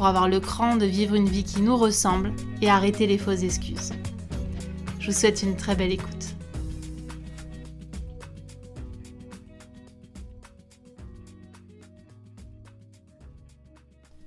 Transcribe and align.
pour 0.00 0.06
avoir 0.06 0.30
le 0.30 0.40
cran 0.40 0.76
de 0.76 0.86
vivre 0.86 1.14
une 1.14 1.28
vie 1.28 1.44
qui 1.44 1.60
nous 1.60 1.76
ressemble 1.76 2.32
et 2.62 2.70
arrêter 2.70 3.06
les 3.06 3.18
fausses 3.18 3.42
excuses. 3.42 3.92
Je 4.98 5.10
vous 5.10 5.12
souhaite 5.12 5.42
une 5.42 5.56
très 5.56 5.76
belle 5.76 5.92
écoute. 5.92 6.36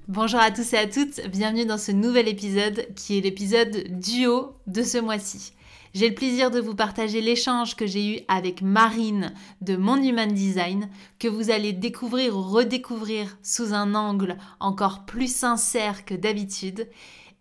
Bonjour 0.07 0.39
à 0.39 0.51
tous 0.51 0.73
et 0.73 0.77
à 0.77 0.85
toutes, 0.85 1.27
bienvenue 1.29 1.65
dans 1.65 1.79
ce 1.79 1.91
nouvel 1.91 2.27
épisode 2.27 2.85
qui 2.95 3.17
est 3.17 3.21
l'épisode 3.21 3.99
duo 3.99 4.53
de 4.67 4.83
ce 4.83 4.99
mois-ci. 4.99 5.53
J'ai 5.93 6.09
le 6.09 6.15
plaisir 6.15 6.49
de 6.49 6.59
vous 6.59 6.73
partager 6.73 7.21
l'échange 7.21 7.75
que 7.75 7.85
j'ai 7.85 8.15
eu 8.15 8.19
avec 8.27 8.63
Marine 8.63 9.31
de 9.61 9.75
Mon 9.75 10.01
Human 10.01 10.31
Design, 10.31 10.89
que 11.19 11.27
vous 11.27 11.51
allez 11.51 11.71
découvrir 11.71 12.35
ou 12.35 12.41
redécouvrir 12.41 13.37
sous 13.43 13.75
un 13.75 13.93
angle 13.93 14.37
encore 14.59 15.05
plus 15.05 15.33
sincère 15.33 16.03
que 16.03 16.15
d'habitude. 16.15 16.89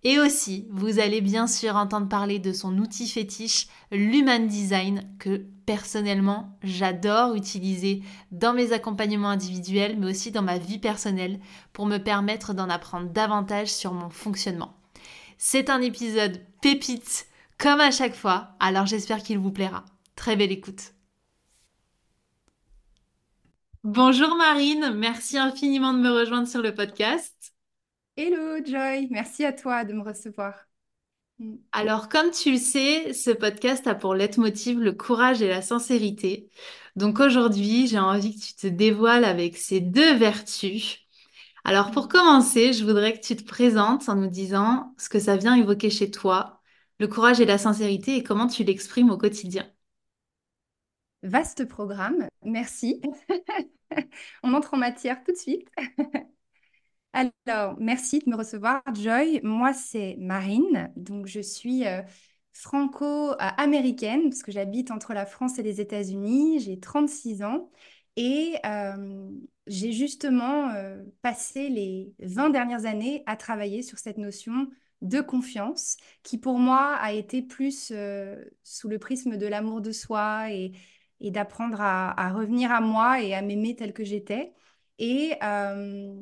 Et 0.04 0.18
aussi, 0.18 0.66
vous 0.70 0.98
allez 0.98 1.22
bien 1.22 1.46
sûr 1.46 1.76
entendre 1.76 2.08
parler 2.08 2.40
de 2.40 2.52
son 2.52 2.76
outil 2.76 3.08
fétiche, 3.08 3.68
l'Human 3.90 4.46
Design, 4.46 5.08
que 5.18 5.46
personnellement 5.64 6.58
j'adore 6.62 7.34
utiliser 7.34 8.02
dans 8.32 8.52
mes 8.52 8.72
accompagnements 8.72 9.30
individuels, 9.30 9.96
mais 9.98 10.10
aussi 10.10 10.30
dans 10.30 10.42
ma 10.42 10.58
vie 10.58 10.78
personnelle, 10.78 11.40
pour 11.72 11.86
me 11.86 11.96
permettre 11.96 12.52
d'en 12.52 12.68
apprendre 12.68 13.08
davantage 13.08 13.72
sur 13.72 13.94
mon 13.94 14.10
fonctionnement. 14.10 14.74
C'est 15.38 15.70
un 15.70 15.80
épisode 15.80 16.42
pépite 16.60 17.26
comme 17.62 17.80
à 17.80 17.92
chaque 17.92 18.16
fois, 18.16 18.56
alors 18.58 18.86
j'espère 18.86 19.22
qu'il 19.22 19.38
vous 19.38 19.52
plaira. 19.52 19.84
Très 20.16 20.34
belle 20.34 20.50
écoute. 20.50 20.94
Bonjour 23.84 24.34
Marine, 24.34 24.92
merci 24.96 25.38
infiniment 25.38 25.92
de 25.92 26.00
me 26.00 26.10
rejoindre 26.10 26.48
sur 26.48 26.60
le 26.60 26.74
podcast. 26.74 27.54
Hello 28.16 28.64
Joy, 28.64 29.06
merci 29.12 29.44
à 29.44 29.52
toi 29.52 29.84
de 29.84 29.92
me 29.92 30.02
recevoir. 30.02 30.54
Mm. 31.38 31.54
Alors 31.70 32.08
comme 32.08 32.32
tu 32.32 32.50
le 32.50 32.58
sais, 32.58 33.12
ce 33.12 33.30
podcast 33.30 33.86
a 33.86 33.94
pour 33.94 34.16
leitmotiv 34.16 34.80
le 34.80 34.92
courage 34.92 35.40
et 35.40 35.48
la 35.48 35.62
sincérité. 35.62 36.50
Donc 36.96 37.20
aujourd'hui, 37.20 37.86
j'ai 37.86 38.00
envie 38.00 38.36
que 38.36 38.44
tu 38.44 38.54
te 38.54 38.66
dévoiles 38.66 39.24
avec 39.24 39.56
ces 39.56 39.80
deux 39.80 40.16
vertus. 40.16 40.98
Alors 41.62 41.92
pour 41.92 42.08
commencer, 42.08 42.72
je 42.72 42.84
voudrais 42.84 43.12
que 43.12 43.24
tu 43.24 43.36
te 43.36 43.44
présentes 43.44 44.08
en 44.08 44.16
nous 44.16 44.30
disant 44.30 44.96
ce 44.98 45.08
que 45.08 45.20
ça 45.20 45.36
vient 45.36 45.54
évoquer 45.54 45.90
chez 45.90 46.10
toi 46.10 46.61
le 46.98 47.08
courage 47.08 47.40
et 47.40 47.44
la 47.44 47.58
sincérité 47.58 48.16
et 48.16 48.22
comment 48.22 48.46
tu 48.46 48.64
l'exprimes 48.64 49.10
au 49.10 49.18
quotidien 49.18 49.66
Vaste 51.22 51.66
programme, 51.66 52.26
merci. 52.44 53.00
On 54.42 54.54
entre 54.54 54.74
en 54.74 54.78
matière 54.78 55.22
tout 55.22 55.32
de 55.32 55.36
suite. 55.36 55.68
Alors, 57.12 57.76
merci 57.78 58.20
de 58.20 58.30
me 58.30 58.36
recevoir, 58.36 58.82
Joy. 58.94 59.40
Moi, 59.42 59.72
c'est 59.74 60.16
Marine, 60.18 60.90
donc 60.96 61.26
je 61.26 61.40
suis 61.40 61.86
euh, 61.86 62.00
franco-américaine 62.52 64.30
parce 64.30 64.42
que 64.42 64.50
j'habite 64.50 64.90
entre 64.90 65.12
la 65.12 65.26
France 65.26 65.58
et 65.58 65.62
les 65.62 65.80
États-Unis. 65.80 66.60
J'ai 66.60 66.80
36 66.80 67.42
ans 67.42 67.70
et 68.16 68.56
euh, 68.66 69.28
j'ai 69.66 69.92
justement 69.92 70.70
euh, 70.70 71.02
passé 71.20 71.68
les 71.68 72.14
20 72.20 72.50
dernières 72.50 72.86
années 72.86 73.22
à 73.26 73.36
travailler 73.36 73.82
sur 73.82 73.98
cette 73.98 74.18
notion 74.18 74.68
de 75.02 75.20
confiance, 75.20 75.96
qui 76.22 76.38
pour 76.38 76.58
moi 76.58 76.94
a 76.94 77.12
été 77.12 77.42
plus 77.42 77.92
euh, 77.94 78.42
sous 78.62 78.88
le 78.88 78.98
prisme 78.98 79.36
de 79.36 79.46
l'amour 79.46 79.80
de 79.80 79.92
soi 79.92 80.50
et, 80.50 80.72
d'apprendre 81.20 81.80
à, 81.80 82.32
revenir 82.32 82.72
à 82.72 82.80
moi 82.80 83.22
et 83.22 83.34
à 83.34 83.42
m'aimer 83.42 83.76
tel 83.76 83.92
que 83.92 84.04
j'étais. 84.04 84.52
Et 84.98 85.34
euh, 85.42 86.12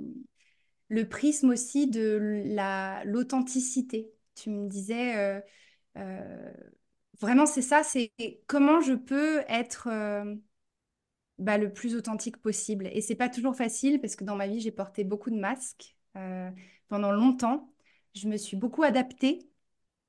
le 0.88 1.08
prisme 1.08 1.50
aussi 1.50 1.86
de 1.88 2.42
l'authenticité. 3.06 4.12
Tu 4.34 4.50
me 4.50 4.68
disais, 4.68 5.40
euh, 5.96 6.52
vraiment 7.18 7.46
c'est 7.46 7.62
ça, 7.62 7.82
c'est 7.82 8.12
comment 8.46 8.80
je 8.80 8.94
peux 8.94 9.40
être... 9.48 9.88
Bah, 11.38 11.56
le 11.56 11.72
plus 11.72 11.96
authentique 11.96 12.36
possible. 12.36 12.90
Et 12.92 13.00
c'est 13.00 13.14
pas 13.14 13.30
toujours 13.30 13.56
facile 13.56 13.98
parce 14.02 14.14
que 14.14 14.24
dans 14.24 14.36
ma 14.36 14.46
vie, 14.46 14.60
j'ai 14.60 14.70
porté 14.70 15.04
beaucoup 15.04 15.30
de 15.30 15.38
masques 15.38 15.96
pendant 16.88 17.12
longtemps 17.12 17.72
je 18.14 18.28
me 18.28 18.36
suis 18.36 18.56
beaucoup 18.56 18.82
adaptée. 18.82 19.40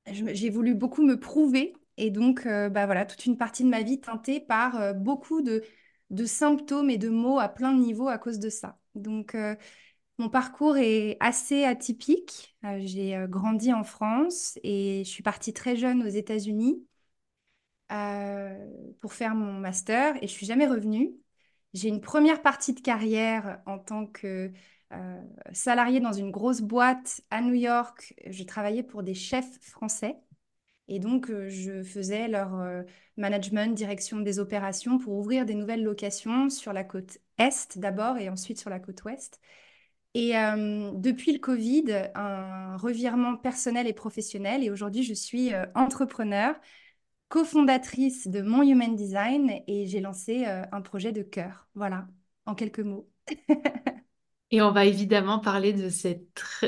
J'ai 0.06 0.50
voulu 0.50 0.74
beaucoup 0.74 1.02
me 1.02 1.18
prouver. 1.18 1.74
Et 1.96 2.10
donc, 2.10 2.46
euh, 2.46 2.68
bah 2.68 2.86
voilà, 2.86 3.06
toute 3.06 3.26
une 3.26 3.36
partie 3.38 3.64
de 3.64 3.68
ma 3.68 3.82
vie 3.82 4.00
teintée 4.00 4.40
par 4.40 4.80
euh, 4.80 4.92
beaucoup 4.92 5.42
de, 5.42 5.62
symptômes 6.26 6.90
et 6.90 6.98
de 6.98 7.08
mots 7.08 7.38
à 7.38 7.48
plein 7.48 7.72
de 7.72 7.80
niveaux 7.80 8.08
à 8.08 8.18
cause 8.18 8.38
de 8.38 8.50
ça. 8.50 8.78
Donc, 8.94 9.34
euh, 9.34 9.56
mon 10.18 10.28
parcours 10.30 10.76
est 10.76 11.16
assez 11.20 11.64
atypique. 11.64 12.56
J'ai 12.78 13.16
grandi 13.28 13.72
en 13.72 13.84
France 13.84 14.58
et 14.62 15.02
je 15.04 15.10
suis 15.10 15.22
partie 15.22 15.52
très 15.52 15.76
jeune 15.76 16.02
aux 16.02 16.08
États-Unis 16.08 16.86
pour 19.00 19.12
faire 19.12 19.34
mon 19.34 19.52
master 19.54 20.16
et 20.22 20.26
je 20.26 20.32
suis 20.32 20.46
jamais 20.46 20.66
revenue. 20.66 21.12
J'ai 21.74 21.88
une 21.88 22.00
première 22.00 22.42
partie 22.42 22.74
de 22.74 22.80
carrière 22.80 23.60
en 23.66 23.78
tant 23.78 24.06
que 24.06 24.26
euh, 24.26 24.52
salariée 25.52 26.00
dans 26.00 26.12
une 26.12 26.30
grosse 26.30 26.60
boîte 26.60 27.20
à 27.30 27.40
New 27.40 27.54
York. 27.54 28.14
Je 28.26 28.44
travaillais 28.44 28.82
pour 28.82 29.02
des 29.02 29.14
chefs 29.14 29.60
français. 29.60 30.16
Et 30.88 30.98
donc, 30.98 31.30
euh, 31.30 31.48
je 31.48 31.82
faisais 31.82 32.28
leur 32.28 32.58
euh, 32.60 32.82
management, 33.16 33.74
direction 33.74 34.20
des 34.20 34.38
opérations 34.38 34.98
pour 34.98 35.14
ouvrir 35.14 35.46
des 35.46 35.54
nouvelles 35.54 35.82
locations 35.82 36.50
sur 36.50 36.72
la 36.72 36.84
côte 36.84 37.18
Est 37.38 37.78
d'abord 37.78 38.18
et 38.18 38.28
ensuite 38.28 38.58
sur 38.60 38.70
la 38.70 38.80
côte 38.80 39.02
Ouest. 39.04 39.40
Et 40.14 40.34
depuis 40.92 41.32
le 41.32 41.38
Covid, 41.38 42.10
un 42.14 42.76
revirement 42.76 43.38
personnel 43.38 43.86
et 43.86 43.94
professionnel. 43.94 44.62
Et 44.62 44.68
aujourd'hui, 44.68 45.04
je 45.04 45.14
suis 45.14 45.52
entrepreneur, 45.74 46.54
cofondatrice 47.30 48.28
de 48.28 48.42
Mon 48.42 48.62
Human 48.62 48.94
Design 48.94 49.50
et 49.66 49.86
j'ai 49.86 50.00
lancé 50.00 50.44
un 50.44 50.82
projet 50.82 51.12
de 51.12 51.22
cœur. 51.22 51.66
Voilà, 51.74 52.08
en 52.44 52.54
quelques 52.54 52.80
mots. 52.80 53.08
Et 54.52 54.62
on 54.62 54.70
va 54.70 54.84
évidemment 54.84 55.38
parler 55.40 55.72
de, 55.72 55.88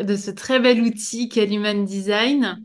de 0.02 0.16
ce 0.16 0.30
très 0.32 0.58
bel 0.60 0.80
outil 0.82 1.28
qu'est 1.28 1.46
l'Human 1.46 1.84
Design. 1.84 2.64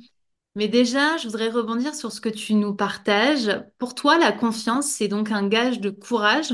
Mais 0.55 0.67
déjà, 0.69 1.17
je 1.17 1.25
voudrais 1.27 1.49
rebondir 1.49 1.95
sur 1.95 2.11
ce 2.11 2.21
que 2.21 2.29
tu 2.29 2.55
nous 2.55 2.75
partages. 2.75 3.51
Pour 3.79 3.95
toi, 3.95 4.17
la 4.19 4.31
confiance, 4.33 4.87
c'est 4.91 5.07
donc 5.09 5.31
un 5.31 5.47
gage 5.47 5.79
de 5.81 5.89
courage? 5.91 6.53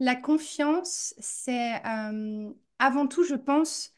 La 0.00 0.16
confiance, 0.16 1.14
c'est 1.18 1.74
euh, 1.86 2.50
avant 2.78 3.06
tout, 3.06 3.24
je 3.24 3.34
pense, 3.34 3.94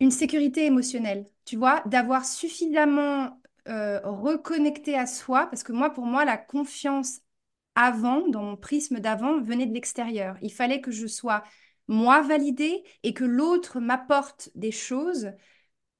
une 0.00 0.10
sécurité 0.10 0.66
émotionnelle. 0.66 1.26
Tu 1.44 1.56
vois, 1.56 1.82
d'avoir 1.86 2.24
suffisamment 2.24 3.40
euh, 3.68 4.00
reconnecté 4.04 4.96
à 4.96 5.06
soi, 5.06 5.46
parce 5.46 5.62
que 5.62 5.72
moi, 5.72 5.90
pour 5.90 6.06
moi, 6.06 6.24
la 6.24 6.36
confiance 6.36 7.20
avant, 7.78 8.26
dans 8.26 8.42
mon 8.42 8.56
prisme 8.56 8.98
d'avant, 8.98 9.40
venait 9.40 9.66
de 9.66 9.72
l'extérieur. 9.72 10.36
Il 10.42 10.52
fallait 10.52 10.80
que 10.80 10.90
je 10.90 11.06
sois 11.06 11.44
moi 11.86 12.22
validée 12.22 12.82
et 13.04 13.14
que 13.14 13.24
l'autre 13.24 13.78
m'apporte 13.78 14.50
des 14.56 14.72
choses 14.72 15.30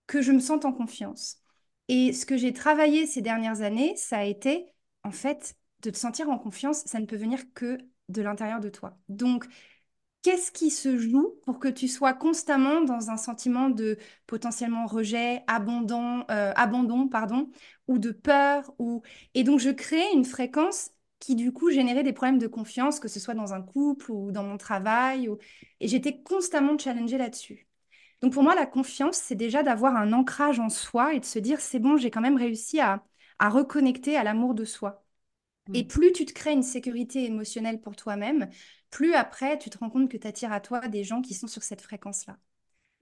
que 0.09 0.21
je 0.21 0.33
me 0.33 0.41
sente 0.41 0.65
en 0.65 0.73
confiance. 0.73 1.39
Et 1.87 2.13
ce 2.13 2.27
que 2.27 2.37
j'ai 2.37 2.53
travaillé 2.53 3.07
ces 3.07 3.23
dernières 3.23 3.63
années, 3.63 3.95
ça 3.97 4.19
a 4.19 4.25
été, 4.25 4.67
en 5.05 5.13
fait, 5.13 5.55
de 5.83 5.91
te 5.91 5.97
sentir 5.97 6.29
en 6.31 6.39
confiance, 6.39 6.83
ça 6.85 6.99
ne 6.99 7.07
peut 7.07 7.17
venir 7.17 7.41
que 7.55 7.79
de 8.09 8.23
l'intérieur 8.23 8.59
de 8.59 8.71
toi. 8.71 8.99
Donc, 9.09 9.47
qu'est-ce 10.23 10.51
qui 10.51 10.71
se 10.71 10.99
joue 10.99 11.37
pour 11.47 11.61
que 11.61 11.69
tu 11.69 11.87
sois 11.87 12.13
constamment 12.13 12.81
dans 12.81 13.11
un 13.11 13.17
sentiment 13.17 13.71
de 13.71 13.99
potentiellement 14.27 14.87
rejet, 14.87 15.45
abandon, 15.47 16.25
euh, 16.31 16.53
abandon 16.57 17.09
pardon, 17.09 17.51
ou 17.87 17.99
de 17.99 18.11
peur 18.11 18.75
ou 18.79 19.03
et 19.35 19.45
donc 19.45 19.61
je 19.61 19.71
crée 19.71 20.05
une 20.13 20.25
fréquence 20.25 20.91
qui 21.21 21.35
du 21.35 21.53
coup 21.53 21.71
générait 21.71 22.05
des 22.05 22.13
problèmes 22.13 22.39
de 22.39 22.47
confiance, 22.47 23.01
que 23.01 23.09
ce 23.09 23.21
soit 23.21 23.35
dans 23.35 23.53
un 23.55 23.63
couple 23.63 24.13
ou 24.13 24.33
dans 24.33 24.45
mon 24.45 24.57
travail. 24.57 25.29
Et 25.81 25.89
j'étais 25.89 26.23
constamment 26.23 26.79
challengée 26.79 27.19
là-dessus. 27.19 27.69
Donc 28.21 28.33
pour 28.33 28.43
moi, 28.43 28.55
la 28.55 28.67
confiance, 28.67 29.17
c'est 29.17 29.35
déjà 29.35 29.63
d'avoir 29.63 29.97
un 29.97 30.13
ancrage 30.13 30.61
en 30.61 30.69
soi 30.69 31.15
et 31.15 31.21
de 31.21 31.25
se 31.25 31.39
dire, 31.39 31.61
c'est 31.61 31.79
bon, 31.79 31.97
j'ai 31.97 32.11
quand 32.11 32.21
même 32.21 32.37
réussi 32.37 32.81
à, 32.81 33.05
à 33.39 33.49
reconnecter 33.49 34.17
à 34.17 34.25
l'amour 34.25 34.55
de 34.55 34.65
soi. 34.65 35.05
Et 35.75 35.85
mm. 35.85 35.87
plus 35.89 36.13
tu 36.13 36.25
te 36.25 36.33
crées 36.33 36.53
une 36.53 36.63
sécurité 36.63 37.25
émotionnelle 37.25 37.81
pour 37.81 37.97
toi-même, 37.97 38.49
plus 38.91 39.15
après 39.15 39.59
tu 39.59 39.71
te 39.71 39.79
rends 39.79 39.91
compte 39.91 40.11
que 40.11 40.17
tu 40.17 40.27
attires 40.27 40.53
à 40.53 40.61
toi 40.61 40.89
des 40.89 41.05
gens 41.05 41.23
qui 41.23 41.35
sont 41.35 41.47
sur 41.47 41.63
cette 41.63 41.83
fréquence-là. 41.83 42.39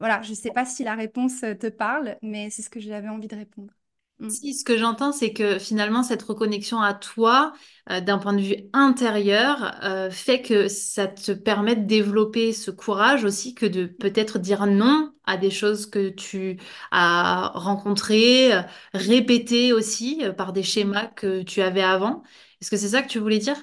Voilà, 0.00 0.20
je 0.22 0.30
ne 0.30 0.34
sais 0.34 0.50
pas 0.50 0.64
si 0.66 0.84
la 0.84 0.94
réponse 0.94 1.40
te 1.40 1.68
parle, 1.68 2.18
mais 2.22 2.50
c'est 2.50 2.62
ce 2.62 2.70
que 2.70 2.80
j'avais 2.80 3.08
envie 3.08 3.28
de 3.28 3.36
répondre. 3.36 3.72
Mm. 4.18 4.30
Si, 4.30 4.54
ce 4.54 4.64
que 4.64 4.78
j'entends, 4.78 5.12
c'est 5.12 5.32
que 5.32 5.58
finalement, 5.58 6.02
cette 6.02 6.22
reconnexion 6.22 6.80
à 6.80 6.94
toi, 6.94 7.52
euh, 7.90 8.00
d'un 8.00 8.18
point 8.18 8.32
de 8.32 8.40
vue 8.40 8.56
intérieur, 8.72 9.78
euh, 9.84 10.10
fait 10.10 10.40
que 10.40 10.68
ça 10.68 11.06
te 11.06 11.32
permet 11.32 11.76
de 11.76 11.84
développer 11.84 12.52
ce 12.52 12.70
courage 12.70 13.24
aussi 13.24 13.54
que 13.54 13.66
de 13.66 13.84
peut-être 13.86 14.38
dire 14.38 14.66
non 14.66 15.12
à 15.24 15.36
des 15.36 15.50
choses 15.50 15.86
que 15.86 16.08
tu 16.08 16.58
as 16.92 17.52
rencontrées, 17.54 18.54
euh, 18.54 18.62
répétées 18.94 19.72
aussi 19.72 20.22
par 20.36 20.52
des 20.52 20.62
schémas 20.62 21.08
que 21.08 21.42
tu 21.42 21.60
avais 21.60 21.82
avant. 21.82 22.22
Est-ce 22.62 22.70
que 22.70 22.76
c'est 22.78 22.88
ça 22.88 23.02
que 23.02 23.08
tu 23.08 23.18
voulais 23.18 23.38
dire? 23.38 23.56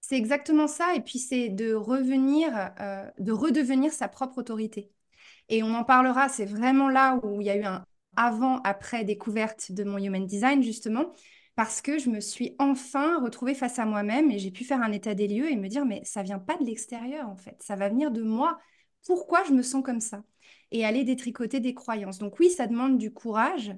C'est 0.00 0.16
exactement 0.16 0.66
ça, 0.66 0.94
et 0.94 1.00
puis 1.00 1.18
c'est 1.18 1.48
de 1.48 1.72
revenir, 1.72 2.50
de 3.18 3.32
redevenir 3.32 3.90
sa 3.90 4.06
propre 4.06 4.36
autorité. 4.38 4.90
Et 5.48 5.62
on 5.62 5.74
en 5.74 5.84
parlera, 5.84 6.28
c'est 6.28 6.44
vraiment 6.44 6.90
là 6.90 7.18
où 7.22 7.40
il 7.40 7.46
y 7.46 7.50
a 7.50 7.56
eu 7.56 7.64
un 7.64 7.86
avant-après 8.16 9.04
découverte 9.04 9.72
de 9.72 9.84
mon 9.84 9.98
human 9.98 10.26
design, 10.26 10.62
justement, 10.62 11.12
parce 11.56 11.80
que 11.82 11.98
je 11.98 12.10
me 12.10 12.20
suis 12.20 12.56
enfin 12.58 13.20
retrouvée 13.20 13.54
face 13.54 13.78
à 13.78 13.86
moi-même 13.86 14.30
et 14.30 14.38
j'ai 14.38 14.50
pu 14.50 14.64
faire 14.64 14.82
un 14.82 14.92
état 14.92 15.14
des 15.14 15.28
lieux 15.28 15.50
et 15.50 15.56
me 15.56 15.68
dire, 15.68 15.84
mais 15.86 16.02
ça 16.04 16.22
vient 16.22 16.38
pas 16.38 16.56
de 16.56 16.64
l'extérieur, 16.64 17.28
en 17.28 17.36
fait, 17.36 17.62
ça 17.62 17.76
va 17.76 17.88
venir 17.88 18.10
de 18.10 18.22
moi. 18.22 18.58
Pourquoi 19.06 19.44
je 19.44 19.52
me 19.52 19.62
sens 19.62 19.82
comme 19.84 20.00
ça? 20.00 20.24
Et 20.72 20.84
aller 20.84 21.04
détricoter 21.04 21.60
des 21.60 21.74
croyances. 21.74 22.18
Donc 22.18 22.38
oui, 22.40 22.50
ça 22.50 22.66
demande 22.66 22.98
du 22.98 23.12
courage 23.12 23.76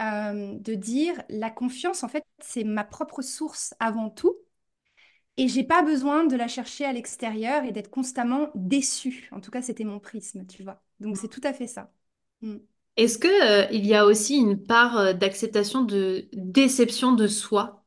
euh, 0.00 0.58
de 0.58 0.74
dire, 0.74 1.22
la 1.28 1.50
confiance, 1.50 2.02
en 2.04 2.08
fait, 2.08 2.24
c'est 2.40 2.64
ma 2.64 2.84
propre 2.84 3.22
source 3.22 3.74
avant 3.80 4.10
tout. 4.10 4.36
Et 5.36 5.48
j'ai 5.48 5.64
pas 5.64 5.82
besoin 5.82 6.24
de 6.24 6.36
la 6.36 6.48
chercher 6.48 6.84
à 6.84 6.92
l'extérieur 6.92 7.64
et 7.64 7.72
d'être 7.72 7.90
constamment 7.90 8.50
déçue. 8.54 9.28
En 9.32 9.40
tout 9.40 9.50
cas, 9.50 9.62
c'était 9.62 9.84
mon 9.84 10.00
prisme, 10.00 10.46
tu 10.46 10.62
vois. 10.64 10.82
Donc 11.00 11.16
c'est 11.16 11.28
tout 11.28 11.40
à 11.44 11.52
fait 11.52 11.68
ça. 11.68 11.92
Mm. 12.42 12.56
Est-ce 12.98 13.18
que, 13.18 13.28
euh, 13.28 13.68
il 13.72 13.86
y 13.86 13.94
a 13.94 14.06
aussi 14.06 14.36
une 14.38 14.62
part 14.64 14.98
euh, 14.98 15.14
d'acceptation 15.14 15.82
de 15.84 16.28
déception 16.34 17.12
de 17.14 17.28
soi? 17.28 17.84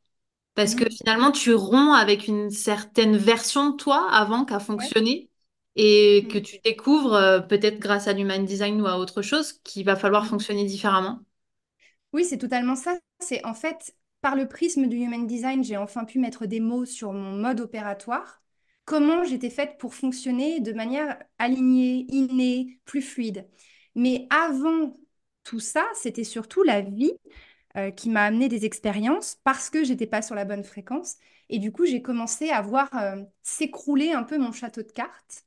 Parce 0.55 0.75
que 0.75 0.85
Mm. 0.85 0.91
finalement, 0.91 1.31
tu 1.31 1.53
romps 1.55 1.93
avec 1.93 2.27
une 2.27 2.51
certaine 2.51 3.17
version 3.17 3.71
de 3.71 3.77
toi 3.77 4.09
avant 4.11 4.45
qu'à 4.45 4.59
Ouais. 4.77 4.91
fonctionner 4.91 5.29
et 5.77 6.27
que 6.29 6.37
Mm. 6.37 6.39
tu 6.39 6.57
découvres, 6.65 7.13
euh, 7.15 7.41
peut-être 7.41 7.79
grâce 7.79 8.07
à 8.07 8.13
l'human 8.13 8.45
design 8.45 8.81
ou 8.81 8.87
à 8.87 8.97
autre 8.99 9.21
chose, 9.23 9.53
qu'il 9.65 9.85
va 9.85 9.95
falloir 9.97 10.25
Mm. 10.25 10.27
fonctionner 10.27 10.65
différemment. 10.65 11.21
Oui, 12.13 12.25
c'est 12.25 12.37
totalement 12.37 12.75
ça. 12.75 12.97
C'est 13.19 13.45
en 13.45 13.53
fait, 13.53 13.95
par 14.21 14.35
le 14.35 14.47
prisme 14.47 14.87
du 14.87 14.97
human 14.97 15.27
design, 15.27 15.63
j'ai 15.63 15.77
enfin 15.77 16.05
pu 16.05 16.19
mettre 16.19 16.45
des 16.45 16.59
mots 16.59 16.85
sur 16.85 17.13
mon 17.13 17.33
mode 17.37 17.61
opératoire. 17.61 18.41
Comment 18.85 19.23
j'étais 19.23 19.49
faite 19.49 19.77
pour 19.79 19.93
fonctionner 19.93 20.59
de 20.59 20.73
manière 20.73 21.17
alignée, 21.37 22.05
innée, 22.09 22.79
plus 22.85 23.01
fluide. 23.01 23.47
Mais 23.95 24.27
avant 24.29 24.97
tout 25.43 25.59
ça, 25.59 25.85
c'était 25.95 26.23
surtout 26.23 26.63
la 26.63 26.81
vie 26.81 27.13
euh, 27.77 27.91
qui 27.91 28.09
m'a 28.09 28.25
amené 28.25 28.49
des 28.49 28.65
expériences 28.65 29.38
parce 29.43 29.69
que 29.69 29.83
j'étais 29.83 30.07
pas 30.07 30.21
sur 30.21 30.35
la 30.35 30.45
bonne 30.45 30.63
fréquence. 30.63 31.17
Et 31.49 31.59
du 31.59 31.71
coup, 31.71 31.85
j'ai 31.85 32.01
commencé 32.01 32.49
à 32.49 32.61
voir 32.61 32.89
euh, 32.97 33.23
s'écrouler 33.43 34.11
un 34.11 34.23
peu 34.23 34.38
mon 34.38 34.51
château 34.51 34.81
de 34.83 34.91
cartes. 34.91 35.45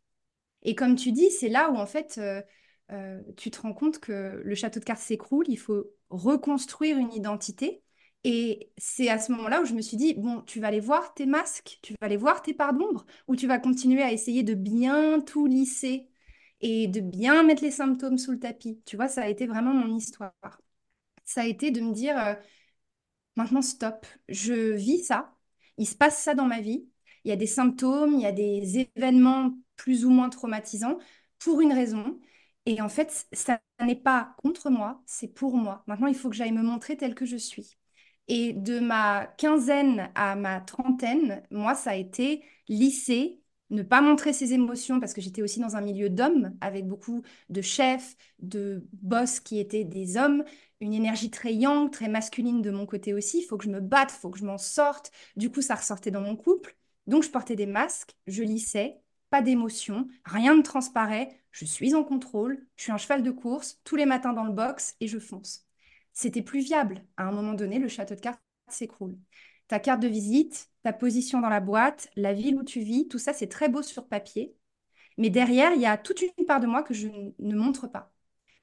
Et 0.63 0.75
comme 0.75 0.97
tu 0.97 1.13
dis, 1.13 1.31
c'est 1.31 1.49
là 1.49 1.71
où 1.71 1.77
en 1.77 1.87
fait, 1.87 2.19
euh, 2.19 3.21
tu 3.37 3.51
te 3.51 3.61
rends 3.61 3.73
compte 3.75 3.99
que 3.99 4.41
le 4.45 4.55
château 4.55 4.81
de 4.81 4.85
cartes 4.85 5.01
s'écroule, 5.01 5.47
il 5.49 5.59
faut 5.59 5.85
reconstruire 6.11 6.99
une 6.99 7.13
identité. 7.13 7.83
Et 8.25 8.73
c'est 8.79 9.09
à 9.11 9.19
ce 9.19 9.33
moment-là 9.33 9.61
où 9.61 9.65
je 9.67 9.75
me 9.75 9.83
suis 9.83 9.97
dit, 9.99 10.15
bon, 10.15 10.41
tu 10.43 10.61
vas 10.61 10.69
aller 10.69 10.81
voir 10.81 11.13
tes 11.15 11.27
masques, 11.27 11.79
tu 11.83 11.93
vas 11.93 12.07
aller 12.07 12.17
voir 12.17 12.43
tes 12.43 12.55
parts 12.55 12.73
d'ombre, 12.73 13.05
ou 13.29 13.37
tu 13.37 13.47
vas 13.47 13.59
continuer 13.59 14.03
à 14.03 14.13
essayer 14.13 14.43
de 14.43 14.55
bien 14.55 15.21
tout 15.21 15.47
lisser 15.47 16.09
et 16.65 16.89
de 16.89 17.01
bien 17.01 17.45
mettre 17.45 17.63
les 17.65 17.71
symptômes 17.73 18.19
sous 18.19 18.33
le 18.33 18.41
tapis. 18.41 18.83
Tu 18.87 18.97
vois, 18.97 19.09
ça 19.09 19.23
a 19.25 19.29
été 19.29 19.47
vraiment 19.47 19.75
mon 19.75 19.97
histoire. 19.97 20.35
Ça 21.25 21.43
a 21.43 21.47
été 21.47 21.71
de 21.71 21.81
me 21.81 21.93
dire, 21.95 22.19
euh, 22.19 22.35
Maintenant, 23.37 23.63
stop. 23.63 24.07
Je 24.29 24.73
vis 24.75 25.05
ça. 25.05 25.35
Il 25.79 25.87
se 25.89 25.97
passe 25.97 26.23
ça 26.23 26.35
dans 26.35 26.47
ma 26.47 26.61
vie. 26.61 26.89
Il 27.25 27.31
y 27.31 27.33
a 27.33 27.37
des 27.37 27.47
symptômes, 27.47 28.15
il 28.15 28.21
y 28.21 28.27
a 28.27 28.33
des 28.33 28.79
événements 28.97 29.57
plus 29.77 30.05
ou 30.05 30.11
moins 30.11 30.29
traumatisants 30.29 30.99
pour 31.39 31.61
une 31.61 31.73
raison. 31.73 32.21
Et 32.67 32.81
en 32.81 32.89
fait, 32.89 33.27
ça 33.33 33.61
n'est 33.81 33.97
pas 33.97 34.35
contre 34.39 34.71
moi, 34.71 35.03
c'est 35.07 35.29
pour 35.29 35.57
moi. 35.57 35.83
Maintenant, 35.87 36.07
il 36.07 36.15
faut 36.15 36.31
que 36.31 36.37
j'aille 36.37 36.53
me 36.53 36.63
montrer 36.63 36.97
telle 36.97 37.15
que 37.15 37.27
je 37.27 37.37
suis. 37.37 37.77
Et 38.29 38.53
de 38.55 38.79
ma 38.81 39.27
quinzaine 39.39 40.11
à 40.15 40.35
ma 40.37 40.61
trentaine, 40.61 41.43
moi, 41.51 41.75
ça 41.75 41.91
a 41.91 41.95
été 41.97 42.43
lycée, 42.69 43.43
ne 43.71 43.83
pas 43.83 44.01
montrer 44.01 44.33
ses 44.33 44.53
émotions 44.53 45.01
parce 45.01 45.15
que 45.15 45.21
j'étais 45.21 45.43
aussi 45.43 45.61
dans 45.61 45.77
un 45.77 45.81
milieu 45.81 46.11
d'hommes 46.11 46.57
avec 46.61 46.87
beaucoup 46.87 47.23
de 47.49 47.63
chefs, 47.63 48.17
de 48.41 48.87
boss 48.93 49.41
qui 49.41 49.59
étaient 49.59 49.85
des 49.85 50.17
hommes 50.17 50.45
une 50.81 50.93
énergie 50.95 51.31
très 51.31 51.55
yang, 51.55 51.91
très 51.91 52.09
masculine 52.09 52.63
de 52.63 52.71
mon 52.71 52.87
côté 52.87 53.15
aussi. 53.15 53.39
Il 53.41 53.45
faut 53.45 53.57
que 53.57 53.65
je 53.65 53.71
me 53.71 53.81
batte, 53.81 54.13
il 54.13 54.21
faut 54.21 54.31
que 54.31 54.39
je 54.39 54.45
m'en 54.45 54.59
sorte. 54.59 55.11
Du 55.37 55.51
coup, 55.51 55.63
ça 55.63 55.75
ressortait 55.75 56.11
dans 56.11 56.21
mon 56.21 56.37
couple. 56.37 56.77
Donc, 57.07 57.23
je 57.23 57.31
portais 57.31 57.57
des 57.57 57.67
masques, 57.67 58.15
je 58.27 58.43
lissais, 58.43 59.01
pas 59.31 59.43
d'émotion, 59.43 60.07
rien 60.25 60.55
ne 60.55 60.63
transparaît. 60.63 61.29
Je 61.51 61.65
suis 61.65 61.95
en 61.95 62.05
contrôle, 62.05 62.67
je 62.77 62.85
suis 62.85 62.93
un 62.93 62.99
cheval 62.99 63.23
de 63.23 63.31
course, 63.31 63.81
tous 63.85 63.97
les 63.97 64.07
matins 64.07 64.33
dans 64.33 64.45
le 64.45 64.53
box 64.53 64.97
et 65.01 65.09
je 65.09 65.19
fonce. 65.19 65.67
C'était 66.13 66.43
plus 66.43 66.61
viable. 66.61 67.05
À 67.17 67.25
un 67.25 67.33
moment 67.33 67.55
donné, 67.55 67.79
le 67.79 67.89
château 67.89 68.15
de 68.15 68.21
cartes 68.21 68.41
s'écroule. 68.69 69.17
Ta 69.69 69.79
carte 69.81 70.01
de 70.03 70.09
visite, 70.09 70.71
ta 70.83 70.93
position 70.93 71.41
dans 71.41 71.49
la 71.49 71.61
boîte, 71.61 72.09
la 72.17 72.33
ville 72.35 72.57
où 72.57 72.65
tu 72.65 72.81
vis, 72.81 73.09
tout 73.09 73.19
ça, 73.19 73.33
c'est 73.33 73.49
très 73.49 73.69
beau 73.69 73.83
sur 73.83 74.07
papier. 74.09 74.55
Mais 75.19 75.31
derrière, 75.31 75.73
il 75.75 75.81
y 75.83 75.87
a 75.87 75.99
toute 75.99 76.23
une 76.23 76.47
part 76.47 76.61
de 76.61 76.67
moi 76.67 76.83
que 76.83 76.95
je 76.95 77.09
ne 77.39 77.57
montre 77.57 77.89
pas. 77.89 78.13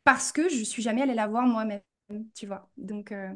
Parce 0.05 0.31
que 0.31 0.49
je 0.49 0.59
ne 0.59 0.63
suis 0.65 0.81
jamais 0.83 1.01
allée 1.03 1.13
la 1.15 1.27
voir 1.27 1.45
moi-même 1.47 1.81
tu 2.35 2.47
vois. 2.47 2.69
Donc, 2.77 3.11
euh, 3.11 3.33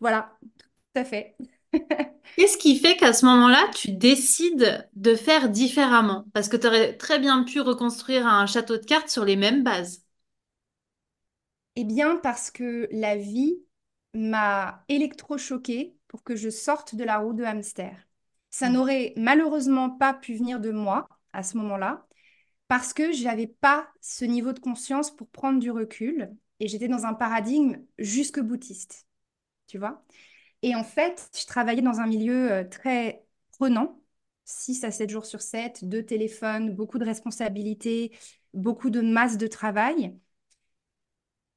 voilà, 0.00 0.36
tout 0.58 1.00
à 1.00 1.04
fait. 1.04 1.36
Qu'est-ce 2.36 2.58
qui 2.58 2.76
fait 2.78 2.96
qu'à 2.96 3.12
ce 3.12 3.24
moment-là, 3.26 3.68
tu 3.74 3.92
décides 3.92 4.88
de 4.94 5.14
faire 5.14 5.48
différemment? 5.50 6.24
Parce 6.32 6.48
que 6.48 6.56
tu 6.56 6.66
aurais 6.66 6.96
très 6.96 7.18
bien 7.20 7.44
pu 7.44 7.60
reconstruire 7.60 8.26
un 8.26 8.46
château 8.46 8.76
de 8.78 8.84
cartes 8.84 9.10
sur 9.10 9.24
les 9.24 9.36
mêmes 9.36 9.62
bases. 9.62 10.02
Eh 11.76 11.84
bien, 11.84 12.16
parce 12.16 12.50
que 12.50 12.88
la 12.92 13.16
vie 13.16 13.62
m'a 14.14 14.84
électrochoquée 14.88 15.96
pour 16.10 16.24
que 16.24 16.34
je 16.34 16.50
sorte 16.50 16.96
de 16.96 17.04
la 17.04 17.18
roue 17.18 17.32
de 17.34 17.44
hamster. 17.44 17.96
Ça 18.50 18.68
n'aurait 18.68 19.14
malheureusement 19.16 19.90
pas 19.90 20.12
pu 20.12 20.34
venir 20.34 20.58
de 20.58 20.72
moi 20.72 21.08
à 21.32 21.44
ce 21.44 21.56
moment-là, 21.58 22.04
parce 22.66 22.92
que 22.92 23.12
je 23.12 23.22
n'avais 23.22 23.46
pas 23.46 23.88
ce 24.00 24.24
niveau 24.24 24.52
de 24.52 24.58
conscience 24.58 25.14
pour 25.14 25.28
prendre 25.28 25.60
du 25.60 25.70
recul 25.70 26.28
et 26.58 26.66
j'étais 26.66 26.88
dans 26.88 27.06
un 27.06 27.14
paradigme 27.14 27.76
jusque 27.98 28.40
boutiste, 28.40 29.06
tu 29.68 29.78
vois. 29.78 30.04
Et 30.62 30.74
en 30.74 30.82
fait, 30.82 31.30
je 31.38 31.46
travaillais 31.46 31.80
dans 31.80 32.00
un 32.00 32.08
milieu 32.08 32.50
euh, 32.50 32.64
très 32.64 33.24
prenant, 33.52 34.02
6 34.46 34.82
à 34.82 34.90
7 34.90 35.10
jours 35.10 35.26
sur 35.26 35.40
7, 35.40 35.84
deux 35.84 36.04
téléphones, 36.04 36.74
beaucoup 36.74 36.98
de 36.98 37.04
responsabilités, 37.04 38.10
beaucoup 38.52 38.90
de 38.90 39.00
masse 39.00 39.38
de 39.38 39.46
travail. 39.46 40.18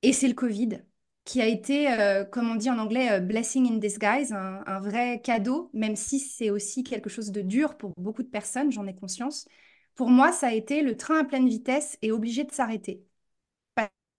Et 0.04 0.13
c'est 0.13 0.28
le 0.28 0.36
Covid 0.36 0.84
qui 1.25 1.42
a 1.42 1.48
été, 1.48 1.92
euh, 1.92 2.25
comme 2.25 2.50
on 2.51 2.56
dit 2.56 2.70
en 2.70 2.77
anglais, 2.80 3.12
euh, 3.12 3.20
blessing 3.20 3.72
in 3.72 3.77
disguise, 3.77 4.34
un, 4.34 4.80
vrai 4.82 5.22
cadeau, 5.22 5.70
même 5.74 5.96
si 5.96 6.20
c'est 6.20 6.50
aussi 6.50 6.84
quelque 6.84 7.10
chose 7.10 7.32
de 7.32 7.42
dur 7.42 7.77
pour 7.77 7.92
beaucoup 7.98 8.24
de 8.24 8.27
personnes, 8.30 8.72
j'en 8.72 8.86
ai 8.88 8.96
conscience. 8.96 9.48
Pour 9.96 10.10
moi, 10.10 10.32
ça 10.32 10.48
a 10.48 10.53
été 10.53 10.82
le 10.82 10.98
train 10.98 11.20
à 11.20 11.24
pleine 11.24 11.48
vitesse 11.48 11.98
et 12.01 12.12
obligé 12.12 12.44
de 12.44 12.51
s'arrêter 12.51 13.03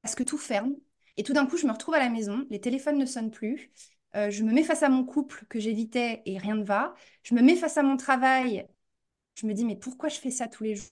parce 0.03 0.15
que 0.15 0.23
tout 0.23 0.39
ferme. 0.39 0.75
Et 1.17 1.23
tout 1.23 1.33
d'un 1.33 1.47
coup, 1.47 1.57
je 1.57 1.67
me 1.67 1.73
retrouve 1.73 1.95
à 1.95 1.99
la 1.99 2.09
maison, 2.11 2.47
les 2.51 2.61
téléphones 2.61 2.99
ne 2.99 3.07
sonnent 3.07 3.31
plus. 3.31 3.71
Euh, 4.17 4.31
je 4.31 4.43
me 4.45 4.53
mets 4.53 4.65
face 4.65 4.83
à 4.83 4.89
mon 4.89 5.05
couple 5.05 5.45
que 5.49 5.59
j'évitais 5.61 6.23
et 6.27 6.39
rien 6.39 6.57
ne 6.57 6.65
va. 6.65 6.95
Je 7.23 7.35
me 7.35 7.43
mets 7.43 7.57
face 7.57 7.77
à 7.79 7.83
mon 7.83 7.97
travail. 7.97 8.67
Je 9.37 9.47
me 9.47 9.55
dis, 9.55 9.65
mais 9.65 9.77
pourquoi 9.77 10.09
je 10.09 10.21
fais 10.21 10.31
ça 10.31 10.49
tous 10.49 10.65
les 10.65 10.77
jours? 10.77 10.89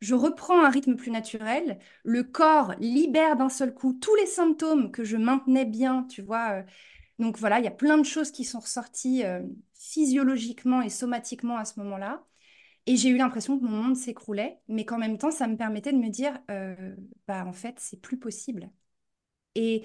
Je 0.00 0.14
reprends 0.14 0.62
un 0.64 0.70
rythme 0.70 0.96
plus 0.96 1.10
naturel. 1.10 1.78
Le 2.04 2.22
corps 2.24 2.74
libère 2.78 3.36
d'un 3.36 3.48
seul 3.48 3.74
coup 3.74 3.92
tous 3.94 4.14
les 4.16 4.26
symptômes 4.26 4.90
que 4.92 5.04
je 5.04 5.16
maintenais 5.16 5.64
bien, 5.64 6.04
tu 6.04 6.22
vois. 6.22 6.60
euh. 6.60 6.62
Donc 7.18 7.38
voilà, 7.38 7.58
il 7.60 7.64
y 7.64 7.68
a 7.68 7.70
plein 7.70 7.98
de 7.98 8.04
choses 8.04 8.30
qui 8.32 8.44
sont 8.44 8.60
ressorties 8.60 9.24
euh, 9.24 9.42
physiologiquement 9.74 10.82
et 10.82 10.90
somatiquement 10.90 11.56
à 11.56 11.64
ce 11.64 11.78
moment-là. 11.80 12.24
Et 12.86 12.96
j'ai 12.96 13.10
eu 13.10 13.18
l'impression 13.18 13.58
que 13.58 13.64
mon 13.64 13.82
monde 13.84 13.96
s'écroulait, 13.96 14.60
mais 14.68 14.84
qu'en 14.86 14.98
même 14.98 15.18
temps, 15.18 15.30
ça 15.32 15.48
me 15.48 15.56
permettait 15.56 15.92
de 15.92 15.98
me 15.98 16.10
dire, 16.10 16.38
euh, 16.50 16.96
bah 17.28 17.44
en 17.46 17.52
fait, 17.52 17.76
c'est 17.80 18.00
plus 18.00 18.18
possible. 18.18 18.70
Et 19.54 19.84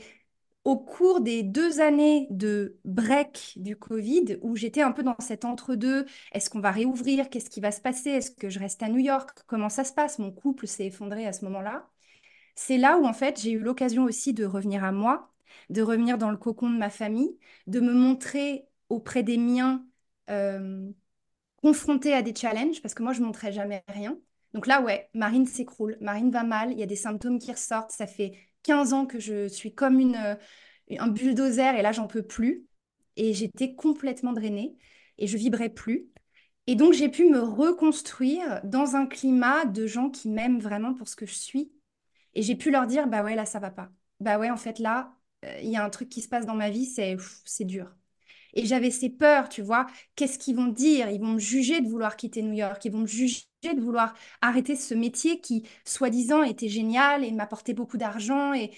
au 0.66 0.78
cours 0.78 1.22
des 1.22 1.44
deux 1.44 1.80
années 1.82 2.28
de 2.32 2.80
break 2.86 3.54
du 3.58 3.75
Covid, 3.78 4.38
où 4.42 4.56
j'étais 4.56 4.82
un 4.82 4.92
peu 4.92 5.04
dans 5.04 5.16
cet 5.20 5.46
entre-deux, 5.46 6.06
est-ce 6.34 6.50
qu'on 6.50 6.60
va 6.60 6.72
réouvrir? 6.72 7.30
Qu'est-ce 7.30 7.50
qui 7.50 7.62
va 7.62 7.72
se 7.72 7.82
passer? 7.82 8.10
Est-ce 8.12 8.32
que 8.32 8.50
je 8.50 8.60
reste 8.60 8.84
à 8.84 8.89
New 8.89 9.00
York? 9.00 9.39
Comment 9.48 9.70
ça 9.70 9.84
se 9.84 9.94
passe? 9.94 10.20
Mon 10.20 10.32
couple 10.32 10.68
s'est 10.68 10.88
effondré 10.88 11.25
à 11.25 11.34
ce 11.34 11.46
moment-là. 11.46 11.89
C'est 12.56 12.78
là 12.78 12.98
où, 12.98 13.06
en 13.06 13.13
fait, 13.13 13.39
j'ai 13.42 13.51
eu 13.51 13.60
l'occasion 13.60 14.04
aussi 14.06 14.34
de 14.34 14.46
revenir 14.46 14.84
à 14.84 14.92
moi, 14.92 15.32
de 15.70 15.82
revenir 15.82 16.18
dans 16.18 16.32
le 16.32 16.38
cocon 16.38 16.70
de 16.70 16.78
ma 16.78 16.89
famille, 16.89 17.38
de 17.68 17.80
me 17.80 17.94
montrer 17.94 18.68
auprès 18.89 19.24
des 19.24 19.38
miens, 19.38 19.86
euh, 20.30 20.89
confrontée 21.58 22.13
à 22.13 22.22
des 22.22 22.36
challenges, 22.36 22.82
parce 22.82 22.94
que 22.94 23.04
moi, 23.04 23.13
je 23.13 23.22
ne 23.22 23.25
montrais 23.25 23.51
jamais 23.51 23.84
rien. 23.88 24.18
Donc 24.54 24.68
là, 24.68 24.82
ouais, 24.82 25.10
Marine 25.13 25.46
s'écroule, 25.46 25.98
Marine 26.01 26.32
va 26.32 26.44
mal, 26.44 26.72
il 26.72 26.80
y 26.80 26.84
a 26.84 26.86
des 26.88 26.96
symptômes 26.96 27.39
qui 27.39 27.51
ressortent. 27.51 27.92
Ça 27.92 28.08
fait 28.08 28.34
15 28.63 28.94
ans 28.94 29.06
que 29.06 29.20
je 29.20 29.48
suis 29.48 29.74
comme 29.74 30.00
une, 30.00 30.16
euh, 30.16 30.36
un 31.00 31.08
bulldozer 31.08 31.75
et 31.78 31.82
là, 31.82 31.92
j'en 31.92 32.08
peux 32.08 32.24
plus. 32.24 32.66
Et 33.16 33.34
j'étais 33.34 33.75
complètement 33.75 34.34
drainée 34.34 34.78
et 35.18 35.28
je 35.28 35.38
vibrais 35.38 35.70
plus. 35.70 36.08
Et 36.68 36.75
donc, 36.75 36.94
j'ai 36.94 37.10
pu 37.10 37.30
me 37.30 37.39
reconstruire 37.42 38.62
dans 38.63 38.96
un 38.96 39.08
climat 39.08 39.66
de 39.66 39.88
gens 39.88 40.10
qui 40.10 40.30
m'aiment 40.30 40.60
vraiment 40.60 40.94
pour 40.94 41.08
ce 41.08 41.16
que 41.16 41.25
je 41.25 41.34
suis. 41.36 41.72
Et 42.36 42.44
j'ai 42.44 42.56
pu 42.56 42.72
leur 42.72 42.88
dire, 42.88 43.08
bah 43.08 43.24
ouais, 43.24 43.36
là, 43.36 43.46
ça 43.46 43.60
va 43.60 43.72
pas. 43.72 43.92
Bah 44.22 44.39
ouais, 44.39 44.51
en 44.51 44.58
fait, 44.58 44.80
là, 44.80 45.13
euh, 45.46 45.60
il 45.62 45.70
y 45.72 45.78
a 45.78 45.86
un 45.86 45.92
truc 45.92 46.10
qui 46.10 46.22
se 46.22 46.30
passe 46.30 46.46
dans 46.48 46.56
ma 46.56 46.70
vie, 46.72 46.86
c'est 46.88 47.18
c'est 47.46 47.66
dur. 47.66 47.96
Et 48.53 48.65
j'avais 48.65 48.91
ces 48.91 49.10
peurs, 49.10 49.50
tu 49.50 49.62
vois. 49.62 49.88
Qu'est-ce 50.15 50.39
qu'ils 50.39 50.56
vont 50.56 50.68
dire? 50.68 51.10
Ils 51.10 51.22
vont 51.22 51.34
me 51.34 51.39
juger 51.39 51.82
de 51.82 51.88
vouloir 51.88 52.15
quitter 52.15 52.41
New 52.41 52.53
York. 52.53 52.84
Ils 52.86 52.91
vont 52.91 53.00
me 53.00 53.08
juger 53.08 53.44
de 53.63 53.82
vouloir 53.82 54.13
arrêter 54.41 54.75
ce 54.75 54.94
métier 54.94 55.41
qui, 55.41 55.68
soi-disant, 55.86 56.44
était 56.44 56.70
génial 56.70 57.24
et 57.24 57.32
m'apportait 57.32 57.74
beaucoup 57.74 57.98
d'argent. 57.98 58.53
Et, 58.53 58.72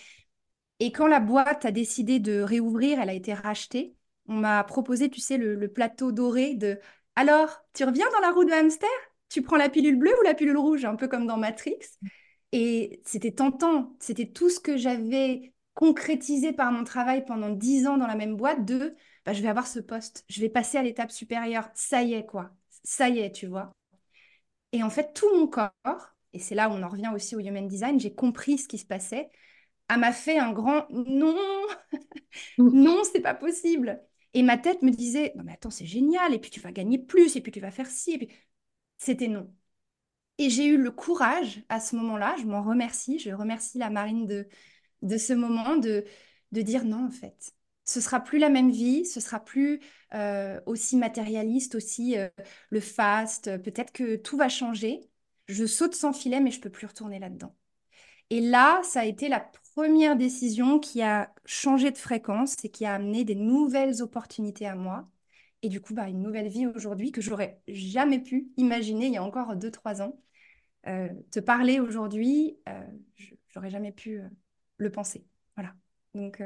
quand 0.93 1.07
la 1.07 1.19
boîte 1.19 1.65
a 1.65 1.71
décidé 1.71 2.19
de 2.19 2.41
réouvrir, 2.41 2.99
elle 2.99 3.09
a 3.09 3.13
été 3.13 3.33
rachetée. 3.33 3.95
On 4.27 4.35
m'a 4.35 4.63
proposé, 4.63 5.09
tu 5.09 5.19
sais, 5.19 5.37
le, 5.37 5.67
plateau 5.67 6.11
doré 6.11 6.55
de 6.55 6.79
Alors, 7.15 7.63
tu 7.73 7.83
reviens 7.83 8.09
dans 8.11 8.19
la 8.19 8.31
roue 8.31 8.45
de 8.45 8.51
hamster? 8.51 8.89
Tu 9.29 9.41
prends 9.41 9.57
la 9.57 9.69
pilule 9.69 9.97
bleue 9.97 10.13
ou 10.19 10.23
la 10.23 10.33
pilule 10.33 10.57
rouge? 10.57 10.85
Un 10.85 10.95
peu 10.95 11.07
comme 11.07 11.27
dans 11.27 11.37
Matrix. 11.37 11.77
Et 12.51 13.01
c'était 13.05 13.31
tentant. 13.31 13.95
C'était 13.99 14.27
tout 14.27 14.49
ce 14.49 14.59
que 14.59 14.77
j'avais 14.77 15.53
concrétisé 15.73 16.51
par 16.53 16.71
mon 16.71 16.83
travail 16.83 17.23
pendant 17.25 17.49
dix 17.49 17.87
ans 17.87 17.97
dans 17.97 18.07
la 18.07 18.15
même 18.15 18.35
boîte 18.35 18.65
de 18.65 18.95
bah, 19.25 19.33
je 19.33 19.41
vais 19.41 19.47
avoir 19.49 19.67
ce 19.67 19.79
poste, 19.79 20.25
je 20.29 20.41
vais 20.41 20.49
passer 20.49 20.77
à 20.77 20.83
l'étape 20.83 21.11
supérieure. 21.11 21.69
Ça 21.75 22.03
y 22.03 22.13
est, 22.13 22.25
quoi. 22.25 22.51
Ça 22.83 23.09
y 23.09 23.19
est, 23.19 23.31
tu 23.31 23.47
vois. 23.47 23.71
Et 24.71 24.83
en 24.83 24.89
fait, 24.89 25.13
tout 25.13 25.27
mon 25.35 25.47
corps, 25.47 25.71
et 26.33 26.39
c'est 26.39 26.55
là 26.55 26.69
où 26.69 26.73
on 26.73 26.83
en 26.83 26.89
revient 26.89 27.11
aussi 27.13 27.35
au 27.35 27.39
human 27.39 27.67
design, 27.67 27.99
j'ai 27.99 28.13
compris 28.13 28.57
ce 28.57 28.67
qui 28.67 28.77
se 28.77 28.85
passait, 28.85 29.29
a 29.89 29.97
m'a 29.97 30.13
fait 30.13 30.39
un 30.39 30.53
grand 30.53 30.87
non, 30.91 31.37
non, 32.57 33.03
c'est 33.11 33.21
pas 33.21 33.33
possible. 33.35 34.01
Et 34.33 34.43
ma 34.43 34.57
tête 34.57 34.81
me 34.81 34.91
disait, 34.91 35.33
non 35.35 35.43
mais 35.43 35.53
attends, 35.53 35.69
c'est 35.71 35.85
génial, 35.85 36.33
et 36.33 36.39
puis 36.39 36.51
tu 36.51 36.59
vas 36.59 36.71
gagner 36.71 36.97
plus, 36.99 37.35
et 37.35 37.41
puis 37.41 37.51
tu 37.51 37.59
vas 37.59 37.71
faire 37.71 37.87
ci, 37.87 38.13
et 38.13 38.17
puis 38.19 38.29
c'était 38.97 39.27
non. 39.27 39.53
Et 40.39 40.49
j'ai 40.49 40.67
eu 40.67 40.77
le 40.77 40.91
courage 40.91 41.63
à 41.69 41.79
ce 41.81 41.95
moment-là, 41.97 42.35
je 42.39 42.45
m'en 42.45 42.63
remercie, 42.63 43.19
je 43.19 43.31
remercie 43.31 43.77
la 43.79 43.89
marine 43.91 44.27
de, 44.27 44.47
de 45.03 45.17
ce 45.17 45.33
moment, 45.33 45.77
de, 45.77 46.05
de 46.53 46.61
dire 46.61 46.85
non 46.85 47.07
en 47.07 47.11
fait 47.11 47.53
ce 47.91 48.01
sera 48.01 48.21
plus 48.21 48.39
la 48.39 48.49
même 48.49 48.71
vie, 48.71 49.05
ce 49.05 49.19
sera 49.19 49.39
plus 49.39 49.81
euh, 50.13 50.59
aussi 50.65 50.95
matérialiste, 50.97 51.75
aussi 51.75 52.17
euh, 52.17 52.29
le 52.69 52.79
fast. 52.79 53.57
Peut-être 53.61 53.91
que 53.91 54.15
tout 54.15 54.37
va 54.37 54.49
changer. 54.49 55.01
Je 55.47 55.65
saute 55.65 55.95
sans 55.95 56.13
filet, 56.13 56.39
mais 56.39 56.51
je 56.51 56.61
peux 56.61 56.69
plus 56.69 56.87
retourner 56.87 57.19
là-dedans. 57.19 57.55
Et 58.29 58.39
là, 58.41 58.81
ça 58.83 59.01
a 59.01 59.05
été 59.05 59.27
la 59.27 59.41
première 59.75 60.15
décision 60.15 60.79
qui 60.79 61.01
a 61.01 61.33
changé 61.45 61.91
de 61.91 61.97
fréquence 61.97 62.63
et 62.63 62.69
qui 62.69 62.85
a 62.85 62.95
amené 62.95 63.25
des 63.25 63.35
nouvelles 63.35 64.01
opportunités 64.01 64.67
à 64.67 64.75
moi. 64.75 65.09
Et 65.63 65.69
du 65.69 65.81
coup, 65.81 65.93
bah, 65.93 66.07
une 66.07 66.21
nouvelle 66.21 66.47
vie 66.47 66.65
aujourd'hui 66.67 67.11
que 67.11 67.21
j'aurais 67.21 67.61
jamais 67.67 68.19
pu 68.19 68.47
imaginer 68.57 69.07
il 69.07 69.13
y 69.13 69.17
a 69.17 69.23
encore 69.23 69.55
2-3 69.55 70.01
ans. 70.01 70.17
Euh, 70.87 71.09
te 71.31 71.39
parler 71.39 71.79
aujourd'hui, 71.79 72.57
j'aurais 73.49 73.69
jamais 73.69 73.91
pu 73.91 74.21
le 74.77 74.91
penser. 74.91 75.25
Voilà. 75.55 75.75
Donc, 76.15 76.41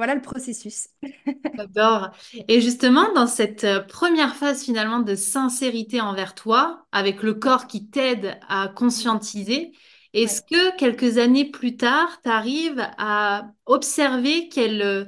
voilà 0.00 0.14
le 0.14 0.22
processus. 0.22 0.88
J'adore. 1.54 2.10
Et 2.48 2.62
justement, 2.62 3.12
dans 3.12 3.26
cette 3.26 3.64
euh, 3.64 3.80
première 3.80 4.34
phase 4.34 4.64
finalement 4.64 5.00
de 5.00 5.14
sincérité 5.14 6.00
envers 6.00 6.34
toi, 6.34 6.86
avec 6.90 7.22
le 7.22 7.34
corps 7.34 7.66
qui 7.66 7.90
t'aide 7.90 8.40
à 8.48 8.68
conscientiser, 8.68 9.72
est-ce 10.14 10.40
que 10.40 10.74
quelques 10.78 11.18
années 11.18 11.50
plus 11.50 11.76
tard, 11.76 12.18
tu 12.22 12.30
arrives 12.30 12.82
à 12.96 13.52
observer 13.66 14.48
quelles, 14.48 14.80
euh, 14.80 15.04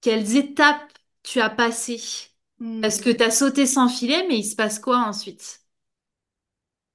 quelles 0.00 0.36
étapes 0.36 0.92
tu 1.22 1.40
as 1.40 1.50
passées? 1.50 2.02
Parce 2.80 3.00
que 3.00 3.10
hmm. 3.10 3.16
tu 3.16 3.22
as 3.22 3.30
sauté 3.30 3.66
sans 3.66 3.88
filet, 3.88 4.26
mais 4.28 4.38
il 4.38 4.44
se 4.44 4.56
passe 4.56 4.80
quoi 4.80 4.98
ensuite? 4.98 5.60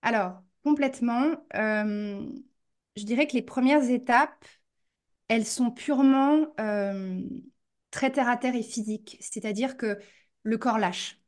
Alors, 0.02 0.42
complètement. 0.62 1.38
Euh, 1.56 2.22
je 2.98 3.04
dirais 3.04 3.28
que 3.28 3.34
les 3.34 3.42
premières 3.42 3.90
étapes, 3.90 4.44
elles 5.28 5.46
sont 5.46 5.72
purement 5.72 6.48
euh, 6.60 7.22
très 7.92 8.12
terre 8.12 8.30
à 8.30 8.38
terre 8.38 8.56
et 8.56 8.64
physiques, 8.64 9.18
c'est-à-dire 9.22 9.78
que 9.78 10.00
le 10.44 10.58
corps 10.58 10.78
lâche, 10.80 11.20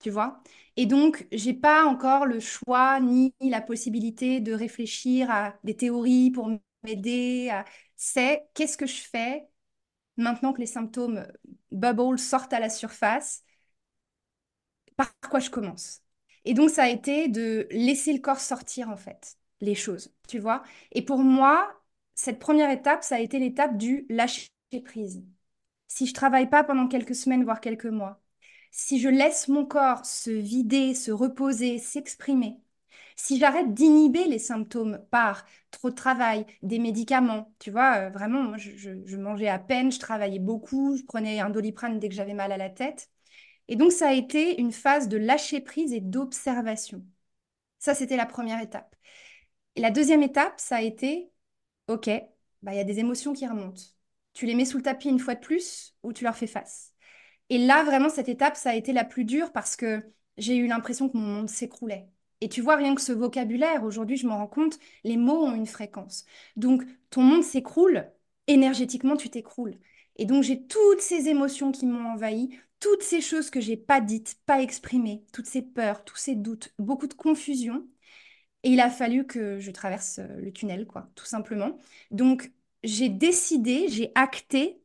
tu 0.00 0.10
vois. 0.10 0.42
Et 0.76 0.86
donc, 0.86 1.26
j'ai 1.32 1.54
pas 1.54 1.84
encore 1.86 2.26
le 2.26 2.40
choix 2.40 3.00
ni 3.00 3.34
la 3.40 3.60
possibilité 3.60 4.40
de 4.40 4.52
réfléchir 4.52 5.30
à 5.30 5.54
des 5.64 5.76
théories 5.76 6.30
pour 6.30 6.50
m'aider. 6.84 7.50
C'est 7.96 8.46
qu'est-ce 8.54 8.76
que 8.76 8.86
je 8.86 9.00
fais 9.02 9.46
maintenant 10.18 10.52
que 10.52 10.60
les 10.60 10.66
symptômes 10.66 11.26
bubble 11.72 12.18
sortent 12.18 12.52
à 12.54 12.60
la 12.60 12.70
surface? 12.70 13.44
Par 14.96 15.12
quoi 15.30 15.40
je 15.40 15.50
commence? 15.50 16.02
Et 16.44 16.54
donc, 16.54 16.70
ça 16.70 16.84
a 16.84 16.88
été 16.88 17.28
de 17.28 17.66
laisser 17.70 18.12
le 18.12 18.20
corps 18.20 18.40
sortir 18.40 18.88
en 18.90 18.96
fait 18.96 19.38
les 19.60 19.74
choses, 19.74 20.12
tu 20.28 20.38
vois. 20.38 20.62
Et 20.92 21.02
pour 21.02 21.18
moi, 21.18 21.72
cette 22.14 22.38
première 22.38 22.70
étape, 22.70 23.04
ça 23.04 23.16
a 23.16 23.20
été 23.20 23.38
l'étape 23.38 23.76
du 23.76 24.06
lâcher 24.08 24.48
prise. 24.84 25.24
Si 25.88 26.06
je 26.06 26.14
travaille 26.14 26.48
pas 26.50 26.64
pendant 26.64 26.88
quelques 26.88 27.14
semaines, 27.14 27.44
voire 27.44 27.60
quelques 27.60 27.86
mois, 27.86 28.20
si 28.70 29.00
je 29.00 29.08
laisse 29.08 29.48
mon 29.48 29.66
corps 29.66 30.04
se 30.06 30.30
vider, 30.30 30.94
se 30.94 31.12
reposer, 31.12 31.78
s'exprimer, 31.78 32.60
si 33.16 33.38
j'arrête 33.38 33.74
d'inhiber 33.74 34.24
les 34.26 34.38
symptômes 34.38 35.00
par 35.10 35.46
trop 35.70 35.90
de 35.90 35.94
travail, 35.94 36.46
des 36.62 36.78
médicaments, 36.78 37.52
tu 37.58 37.70
vois, 37.70 38.06
euh, 38.06 38.10
vraiment, 38.10 38.42
moi, 38.42 38.56
je, 38.58 39.16
mangeais 39.16 39.48
à 39.48 39.58
peine, 39.58 39.92
je 39.92 39.98
travaillais 39.98 40.38
beaucoup, 40.38 40.96
je 40.96 41.04
prenais 41.04 41.40
un 41.40 41.50
doliprane 41.50 41.98
dès 41.98 42.08
que 42.08 42.14
j'avais 42.14 42.34
mal 42.34 42.52
à 42.52 42.56
la 42.56 42.70
tête. 42.70 43.10
Et 43.68 43.76
donc, 43.76 43.92
ça 43.92 44.08
a 44.10 44.12
été 44.12 44.60
une 44.60 44.72
phase 44.72 45.08
de 45.08 45.16
lâcher 45.16 45.60
prise 45.60 45.92
et 45.92 46.00
d'observation. 46.00 47.04
Ça, 47.78 47.94
c'était 47.94 48.16
la 48.16 48.26
première 48.26 48.60
étape. 48.62 48.96
Et 49.76 49.80
la 49.80 49.90
deuxième 49.90 50.22
étape, 50.22 50.60
ça 50.60 50.76
a 50.76 50.82
été 50.82 51.30
ok, 51.88 52.10
bah, 52.62 52.72
il 52.72 52.76
y 52.76 52.80
a 52.80 52.84
des 52.84 52.98
émotions 52.98 53.32
qui 53.32 53.46
remontent. 53.46 53.82
Tu 54.32 54.46
les 54.46 54.54
mets 54.54 54.64
sous 54.64 54.78
le 54.78 54.82
tapis 54.82 55.08
une 55.08 55.18
fois 55.18 55.34
de 55.34 55.40
plus 55.40 55.94
ou 56.02 56.12
tu 56.12 56.24
leur 56.24 56.36
fais 56.36 56.46
face? 56.46 56.92
Et 57.50 57.58
là, 57.58 57.84
vraiment, 57.84 58.10
cette 58.10 58.28
étape, 58.28 58.56
ça 58.56 58.70
a 58.70 58.74
été 58.76 58.92
la 58.92 59.04
plus 59.04 59.24
dure 59.24 59.52
parce 59.52 59.76
que 59.76 60.02
j'ai 60.38 60.56
eu 60.56 60.66
l'impression 60.68 61.08
que 61.08 61.16
mon 61.18 61.26
monde 61.26 61.50
s'écroulait. 61.50 62.08
Et 62.42 62.48
tu 62.48 62.60
vois, 62.62 62.76
rien 62.76 62.94
que 62.94 63.02
ce 63.02 63.12
vocabulaire, 63.12 63.84
aujourd'hui, 63.84 64.16
je 64.18 64.26
me 64.26 64.32
rends 64.32 64.48
compte, 64.48 64.78
les 65.04 65.16
mots 65.16 65.44
ont 65.44 65.54
une 65.54 65.66
fréquence. 65.66 66.24
Donc, 66.56 66.84
ton 67.10 67.22
monde 67.22 67.44
s'écroule, 67.44 68.10
énergétiquement, 68.48 69.16
tu 69.16 69.30
t'écroules. 69.30 69.76
Et 70.16 70.26
donc, 70.26 70.42
j'ai 70.44 70.66
toutes 70.66 71.00
ces 71.00 71.28
émotions 71.28 71.72
qui 71.72 71.86
m'ont 71.86 72.12
envahi, 72.12 72.50
toutes 72.80 73.02
ces 73.02 73.20
choses 73.20 73.50
que 73.50 73.60
j'ai 73.60 73.76
pas 73.76 74.00
dites, 74.00 74.36
pas 74.46 74.62
exprimées, 74.62 75.24
toutes 75.32 75.46
ces 75.46 75.62
peurs, 75.62 76.04
tous 76.04 76.16
ces 76.16 76.34
doutes, 76.36 76.74
beaucoup 76.78 77.06
de 77.08 77.14
confusion. 77.14 77.86
Et 78.64 78.70
il 78.70 78.80
a 78.80 78.90
fallu 78.90 79.26
que 79.26 79.60
je 79.60 79.72
traverse 79.72 80.20
euh, 80.20 80.28
le 80.40 80.52
tunnel, 80.52 80.86
quoi, 80.86 81.10
tout 81.16 81.26
simplement. 81.26 81.78
Donc, 82.12 82.52
j'ai 82.84 83.10
décidé, 83.10 83.88
j'ai 83.90 84.12
acté 84.16 84.82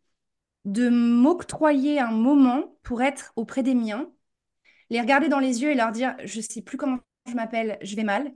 de 0.65 0.89
m'octroyer 0.89 1.99
un 1.99 2.11
moment 2.11 2.77
pour 2.83 3.01
être 3.03 3.33
auprès 3.37 3.63
des 3.63 3.75
miens, 3.75 4.11
les 4.89 5.01
regarder 5.01 5.29
dans 5.29 5.39
les 5.39 5.61
yeux 5.63 5.71
et 5.71 5.75
leur 5.75 5.91
dire, 5.91 6.15
je 6.25 6.41
sais 6.41 6.61
plus 6.61 6.77
comment 6.77 6.99
je 7.27 7.33
m'appelle, 7.35 7.77
je 7.83 7.95
vais 7.95 8.03
mal, 8.03 8.33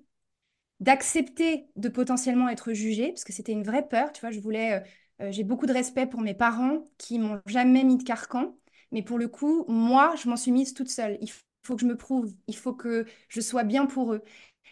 d'accepter 0.80 1.68
de 1.76 1.90
potentiellement 1.90 2.50
être 2.50 2.74
jugée, 2.74 3.10
parce 3.10 3.24
que 3.24 3.34
c'était 3.34 3.52
une 3.54 3.64
vraie 3.64 3.88
peur, 3.88 4.12
tu 4.14 4.22
vois, 4.22 4.32
je 4.32 4.40
voulais, 4.40 4.74
euh, 5.22 5.26
euh, 5.28 5.32
j'ai 5.32 5.44
beaucoup 5.44 5.66
de 5.66 5.74
respect 5.74 6.08
pour 6.08 6.22
mes 6.22 6.34
parents 6.34 6.90
qui 6.98 7.20
m'ont 7.20 7.42
jamais 7.48 7.84
mis 7.84 7.98
de 7.98 8.04
carcan, 8.04 8.58
mais 8.92 9.02
pour 9.04 9.18
le 9.20 9.28
coup, 9.28 9.66
moi, 9.68 10.16
je 10.22 10.30
m'en 10.30 10.36
suis 10.38 10.52
mise 10.52 10.74
toute 10.74 10.90
seule. 10.90 11.18
Il 11.22 11.32
faut 11.64 11.76
que 11.76 11.82
je 11.82 11.86
me 11.88 11.98
prouve, 11.98 12.34
il 12.48 12.56
faut 12.58 12.74
que 12.74 13.06
je 13.30 13.42
sois 13.42 13.64
bien 13.64 13.86
pour 13.86 14.14
eux. 14.14 14.24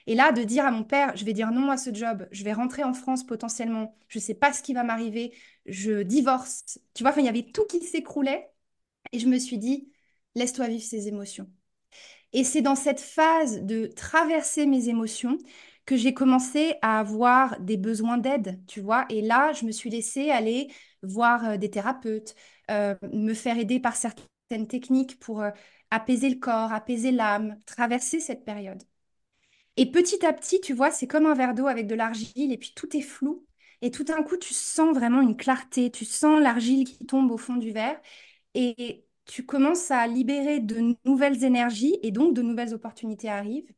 Et 0.07 0.15
là, 0.15 0.31
de 0.31 0.43
dire 0.43 0.65
à 0.65 0.71
mon 0.71 0.83
père, 0.83 1.15
je 1.15 1.25
vais 1.25 1.33
dire 1.33 1.51
non 1.51 1.69
à 1.69 1.77
ce 1.77 1.93
job, 1.93 2.27
je 2.31 2.43
vais 2.43 2.53
rentrer 2.53 2.83
en 2.83 2.93
France 2.93 3.25
potentiellement, 3.25 3.95
je 4.07 4.19
ne 4.19 4.23
sais 4.23 4.33
pas 4.33 4.53
ce 4.53 4.63
qui 4.63 4.73
va 4.73 4.83
m'arriver, 4.83 5.33
je 5.65 6.01
divorce. 6.03 6.79
Tu 6.93 7.03
vois, 7.03 7.13
il 7.17 7.25
y 7.25 7.29
avait 7.29 7.43
tout 7.51 7.65
qui 7.65 7.81
s'écroulait. 7.83 8.49
Et 9.11 9.19
je 9.19 9.27
me 9.27 9.39
suis 9.39 9.57
dit, 9.57 9.91
laisse-toi 10.35 10.67
vivre 10.67 10.83
ces 10.83 11.07
émotions. 11.07 11.49
Et 12.33 12.43
c'est 12.43 12.61
dans 12.61 12.75
cette 12.75 12.99
phase 12.99 13.61
de 13.63 13.87
traverser 13.87 14.65
mes 14.65 14.89
émotions 14.89 15.37
que 15.85 15.97
j'ai 15.97 16.13
commencé 16.13 16.75
à 16.81 16.99
avoir 16.99 17.59
des 17.59 17.77
besoins 17.77 18.17
d'aide, 18.17 18.61
tu 18.67 18.81
vois. 18.81 19.05
Et 19.09 19.21
là, 19.21 19.51
je 19.53 19.65
me 19.65 19.71
suis 19.71 19.89
laissée 19.89 20.29
aller 20.29 20.71
voir 21.03 21.45
euh, 21.45 21.57
des 21.57 21.69
thérapeutes, 21.71 22.35
euh, 22.69 22.95
me 23.11 23.33
faire 23.33 23.57
aider 23.57 23.79
par 23.79 23.95
certaines 23.95 24.67
techniques 24.67 25.19
pour 25.19 25.41
euh, 25.41 25.51
apaiser 25.89 26.29
le 26.29 26.39
corps, 26.39 26.71
apaiser 26.71 27.11
l'âme, 27.11 27.57
traverser 27.65 28.19
cette 28.19 28.45
période. 28.45 28.83
Et 29.77 29.91
petit 29.91 30.25
à 30.25 30.33
petit, 30.33 30.59
tu 30.61 30.73
vois, 30.73 30.91
c'est 30.91 31.07
comme 31.07 31.25
un 31.25 31.33
verre 31.33 31.53
d'eau 31.55 31.67
avec 31.67 31.87
de 31.87 31.95
l'argile 31.95 32.51
et 32.51 32.57
puis 32.57 32.73
tout 32.75 32.95
est 32.95 33.01
flou. 33.01 33.45
Et 33.81 33.89
tout 33.91 34.03
d'un 34.03 34.21
coup, 34.23 34.37
tu 34.37 34.53
sens 34.53 34.93
vraiment 34.95 35.21
une 35.21 35.37
clarté, 35.37 35.89
tu 35.91 36.05
sens 36.05 36.39
l'argile 36.41 36.85
qui 36.85 37.05
tombe 37.05 37.31
au 37.31 37.37
fond 37.37 37.55
du 37.55 37.71
verre 37.71 37.99
et 38.53 39.05
tu 39.25 39.45
commences 39.45 39.91
à 39.91 40.07
libérer 40.07 40.59
de 40.59 40.95
nouvelles 41.05 41.43
énergies 41.43 41.97
et 42.03 42.11
donc 42.11 42.35
de 42.35 42.41
nouvelles 42.41 42.73
opportunités 42.73 43.29
arrivent. 43.29 43.71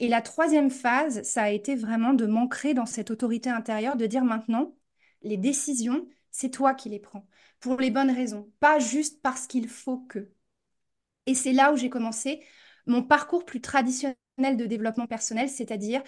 Et 0.00 0.08
la 0.08 0.22
troisième 0.22 0.70
phase, 0.70 1.22
ça 1.22 1.44
a 1.44 1.50
été 1.50 1.74
vraiment 1.76 2.14
de 2.14 2.26
m'ancrer 2.26 2.74
dans 2.74 2.86
cette 2.86 3.10
autorité 3.10 3.50
intérieure, 3.50 3.96
de 3.96 4.06
dire 4.06 4.24
maintenant, 4.24 4.76
les 5.22 5.36
décisions, 5.36 6.08
c'est 6.30 6.50
toi 6.50 6.74
qui 6.74 6.88
les 6.90 7.00
prends, 7.00 7.26
pour 7.60 7.78
les 7.80 7.90
bonnes 7.90 8.10
raisons, 8.10 8.52
pas 8.60 8.78
juste 8.78 9.22
parce 9.22 9.46
qu'il 9.46 9.68
faut 9.68 9.98
que. 9.98 10.30
Et 11.26 11.34
c'est 11.34 11.52
là 11.52 11.72
où 11.72 11.76
j'ai 11.76 11.90
commencé 11.90 12.42
mon 12.86 13.02
parcours 13.02 13.44
plus 13.44 13.60
traditionnel 13.60 14.16
de 14.38 14.66
développement 14.66 15.06
personnel, 15.06 15.48
c'est-à-dire 15.48 16.02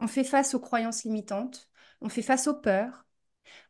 on 0.00 0.06
fait 0.06 0.24
face 0.24 0.54
aux 0.54 0.60
croyances 0.60 1.04
limitantes, 1.04 1.70
on 2.00 2.08
fait 2.08 2.22
face 2.22 2.46
aux 2.48 2.54
peurs, 2.54 3.06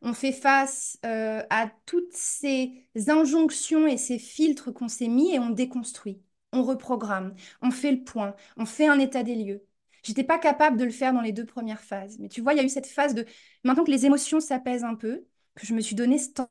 on 0.01 0.13
fait 0.13 0.31
face 0.31 0.97
euh, 1.05 1.43
à 1.49 1.69
toutes 1.85 2.13
ces 2.13 2.87
injonctions 3.07 3.87
et 3.87 3.97
ces 3.97 4.19
filtres 4.19 4.73
qu'on 4.73 4.87
s'est 4.87 5.07
mis 5.07 5.33
et 5.33 5.39
on 5.39 5.49
déconstruit, 5.49 6.21
on 6.51 6.63
reprogramme, 6.63 7.35
on 7.61 7.71
fait 7.71 7.91
le 7.91 8.03
point, 8.03 8.35
on 8.57 8.65
fait 8.65 8.87
un 8.87 8.99
état 8.99 9.23
des 9.23 9.35
lieux. 9.35 9.65
J'étais 10.03 10.23
pas 10.23 10.39
capable 10.39 10.77
de 10.77 10.85
le 10.85 10.91
faire 10.91 11.13
dans 11.13 11.21
les 11.21 11.31
deux 11.31 11.45
premières 11.45 11.81
phases. 11.83 12.19
Mais 12.19 12.29
tu 12.29 12.41
vois, 12.41 12.53
il 12.53 12.57
y 12.57 12.59
a 12.59 12.63
eu 12.63 12.69
cette 12.69 12.85
phase 12.87 13.15
de 13.15 13.25
maintenant 13.63 13.83
que 13.83 13.91
les 13.91 14.05
émotions 14.05 14.39
s'apaisent 14.39 14.83
un 14.83 14.95
peu, 14.95 15.25
que 15.55 15.65
je 15.65 15.73
me 15.73 15.81
suis 15.81 15.95
donné 15.95 16.19
ce 16.19 16.29
temps 16.33 16.49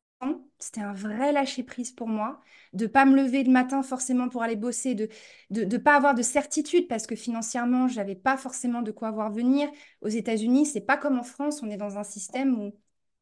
c'était 0.59 0.81
un 0.81 0.93
vrai 0.93 1.33
lâcher-prise 1.33 1.93
pour 1.93 2.09
moi, 2.09 2.41
de 2.73 2.87
pas 2.87 3.05
me 3.05 3.17
lever 3.17 3.43
le 3.45 3.53
matin 3.53 3.83
forcément 3.83 4.29
pour 4.29 4.43
aller 4.43 4.57
bosser, 4.57 4.95
de 4.95 5.09
ne 5.51 5.65
de, 5.65 5.77
pas 5.77 5.97
avoir 5.97 6.15
de 6.15 6.23
certitude 6.23 6.89
parce 6.89 7.07
que 7.07 7.17
financièrement, 7.17 7.89
je 7.89 7.97
n'avais 7.97 8.15
pas 8.15 8.37
forcément 8.37 8.83
de 8.83 8.91
quoi 8.91 9.11
voir 9.11 9.31
venir. 9.31 9.69
Aux 10.01 10.09
États-Unis, 10.09 10.67
c'est 10.67 10.81
pas 10.81 10.97
comme 10.97 11.19
en 11.19 11.23
France, 11.23 11.63
on 11.63 11.71
est 11.71 11.77
dans 11.77 11.99
un 11.99 12.05
système 12.05 12.59
où 12.61 12.75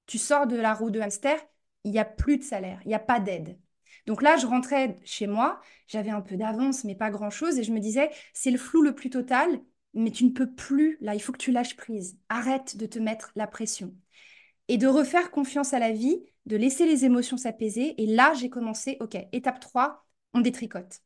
tu 0.07 0.19
sors 0.19 0.47
de 0.47 0.57
la 0.57 0.75
roue 0.75 0.91
de 0.91 1.01
hamster, 1.01 1.39
il 1.85 1.91
n'y 1.93 1.99
a 1.99 2.05
plus 2.05 2.39
de 2.39 2.45
salaire, 2.45 2.81
il 2.85 2.89
n'y 2.89 2.95
a 2.95 2.99
pas 2.99 3.21
d'aide. 3.21 3.59
Donc 4.07 4.23
là, 4.23 4.37
je 4.37 4.47
rentrais 4.47 4.99
chez 5.05 5.27
moi, 5.27 5.61
j'avais 5.87 6.11
un 6.11 6.21
peu 6.21 6.37
d'avance, 6.37 6.85
mais 6.85 6.95
pas 6.95 7.11
grand-chose, 7.11 7.59
et 7.59 7.65
je 7.65 7.73
me 7.73 7.81
disais, 7.81 8.11
c'est 8.35 8.51
le 8.51 8.59
flou 8.59 8.83
le 8.83 8.95
plus 8.95 9.11
total, 9.11 9.61
mais 9.95 10.11
tu 10.11 10.25
ne 10.25 10.31
peux 10.31 10.53
plus, 10.53 10.99
là, 11.01 11.15
il 11.15 11.21
faut 11.21 11.33
que 11.33 11.39
tu 11.39 11.53
lâches 11.53 11.77
prise. 11.77 12.19
Arrête 12.29 12.77
de 12.77 12.87
te 12.87 12.99
mettre 12.99 13.33
la 13.37 13.47
pression. 13.47 13.95
Et 14.69 14.79
de 14.79 14.87
refaire 14.87 15.31
confiance 15.31 15.75
à 15.75 15.79
la 15.79 15.93
vie, 15.93 16.25
de 16.47 16.57
laisser 16.57 16.87
les 16.87 17.05
émotions 17.05 17.37
s'apaiser. 17.37 18.01
Et 18.03 18.07
là, 18.07 18.35
j'ai 18.35 18.51
commencé, 18.51 18.97
OK, 19.01 19.17
étape 19.33 19.61
3, 19.61 20.07
on 20.35 20.41
détricote. 20.41 21.01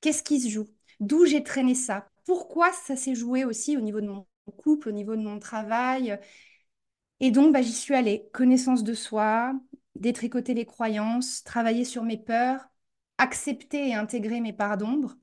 Qu'est-ce 0.00 0.22
qui 0.22 0.40
se 0.40 0.48
joue? 0.48 0.68
D'où 1.00 1.26
j'ai 1.26 1.42
traîné 1.42 1.74
ça? 1.74 2.08
Pourquoi 2.26 2.72
ça 2.72 2.96
s'est 2.96 3.14
joué 3.14 3.44
aussi 3.44 3.76
au 3.76 3.80
niveau 3.80 4.00
de 4.00 4.08
mon 4.08 4.26
couple, 4.58 4.88
au 4.90 4.92
niveau 4.92 5.16
de 5.16 5.22
mon 5.22 5.38
travail? 5.38 6.18
Et 7.20 7.30
donc, 7.30 7.52
bah, 7.52 7.62
j'y 7.62 7.72
suis 7.72 7.94
allée. 7.94 8.28
Connaissance 8.32 8.84
de 8.84 8.94
soi, 8.94 9.54
détricoter 9.96 10.54
les 10.54 10.66
croyances, 10.66 11.42
travailler 11.44 11.84
sur 11.84 12.04
mes 12.04 12.18
peurs, 12.18 12.68
accepter 13.18 13.88
et 13.88 13.94
intégrer 13.94 14.40
mes 14.40 14.52
parts 14.52 14.76
d'ombre. 14.78 15.16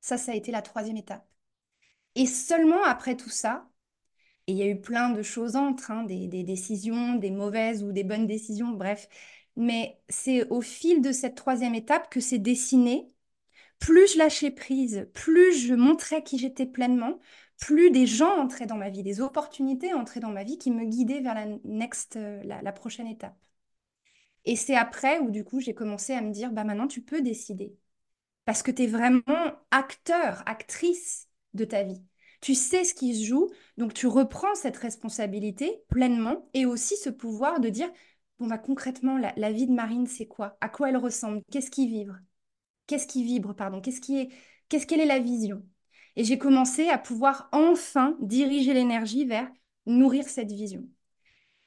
Ça, 0.00 0.18
ça 0.18 0.32
a 0.32 0.34
été 0.36 0.52
la 0.52 0.62
troisième 0.62 0.96
étape. 0.98 1.26
Et 2.14 2.26
seulement 2.26 2.82
après 2.84 3.16
tout 3.16 3.30
ça, 3.30 3.68
et 4.46 4.52
il 4.52 4.58
y 4.58 4.62
a 4.62 4.66
eu 4.68 4.80
plein 4.80 5.10
de 5.10 5.22
choses 5.22 5.56
entre, 5.56 5.90
hein, 5.90 6.04
des, 6.04 6.26
décisions, 6.42 7.14
des 7.14 7.30
mauvaises 7.30 7.82
ou 7.84 7.92
des 7.92 8.04
bonnes 8.04 8.26
décisions, 8.26 8.70
bref. 8.70 9.08
Mais 9.56 10.00
c'est 10.08 10.48
au 10.50 10.60
fil 10.60 11.02
de 11.02 11.12
cette 11.12 11.36
troisième 11.36 11.74
étape 11.74 12.10
que 12.10 12.20
c'est 12.20 12.38
dessiné. 12.38 13.08
Plus 13.78 14.12
je 14.14 14.18
lâchais 14.18 14.50
prise, 14.52 15.08
plus 15.14 15.54
je 15.54 15.74
montrais 15.74 16.22
qui 16.24 16.38
j'étais 16.38 16.66
pleinement, 16.66 17.20
plus 17.58 17.90
des 17.90 18.06
gens 18.06 18.38
entraient 18.38 18.66
dans 18.66 18.76
ma 18.76 18.90
vie, 18.90 19.02
des 19.02 19.20
opportunités 19.20 19.94
entraient 19.94 20.20
dans 20.20 20.30
ma 20.30 20.44
vie 20.44 20.58
qui 20.58 20.70
me 20.70 20.84
guidaient 20.84 21.20
vers 21.20 21.34
la, 21.34 21.46
next, 21.64 22.16
euh, 22.16 22.42
la, 22.44 22.72
prochaine 22.72 23.06
étape. 23.08 23.36
Et 24.44 24.56
c'est 24.56 24.76
après 24.76 25.18
où 25.20 25.30
du 25.30 25.44
coup 25.44 25.60
j'ai 25.60 25.74
commencé 25.74 26.12
à 26.12 26.20
me 26.20 26.32
dire, 26.32 26.52
bah 26.52 26.64
maintenant 26.64 26.88
tu 26.88 27.02
peux 27.02 27.22
décider. 27.22 27.76
Parce 28.44 28.62
que 28.62 28.70
tu 28.72 28.84
es 28.84 28.86
vraiment 28.88 29.22
acteur, 29.70 30.42
actrice 30.46 31.28
de 31.54 31.64
ta 31.64 31.84
vie 31.84 32.02
tu 32.42 32.54
sais 32.54 32.84
ce 32.84 32.92
qui 32.92 33.14
se 33.14 33.24
joue, 33.24 33.48
donc 33.76 33.94
tu 33.94 34.06
reprends 34.06 34.54
cette 34.54 34.76
responsabilité 34.76 35.82
pleinement 35.88 36.48
et 36.54 36.66
aussi 36.66 36.96
ce 36.96 37.10
pouvoir 37.10 37.60
de 37.60 37.68
dire, 37.68 37.90
bah, 38.38 38.58
concrètement, 38.58 39.18
la, 39.18 39.52
vie 39.52 39.66
de 39.66 39.72
Marine, 39.72 40.06
c'est 40.06 40.26
quoi? 40.26 40.56
À 40.60 40.68
quoi 40.68 40.88
elle 40.88 40.96
ressemble? 40.96 41.42
Qu'est-ce 41.50 41.70
qui 41.70 41.86
vibre? 41.86 42.16
Qu'est-ce 42.86 43.06
qui 43.06 43.24
vibre, 43.24 43.54
pardon? 43.54 43.80
Qu'est-ce 43.80 44.00
qui 44.00 44.18
est, 44.18 44.28
qu'est-ce 44.68 44.86
quelle 44.86 45.00
est 45.00 45.06
la 45.06 45.20
vision? 45.20 45.62
Et 46.16 46.24
j'ai 46.24 46.38
commencé 46.38 46.88
à 46.88 46.98
pouvoir 46.98 47.48
enfin 47.52 48.16
diriger 48.20 48.74
l'énergie 48.74 49.24
vers 49.24 49.50
nourrir 49.86 50.28
cette 50.28 50.50
vision. 50.50 50.86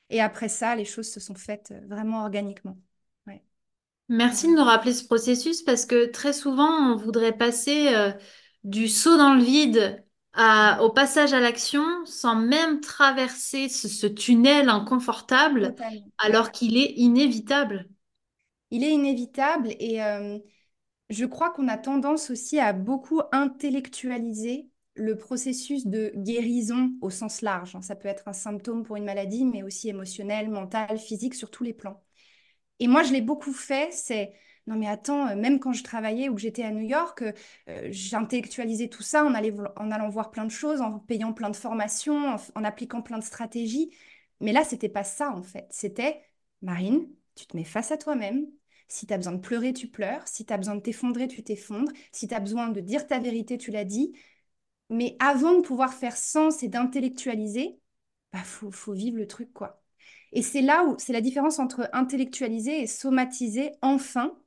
Et 0.10 0.22
après 0.22 0.50
ça, 0.50 0.76
les 0.76 0.86
choses 0.86 1.10
se 1.12 1.20
sont 1.20 1.36
faites 1.36 1.72
euh, 1.72 1.82
vraiment 1.88 2.22
organiquement. 2.22 2.78
Merci 4.08 4.48
de 4.48 4.54
me 4.54 4.62
rappeler 4.62 4.94
ce 4.94 5.04
processus 5.04 5.64
parce 5.64 5.86
que 5.86 6.06
très 6.06 6.32
souvent, 6.32 6.92
on 6.92 6.96
voudrait 6.96 7.36
passer 7.36 7.88
euh, 7.96 8.12
du 8.64 8.88
saut 8.88 9.18
dans 9.18 9.34
le 9.34 9.44
vide 9.44 10.05
au 10.38 10.90
passage 10.90 11.34
à 11.34 11.40
l'action 11.40 11.84
sans 12.06 12.36
même 12.36 12.82
traverser 12.82 13.70
ce, 13.70 14.08
tunnel 14.08 14.70
inconfortable 14.70 15.76
alors 16.18 16.52
qu'il 16.52 16.78
est 16.78 16.94
inévitable. 16.98 17.90
Il 18.72 18.84
est 18.84 18.92
inévitable 18.92 19.70
et 19.80 20.04
euh, 20.04 20.38
je 21.10 21.26
crois 21.26 21.52
qu'on 21.52 21.68
a 21.68 21.78
tendance 21.78 22.30
aussi 22.30 22.60
à 22.60 22.74
beaucoup 22.74 23.22
intellectualiser 23.32 24.70
le 24.96 25.18
processus 25.18 25.86
de 25.86 26.12
guérison 26.16 26.92
au 27.02 27.10
sens 27.10 27.42
large. 27.42 27.78
Ça 27.82 27.96
peut 27.96 28.08
être 28.08 28.28
un 28.28 28.34
symptôme 28.34 28.84
pour 28.84 28.96
une 28.96 29.04
maladie, 29.04 29.46
mais 29.46 29.62
aussi 29.62 29.90
émotionnel, 29.90 30.50
mental, 30.50 30.98
physique, 30.98 31.36
sur 31.36 31.52
tous 31.52 31.64
les 31.64 31.74
plans. 31.74 32.02
Et 32.80 32.88
moi, 32.88 33.04
je 33.04 33.14
l'ai 33.14 33.22
beaucoup 33.22 33.54
fait, 33.54 33.92
c'est 33.92 34.34
non 34.68 34.76
mais 34.76 34.88
attends, 34.88 35.28
euh, 35.28 35.36
même 35.36 35.60
quand 35.60 35.74
je 35.74 35.84
travaillais 35.84 36.28
ou 36.30 36.36
que 36.36 36.42
j'étais 36.42 36.64
à 36.64 36.72
New 36.72 36.84
York, 36.88 37.24
euh, 37.70 37.88
j'intellectualisais 37.92 38.88
tout 38.90 39.04
ça 39.04 39.24
en, 39.24 39.34
en, 39.34 39.92
allant 39.92 40.10
voir 40.10 40.32
plein 40.32 40.46
de 40.46 40.50
choses, 40.52 40.82
en 40.82 41.00
payant 41.00 41.34
plein 41.34 41.50
de 41.52 41.56
formations, 41.56 42.36
en, 42.56 42.64
appliquant 42.64 43.02
plein 43.02 43.20
de 43.20 43.24
stratégies. 43.24 43.92
Mais 44.42 44.54
là, 44.54 44.64
c'était 44.64 44.90
pas 44.90 45.04
ça 45.04 45.32
en 45.32 45.44
fait. 45.44 45.68
C'était, 45.70 46.22
Marine, 46.62 47.08
tu 47.36 47.46
te 47.46 47.56
mets 47.56 47.64
face 47.64 47.92
à 47.92 47.98
toi-même. 47.98 48.48
Si 48.88 49.06
tu 49.08 49.14
as 49.14 49.18
besoin 49.18 49.34
de 49.34 49.40
pleurer, 49.42 49.74
tu 49.74 49.88
pleures. 49.88 50.28
Si 50.28 50.46
tu 50.46 50.54
as 50.54 50.58
besoin 50.58 50.76
de 50.76 50.82
t'effondrer, 50.82 51.28
tu 51.28 51.44
t'effondres. 51.44 51.92
Si 52.12 52.28
tu 52.28 52.34
as 52.36 52.40
besoin 52.40 52.70
de 52.70 52.80
dire 52.82 53.08
ta 53.08 53.20
vérité, 53.20 53.58
tu 53.58 53.72
l'as 53.72 53.86
dit. 53.86 54.14
Mais 54.90 55.16
avant 55.20 55.54
de 55.56 55.62
pouvoir 55.62 55.94
faire 55.94 56.18
sens 56.18 56.64
et 56.64 56.68
d'intellectualiser, 56.70 57.80
bah 58.34 58.44
faut, 58.44 58.72
faut 58.72 58.94
vivre 58.94 59.18
le 59.18 59.28
truc 59.28 59.54
quoi. 59.54 59.82
Et 60.32 60.42
c'est 60.42 60.62
là 60.62 60.84
où 60.86 60.96
c'est 61.00 61.14
la 61.14 61.22
différence 61.22 61.60
entre 61.60 61.90
intellectualiser 61.94 62.82
et 62.82 62.88
somatiser 62.88 63.72
enfin 63.82 64.38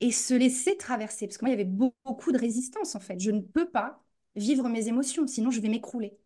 et 0.00 0.12
se 0.12 0.34
laisser 0.34 0.76
traverser. 0.76 1.26
Parce 1.26 1.38
que 1.38 1.44
moi, 1.44 1.50
il 1.50 1.58
y 1.58 1.60
avait 1.60 1.70
beaucoup 2.04 2.32
de 2.32 2.38
résistance, 2.38 2.94
en 2.94 3.00
fait. 3.00 3.18
Je 3.20 3.30
ne 3.30 3.40
peux 3.40 3.68
pas 3.70 4.02
vivre 4.36 4.68
mes 4.68 4.88
émotions, 4.88 5.26
sinon 5.26 5.50
je 5.50 5.60
vais 5.60 5.68
m'écrouler. 5.68 6.16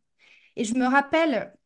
Et 0.56 0.64
je 0.64 0.74
me 0.74 0.86
rappelle 0.86 1.56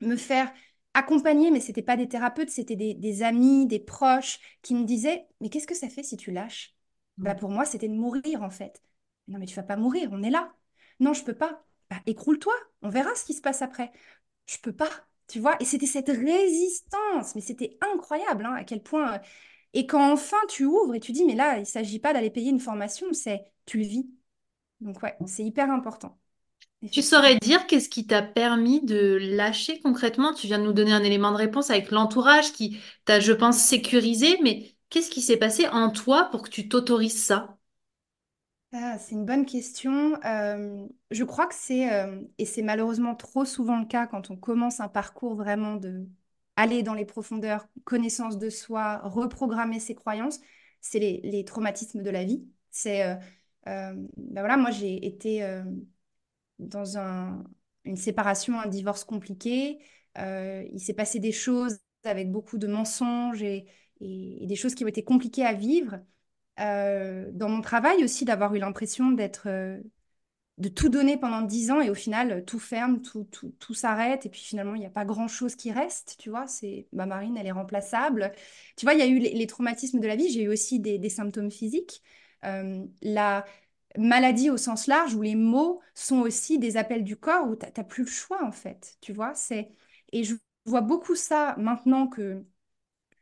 me 0.00 0.16
faire 0.16 0.52
accompagner, 0.94 1.50
mais 1.50 1.60
ce 1.60 1.68
n'était 1.68 1.82
pas 1.82 1.96
des 1.96 2.08
thérapeutes, 2.08 2.50
c'était 2.50 2.76
des, 2.76 3.22
amis, 3.22 3.66
des 3.66 3.80
proches 3.80 4.38
qui 4.62 4.74
me 4.74 4.84
disaient, 4.84 5.26
mais 5.40 5.50
qu'est-ce 5.50 5.66
que 5.66 5.74
ça 5.74 5.88
fait 5.88 6.02
si 6.02 6.16
tu 6.16 6.32
lâches? 6.32 6.74
Bah, 7.18 7.34
Pour 7.34 7.50
moi, 7.50 7.64
c'était 7.64 7.88
de 7.88 7.94
mourir, 7.94 8.42
en 8.42 8.50
fait. 8.50 8.82
Non, 9.28 9.38
mais 9.38 9.46
tu 9.46 9.54
vas 9.56 9.62
pas 9.62 9.76
mourir, 9.76 10.08
on 10.12 10.22
est 10.22 10.30
là. 10.30 10.54
Non, 11.00 11.12
je 11.12 11.24
peux 11.24 11.34
pas. 11.34 11.64
Bah, 11.90 11.96
écroule-toi, 12.06 12.54
on 12.82 12.88
verra 12.88 13.14
ce 13.14 13.24
qui 13.24 13.34
se 13.34 13.40
passe 13.42 13.62
après. 13.62 13.92
Je 14.46 14.58
peux 14.58 14.72
pas, 14.72 14.90
tu 15.28 15.40
vois. 15.40 15.56
Et 15.60 15.64
c'était 15.64 15.86
cette 15.86 16.08
résistance, 16.08 17.34
mais 17.34 17.40
c'était 17.40 17.78
incroyable 17.92 18.46
hein, 18.46 18.54
à 18.54 18.64
quel 18.64 18.82
point 18.82 19.20
et 19.78 19.86
quand 19.86 20.12
enfin 20.12 20.36
tu 20.48 20.64
ouvres 20.64 20.94
et 20.94 21.00
tu 21.00 21.12
dis, 21.12 21.24
mais 21.24 21.34
là, 21.36 21.56
il 21.56 21.60
ne 21.60 21.64
s'agit 21.66 21.98
pas 22.00 22.12
d'aller 22.12 22.30
payer 22.30 22.50
une 22.50 22.60
formation, 22.60 23.06
c'est 23.12 23.44
tu 23.66 23.78
le 23.78 23.84
vis. 23.84 24.10
Donc 24.80 25.02
ouais, 25.02 25.16
c'est 25.26 25.44
hyper 25.44 25.70
important. 25.72 26.18
Tu 26.90 27.02
saurais 27.02 27.36
dire 27.38 27.66
qu'est-ce 27.66 27.88
qui 27.88 28.06
t'a 28.06 28.22
permis 28.22 28.82
de 28.84 29.18
lâcher 29.20 29.80
concrètement? 29.80 30.32
Tu 30.34 30.46
viens 30.46 30.58
de 30.58 30.64
nous 30.64 30.72
donner 30.72 30.92
un 30.92 31.02
élément 31.04 31.30
de 31.32 31.36
réponse 31.36 31.70
avec 31.70 31.90
l'entourage 31.90 32.52
qui 32.52 32.78
t'a, 33.04 33.20
je 33.20 33.32
pense, 33.32 33.58
sécurisé, 33.58 34.38
mais 34.42 34.74
qu'est-ce 34.90 35.10
qui 35.10 35.20
s'est 35.22 35.36
passé 35.36 35.68
en 35.68 35.90
toi 35.90 36.24
pour 36.30 36.42
que 36.42 36.50
tu 36.50 36.68
t'autorises 36.68 37.22
ça? 37.22 37.58
Ah, 38.72 38.98
c'est 38.98 39.14
une 39.14 39.24
bonne 39.24 39.46
question. 39.46 40.20
Euh, 40.24 40.86
je 41.10 41.24
crois 41.24 41.46
que 41.46 41.54
c'est, 41.54 41.90
euh, 41.92 42.20
et 42.38 42.44
c'est 42.44 42.62
malheureusement 42.62 43.14
trop 43.14 43.44
souvent 43.44 43.78
le 43.78 43.86
cas 43.86 44.06
quand 44.06 44.30
on 44.30 44.36
commence 44.36 44.80
un 44.80 44.88
parcours 44.88 45.34
vraiment 45.34 45.76
de 45.76 46.06
aller 46.56 46.82
dans 46.82 46.94
les 46.94 47.04
profondeurs, 47.04 47.68
connaissance 47.84 48.38
de 48.38 48.50
soi, 48.50 49.00
reprogrammer 49.04 49.78
ses 49.80 49.94
croyances, 49.94 50.40
c'est 50.80 50.98
les, 50.98 51.44
traumatismes 51.44 52.02
de 52.02 52.10
la 52.10 52.24
vie. 52.24 52.46
C'est, 52.70 53.04
euh, 53.04 53.14
euh, 53.68 53.94
ben 54.16 54.40
voilà, 54.40 54.56
moi 54.56 54.70
j'ai 54.70 55.06
été 55.06 55.42
euh, 55.42 55.62
dans 56.58 56.96
une 57.84 57.96
séparation, 57.96 58.58
un 58.60 58.68
divorce 58.68 59.04
compliqué. 59.04 59.78
il 60.16 60.80
s'est 60.80 60.94
passé 60.94 61.20
des 61.20 61.32
choses 61.32 61.78
avec 62.04 62.30
beaucoup 62.30 62.58
de 62.58 62.66
mensonges 62.66 63.42
et, 63.42 63.66
des 64.00 64.56
choses 64.56 64.74
qui 64.74 64.84
ont 64.84 64.88
été 64.88 65.04
compliquées 65.04 65.44
à 65.44 65.52
vivre. 65.52 66.00
dans 66.58 67.48
mon 67.48 67.60
travail 67.60 68.04
aussi, 68.04 68.24
d'avoir 68.24 68.54
eu 68.54 68.58
l'impression 68.58 69.10
d'être 69.10 69.48
de 70.58 70.68
tout 70.68 70.88
donner 70.88 71.18
pendant 71.18 71.42
dix 71.42 71.70
ans 71.70 71.80
et 71.82 71.90
au 71.90 71.94
final, 71.94 72.44
tout 72.46 72.58
ferme, 72.58 73.02
tout, 73.02 73.24
tout, 73.24 73.50
tout 73.58 73.74
s'arrête 73.74 74.24
et 74.24 74.30
puis 74.30 74.40
finalement, 74.40 74.74
il 74.74 74.80
n'y 74.80 74.86
a 74.86 74.90
pas 74.90 75.04
grand-chose 75.04 75.54
qui 75.54 75.70
reste, 75.70 76.16
tu 76.18 76.30
vois. 76.30 76.46
C'est 76.46 76.86
ma 76.92 77.06
marine, 77.06 77.36
elle 77.36 77.46
est 77.46 77.52
remplaçable. 77.52 78.32
Tu 78.76 78.86
vois, 78.86 78.94
il 78.94 79.00
y 79.00 79.02
a 79.02 79.06
eu 79.06 79.18
les, 79.18 79.46
traumatismes 79.46 80.00
de 80.00 80.06
la 80.06 80.16
vie, 80.16 80.30
j'ai 80.30 80.44
eu 80.44 80.48
aussi 80.48 80.80
des, 80.80 81.08
symptômes 81.10 81.50
physiques. 81.50 82.02
Euh, 82.44 82.84
la, 83.02 83.44
maladie 83.98 84.50
au 84.50 84.56
sens 84.56 84.86
large, 84.86 85.14
où 85.14 85.22
les 85.22 85.34
mots 85.34 85.80
sont 85.94 86.20
aussi 86.20 86.58
des 86.58 86.76
appels 86.76 87.04
du 87.04 87.16
corps, 87.16 87.48
où 87.48 87.56
tu 87.56 87.66
n'as 87.66 87.84
plus 87.84 88.04
le 88.04 88.10
choix, 88.10 88.44
en 88.44 88.52
fait. 88.52 88.96
Tu 89.00 89.12
vois, 89.12 89.34
c'est... 89.34 89.70
Et 90.12 90.24
je 90.24 90.34
vois 90.64 90.80
beaucoup 90.80 91.14
ça 91.14 91.54
maintenant 91.58 92.06
que 92.06 92.44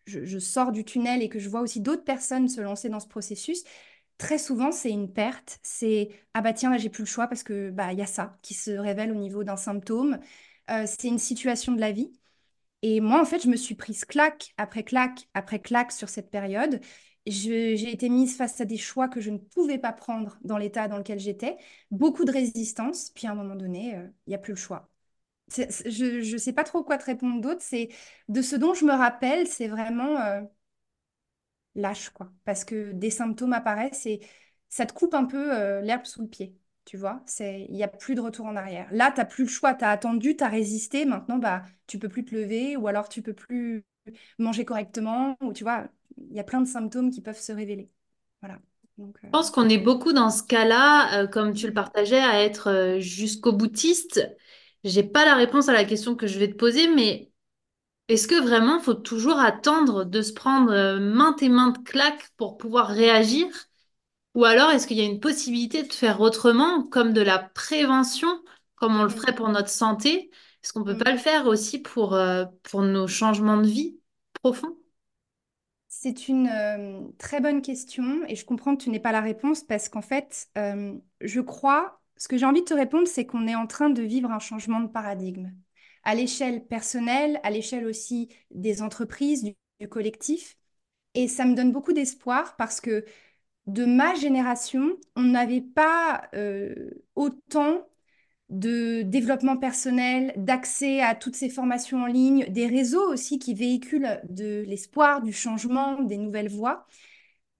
je, 0.07 0.25
je, 0.25 0.38
sors 0.38 0.73
du 0.73 0.85
tunnel 0.85 1.23
et 1.23 1.29
que 1.29 1.38
je 1.38 1.49
vois 1.49 1.61
aussi 1.61 1.81
d'autres 1.81 2.05
personnes 2.05 2.49
se 2.49 2.61
lancer 2.61 2.88
dans 2.88 3.01
ce 3.01 3.09
processus. 3.09 3.64
Très 4.18 4.38
souvent, 4.38 4.70
c'est 4.72 4.90
une 4.90 5.12
perte. 5.12 5.59
C'est 5.62 6.11
ah 6.35 6.40
bah 6.40 6.53
tiens, 6.53 6.70
là, 6.70 6.79
j'ai 6.79 6.88
plus 6.88 7.03
le 7.03 7.07
choix 7.09 7.27
parce 7.27 7.42
que 7.42 7.70
bah 7.70 7.92
il 7.92 7.98
y 7.98 8.03
a 8.03 8.07
ça 8.07 8.38
qui 8.42 8.55
se 8.55 8.70
révèle 8.70 9.11
au 9.12 9.14
niveau 9.16 9.44
d'un 9.44 9.57
symptôme. 9.57 10.18
Euh, 10.70 10.85
c'est 10.87 11.09
une 11.09 11.18
situation 11.18 11.72
de 11.72 11.81
la 11.81 11.90
vie. 11.92 12.12
Et 12.83 13.00
moi, 13.00 13.20
en 13.22 13.24
fait, 13.27 13.40
je 13.42 13.48
me 13.48 13.57
suis 13.57 13.74
prise 13.77 14.05
claque 14.05 14.55
après 14.59 14.85
claque 14.85 15.29
après 15.35 15.61
claque 15.61 15.92
sur 15.92 16.09
cette 16.11 16.31
période. 16.31 16.81
J'ai 17.27 17.90
été 17.92 18.09
mise 18.11 18.37
face 18.37 18.61
à 18.61 18.66
des 18.66 18.79
choix 18.79 19.09
que 19.09 19.20
je 19.20 19.31
ne 19.31 19.38
pouvais 19.38 19.79
pas 19.79 19.92
prendre 19.92 20.38
dans 20.44 20.59
l'état 20.59 20.88
dans 20.88 20.98
lequel 20.98 21.20
j'étais. 21.20 21.57
Beaucoup 21.90 22.24
de 22.24 22.33
résistance. 22.33 23.11
Puis 23.11 23.27
à 23.29 23.33
un 23.33 23.35
moment 23.37 23.57
donné, 23.57 23.96
euh, 23.96 24.09
il 24.27 24.31
n'y 24.31 24.37
a 24.37 24.38
plus 24.38 24.53
le 24.55 24.59
choix. 24.59 24.90
je 25.57 26.33
ne 26.33 26.38
sais 26.38 26.53
pas 26.53 26.64
trop 26.64 26.83
quoi 26.85 26.98
te 26.98 27.05
répondre 27.07 27.40
d'autre. 27.40 27.61
C'est 27.62 27.88
de 28.29 28.42
ce 28.42 28.57
dont 28.57 28.74
je 28.74 28.85
me 28.85 28.92
rappelle, 28.92 29.46
c'est 29.46 29.68
vraiment 29.68 30.18
euh, 30.20 30.42
lâche, 31.75 32.11
quoi. 32.11 32.33
Parce 32.45 32.65
que 32.65 32.93
des 32.93 33.11
symptômes 33.11 33.53
apparaissent 33.53 34.07
et 34.07 34.21
ça 34.69 34.87
te 34.87 34.93
coupe 34.93 35.15
un 35.15 35.25
peu 35.25 35.55
euh, 35.57 35.81
l'herbe 35.81 36.05
sous 36.07 36.23
le 36.23 36.29
pied. 36.29 36.57
Tu 36.85 36.97
vois, 36.99 37.23
c'est 37.27 37.65
il 37.69 37.75
n'y 37.75 37.83
a 37.83 37.89
plus 37.89 38.15
de 38.15 38.21
retour 38.21 38.47
en 38.47 38.57
arrière. 38.57 38.87
Là, 38.93 39.11
tu 39.11 39.19
n'as 39.19 39.25
plus 39.25 39.45
le 39.45 39.51
choix, 39.51 39.75
tu 39.75 39.85
as 39.85 39.91
attendu, 39.91 40.37
tu 40.37 40.45
as 40.45 40.49
résisté, 40.49 41.07
maintenant 41.07 41.39
bah 41.39 41.63
tu 41.87 41.99
peux 41.99 42.09
plus 42.09 42.25
te 42.25 42.35
lever 42.35 42.77
ou 42.77 42.87
alors 42.89 43.09
tu 43.09 43.23
peux 43.23 43.33
plus 43.35 43.85
manger 44.39 44.65
correctement 44.65 45.37
ou 45.41 45.53
tu 45.53 45.65
vois, 45.65 45.89
il 46.19 46.35
y 46.37 46.41
a 46.41 46.45
plein 46.45 46.61
de 46.61 46.67
symptômes 46.69 47.11
qui 47.11 47.23
peuvent 47.23 47.39
se 47.41 47.53
révéler. 47.53 47.91
Voilà. 48.43 48.59
Donc, 48.99 49.19
euh, 49.25 49.29
Je 49.33 49.39
pense 49.39 49.51
qu'on 49.51 49.69
est 49.69 49.79
beaucoup 49.79 50.13
dans 50.13 50.31
ce 50.31 50.43
cas-là, 50.45 51.23
euh, 51.23 51.27
comme 51.27 51.55
tu 51.55 51.67
le 51.67 51.75
partageais, 51.75 52.19
à 52.21 52.43
être 52.45 52.69
euh, 52.71 53.01
jusqu'au 53.01 53.53
boutiste. 53.53 54.21
J'ai 54.85 55.03
pas 55.03 55.25
la 55.25 55.35
réponse 55.35 55.69
à 55.69 55.73
la 55.73 55.85
question 55.85 56.15
que 56.15 56.27
je 56.27 56.39
vais 56.39 56.49
te 56.49 56.55
poser, 56.57 56.89
mais 56.89 57.33
est-ce 58.09 58.29
que 58.29 58.40
vraiment 58.40 58.81
faut 58.81 58.95
toujours 58.95 59.38
attendre 59.38 60.05
de 60.05 60.23
se 60.23 60.33
prendre 60.33 60.99
maintes 60.99 61.43
et 61.43 61.49
maintes 61.49 61.85
claques 61.85 62.31
pour 62.37 62.59
pouvoir 62.59 62.88
réagir? 62.88 63.47
Ou 64.35 64.45
alors, 64.45 64.71
est-ce 64.71 64.87
qu'il 64.87 64.99
y 64.99 65.03
a 65.03 65.05
une 65.05 65.21
possibilité 65.21 65.83
de 65.85 65.93
faire 65.93 66.21
autrement, 66.21 66.85
comme 66.85 67.12
de 67.12 67.23
la 67.23 67.38
prévention, 67.38 68.29
comme 68.77 68.97
on 69.01 69.05
le 69.05 69.09
ferait 69.11 69.35
pour 69.35 69.49
notre 69.49 69.69
santé? 69.71 70.31
Est-ce 70.64 70.73
qu'on 70.73 70.81
ne 70.81 70.93
peut 70.95 70.99
pas 71.05 71.12
le 71.12 71.19
faire 71.19 71.47
aussi 71.47 71.81
pour, 71.81 72.14
euh, 72.14 72.45
pour 72.64 72.83
nos 72.83 73.07
changements 73.09 73.59
de 73.59 73.67
vie 73.69 73.99
profonds? 74.43 74.77
C'est 75.88 76.29
une 76.29 76.49
euh, 76.49 77.01
très 77.19 77.40
bonne 77.40 77.62
question 77.62 78.25
et 78.27 78.35
je 78.37 78.45
comprends 78.45 78.77
que 78.77 78.83
tu 78.83 78.90
n'aies 78.90 79.01
pas 79.01 79.12
la 79.12 79.21
réponse 79.21 79.62
parce 79.62 79.88
qu'en 79.88 80.03
fait, 80.03 80.49
euh, 80.59 80.99
je 81.21 81.40
crois, 81.40 82.01
ce 82.17 82.29
que 82.29 82.37
j'ai 82.37 82.47
envie 82.47 82.61
de 82.62 82.67
te 82.67 82.75
répondre, 82.75 83.07
c'est 83.07 83.27
qu'on 83.27 83.47
est 83.47 83.55
en 83.55 83.67
train 83.67 83.90
de 83.90 84.03
vivre 84.03 84.31
un 84.31 84.38
changement 84.40 84.81
de 84.81 84.88
paradigme 84.88 85.53
à 86.05 86.14
l'échelle 86.14 86.67
personnelle, 86.67 87.40
à 87.43 87.51
l'échelle 87.51 87.87
aussi 87.87 88.29
des 88.51 88.83
entreprises, 88.83 89.45
du 89.81 89.88
collectif. 89.88 90.57
Et 91.14 91.29
ça 91.29 91.45
me 91.45 91.55
donne 91.55 91.73
beaucoup 91.73 91.93
d'espoir 91.93 92.57
parce 92.57 92.81
que 92.81 93.05
de 93.67 93.85
ma 93.85 94.14
génération, 94.14 94.97
on 95.17 95.23
n'avait 95.23 95.62
pas 95.62 96.29
euh, 96.35 96.90
autant 97.14 97.88
de 98.51 99.03
développement 99.03 99.57
personnel, 99.57 100.33
d'accès 100.37 101.01
à 101.01 101.14
toutes 101.14 101.37
ces 101.37 101.49
formations 101.49 102.03
en 102.03 102.07
ligne, 102.07 102.47
des 102.51 102.67
réseaux 102.67 103.11
aussi 103.12 103.38
qui 103.38 103.55
véhiculent 103.55 104.21
de 104.29 104.62
l'espoir, 104.67 105.23
du 105.23 105.33
changement, 105.33 106.03
des 106.03 106.19
nouvelles 106.19 106.51
voies. 106.51 106.87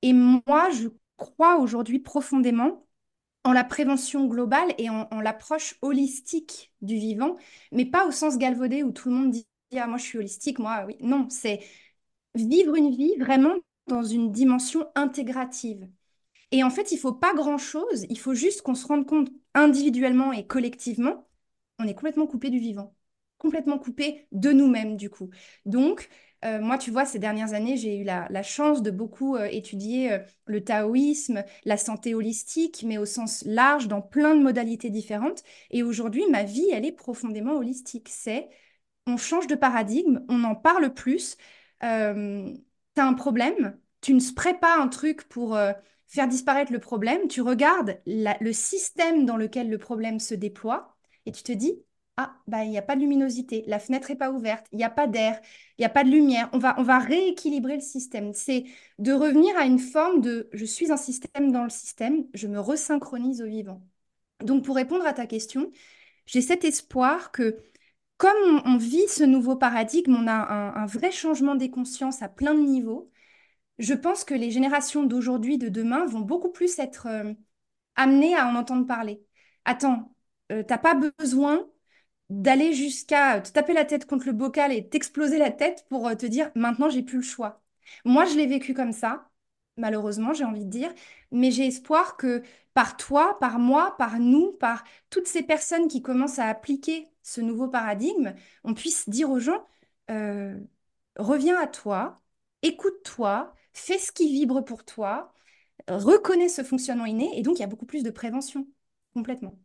Et 0.03 0.13
moi, 0.13 0.71
je 0.71 0.89
crois 1.17 1.59
aujourd'hui 1.59 1.99
profondément 1.99 2.84
en 3.45 3.53
la 3.53 3.65
prévention 3.65 4.27
globale 4.27 4.75
et 4.79 4.89
en, 4.91 5.09
l'approche 5.21 5.77
holistique 5.83 6.73
du 6.83 6.97
vivant, 6.97 7.37
mais 7.73 7.85
pas 7.85 8.07
au 8.07 8.11
sens 8.11 8.39
galvaudé 8.39 8.83
où 8.83 8.93
tout 8.93 9.09
le 9.11 9.15
monde 9.15 9.31
dit 9.31 9.47
ah 9.77 9.87
moi 9.87 9.99
je 9.99 10.05
suis 10.05 10.19
holistique, 10.19 10.59
moi 10.59 10.85
oui. 10.87 10.97
Non, 11.01 11.29
c'est 11.31 11.61
vivre 12.35 12.77
une 12.77 12.91
vie 12.91 13.17
vraiment 13.19 13.55
dans 13.87 14.03
une 14.03 14.33
dimension 14.33 14.87
intégrative. 14.95 15.89
Et 16.53 16.65
en 16.65 16.71
fait, 16.71 16.93
il 16.93 16.99
faut 16.99 17.13
pas 17.13 17.35
grand-chose, 17.35 18.07
il 18.09 18.19
faut 18.19 18.35
juste 18.35 18.63
qu'on 18.63 18.75
se 18.75 18.87
rende 18.87 19.07
compte 19.07 19.31
individuellement 19.55 20.33
et 20.33 20.47
collectivement, 20.47 21.29
on 21.79 21.87
est 21.87 21.95
complètement 21.95 22.27
coupé 22.27 22.51
du 22.51 22.59
vivant, 22.59 22.95
complètement 23.39 23.79
coupé 23.79 24.27
de 24.33 24.53
nous-mêmes 24.53 24.97
du 24.97 25.11
coup. 25.11 25.31
Donc, 25.67 26.09
euh, 26.45 26.61
moi, 26.61 26.79
tu 26.79 26.91
vois, 26.91 27.07
ces 27.07 27.19
dernières 27.19 27.55
années, 27.55 27.77
j'ai 27.77 27.99
eu 27.99 28.05
la, 28.05 28.43
chance 28.43 28.83
de 28.83 28.91
beaucoup 28.91 29.37
euh, 29.37 29.47
étudier 29.51 30.13
euh, 30.13 30.19
le 30.47 30.63
taoïsme, 30.63 31.45
la 31.65 31.77
santé 31.77 32.15
holistique, 32.15 32.85
mais 32.87 32.99
au 32.99 33.07
sens 33.07 33.43
large, 33.47 33.89
dans 33.89 34.03
plein 34.03 34.35
de 34.35 34.43
modalités 34.43 34.91
différentes. 34.91 35.43
Et 35.71 35.83
aujourd'hui, 35.83 36.25
ma 36.31 36.45
vie, 36.45 36.69
elle 36.73 36.85
est 36.85 36.93
profondément 36.93 37.55
holistique. 37.55 38.09
C'est, 38.11 38.49
on 39.07 39.17
change 39.17 39.47
de 39.47 39.55
paradigme, 39.55 40.21
on 40.29 40.45
en 40.45 40.55
parle 40.55 40.93
plus. 40.95 41.37
tu 41.81 41.87
as 41.87 43.07
un 43.07 43.15
problème, 43.15 43.79
tu 44.01 44.15
ne 44.15 44.21
sprays 44.21 44.59
pas 44.59 44.79
un 44.79 44.89
truc 44.89 45.29
pour 45.29 45.59
faire 46.07 46.29
disparaître 46.29 46.73
le 46.73 46.79
problème, 46.79 47.29
tu 47.29 47.41
regardes 47.43 48.01
le 48.07 48.53
système 48.53 49.27
dans 49.27 49.37
lequel 49.37 49.71
le 49.71 49.79
problème 49.79 50.21
se 50.21 50.35
déploie 50.35 50.97
et 51.27 51.33
tu 51.33 51.43
te 51.43 51.53
dis, 51.53 51.83
ah, 52.17 52.37
bah, 52.47 52.65
il 52.65 52.71
n'y 52.71 52.79
a 52.79 52.83
pas 52.83 52.95
de 52.95 53.01
luminosité, 53.01 53.65
la 53.67 53.81
fenêtre 53.81 54.09
n'est 54.09 54.17
pas 54.17 54.31
ouverte, 54.31 54.67
il 54.73 54.79
n'y 54.79 54.85
a 54.85 54.91
pas 54.91 55.07
d'air, 55.09 55.41
il 55.79 55.83
n'y 55.83 55.85
a 55.87 55.89
pas 55.89 56.05
de 56.05 56.11
lumière. 56.11 56.49
On 56.53 56.59
va, 56.59 56.75
on 56.79 56.85
va 56.85 56.99
rééquilibrer 57.01 57.75
le 57.75 57.81
système. 57.81 58.33
C'est 58.35 58.65
de 58.99 59.13
revenir 59.13 59.57
à 59.57 59.65
une 59.65 59.81
forme 59.81 60.21
de 60.21 60.49
je 60.53 60.65
suis 60.65 60.93
un 60.93 60.97
système 60.97 61.51
dans 61.53 61.65
le 61.65 61.71
système, 61.71 62.27
je 62.35 62.47
me 62.47 62.61
resynchronise 62.61 63.43
au 63.43 63.47
vivant. 63.47 63.83
Donc, 64.43 64.65
pour 64.65 64.77
répondre 64.77 65.07
à 65.07 65.13
ta 65.15 65.27
question, 65.27 65.73
j'ai 66.27 66.43
cet 66.43 66.65
espoir 66.65 67.33
que 67.33 67.59
comme 68.17 68.63
on, 68.67 68.77
vit 68.79 69.09
ce 69.09 69.25
nouveau 69.25 69.57
paradigme, 69.57 70.15
on 70.17 70.27
a 70.29 70.33
un, 70.35 70.87
vrai 70.87 71.11
changement 71.13 71.57
des 71.57 71.71
consciences 71.71 72.23
à 72.23 72.29
plein 72.29 72.55
de 72.55 72.61
niveaux 72.61 73.11
je 73.79 73.95
pense 73.95 74.25
que 74.25 74.35
les 74.35 74.51
générations 74.51 75.05
d'aujourd'hui, 75.05 75.59
de 75.59 75.69
demain, 75.69 76.07
vont 76.07 76.21
beaucoup 76.21 76.51
plus 76.51 76.79
être 76.79 77.07
euh, 77.09 77.35
amenées 77.97 78.37
à 78.37 78.49
en 78.49 78.57
entendre 78.57 78.87
parler. 78.87 79.25
Attends, 79.65 80.15
euh, 80.53 80.63
t'as 80.63 80.79
pas 80.79 80.95
besoin 81.19 81.67
d'aller 82.31 82.73
jusqu'à 82.75 83.41
te 83.41 83.51
taper 83.51 83.73
la 83.75 83.85
tête 83.85 84.07
contre 84.07 84.27
le 84.27 84.33
bocal 84.33 84.73
et 84.73 84.89
t'exploser 84.89 85.39
la 85.39 85.51
tête 85.51 85.87
pour 85.89 86.09
euh, 86.09 86.15
te 86.15 86.27
dire 86.27 86.51
maintenant 86.55 86.89
j'ai 86.89 87.03
plus 87.03 87.19
le 87.19 87.23
choix. 87.23 87.63
Moi, 88.05 88.25
je 88.25 88.35
l'ai 88.37 88.47
vécu 88.47 88.75
comme 88.75 88.93
ça, 88.93 89.29
malheureusement, 89.77 90.33
j'ai 90.33 90.45
envie 90.45 90.65
de 90.65 90.71
dire, 90.71 90.93
mais 91.33 91.51
j'ai 91.51 91.67
espoir 91.67 92.17
que 92.17 92.43
par 92.73 92.97
toi, 92.97 93.39
par 93.41 93.59
moi, 93.59 93.95
par 93.99 94.19
nous, 94.19 94.53
par 94.53 94.85
toutes 95.11 95.27
ces 95.29 95.43
personnes 95.43 95.89
qui 95.89 96.03
commencent 96.03 96.39
à 96.39 96.49
appliquer 96.49 97.09
ce 97.23 97.41
nouveau 97.41 97.69
paradigme, 97.69 98.35
on 98.65 98.75
puisse 98.75 99.09
dire 99.09 99.31
aux 99.31 99.39
gens, 99.41 99.67
reviens 101.17 101.59
à 101.61 101.67
toi, 101.67 102.21
écoute-toi, 102.63 103.55
fais 103.73 103.99
ce 103.99 104.13
qui 104.13 104.33
vibre 104.33 104.65
pour 104.65 104.85
toi, 104.85 105.33
reconnais 105.89 106.49
ce 106.51 106.65
fonctionnement 106.65 107.07
inné, 107.07 107.31
et 107.39 107.43
donc 107.43 107.59
il 107.59 107.63
y 107.63 107.65
a 107.65 107.69
beaucoup 107.69 107.87
plus 107.87 108.03
de 108.05 108.11
prévention, 108.11 108.67
complètement. 109.15 109.59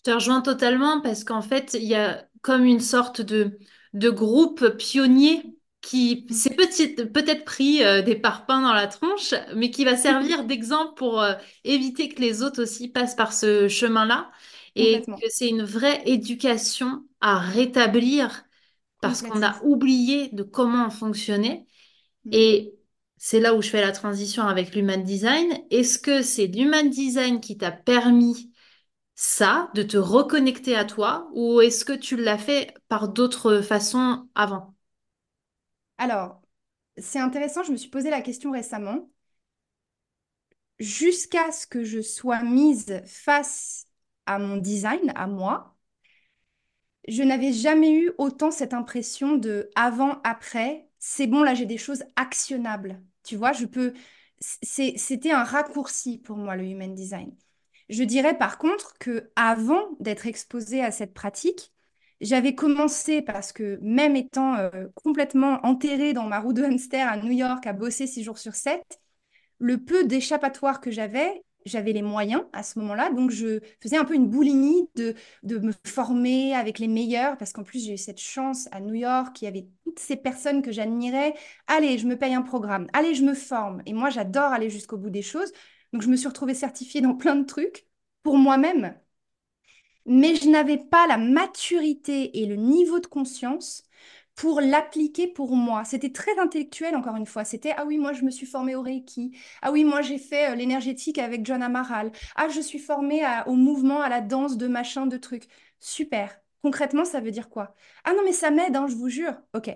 Je 0.00 0.10
te 0.10 0.14
rejoins 0.14 0.40
totalement 0.40 1.02
parce 1.02 1.24
qu'en 1.24 1.42
fait, 1.42 1.76
il 1.78 1.84
y 1.84 1.94
a 1.94 2.26
comme 2.40 2.64
une 2.64 2.80
sorte 2.80 3.20
de, 3.20 3.58
de 3.92 4.08
groupe 4.08 4.66
pionnier 4.78 5.42
qui 5.82 6.26
mm. 6.28 6.32
s'est 6.32 6.94
peut-être 6.94 7.44
pris 7.44 7.84
euh, 7.84 8.00
des 8.00 8.14
parpaings 8.14 8.62
dans 8.62 8.72
la 8.72 8.86
tronche, 8.86 9.34
mais 9.54 9.70
qui 9.70 9.84
va 9.84 9.98
servir 9.98 10.44
d'exemple 10.44 10.94
pour 10.94 11.20
euh, 11.20 11.34
éviter 11.64 12.08
que 12.08 12.20
les 12.20 12.42
autres 12.42 12.62
aussi 12.62 12.88
passent 12.88 13.14
par 13.14 13.34
ce 13.34 13.68
chemin-là. 13.68 14.30
Et 14.76 15.02
que 15.02 15.28
c'est 15.28 15.48
une 15.48 15.64
vraie 15.64 16.00
éducation 16.06 17.04
à 17.20 17.38
rétablir 17.40 18.44
parce 19.02 19.20
qu'on 19.20 19.42
a 19.42 19.60
oublié 19.64 20.28
de 20.32 20.44
comment 20.44 20.86
on 20.86 20.90
fonctionnait. 20.90 21.66
Mm. 22.24 22.30
Et 22.32 22.74
c'est 23.18 23.40
là 23.40 23.54
où 23.54 23.60
je 23.60 23.68
fais 23.68 23.82
la 23.82 23.92
transition 23.92 24.44
avec 24.44 24.74
l'human 24.74 25.02
design. 25.02 25.58
Est-ce 25.70 25.98
que 25.98 26.22
c'est 26.22 26.46
l'human 26.46 26.88
design 26.88 27.40
qui 27.40 27.58
t'a 27.58 27.70
permis 27.70 28.49
ça, 29.22 29.70
de 29.74 29.82
te 29.82 29.96
reconnecter 29.98 30.74
à 30.76 30.84
toi, 30.86 31.28
ou 31.34 31.60
est-ce 31.60 31.84
que 31.84 31.92
tu 31.92 32.16
l'as 32.16 32.38
fait 32.38 32.74
par 32.88 33.08
d'autres 33.08 33.60
façons 33.60 34.26
avant? 34.34 34.74
Alors, 35.98 36.42
c'est 36.98 37.18
intéressant, 37.20 37.62
je 37.64 37.72
me 37.72 37.76
suis 37.78 37.90
posé 37.90 38.10
la 38.10 38.22
question 38.22 38.50
récemment. 38.52 39.10
Jusqu'à 40.80 41.52
ce 41.52 41.64
que 41.66 41.84
je 41.84 42.00
sois 42.00 42.42
mise 42.42 43.02
face 43.06 43.86
à 44.26 44.38
mon 44.40 44.56
design, 44.56 45.12
à 45.14 45.26
moi, 45.28 45.76
je 47.08 47.22
n'avais 47.22 47.52
jamais 47.52 47.92
eu 47.92 48.12
autant 48.18 48.50
cette 48.50 48.74
impression 48.74 49.36
de 49.36 49.70
avant-après, 49.74 50.88
c'est 50.98 51.26
bon, 51.26 51.42
là 51.42 51.54
j'ai 51.54 51.66
des 51.66 51.78
choses 51.78 52.04
actionnables. 52.16 53.02
Tu 53.24 53.36
vois, 53.36 53.52
je 53.52 53.66
peux. 53.66 53.92
C'était 54.40 55.30
un 55.32 55.44
raccourci 55.44 56.18
pour 56.18 56.36
moi, 56.36 56.56
le 56.56 56.64
human 56.64 56.94
design. 56.94 57.34
Je 57.90 58.04
dirais 58.04 58.38
par 58.38 58.58
contre 58.58 58.94
que 58.98 59.30
avant 59.36 59.90
d'être 60.00 60.26
exposée 60.26 60.82
à 60.82 60.92
cette 60.92 61.14
pratique, 61.14 61.72
j'avais 62.20 62.54
commencé 62.54 63.22
parce 63.22 63.52
que 63.52 63.78
même 63.82 64.16
étant 64.16 64.56
euh, 64.56 64.88
complètement 64.94 65.60
enterrée 65.66 66.14
dans 66.14 66.26
ma 66.26 66.40
roue 66.40 66.54
de 66.54 66.62
hamster 66.64 67.08
à 67.08 67.18
New 67.18 67.32
York, 67.32 67.66
à 67.66 67.74
bosser 67.74 68.06
six 68.06 68.24
jours 68.24 68.38
sur 68.38 68.54
sept, 68.54 69.00
le 69.58 69.78
peu 69.78 70.04
d'échappatoire 70.04 70.80
que 70.80 70.90
j'avais, 70.90 71.42
j'avais 71.66 71.92
les 71.92 72.02
moyens 72.02 72.44
à 72.52 72.62
ce 72.62 72.78
moment-là, 72.80 73.10
donc 73.10 73.30
je 73.30 73.60
faisais 73.82 73.96
un 73.98 74.04
peu 74.06 74.14
une 74.14 74.28
boulimie 74.28 74.88
de, 74.96 75.14
de 75.42 75.58
me 75.58 75.72
former 75.86 76.54
avec 76.54 76.78
les 76.78 76.88
meilleurs, 76.88 77.36
parce 77.38 77.52
qu'en 77.52 77.64
plus 77.64 77.84
j'ai 77.84 77.94
eu 77.94 77.98
cette 77.98 78.20
chance 78.20 78.68
à 78.72 78.80
New 78.80 78.94
York, 78.94 79.42
il 79.42 79.44
y 79.46 79.48
avait 79.48 79.68
toutes 79.84 79.98
ces 79.98 80.16
personnes 80.16 80.62
que 80.62 80.72
j'admirais. 80.72 81.34
Allez, 81.66 81.98
je 81.98 82.06
me 82.06 82.16
paye 82.18 82.34
un 82.34 82.42
programme, 82.42 82.86
allez, 82.94 83.14
je 83.14 83.24
me 83.24 83.34
forme. 83.34 83.82
Et 83.86 83.92
moi, 83.92 84.10
j'adore 84.10 84.52
aller 84.52 84.70
jusqu'au 84.70 84.96
bout 84.96 85.10
des 85.10 85.22
choses. 85.22 85.52
Donc 85.92 86.02
je 86.02 86.08
me 86.08 86.16
suis 86.16 86.28
retrouvée 86.28 86.54
certifiée 86.54 87.00
dans 87.00 87.14
plein 87.14 87.36
de 87.36 87.44
trucs 87.46 87.86
pour 88.22 88.36
moi-même. 88.38 88.94
Mais 90.06 90.34
je 90.34 90.48
n'avais 90.48 90.78
pas 90.78 91.06
la 91.06 91.18
maturité 91.18 92.40
et 92.40 92.46
le 92.46 92.56
niveau 92.56 93.00
de 93.00 93.06
conscience 93.06 93.84
pour 94.34 94.60
l'appliquer 94.60 95.26
pour 95.28 95.54
moi. 95.54 95.84
C'était 95.84 96.12
très 96.12 96.38
intellectuel, 96.38 96.96
encore 96.96 97.16
une 97.16 97.26
fois. 97.26 97.44
C'était, 97.44 97.74
ah 97.76 97.84
oui, 97.84 97.98
moi, 97.98 98.12
je 98.14 98.22
me 98.24 98.30
suis 98.30 98.46
formée 98.46 98.74
au 98.74 98.82
Reiki. 98.82 99.36
Ah 99.62 99.70
oui, 99.72 99.84
moi, 99.84 100.00
j'ai 100.02 100.18
fait 100.18 100.50
euh, 100.52 100.54
l'énergétique 100.54 101.18
avec 101.18 101.44
John 101.44 101.62
Amaral. 101.62 102.10
Ah, 102.36 102.48
je 102.48 102.60
suis 102.60 102.78
formée 102.78 103.22
au 103.46 103.54
mouvement, 103.54 104.00
à 104.00 104.08
la 104.08 104.20
danse 104.22 104.56
de 104.56 104.66
machin, 104.68 105.06
de 105.06 105.16
trucs. 105.18 105.48
Super. 105.78 106.40
Concrètement, 106.62 107.04
ça 107.04 107.20
veut 107.20 107.30
dire 107.30 107.50
quoi? 107.50 107.74
Ah 108.04 108.12
non, 108.14 108.22
mais 108.24 108.32
ça 108.32 108.50
m'aide, 108.50 108.76
hein, 108.76 108.86
je 108.88 108.94
vous 108.94 109.08
jure. 109.10 109.34
OK. 109.54 109.70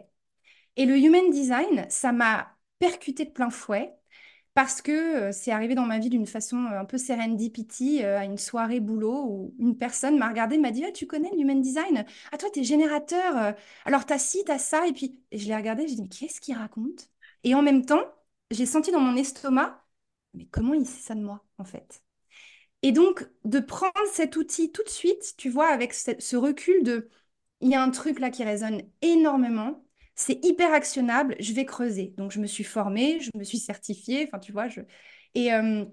Et 0.76 0.86
le 0.86 0.96
human 0.98 1.30
design, 1.30 1.86
ça 1.90 2.12
m'a 2.12 2.56
percuté 2.78 3.24
de 3.24 3.30
plein 3.30 3.50
fouet 3.50 3.94
parce 4.54 4.82
que 4.82 4.92
euh, 5.30 5.32
c'est 5.32 5.50
arrivé 5.50 5.74
dans 5.74 5.84
ma 5.86 5.98
vie 5.98 6.10
d'une 6.10 6.26
façon 6.26 6.56
euh, 6.66 6.80
un 6.80 6.84
peu 6.84 6.98
serendipity 6.98 8.04
euh, 8.04 8.18
à 8.18 8.24
une 8.24 8.38
soirée 8.38 8.80
boulot 8.80 9.24
où 9.26 9.54
une 9.58 9.76
personne 9.76 10.18
m'a 10.18 10.28
regardé 10.28 10.58
m'a 10.58 10.70
dit 10.70 10.84
ah, 10.86 10.92
tu 10.92 11.06
connais 11.06 11.30
l'human 11.36 11.60
design? 11.60 12.04
Ah 12.32 12.38
toi 12.38 12.48
tu 12.52 12.60
es 12.60 12.64
générateur 12.64 13.54
alors 13.84 14.06
t'as 14.06 14.18
ci 14.18 14.44
t'as 14.46 14.58
ça 14.58 14.86
et 14.86 14.92
puis 14.92 15.18
je 15.32 15.46
l'ai 15.48 15.56
regardé 15.56 15.88
j'ai 15.88 15.96
dit 15.96 16.02
mais 16.02 16.08
qu'est-ce 16.08 16.40
qu'il 16.40 16.56
raconte? 16.56 17.10
Et 17.42 17.54
en 17.54 17.62
même 17.62 17.84
temps 17.84 18.02
j'ai 18.50 18.66
senti 18.66 18.92
dans 18.92 19.00
mon 19.00 19.16
estomac 19.16 19.84
mais 20.34 20.46
comment 20.46 20.74
il 20.74 20.86
sait 20.86 21.02
ça 21.02 21.14
de 21.14 21.20
moi 21.22 21.44
en 21.58 21.64
fait? 21.64 22.02
Et 22.82 22.92
donc 22.92 23.28
de 23.44 23.60
prendre 23.60 23.92
cet 24.12 24.36
outil 24.36 24.72
tout 24.72 24.82
de 24.84 24.88
suite 24.90 25.34
tu 25.38 25.50
vois 25.50 25.68
avec 25.68 25.94
ce 25.94 26.36
recul 26.36 26.82
de 26.84 27.08
il 27.60 27.70
y 27.70 27.74
a 27.74 27.82
un 27.82 27.90
truc 27.90 28.20
là 28.20 28.30
qui 28.30 28.44
résonne 28.44 28.82
énormément 29.02 29.83
c'est 30.14 30.44
hyper 30.44 30.72
actionnable, 30.72 31.36
je 31.40 31.52
vais 31.52 31.64
creuser. 31.66 32.14
Donc, 32.16 32.30
je 32.32 32.40
me 32.40 32.46
suis 32.46 32.64
formée, 32.64 33.20
je 33.20 33.30
me 33.36 33.44
suis 33.44 33.58
certifiée, 33.58 34.24
enfin, 34.28 34.38
tu 34.38 34.52
vois. 34.52 34.66
Et, 35.34 35.52
euh, 35.52 35.84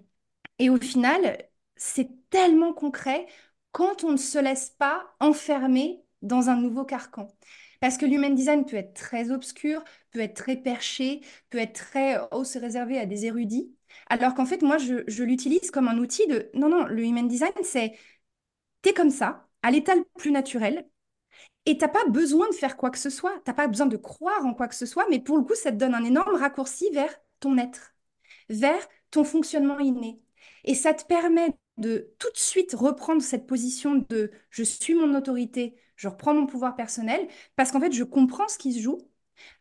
et 0.60 0.70
au 0.70 0.78
final, 0.80 1.38
c'est 1.76 2.10
tellement 2.30 2.74
concret 2.74 3.28
quand 3.72 4.04
on 4.04 4.12
ne 4.14 4.18
se 4.18 4.38
laisse 4.40 4.70
pas 4.72 5.06
enfermer 5.20 6.04
dans 6.22 6.50
un 6.50 6.58
nouveau 6.58 6.86
carcan. 6.86 7.28
Parce 7.80 7.98
que 7.98 8.06
l'human 8.06 8.36
design 8.36 8.66
peut 8.66 8.76
être 8.78 8.94
très 8.94 9.32
obscur, 9.32 9.84
peut 10.12 10.20
être 10.20 10.36
très 10.36 10.56
perché, 10.58 11.22
peut 11.50 11.58
être 11.58 11.74
très, 11.74 12.20
oh, 12.32 12.44
se 12.44 12.60
réserver 12.60 13.00
à 13.00 13.06
des 13.08 13.26
érudits. 13.26 13.76
Alors 14.10 14.36
qu'en 14.36 14.46
fait, 14.46 14.62
moi, 14.62 14.78
je, 14.78 15.04
je 15.08 15.24
l'utilise 15.24 15.72
comme 15.72 15.88
un 15.88 15.98
outil 15.98 16.28
de, 16.28 16.50
non, 16.54 16.70
non, 16.70 16.86
le 16.86 17.04
human 17.04 17.28
design, 17.28 17.52
c'est, 17.64 17.94
t'es 18.82 18.94
comme 18.94 19.10
ça, 19.12 19.50
à 19.64 19.72
l'état 19.72 19.96
le 19.96 20.06
plus 20.18 20.32
naturel, 20.32 20.88
et 21.72 21.78
t'as 21.78 21.88
pas 21.88 22.06
besoin 22.10 22.50
de 22.50 22.54
faire 22.56 22.76
quoi 22.76 22.92
que 22.92 22.98
ce 22.98 23.10
soit, 23.10 23.34
t'as 23.46 23.54
pas 23.54 23.68
besoin 23.68 23.86
de 23.88 23.96
croire 23.96 24.46
en 24.46 24.54
quoi 24.54 24.68
que 24.68 24.76
ce 24.76 24.86
soit, 24.86 25.08
mais 25.10 25.20
pour 25.20 25.38
le 25.38 25.44
coup, 25.44 25.56
ça 25.56 25.72
te 25.72 25.78
donne 25.78 25.96
un 25.96 26.04
énorme 26.04 26.36
raccourci 26.36 26.90
vers 26.92 27.16
ton 27.40 27.58
être, 27.58 27.96
vers 28.50 28.86
ton 29.10 29.24
fonctionnement 29.24 29.80
inné. 29.80 30.22
Et 30.66 30.76
ça 30.76 30.94
te 30.94 31.06
permet 31.06 31.56
de 31.78 32.14
tout 32.20 32.30
de 32.32 32.38
suite 32.38 32.74
reprendre 32.74 33.22
cette 33.22 33.48
position 33.48 34.06
de 34.10 34.32
je 34.50 34.64
suis 34.64 34.96
mon 34.96 35.16
autorité, 35.16 35.76
je 35.96 36.10
reprends 36.10 36.34
mon 36.34 36.46
pouvoir 36.46 36.76
personnel, 36.76 37.26
parce 37.56 37.72
qu'en 37.72 37.80
fait, 37.80 37.94
je 37.94 38.04
comprends 38.04 38.50
ce 38.50 38.58
qui 38.58 38.74
se 38.74 38.82
joue. 38.82 39.00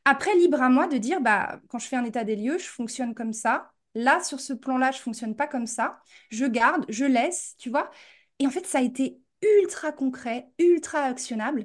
Après, 0.05 0.35
libre 0.37 0.61
à 0.62 0.68
moi 0.68 0.88
de 0.88 0.99
dire, 0.99 1.20
bah, 1.20 1.61
quand 1.68 1.79
je 1.79 1.87
fais 1.87 1.96
un 1.96 2.05
état 2.05 2.25
des 2.25 2.37
lieux, 2.37 2.59
je 2.59 2.66
fonctionne 2.66 3.14
comme 3.14 3.33
ça. 3.33 3.70
Là, 3.94 4.23
sur 4.23 4.40
ce 4.40 4.53
plan-là, 4.53 4.90
je 4.90 4.99
fonctionne 4.99 5.37
pas 5.37 5.46
comme 5.46 5.66
ça. 5.66 6.01
Je 6.31 6.44
garde, 6.46 6.85
je 6.88 7.05
laisse, 7.05 7.55
tu 7.59 7.70
vois. 7.70 7.90
Et 8.40 8.46
en 8.46 8.51
fait, 8.51 8.66
ça 8.66 8.79
a 8.79 8.83
été 8.83 9.20
ultra 9.42 9.92
concret, 9.92 10.49
ultra 10.59 11.01
actionnable. 11.01 11.64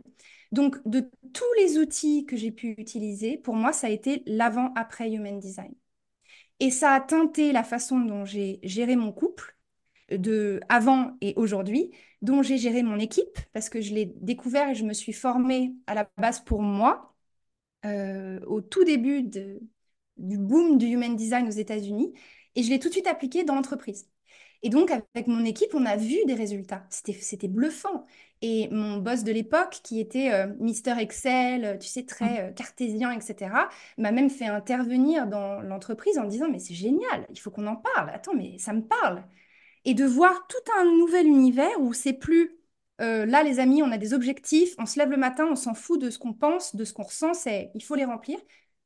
Donc, 0.56 0.78
de 0.88 1.12
tous 1.34 1.54
les 1.60 1.78
outils 1.78 2.26
que 2.26 2.38
j'ai 2.38 2.52
pu 2.52 2.76
utiliser, 2.78 3.38
pour 3.38 3.56
moi, 3.56 3.74
ça 3.74 3.88
a 3.88 3.90
été 3.90 4.24
l'avant-après 4.26 5.12
Human 5.12 5.38
Design. 5.38 5.74
Et 6.62 6.72
ça 6.72 6.94
a 6.94 7.02
teinté 7.02 7.52
la 7.52 7.64
façon 7.66 8.00
dont 8.00 8.24
j'ai 8.24 8.60
géré 8.64 8.96
mon 8.96 9.12
couple, 9.12 9.58
de 10.10 10.62
avant 10.70 11.18
et 11.20 11.34
aujourd'hui, 11.36 11.92
dont 12.22 12.42
j'ai 12.42 12.58
géré 12.58 12.84
mon 12.84 13.00
équipe, 13.00 13.38
parce 13.52 13.68
que 13.70 13.82
je 13.82 13.94
l'ai 13.94 14.06
découvert 14.22 14.70
et 14.70 14.76
je 14.76 14.86
me 14.86 14.94
suis 14.94 15.12
formée 15.12 15.76
à 15.88 15.94
la 15.94 16.10
base 16.18 16.40
pour 16.40 16.62
moi, 16.62 17.14
euh, 17.86 18.40
au 18.48 18.62
tout 18.62 18.86
début 18.86 19.24
du 19.24 20.38
boom 20.38 20.78
du 20.78 20.86
Human 20.88 21.18
Design 21.18 21.48
aux 21.48 21.52
États-Unis, 21.52 22.14
et 22.56 22.64
je 22.64 22.70
l'ai 22.70 22.80
tout 22.80 22.88
de 22.88 22.94
suite 22.94 23.08
appliqué 23.08 23.44
dans 23.44 23.56
l'entreprise. 23.56 24.08
Et 24.66 24.70
donc, 24.70 24.90
avec 24.90 25.28
mon 25.28 25.46
équipe, 25.46 25.76
on 25.76 25.86
a 25.86 25.96
vu 25.96 26.18
des 26.26 26.34
résultats. 26.34 26.88
C'était 26.90 27.48
bluffant. 27.48 28.04
Et 28.42 28.68
mon 28.72 28.98
boss 28.98 29.24
de 29.24 29.32
l'époque, 29.32 29.80
qui 29.84 30.00
était 30.00 30.34
euh, 30.34 30.48
Mister 30.60 30.96
Excel, 31.00 31.66
euh, 31.66 31.78
tu 31.78 31.88
sais, 31.88 32.04
très 32.04 32.26
mmh. 32.26 32.50
euh, 32.50 32.52
cartésien, 32.52 33.12
etc., 33.12 33.52
m'a 34.00 34.12
même 34.12 34.32
fait 34.32 34.48
intervenir 34.48 35.28
dans 35.28 35.62
l'entreprise 35.62 36.18
en 36.18 36.24
disant, 36.24 36.50
mais 36.50 36.58
c'est 36.58 36.74
génial, 36.74 37.28
il 37.30 37.40
faut 37.40 37.52
qu'on 37.52 37.68
en 37.68 37.76
parle. 37.76 38.10
Attends, 38.10 38.34
mais 38.34 38.58
ça 38.58 38.74
me 38.74 38.82
parle. 38.82 39.24
Et 39.86 39.94
de 39.94 40.04
voir 40.04 40.48
tout 40.48 40.72
un 40.80 40.86
nouvel 40.86 41.28
univers 41.28 41.80
où 41.80 41.94
c'est 41.94 42.14
plus, 42.14 42.58
là, 42.98 43.44
les 43.44 43.60
amis, 43.60 43.84
on 43.84 43.92
a 43.92 44.00
des 44.00 44.16
objectifs, 44.16 44.74
on 44.80 44.88
se 44.88 44.98
lève 44.98 45.12
le 45.12 45.18
matin, 45.18 45.48
on 45.52 45.56
s'en 45.56 45.76
fout 45.76 46.02
de 46.02 46.10
ce 46.10 46.18
qu'on 46.18 46.34
pense, 46.34 46.76
de 46.76 46.86
ce 46.86 46.94
qu'on 46.94 47.04
ressent, 47.04 47.36
c'est, 47.36 47.70
il 47.76 47.84
faut 47.84 47.96
les 47.96 48.06
remplir. 48.06 48.40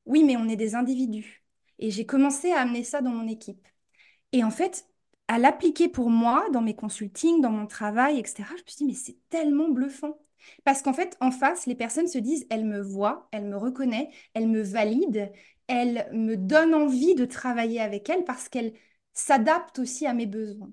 Oui, 0.06 0.26
mais 0.26 0.36
on 0.36 0.50
est 0.50 0.58
des 0.58 0.76
individus. 0.76 1.46
Et 1.80 1.90
j'ai 1.90 2.06
commencé 2.06 2.52
à 2.52 2.60
amener 2.62 2.84
ça 2.84 3.02
dans 3.02 3.12
mon 3.12 3.30
équipe. 3.30 3.66
Et 4.34 4.44
en 4.44 4.52
fait, 4.52 4.89
à 5.30 5.38
l'appliquer 5.40 5.88
pour 5.90 6.10
moi 6.10 6.46
dans 6.52 6.62
mes 6.62 6.76
consultings, 6.76 7.40
dans 7.42 7.52
mon 7.52 7.68
travail, 7.68 8.20
etc., 8.20 8.46
je 8.58 8.64
me 8.64 8.68
suis 8.68 8.78
dit, 8.78 8.86
mais 8.86 8.94
c'est 8.94 9.18
tellement 9.30 9.70
bluffant. 9.70 10.20
Parce 10.66 10.82
qu'en 10.82 10.94
fait, 10.94 11.18
en 11.22 11.32
face, 11.32 11.68
les 11.68 11.76
personnes 11.76 12.08
se 12.08 12.18
disent, 12.18 12.48
elle 12.50 12.66
me 12.66 12.82
voit, 12.82 13.30
elle 13.32 13.46
me 13.46 13.56
reconnaît, 13.56 14.10
elle 14.34 14.48
me 14.48 14.62
valide, 14.62 15.32
elle 15.68 16.10
me 16.14 16.36
donne 16.36 16.74
envie 16.74 17.16
de 17.16 17.26
travailler 17.26 17.80
avec 17.80 18.10
elle 18.10 18.26
parce 18.26 18.50
qu'elle 18.50 18.74
s'adapte 19.14 19.80
aussi 19.80 20.08
à 20.08 20.14
mes 20.14 20.26
besoins. 20.26 20.72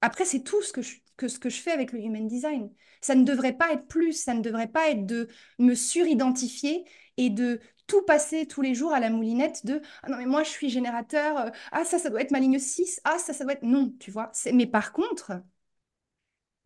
Après, 0.00 0.24
c'est 0.24 0.42
tout 0.42 0.62
ce 0.62 0.72
que 0.72 0.82
ce 1.28 1.38
que 1.38 1.50
je 1.50 1.60
fais 1.60 1.72
avec 1.72 1.92
le 1.92 2.00
Human 2.00 2.26
Design. 2.26 2.72
Ça 3.02 3.14
ne 3.14 3.24
devrait 3.24 3.52
pas 3.52 3.72
être 3.72 3.86
plus, 3.86 4.14
ça 4.14 4.32
ne 4.32 4.40
devrait 4.40 4.68
pas 4.72 4.88
être 4.88 5.04
de 5.04 5.28
me 5.58 5.74
suridentifier 5.74 6.84
et 7.18 7.28
de 7.28 7.60
tout 7.90 8.02
passer 8.02 8.46
tous 8.46 8.62
les 8.62 8.74
jours 8.74 8.92
à 8.92 9.00
la 9.00 9.10
moulinette 9.10 9.66
de 9.66 9.82
ah 10.04 10.08
non 10.10 10.16
mais 10.18 10.26
moi 10.26 10.44
je 10.44 10.50
suis 10.50 10.70
générateur 10.70 11.38
euh, 11.38 11.50
ah 11.72 11.84
ça 11.84 11.98
ça 11.98 12.08
doit 12.10 12.22
être 12.22 12.30
ma 12.30 12.38
ligne 12.40 12.58
6 12.58 13.00
ah 13.04 13.18
ça 13.18 13.32
ça 13.32 13.44
doit 13.44 13.54
être 13.54 13.64
non 13.64 13.92
tu 13.98 14.10
vois 14.12 14.30
mais 14.52 14.66
par 14.66 14.92
contre 14.92 15.32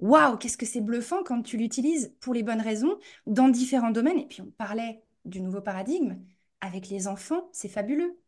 waouh 0.00 0.36
qu'est-ce 0.36 0.56
que 0.56 0.66
c'est 0.66 0.80
bluffant 0.80 1.22
quand 1.24 1.42
tu 1.42 1.56
l'utilises 1.56 2.14
pour 2.20 2.34
les 2.34 2.42
bonnes 2.42 2.60
raisons 2.60 2.98
dans 3.26 3.48
différents 3.48 3.90
domaines. 3.90 4.18
Et 4.18 4.26
puis 4.26 4.42
on 4.42 4.50
parlait 4.50 5.02
du 5.24 5.40
nouveau 5.40 5.60
paradigme. 5.60 6.18
Avec 6.60 6.88
les 6.88 7.08
enfants 7.08 7.48
c'est 7.52 7.68
fabuleux. 7.68 8.18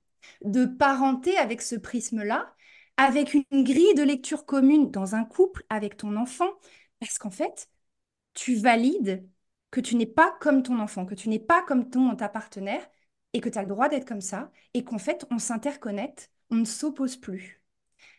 De 0.45 0.67
parenter 0.67 1.37
avec 1.39 1.63
ce 1.63 1.77
prisme 1.77 2.23
là 2.23 2.55
avec 2.99 3.35
une 3.35 3.45
grille 3.65 3.95
de 3.95 4.03
lecture 4.03 4.47
commune 4.47 4.91
dans 4.91 5.15
un 5.15 5.25
couple 5.25 5.65
avec 5.69 5.97
ton 5.99 6.17
enfant 6.17 6.49
parce 7.01 7.19
qu'en 7.19 7.31
fait 7.31 7.69
tu 8.35 8.57
valides 8.57 9.29
que 9.71 9.81
tu 9.81 9.97
n'es 9.97 10.07
pas 10.07 10.37
comme 10.41 10.63
ton 10.63 10.79
enfant, 10.79 11.07
que 11.07 11.15
tu 11.15 11.29
n'es 11.29 11.39
pas 11.39 11.63
comme 11.63 11.91
ton 11.91 12.15
ta 12.17 12.29
partenaire, 12.29 12.87
et 13.33 13.41
que 13.41 13.49
tu 13.49 13.59
as 13.59 13.63
le 13.63 13.69
droit 13.69 13.89
d'être 13.89 14.07
comme 14.07 14.21
ça, 14.21 14.51
et 14.75 14.85
qu'en 14.85 14.99
fait, 14.99 15.27
on 15.31 15.39
s'interconnecte, 15.39 16.31
on 16.51 16.57
ne 16.57 16.65
s'oppose 16.65 17.17
plus. 17.17 17.63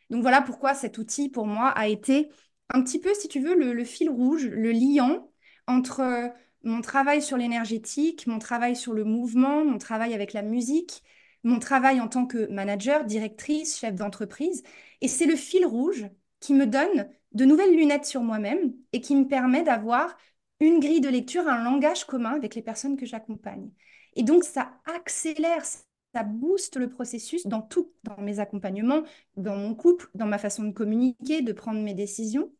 Donc 0.09 0.21
voilà 0.21 0.41
pourquoi 0.41 0.73
cet 0.73 0.97
outil, 0.97 1.29
pour 1.29 1.47
moi, 1.47 1.69
a 1.69 1.87
été 1.87 2.29
un 2.69 2.83
petit 2.83 2.99
peu, 2.99 3.13
si 3.13 3.27
tu 3.27 3.39
veux, 3.39 3.55
le, 3.55 3.83
fil 3.83 4.09
rouge, 4.09 4.47
le 4.47 4.71
liant 4.71 5.31
entre 5.67 6.01
euh, 6.01 6.27
mon 6.63 6.81
travail 6.81 7.21
sur 7.21 7.37
l'énergétique, 7.37 8.27
mon 8.27 8.39
travail 8.39 8.75
sur 8.75 8.93
le 8.93 9.03
mouvement, 9.03 9.65
mon 9.65 9.77
travail 9.77 10.13
avec 10.13 10.33
la 10.33 10.41
musique, 10.41 11.03
mon 11.43 11.59
travail 11.59 12.01
en 12.01 12.07
tant 12.07 12.25
que 12.25 12.49
manager, 12.51 13.05
directrice, 13.05 13.79
chef 13.79 13.95
d'entreprise. 13.95 14.63
Et 15.01 15.07
c'est 15.07 15.25
le 15.25 15.35
fil 15.35 15.65
rouge 15.65 16.07
qui 16.39 16.53
me 16.53 16.65
donne 16.67 17.09
de 17.33 17.45
nouvelles 17.45 17.75
lunettes 17.75 18.05
sur 18.05 18.21
moi-même 18.21 18.73
et 18.93 19.01
qui 19.01 19.15
me 19.15 19.27
permet 19.27 19.63
d'avoir 19.63 20.17
une 20.59 20.79
grille 20.79 21.01
de 21.01 21.09
lecture, 21.09 21.47
un 21.47 21.63
langage 21.63 22.05
commun 22.05 22.33
avec 22.35 22.55
les 22.55 22.61
personnes 22.61 22.97
que 22.97 23.05
j'accompagne. 23.05 23.69
Et 24.15 24.23
donc, 24.23 24.43
ça 24.43 24.71
accélère, 24.85 25.63
ça 25.65 26.23
booste 26.23 26.77
le 26.77 26.89
processus 26.89 27.45
dans 27.47 27.61
tout, 27.61 27.93
dans 28.03 28.17
mes 28.21 28.39
accompagnements, 28.39 29.03
dans 29.35 29.55
mon 29.55 29.75
couple, 29.75 30.09
dans 30.15 30.25
ma 30.25 30.37
façon 30.39 30.63
de 30.63 30.71
communiquer, 30.73 31.41
de 31.41 31.53
prendre 31.53 31.81
mes 31.81 31.93
décisions. 31.93 32.51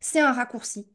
C'est 0.00 0.20
un 0.20 0.32
raccourci. 0.32 0.88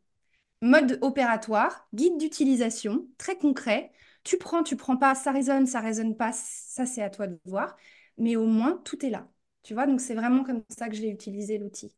Mode 0.61 0.99
opératoire, 1.01 1.87
guide 1.93 2.17
d'utilisation, 2.17 3.07
très 3.17 3.37
concret. 3.37 3.91
Tu 4.23 4.37
prends, 4.37 4.63
tu 4.63 4.75
prends 4.77 4.97
pas, 4.97 5.15
ça 5.15 5.31
résonne, 5.31 5.67
ça 5.67 5.81
résonne 5.81 6.17
pas, 6.17 6.31
ça 6.33 6.85
c'est 6.85 7.03
à 7.03 7.09
toi 7.09 7.27
de 7.27 7.39
voir. 7.45 7.77
Mais 8.17 8.35
au 8.37 8.45
moins, 8.47 8.81
tout 8.85 9.05
est 9.05 9.09
là. 9.09 9.29
Tu 9.63 9.73
vois, 9.75 9.87
donc 9.87 10.01
c'est 10.01 10.15
vraiment 10.15 10.43
comme 10.43 10.63
ça 10.69 10.89
que 10.89 10.95
j'ai 10.95 11.09
utilisé 11.09 11.57
l'outil. 11.59 11.95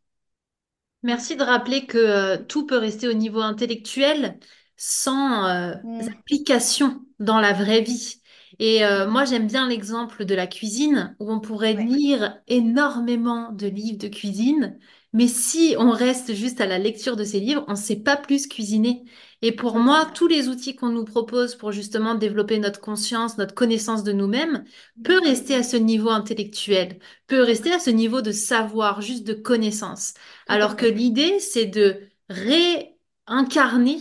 Merci 1.03 1.35
de 1.37 1.43
rappeler 1.43 1.85
que 1.85 1.97
euh, 1.97 2.37
tout 2.37 2.65
peut 2.65 2.77
rester 2.77 3.07
au 3.07 3.13
niveau 3.13 3.39
intellectuel 3.41 4.37
sans 4.75 5.45
euh, 5.47 5.73
mm. 5.83 6.19
application 6.19 7.05
dans 7.19 7.39
la 7.39 7.53
vraie 7.53 7.81
vie. 7.81 8.21
Et 8.59 8.83
euh, 8.85 9.07
moi, 9.09 9.23
j'aime 9.25 9.47
bien 9.47 9.67
l'exemple 9.69 10.25
de 10.25 10.35
la 10.35 10.45
cuisine, 10.47 11.15
où 11.19 11.31
on 11.31 11.39
pourrait 11.39 11.73
Ouais, 11.73 11.75
lire 11.75 12.41
énormément 12.47 13.51
de 13.53 13.67
livres 13.67 13.97
de 13.99 14.09
cuisine, 14.09 14.77
mais 15.13 15.27
si 15.27 15.75
on 15.79 15.91
reste 15.91 16.33
juste 16.33 16.61
à 16.61 16.67
la 16.67 16.77
lecture 16.77 17.15
de 17.15 17.23
ces 17.23 17.39
livres, 17.39 17.65
on 17.67 17.71
ne 17.71 17.77
sait 17.77 17.95
pas 17.97 18.15
plus 18.17 18.47
cuisiner. 18.47 19.03
Et 19.41 19.51
pour 19.51 19.77
moi, 19.79 20.05
tous 20.13 20.27
les 20.27 20.49
outils 20.49 20.75
qu'on 20.75 20.89
nous 20.89 21.05
propose 21.05 21.55
pour 21.55 21.71
justement 21.71 22.15
développer 22.15 22.59
notre 22.59 22.79
conscience, 22.81 23.37
notre 23.37 23.55
connaissance 23.55 24.03
de 24.03 24.11
nous-mêmes, 24.11 24.65
peut 25.03 25.19
rester 25.19 25.55
à 25.55 25.63
ce 25.63 25.77
niveau 25.77 26.09
intellectuel, 26.09 26.99
peut 27.27 27.41
rester 27.41 27.71
à 27.71 27.79
ce 27.79 27.89
niveau 27.89 28.21
de 28.21 28.31
savoir, 28.31 29.01
juste 29.01 29.25
de 29.25 29.33
connaissance. 29.33 30.13
Alors 30.47 30.75
que 30.75 30.85
l'idée, 30.85 31.39
c'est 31.39 31.65
de 31.65 32.01
réincarner 32.29 33.99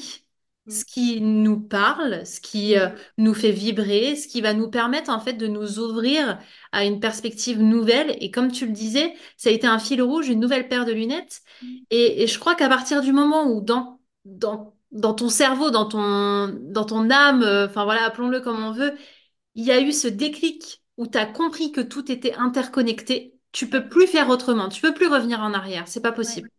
ce 0.68 0.84
qui 0.84 1.20
nous 1.20 1.58
parle, 1.60 2.26
ce 2.26 2.40
qui 2.40 2.76
euh, 2.78 2.88
nous 3.16 3.34
fait 3.34 3.52
vibrer, 3.52 4.16
ce 4.16 4.28
qui 4.28 4.40
va 4.42 4.52
nous 4.54 4.70
permettre 4.70 5.10
en 5.10 5.20
fait 5.20 5.32
de 5.34 5.46
nous 5.46 5.78
ouvrir 5.78 6.38
à 6.72 6.84
une 6.84 7.00
perspective 7.00 7.60
nouvelle. 7.62 8.16
Et 8.20 8.30
comme 8.30 8.52
tu 8.52 8.66
le 8.66 8.72
disais, 8.72 9.14
ça 9.36 9.48
a 9.50 9.52
été 9.52 9.66
un 9.66 9.78
fil 9.78 10.02
rouge, 10.02 10.28
une 10.28 10.40
nouvelle 10.40 10.68
paire 10.68 10.84
de 10.84 10.92
lunettes. 10.92 11.40
mm. 11.62 11.84
Et, 11.90 12.22
et 12.22 12.26
je 12.26 12.38
crois 12.38 12.54
qu'à 12.54 12.68
partir 12.68 13.00
du 13.02 13.12
moment 13.12 13.44
où 13.50 13.60
dans, 13.62 14.00
dans, 14.24 14.74
dans 14.92 15.14
ton 15.14 15.28
cerveau, 15.30 15.70
dans 15.70 15.86
ton, 15.86 16.48
dans 16.62 16.84
ton 16.84 17.10
âme, 17.10 17.42
euh, 17.42 17.66
enfin 17.66 17.84
voilà, 17.84 18.04
appelons-le 18.04 18.40
comme 18.40 18.62
on 18.62 18.72
veut, 18.72 18.94
il 19.54 19.64
y 19.64 19.72
a 19.72 19.80
eu 19.80 19.92
ce 19.92 20.08
déclic 20.08 20.82
où 20.96 21.06
tu 21.06 21.18
as 21.18 21.26
compris 21.26 21.72
que 21.72 21.80
tout 21.80 22.10
était 22.12 22.34
interconnecté, 22.34 23.38
tu 23.52 23.68
peux 23.68 23.88
plus 23.88 24.06
faire 24.06 24.28
autrement, 24.30 24.68
tu 24.68 24.80
peux 24.82 24.94
plus 24.94 25.06
revenir 25.08 25.40
en 25.40 25.54
arrière, 25.54 25.88
c'est 25.88 26.02
pas 26.02 26.12
possible. 26.12 26.48
Ouais, 26.48 26.57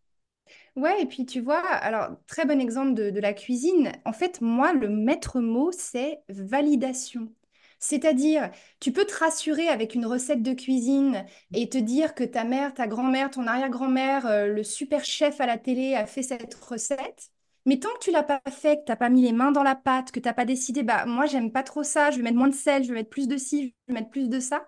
et 1.01 1.05
puis 1.05 1.25
tu 1.25 1.41
vois, 1.41 1.59
alors 1.59 2.09
très 2.27 2.45
bon 2.45 2.59
exemple 2.59 2.93
de, 2.93 3.09
de 3.09 3.19
la 3.19 3.33
cuisine. 3.33 3.91
En 4.05 4.13
fait, 4.13 4.41
moi, 4.41 4.73
le 4.73 4.89
maître 4.89 5.39
mot, 5.39 5.71
c'est 5.71 6.21
validation. 6.29 7.31
C'est-à-dire, 7.79 8.51
tu 8.79 8.91
peux 8.91 9.05
te 9.05 9.15
rassurer 9.17 9.67
avec 9.69 9.95
une 9.95 10.05
recette 10.05 10.43
de 10.43 10.53
cuisine 10.53 11.25
et 11.53 11.69
te 11.69 11.77
dire 11.77 12.13
que 12.13 12.23
ta 12.25 12.43
mère, 12.43 12.73
ta 12.73 12.87
grand-mère, 12.87 13.31
ton 13.31 13.47
arrière-grand-mère, 13.47 14.25
euh, 14.27 14.47
le 14.47 14.63
super 14.63 15.05
chef 15.05 15.39
à 15.39 15.45
la 15.45 15.57
télé 15.57 15.95
a 15.95 16.05
fait 16.05 16.23
cette 16.23 16.53
recette. 16.55 17.29
Mais 17.65 17.79
tant 17.79 17.89
que 17.93 17.99
tu 17.99 18.11
l'as 18.11 18.23
pas 18.23 18.41
fait, 18.51 18.77
que 18.79 18.85
tu 18.85 18.91
n'as 18.91 18.95
pas 18.97 19.09
mis 19.09 19.21
les 19.21 19.31
mains 19.31 19.51
dans 19.51 19.63
la 19.63 19.75
pâte, 19.75 20.11
que 20.11 20.19
tu 20.19 20.27
n'as 20.27 20.33
pas 20.33 20.45
décidé, 20.45 20.83
bah 20.83 21.05
moi, 21.05 21.25
j'aime 21.25 21.51
pas 21.51 21.63
trop 21.63 21.83
ça, 21.83 22.11
je 22.11 22.17
vais 22.17 22.23
mettre 22.23 22.37
moins 22.37 22.47
de 22.49 22.53
sel, 22.55 22.83
je 22.83 22.89
vais 22.89 22.95
mettre 22.95 23.09
plus 23.09 23.27
de 23.27 23.37
ci, 23.37 23.75
je 23.87 23.93
vais 23.93 23.99
mettre 23.99 24.09
plus 24.09 24.27
de 24.29 24.39
ça. 24.39 24.65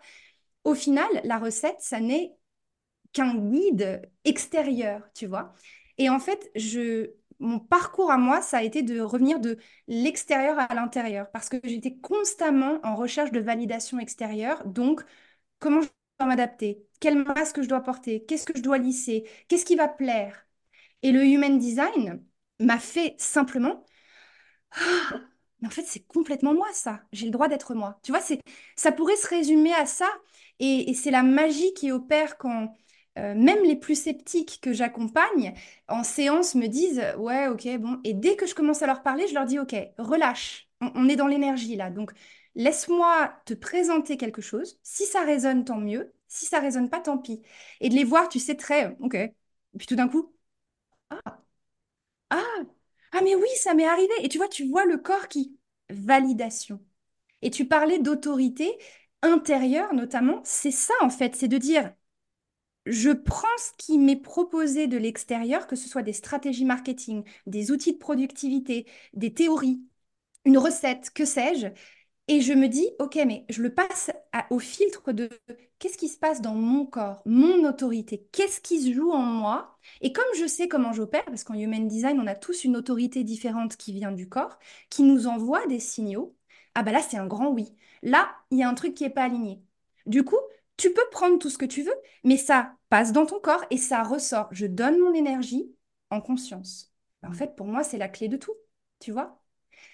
Au 0.63 0.75
final, 0.75 1.07
la 1.25 1.39
recette, 1.39 1.77
ça 1.81 1.99
n'est 2.01 2.35
qu'un 3.13 3.35
guide 3.35 4.01
extérieur, 4.25 5.01
tu 5.13 5.27
vois. 5.27 5.53
Et 6.01 6.09
en 6.09 6.19
fait, 6.19 6.51
je, 6.55 7.11
mon 7.39 7.59
parcours 7.59 8.11
à 8.11 8.17
moi, 8.17 8.41
ça 8.41 8.57
a 8.57 8.63
été 8.63 8.81
de 8.83 9.01
revenir 9.01 9.39
de 9.39 9.57
l'extérieur 9.87 10.57
à 10.59 10.73
l'intérieur, 10.73 11.29
parce 11.31 11.47
que 11.49 11.57
j'étais 11.63 11.95
constamment 11.97 12.79
en 12.83 12.95
recherche 12.95 13.31
de 13.31 13.39
validation 13.39 13.99
extérieure. 13.99 14.65
Donc, 14.65 15.03
comment 15.59 15.81
je 15.81 15.89
dois 16.19 16.27
m'adapter? 16.27 16.83
Quel 16.99 17.23
masque 17.25 17.61
je 17.61 17.69
dois 17.69 17.81
porter? 17.81 18.25
Qu'est-ce 18.25 18.45
que 18.47 18.57
je 18.57 18.63
dois 18.63 18.79
lisser? 18.79 19.29
Qu'est-ce 19.47 19.65
qui 19.65 19.75
va 19.75 19.87
plaire? 19.89 20.47
Et 21.03 21.11
le 21.11 21.25
human 21.25 21.59
design 21.59 22.23
m'a 22.59 22.79
fait 22.79 23.15
simplement 23.19 23.85
mais 25.61 25.67
en 25.67 25.71
fait, 25.71 25.83
c'est 25.83 26.05
complètement 26.07 26.53
moi, 26.53 26.67
ça. 26.73 27.01
J'ai 27.11 27.25
le 27.25 27.31
droit 27.31 27.47
d'être 27.47 27.75
moi. 27.75 27.99
Tu 28.03 28.11
vois, 28.11 28.21
ça 28.75 28.91
pourrait 28.91 29.15
se 29.15 29.27
résumer 29.27 29.73
à 29.73 29.85
ça. 29.85 30.07
Et 30.59 30.93
c'est 30.95 31.11
la 31.11 31.23
magie 31.23 31.73
qui 31.73 31.91
opère 31.91 32.37
quand 32.37 32.75
euh, 33.17 33.35
même 33.35 33.63
les 33.63 33.75
plus 33.75 33.95
sceptiques 33.95 34.59
que 34.61 34.73
j'accompagne 34.73 35.53
en 35.87 36.03
séance 36.03 36.55
me 36.55 36.67
disent, 36.67 37.03
ouais, 37.17 37.47
ok, 37.47 37.67
bon. 37.79 37.99
Et 38.03 38.13
dès 38.13 38.35
que 38.35 38.47
je 38.47 38.55
commence 38.55 38.81
à 38.81 38.87
leur 38.87 39.03
parler, 39.03 39.27
je 39.27 39.33
leur 39.33 39.45
dis, 39.45 39.59
ok, 39.59 39.75
relâche. 39.97 40.69
On, 40.81 41.07
est 41.09 41.15
dans 41.15 41.27
l'énergie 41.27 41.75
là. 41.75 41.91
Donc, 41.91 42.11
laisse-moi 42.55 43.33
te 43.45 43.53
présenter 43.53 44.17
quelque 44.17 44.41
chose. 44.41 44.79
Si 44.83 45.05
ça 45.05 45.23
résonne, 45.23 45.65
tant 45.65 45.77
mieux. 45.77 46.13
Si 46.27 46.45
ça 46.45 46.59
résonne 46.59 46.89
pas, 46.89 46.99
tant 47.01 47.17
pis. 47.17 47.41
Et 47.81 47.89
de 47.89 47.95
les 47.95 48.03
voir, 48.03 48.29
tu 48.29 48.39
sais, 48.39 48.55
très, 48.55 48.95
ok. 48.99 49.15
Et 49.15 49.33
puis 49.77 49.87
tout 49.87 49.95
d'un 49.95 50.07
coup, 50.07 50.33
ah, 52.29 52.39
ah, 53.11 53.21
mais 53.23 53.35
oui, 53.35 53.47
ça 53.57 53.73
m'est 53.73 53.85
arrivé. 53.87 54.13
Et 54.21 54.29
tu 54.29 54.37
vois, 54.37 54.47
tu 54.47 54.67
vois 54.67 54.85
le 54.85 54.97
corps 54.97 55.27
qui... 55.27 55.57
Validation. 55.89 56.81
Et 57.41 57.51
tu 57.51 57.67
parlais 57.67 57.99
d'autorité 57.99 58.77
intérieure, 59.21 59.93
notamment. 59.93 60.41
C'est 60.45 60.71
ça, 60.71 60.93
en 61.01 61.09
fait, 61.09 61.35
c'est 61.35 61.47
de 61.49 61.57
dire, 61.57 61.93
je 62.85 63.11
prends 63.11 63.47
ce 63.57 63.71
qui 63.77 63.97
m'est 63.99 64.15
proposé 64.21 64.87
de 64.87 64.97
l'extérieur, 64.97 65.67
que 65.67 65.75
ce 65.75 65.87
soit 65.89 66.03
des 66.03 66.13
stratégies 66.13 66.65
marketing, 66.65 67.23
des 67.47 67.71
outils 67.71 67.93
de 67.93 67.97
productivité, 67.99 68.87
des 69.13 69.33
théories, 69.33 69.81
une 70.45 70.57
recette, 70.57 71.11
que 71.13 71.25
sais-je, 71.25 71.67
et 72.27 72.41
je 72.41 72.53
me 72.53 72.67
dis, 72.67 72.89
ok, 72.99 73.19
mais 73.27 73.45
je 73.49 73.61
le 73.61 73.73
passe 73.73 74.11
au 74.49 74.59
filtre 74.59 75.11
de 75.11 75.29
qu'est-ce 75.79 75.97
qui 75.97 76.07
se 76.07 76.17
passe 76.17 76.41
dans 76.41 76.55
mon 76.55 76.85
corps, 76.85 77.21
mon 77.25 77.67
autorité, 77.67 78.27
qu'est-ce 78.31 78.61
qui 78.61 78.81
se 78.81 78.93
joue 78.93 79.11
en 79.11 79.21
moi. 79.21 79.77
Et 80.01 80.13
comme 80.13 80.23
je 80.39 80.47
sais 80.47 80.67
comment 80.67 80.93
j'opère, 80.93 81.25
parce 81.25 81.43
qu'en 81.43 81.55
Human 81.55 81.87
Design, 81.87 82.19
on 82.19 82.27
a 82.27 82.35
tous 82.35 82.63
une 82.63 82.77
autorité 82.77 83.23
différente 83.23 83.75
qui 83.77 83.91
vient 83.93 84.11
du 84.11 84.29
corps, 84.29 84.59
qui 84.89 85.03
nous 85.03 85.27
envoie 85.27 85.65
des 85.67 85.79
signaux, 85.79 86.35
ah 86.75 86.83
bah 86.83 86.91
là, 86.91 87.01
c'est 87.01 87.17
un 87.17 87.27
grand 87.27 87.49
oui. 87.49 87.75
Là, 88.03 88.33
il 88.51 88.57
y 88.59 88.63
a 88.63 88.69
un 88.69 88.73
truc 88.75 88.93
qui 88.95 89.03
n'est 89.03 89.09
pas 89.09 89.23
aligné. 89.23 89.61
Du 90.05 90.23
coup, 90.23 90.37
tu 90.81 90.93
peux 90.93 91.07
prendre 91.11 91.37
tout 91.39 91.49
ce 91.49 91.57
que 91.59 91.65
tu 91.65 91.83
veux, 91.83 91.93
mais 92.23 92.37
ça 92.37 92.75
passe 92.89 93.11
dans 93.11 93.25
ton 93.27 93.39
corps 93.39 93.65
et 93.69 93.77
ça 93.77 94.03
ressort. 94.03 94.47
Je 94.51 94.65
donne 94.65 94.99
mon 94.99 95.13
énergie 95.13 95.71
en 96.09 96.21
conscience. 96.21 96.91
En 97.23 97.33
fait, 97.33 97.55
pour 97.55 97.67
moi, 97.67 97.83
c'est 97.83 97.99
la 97.99 98.09
clé 98.09 98.27
de 98.27 98.37
tout, 98.37 98.55
tu 98.99 99.11
vois? 99.11 99.40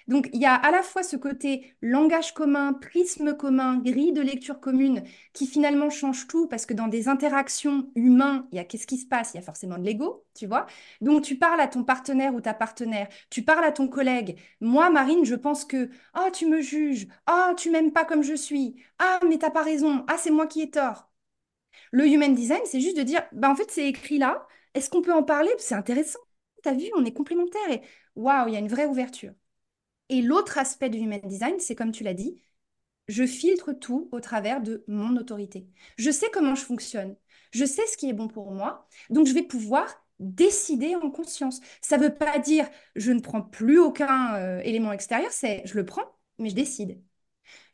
Donc, 0.08 0.28
il 0.32 0.40
y 0.40 0.46
a 0.46 0.54
à 0.54 0.70
la 0.70 0.82
fois 0.82 1.02
ce 1.02 1.16
côté 1.16 1.74
langage 1.82 2.32
commun, 2.34 2.72
prisme 2.72 3.36
commun, 3.36 3.78
grille 3.78 4.12
de 4.12 4.20
lecture 4.22 4.58
commune, 4.60 5.02
qui 5.34 5.46
finalement 5.46 5.90
change 5.90 6.26
tout, 6.26 6.48
parce 6.48 6.66
que 6.66 6.74
dans 6.74 6.88
des 6.88 7.08
interactions 7.08 7.90
humaines, 7.94 8.44
il 8.52 8.56
y 8.56 8.58
a 8.58 8.64
qu'est-ce 8.64 8.86
qui 8.86 8.96
se 8.98 9.06
passe? 9.06 9.32
Il 9.34 9.36
y 9.36 9.40
a 9.40 9.42
forcément 9.42 9.78
de 9.78 9.84
l'ego, 9.84 10.24
tu 10.34 10.46
vois? 10.46 10.66
Donc, 11.00 11.22
tu 11.22 11.36
parles 11.38 11.60
à 11.60 11.68
ton 11.68 11.84
partenaire 11.84 12.34
ou 12.34 12.40
ta 12.40 12.54
partenaire, 12.54 13.08
tu 13.30 13.42
parles 13.42 13.64
à 13.64 13.72
ton 13.72 13.86
collègue. 13.88 14.38
Moi, 14.60 14.90
Marine, 14.90 15.24
je 15.24 15.34
pense 15.34 15.64
que, 15.64 15.90
ah, 16.14 16.30
tu 16.32 16.46
me 16.46 16.60
juges, 16.60 17.06
ah, 17.26 17.52
tu 17.56 17.70
m'aimes 17.70 17.92
pas 17.92 18.04
comme 18.04 18.22
je 18.22 18.34
suis, 18.34 18.76
ah, 18.98 19.20
mais 19.28 19.38
t'as 19.38 19.50
pas 19.50 19.62
raison, 19.62 20.04
ah, 20.08 20.16
c'est 20.18 20.30
moi 20.30 20.46
qui 20.46 20.62
ai 20.62 20.70
tort. 20.70 21.10
Le 21.92 22.06
human 22.06 22.34
design, 22.34 22.60
c'est 22.66 22.80
juste 22.80 22.96
de 22.96 23.02
dire, 23.02 23.22
bah, 23.32 23.50
en 23.50 23.56
fait, 23.56 23.70
c'est 23.70 23.88
écrit 23.88 24.18
là, 24.18 24.46
est-ce 24.74 24.90
qu'on 24.90 25.02
peut 25.02 25.14
en 25.14 25.22
parler? 25.22 25.50
C'est 25.58 25.74
intéressant. 25.74 26.18
T'as 26.62 26.74
vu, 26.74 26.86
on 26.96 27.04
est 27.04 27.12
complémentaires 27.12 27.70
et 27.70 27.82
waouh, 28.16 28.48
il 28.48 28.54
y 28.54 28.56
a 28.56 28.60
une 28.60 28.68
vraie 28.68 28.86
ouverture. 28.86 29.32
Et 30.08 30.22
l'autre 30.22 30.58
aspect 30.58 30.90
du 30.90 30.98
human 30.98 31.20
design, 31.24 31.58
c'est 31.60 31.74
comme 31.74 31.92
tu 31.92 32.04
l'as 32.04 32.14
dit, 32.14 32.42
je 33.08 33.26
filtre 33.26 33.72
tout 33.72 34.08
au 34.12 34.20
travers 34.20 34.62
de 34.62 34.84
mon 34.88 35.16
autorité. 35.16 35.68
Je 35.98 36.10
sais 36.10 36.30
comment 36.32 36.54
je 36.54 36.64
fonctionne. 36.64 37.16
Je 37.52 37.64
sais 37.64 37.86
ce 37.86 37.96
qui 37.96 38.08
est 38.08 38.12
bon 38.12 38.28
pour 38.28 38.52
moi. 38.52 38.88
Donc, 39.10 39.26
je 39.26 39.34
vais 39.34 39.42
pouvoir 39.42 39.88
décider 40.20 40.96
en 40.96 41.10
conscience. 41.10 41.60
Ça 41.80 41.98
ne 41.98 42.04
veut 42.04 42.14
pas 42.14 42.38
dire 42.38 42.68
je 42.96 43.12
ne 43.12 43.20
prends 43.20 43.42
plus 43.42 43.78
aucun 43.78 44.34
euh, 44.36 44.60
élément 44.64 44.92
extérieur, 44.92 45.30
c'est 45.32 45.62
je 45.66 45.74
le 45.76 45.86
prends, 45.86 46.04
mais 46.38 46.50
je 46.50 46.54
décide. 46.56 47.00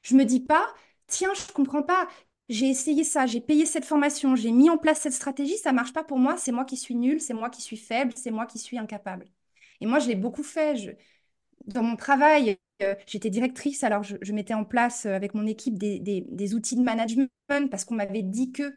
Je 0.02 0.14
me 0.16 0.24
dis 0.24 0.40
pas, 0.40 0.66
tiens, 1.06 1.32
je 1.34 1.42
ne 1.48 1.52
comprends 1.52 1.82
pas. 1.82 2.08
J'ai 2.48 2.68
essayé 2.68 3.04
ça, 3.04 3.26
j'ai 3.26 3.40
payé 3.40 3.64
cette 3.66 3.84
formation, 3.86 4.36
j'ai 4.36 4.52
mis 4.52 4.68
en 4.70 4.76
place 4.78 5.00
cette 5.00 5.14
stratégie, 5.14 5.56
ça 5.56 5.72
marche 5.72 5.94
pas 5.94 6.04
pour 6.04 6.18
moi, 6.18 6.36
c'est 6.36 6.52
moi 6.52 6.64
qui 6.66 6.76
suis 6.76 6.94
nulle, 6.94 7.20
c'est 7.20 7.32
moi 7.34 7.48
qui 7.50 7.62
suis 7.62 7.78
faible, 7.78 8.12
c'est 8.16 8.30
moi 8.30 8.44
qui 8.46 8.58
suis 8.58 8.78
incapable. 8.78 9.26
Et 9.80 9.86
moi, 9.86 9.98
je 9.98 10.08
l'ai 10.08 10.14
beaucoup 10.16 10.42
fait. 10.42 10.76
Je, 10.76 10.90
dans 11.66 11.82
mon 11.82 11.96
travail, 11.96 12.56
euh, 12.82 12.94
j'étais 13.06 13.30
directrice, 13.30 13.84
alors 13.84 14.02
je, 14.02 14.32
mettais 14.32 14.54
en 14.54 14.64
place 14.64 15.06
euh, 15.06 15.14
avec 15.14 15.34
mon 15.34 15.46
équipe 15.46 15.78
des, 15.78 15.98
des- 16.00 16.26
des 16.28 16.54
outils 16.54 16.76
de 16.76 16.82
management 16.82 17.28
parce 17.70 17.84
qu'on 17.84 17.94
m'avait 17.94 18.22
dit 18.22 18.52
que 18.52 18.74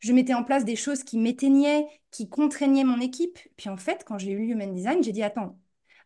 je 0.00 0.12
mettais 0.12 0.34
en 0.34 0.44
place 0.44 0.64
des 0.64 0.76
choses 0.76 1.04
qui 1.04 1.18
m'éteignaient, 1.18 1.86
qui 2.10 2.28
contraignaient 2.28 2.84
mon 2.84 3.00
équipe. 3.00 3.38
Puis 3.56 3.68
en 3.68 3.76
fait, 3.76 4.04
quand 4.06 4.18
j'ai 4.18 4.32
eu 4.32 4.52
Human 4.52 4.72
Design, 4.74 5.02
j'ai 5.02 5.12
dit, 5.12 5.22
attends, 5.22 5.58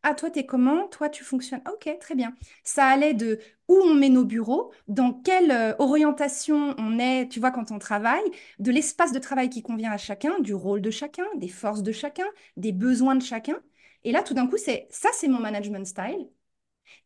ah, 0.03 0.15
toi, 0.15 0.31
t'es 0.31 0.47
comment? 0.47 0.87
Toi, 0.89 1.09
tu 1.09 1.25
fonctionnes? 1.25 1.63
Ah, 1.65 1.73
Ok, 1.75 1.89
très 2.01 2.15
bien. 2.15 2.35
Ça 2.63 2.87
allait 2.87 3.15
de 3.15 3.41
où 3.69 3.75
on 3.75 3.95
met 3.95 4.09
nos 4.09 4.25
bureaux, 4.25 4.73
dans 4.89 5.13
quelle 5.13 5.51
euh, 5.51 5.75
orientation 5.79 6.75
on 6.79 6.99
est, 6.99 7.29
tu 7.29 7.41
vois, 7.41 7.51
quand 7.51 7.73
on 7.73 7.79
travaille, 7.79 8.23
de 8.61 8.71
l'espace 8.71 9.13
de 9.13 9.19
travail 9.19 9.51
qui 9.51 9.63
convient 9.63 9.91
à 9.93 9.97
chacun, 9.99 10.39
du 10.41 10.55
rôle 10.55 10.81
de 10.83 10.91
chacun, 10.91 11.25
des 11.37 11.49
forces 11.49 11.83
de 11.83 11.93
chacun, 11.93 12.27
des 12.57 12.73
besoins 12.73 13.17
de 13.17 13.23
chacun. 13.23 13.59
Et 14.07 14.13
là, 14.13 14.25
tout 14.25 14.35
d'un 14.35 14.49
coup, 14.49 14.59
c'est 14.59 14.89
ça, 14.91 15.11
c'est 15.15 15.29
mon 15.29 15.41
management 15.41 15.87
style. 15.87 16.31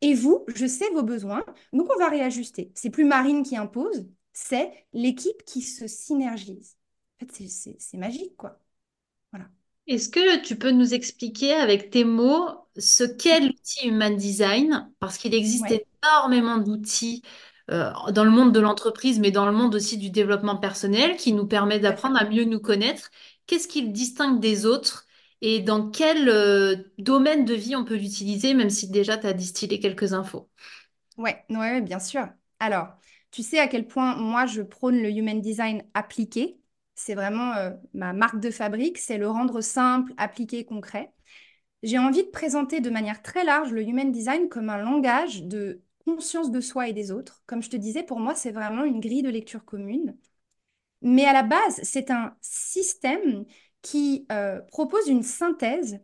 Et 0.02 0.14
vous, 0.14 0.44
je 0.54 0.66
sais 0.66 0.88
vos 0.92 1.02
besoins, 1.02 1.44
donc 1.72 1.88
on 1.94 1.98
va 1.98 2.08
réajuster. 2.08 2.72
C'est 2.74 2.90
plus 2.90 3.04
Marine 3.04 3.42
qui 3.44 3.56
impose, 3.56 4.06
c'est 4.32 4.72
l'équipe 4.92 5.44
qui 5.44 5.62
se 5.62 5.86
synergise. 5.88 6.76
En 7.22 7.26
fait, 7.26 7.48
c'est 7.78 7.98
magique, 7.98 8.36
quoi. 8.36 8.60
Voilà. 9.32 9.48
Est-ce 9.86 10.08
que 10.08 10.40
tu 10.42 10.56
peux 10.56 10.70
nous 10.70 10.94
expliquer 10.94 11.52
avec 11.54 11.90
tes 11.90 12.04
mots 12.04 12.48
ce 12.78 13.02
qu'est 13.04 13.40
l'outil 13.40 13.88
Human 13.88 14.16
Design? 14.16 14.90
Parce 15.00 15.18
qu'il 15.18 15.34
existe 15.34 15.70
Ouais, 15.70 15.84
énormément 16.04 16.58
d'outils 16.58 17.22
euh, 17.70 17.90
dans 18.12 18.24
le 18.24 18.30
monde 18.30 18.52
de 18.54 18.60
l'entreprise, 18.60 19.18
mais 19.18 19.30
dans 19.32 19.46
le 19.46 19.52
monde 19.52 19.74
aussi 19.74 19.98
du 19.98 20.10
développement 20.10 20.56
personnel 20.56 21.16
qui 21.16 21.32
nous 21.32 21.46
permet 21.46 21.80
d'apprendre 21.80 22.16
à 22.20 22.24
mieux 22.28 22.44
nous 22.44 22.60
connaître. 22.60 23.10
Qu'est-ce 23.46 23.66
qui 23.68 23.82
le 23.82 23.88
distingue 23.88 24.40
des 24.40 24.64
autres 24.66 25.06
et 25.42 25.60
dans 25.60 25.90
quel 25.90 26.28
euh, 26.28 26.76
domaine 26.98 27.44
de 27.44 27.54
vie 27.54 27.76
on 27.76 27.84
peut 27.84 27.96
l'utiliser, 27.96 28.54
même 28.54 28.70
si 28.70 28.88
déjà 28.90 29.18
tu 29.18 29.26
as 29.26 29.32
distillé 29.32 29.80
quelques 29.80 30.12
infos? 30.12 30.48
Ouais, 31.16 31.44
ouais, 31.50 31.80
bien 31.80 31.98
sûr. 31.98 32.28
Alors, 32.58 32.88
Tu 33.30 33.42
sais 33.44 33.58
à 33.60 33.68
quel 33.68 33.86
point 33.86 34.16
moi 34.16 34.46
je 34.46 34.60
prône 34.62 35.00
le 35.00 35.08
human 35.10 35.40
design 35.40 35.84
appliqué. 35.94 36.60
C'est 36.96 37.14
vraiment 37.14 37.54
euh, 37.54 37.70
ma 37.94 38.12
marque 38.12 38.40
de 38.40 38.50
fabrique, 38.50 38.98
c'est 38.98 39.18
le 39.18 39.28
rendre 39.30 39.60
simple, 39.60 40.12
appliqué, 40.16 40.64
concret. 40.64 41.12
J'ai 41.82 41.98
envie 41.98 42.24
de 42.24 42.30
présenter 42.30 42.80
de 42.80 42.90
manière 42.90 43.22
très 43.22 43.44
large 43.44 43.72
le 43.72 43.82
human 43.82 44.12
design 44.12 44.48
comme 44.48 44.70
un 44.70 44.78
langage 44.78 45.44
de 45.44 45.82
conscience 46.06 46.50
de 46.52 46.60
soi 46.60 46.88
et 46.88 46.92
des 46.94 47.12
autres. 47.12 47.42
Comme 47.46 47.62
je 47.62 47.70
te 47.70 47.76
disais, 47.76 48.02
pour 48.04 48.20
moi, 48.20 48.34
c'est 48.36 48.52
vraiment 48.52 48.84
une 48.84 49.00
grille 49.00 49.22
de 49.22 49.30
lecture 49.30 49.64
commune. 49.64 50.16
Mais 51.02 51.24
à 51.24 51.32
la 51.32 51.42
base, 51.42 51.80
c'est 51.82 52.10
un 52.10 52.36
système 52.42 53.44
qui 53.82 54.26
euh, 54.32 54.60
propose 54.62 55.08
une 55.08 55.22
synthèse 55.22 56.00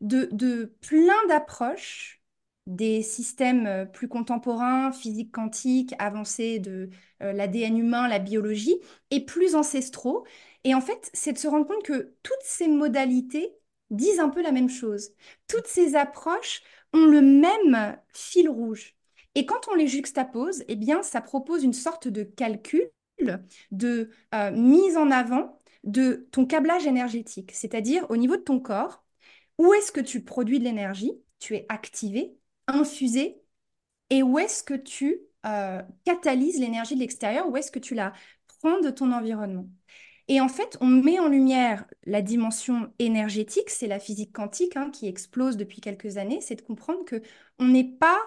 de, 0.00 0.28
de 0.32 0.74
plein 0.80 1.26
d'approches 1.28 2.22
des 2.66 3.02
systèmes 3.02 3.66
euh, 3.66 3.84
plus 3.84 4.08
contemporains, 4.08 4.92
physique 4.92 5.32
quantique, 5.32 5.94
avancés 5.98 6.58
de 6.58 6.90
euh, 7.22 7.32
l'ADN 7.32 7.78
humain, 7.78 8.08
la 8.08 8.18
biologie, 8.18 8.76
et 9.10 9.24
plus 9.24 9.54
ancestraux. 9.54 10.24
Et 10.64 10.74
en 10.74 10.80
fait, 10.80 11.10
c'est 11.14 11.32
de 11.32 11.38
se 11.38 11.48
rendre 11.48 11.66
compte 11.66 11.82
que 11.82 12.14
toutes 12.22 12.42
ces 12.42 12.68
modalités 12.68 13.54
disent 13.90 14.20
un 14.20 14.28
peu 14.28 14.42
la 14.42 14.52
même 14.52 14.68
chose. 14.68 15.10
Toutes 15.48 15.66
ces 15.66 15.96
approches 15.96 16.62
ont 16.92 17.06
le 17.06 17.20
même 17.22 17.96
fil 18.12 18.48
rouge. 18.48 18.94
Et 19.34 19.46
quand 19.46 19.68
on 19.70 19.74
les 19.74 19.86
juxtapose, 19.88 20.64
eh 20.68 20.76
bien, 20.76 21.02
ça 21.02 21.20
propose 21.20 21.64
une 21.64 21.72
sorte 21.72 22.08
de 22.08 22.22
calcul, 22.22 22.90
de 23.70 24.10
mise 24.52 24.96
en 24.96 25.10
avant 25.10 25.59
de 25.84 26.28
ton 26.32 26.46
câblage 26.46 26.86
énergétique, 26.86 27.52
c'est-à-dire 27.52 28.06
au 28.10 28.16
niveau 28.16 28.36
de 28.36 28.42
ton 28.42 28.60
corps, 28.60 29.04
où 29.58 29.72
est-ce 29.74 29.92
que 29.92 30.00
tu 30.00 30.22
produis 30.24 30.58
de 30.58 30.64
l'énergie, 30.64 31.12
tu 31.38 31.54
es 31.56 31.66
activé, 31.68 32.36
infusé, 32.66 33.42
et 34.10 34.22
où 34.22 34.38
est-ce 34.38 34.62
que 34.62 34.74
tu 34.74 35.20
euh, 35.46 35.82
catalyses 36.04 36.60
l'énergie 36.60 36.94
de 36.94 37.00
l'extérieur, 37.00 37.48
où 37.48 37.56
est-ce 37.56 37.70
que 37.70 37.78
tu 37.78 37.94
la 37.94 38.12
prends 38.46 38.80
de 38.80 38.90
ton 38.90 39.12
environnement. 39.12 39.68
Et 40.28 40.40
en 40.40 40.48
fait, 40.48 40.76
on 40.80 40.86
met 40.86 41.18
en 41.18 41.28
lumière 41.28 41.86
la 42.04 42.22
dimension 42.22 42.92
énergétique, 42.98 43.70
c'est 43.70 43.88
la 43.88 43.98
physique 43.98 44.32
quantique 44.32 44.76
hein, 44.76 44.90
qui 44.90 45.08
explose 45.08 45.56
depuis 45.56 45.80
quelques 45.80 46.18
années, 46.18 46.40
c'est 46.40 46.56
de 46.56 46.62
comprendre 46.62 47.04
que 47.04 47.22
on 47.58 47.66
n'est 47.66 47.84
pas 47.84 48.18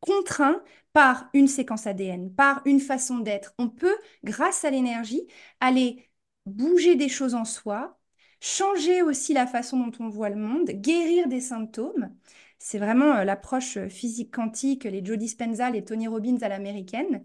contraint 0.00 0.62
par 0.92 1.28
une 1.34 1.48
séquence 1.48 1.86
ADN, 1.86 2.32
par 2.34 2.62
une 2.64 2.80
façon 2.80 3.18
d'être. 3.18 3.54
On 3.58 3.68
peut, 3.68 3.96
grâce 4.24 4.64
à 4.64 4.70
l'énergie, 4.70 5.26
aller 5.60 6.07
bouger 6.48 6.96
des 6.96 7.08
choses 7.08 7.34
en 7.34 7.44
soi, 7.44 7.98
changer 8.40 9.02
aussi 9.02 9.32
la 9.34 9.46
façon 9.46 9.78
dont 9.78 9.92
on 10.00 10.08
voit 10.08 10.30
le 10.30 10.36
monde, 10.36 10.70
guérir 10.70 11.28
des 11.28 11.40
symptômes. 11.40 12.14
C'est 12.58 12.78
vraiment 12.78 13.16
euh, 13.16 13.24
l'approche 13.24 13.76
euh, 13.76 13.88
physique 13.88 14.34
quantique, 14.34 14.84
les 14.84 15.04
Joe 15.04 15.18
Dispenza, 15.18 15.70
les 15.70 15.84
Tony 15.84 16.08
Robbins 16.08 16.38
à 16.42 16.48
l'américaine. 16.48 17.22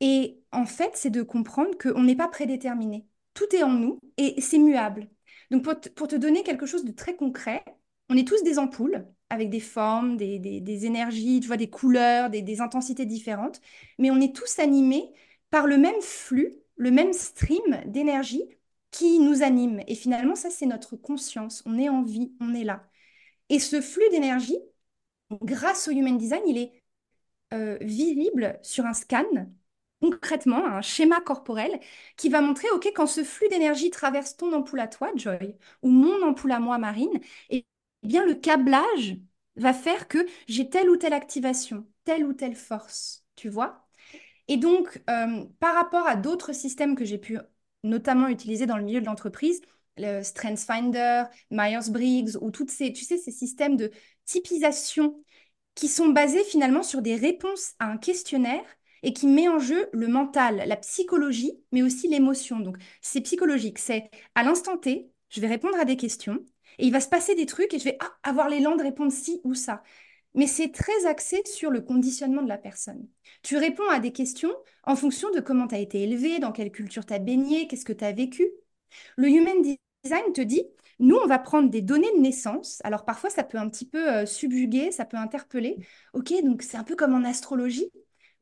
Et 0.00 0.40
en 0.52 0.66
fait, 0.66 0.92
c'est 0.94 1.10
de 1.10 1.22
comprendre 1.22 1.76
qu'on 1.78 2.02
n'est 2.04 2.16
pas 2.16 2.28
prédéterminé. 2.28 3.06
Tout 3.34 3.54
est 3.54 3.62
en 3.62 3.70
nous 3.70 4.00
et 4.18 4.40
c'est 4.40 4.58
muable. 4.58 5.08
Donc, 5.50 5.64
pour 5.94 6.08
te, 6.08 6.16
donner 6.16 6.42
quelque 6.42 6.66
chose 6.66 6.84
de 6.84 6.92
très 6.92 7.16
concret, 7.16 7.64
on 8.10 8.16
est 8.16 8.26
tous 8.26 8.42
des 8.42 8.58
ampoules 8.58 9.06
avec 9.30 9.50
des 9.50 9.60
formes, 9.60 10.16
des, 10.16 10.86
énergies, 10.86 11.40
tu 11.40 11.46
vois, 11.48 11.56
des 11.56 11.70
couleurs, 11.70 12.30
des, 12.30 12.42
des, 12.42 12.60
intensités 12.60 13.06
différentes, 13.06 13.60
mais 13.98 14.10
on 14.10 14.20
est 14.20 14.34
tous 14.34 14.58
animés 14.58 15.12
par 15.50 15.66
le 15.66 15.78
même 15.78 16.00
flux, 16.00 16.54
le 16.76 16.90
même 16.90 17.12
stream 17.12 17.82
d'énergie 17.86 18.42
qui 18.90 19.18
nous 19.20 19.42
anime. 19.42 19.82
Et 19.88 19.94
finalement, 19.94 20.34
ça, 20.36 20.50
c'est 20.50 20.66
notre 20.66 20.96
conscience. 20.96 21.62
On 21.66 21.78
est 21.78 21.88
en 21.88 22.02
vie, 22.02 22.32
on 22.40 22.54
est 22.54 22.64
là. 22.64 22.84
Et 23.50 23.58
ce 23.60 23.80
flux 23.80 24.08
d'énergie, 24.10 24.58
grâce 25.42 25.88
au 25.88 25.92
Human 25.92 26.16
Design, 26.18 26.42
il 26.46 26.58
est 26.58 26.82
euh, 27.54 27.78
visible 27.80 28.58
sur 28.62 28.84
un 28.86 28.94
scan, 28.94 29.24
concrètement, 30.00 30.64
un 30.66 30.82
schéma 30.82 31.20
corporel 31.20 31.80
qui 32.16 32.28
va 32.28 32.40
montrer, 32.40 32.68
OK, 32.72 32.86
quand 32.94 33.06
ce 33.06 33.24
flux 33.24 33.48
d'énergie 33.48 33.90
traverse 33.90 34.36
ton 34.36 34.52
ampoule 34.52 34.80
à 34.80 34.88
toi, 34.88 35.10
Joy, 35.16 35.56
ou 35.82 35.90
mon 35.90 36.22
ampoule 36.26 36.52
à 36.52 36.60
moi, 36.60 36.78
Marine, 36.78 37.20
et 37.50 37.66
eh 38.02 38.06
bien, 38.08 38.24
le 38.26 38.34
câblage 38.34 39.16
va 39.56 39.72
faire 39.72 40.08
que 40.08 40.18
j'ai 40.48 40.68
telle 40.70 40.90
ou 40.90 40.96
telle 40.96 41.14
activation, 41.14 41.86
telle 42.04 42.24
ou 42.26 42.32
telle 42.34 42.56
force, 42.56 43.24
tu 43.36 43.48
vois? 43.48 43.85
Et 44.48 44.56
donc, 44.56 45.02
euh, 45.10 45.44
par 45.60 45.74
rapport 45.74 46.06
à 46.06 46.16
d'autres 46.16 46.52
systèmes 46.52 46.94
que 46.94 47.04
j'ai 47.04 47.18
pu 47.18 47.38
notamment 47.82 48.28
utiliser 48.28 48.66
dans 48.66 48.76
le 48.76 48.84
milieu 48.84 49.00
de 49.00 49.06
l'entreprise, 49.06 49.60
le 49.96 50.22
StrengthsFinder, 50.22 51.24
Myers-Briggs, 51.50 52.36
ou 52.40 52.50
toutes 52.50 52.70
ces, 52.70 52.92
tu 52.92 53.04
sais, 53.04 53.18
ces 53.18 53.30
systèmes 53.30 53.76
de 53.76 53.90
typisation 54.24 55.22
qui 55.74 55.88
sont 55.88 56.08
basés 56.08 56.44
finalement 56.44 56.82
sur 56.82 57.02
des 57.02 57.16
réponses 57.16 57.74
à 57.78 57.86
un 57.86 57.98
questionnaire 57.98 58.64
et 59.02 59.12
qui 59.12 59.26
met 59.26 59.48
en 59.48 59.58
jeu 59.58 59.88
le 59.92 60.08
mental, 60.08 60.64
la 60.66 60.76
psychologie, 60.76 61.52
mais 61.72 61.82
aussi 61.82 62.08
l'émotion. 62.08 62.60
Donc, 62.60 62.76
c'est 63.00 63.20
psychologique. 63.20 63.78
C'est 63.78 64.10
à 64.34 64.42
l'instant 64.42 64.76
T, 64.76 65.10
je 65.28 65.40
vais 65.40 65.46
répondre 65.46 65.78
à 65.78 65.84
des 65.84 65.96
questions 65.96 66.38
et 66.78 66.86
il 66.86 66.92
va 66.92 67.00
se 67.00 67.08
passer 67.08 67.34
des 67.34 67.46
trucs 67.46 67.72
et 67.74 67.78
je 67.78 67.84
vais 67.84 67.98
ah, 68.00 68.10
avoir 68.22 68.48
l'élan 68.48 68.76
de 68.76 68.82
répondre 68.82 69.12
ci 69.12 69.40
ou 69.44 69.54
ça. 69.54 69.82
Mais 70.36 70.46
c'est 70.46 70.70
très 70.70 71.06
axé 71.06 71.42
sur 71.46 71.70
le 71.70 71.80
conditionnement 71.80 72.42
de 72.42 72.48
la 72.48 72.58
personne. 72.58 73.08
Tu 73.42 73.56
réponds 73.56 73.88
à 73.90 74.00
des 74.00 74.12
questions 74.12 74.54
en 74.84 74.94
fonction 74.96 75.30
de 75.32 75.40
comment 75.40 75.66
tu 75.66 75.74
as 75.74 75.78
été 75.78 76.02
élevé, 76.02 76.38
dans 76.38 76.52
quelle 76.52 76.70
culture 76.70 77.06
tu 77.06 77.14
as 77.14 77.18
baigné, 77.18 77.66
qu'est-ce 77.66 77.84
que 77.84 77.92
tu 77.94 78.04
as 78.04 78.12
vécu. 78.12 78.48
Le 79.16 79.28
human 79.28 79.62
design 79.62 80.32
te 80.32 80.40
dit, 80.40 80.64
nous, 80.98 81.16
on 81.16 81.26
va 81.26 81.38
prendre 81.38 81.70
des 81.70 81.82
données 81.82 82.12
de 82.16 82.20
naissance. 82.20 82.80
Alors 82.84 83.04
parfois, 83.04 83.30
ça 83.30 83.44
peut 83.44 83.58
un 83.58 83.68
petit 83.68 83.86
peu 83.88 84.10
euh, 84.12 84.26
subjuguer, 84.26 84.92
ça 84.92 85.04
peut 85.04 85.16
interpeller. 85.16 85.78
Ok, 86.14 86.32
donc 86.44 86.62
c'est 86.62 86.76
un 86.76 86.84
peu 86.84 86.96
comme 86.96 87.14
en 87.14 87.24
astrologie. 87.24 87.90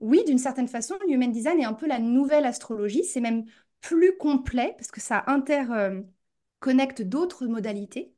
Oui, 0.00 0.22
d'une 0.26 0.38
certaine 0.38 0.68
façon, 0.68 0.96
le 1.06 1.12
human 1.12 1.32
design 1.32 1.60
est 1.60 1.64
un 1.64 1.72
peu 1.72 1.86
la 1.86 1.98
nouvelle 1.98 2.44
astrologie. 2.44 3.04
C'est 3.04 3.20
même 3.20 3.44
plus 3.80 4.16
complet 4.16 4.74
parce 4.78 4.90
que 4.90 5.00
ça 5.00 5.24
interconnecte 5.26 7.00
euh, 7.00 7.04
d'autres 7.04 7.46
modalités 7.46 8.13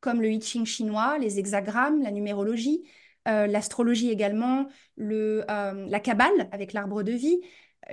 comme 0.00 0.22
le 0.22 0.30
I 0.30 0.40
Ching 0.40 0.64
chinois, 0.64 1.18
les 1.18 1.38
hexagrammes, 1.38 2.02
la 2.02 2.10
numérologie, 2.10 2.82
euh, 3.26 3.46
l'astrologie 3.46 4.10
également, 4.10 4.68
le, 4.96 5.44
la 5.48 6.00
Kabbale 6.00 6.48
avec 6.52 6.72
l'arbre 6.72 7.02
de 7.02 7.12
vie, 7.12 7.40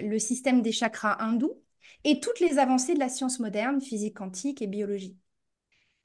le 0.01 0.19
système 0.19 0.61
des 0.61 0.71
chakras 0.71 1.17
hindous 1.21 1.61
et 2.03 2.19
toutes 2.19 2.39
les 2.39 2.59
avancées 2.59 2.93
de 2.93 2.99
la 2.99 3.09
science 3.09 3.39
moderne, 3.39 3.81
physique 3.81 4.17
quantique 4.17 4.61
et 4.61 4.67
biologie. 4.67 5.17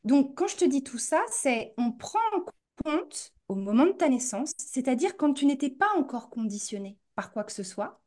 Donc, 0.04 0.36
quand 0.36 0.48
je 0.48 0.56
te 0.56 0.64
dis 0.64 0.82
tout 0.82 0.98
ça, 0.98 1.22
c'est 1.30 1.74
on 1.76 1.92
prend 1.92 2.18
en 2.34 2.44
compte 2.84 3.32
au 3.48 3.54
moment 3.54 3.84
de 3.86 3.92
ta 3.92 4.08
naissance, 4.08 4.52
c'est-à-dire 4.56 5.16
quand 5.16 5.34
tu 5.34 5.44
n'étais 5.46 5.70
pas 5.70 5.90
encore 5.96 6.30
conditionné 6.30 6.96
par 7.14 7.32
quoi 7.32 7.44
que 7.44 7.52
ce 7.52 7.62
soit, 7.62 8.00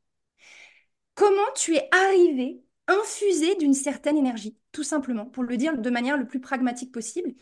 comment 1.16 1.52
tu 1.56 1.76
es 1.76 1.88
arrivé 1.92 2.64
infusé 2.88 3.56
d'une 3.56 3.74
certaine 3.74 4.18
énergie, 4.18 4.58
tout 4.72 4.84
simplement, 4.84 5.26
pour 5.26 5.44
le 5.44 5.58
dire 5.58 5.78
de 5.78 5.90
manière 5.90 6.18
le 6.18 6.28
plus 6.28 6.40
pragmatique 6.42 6.92
possible. 6.92 7.34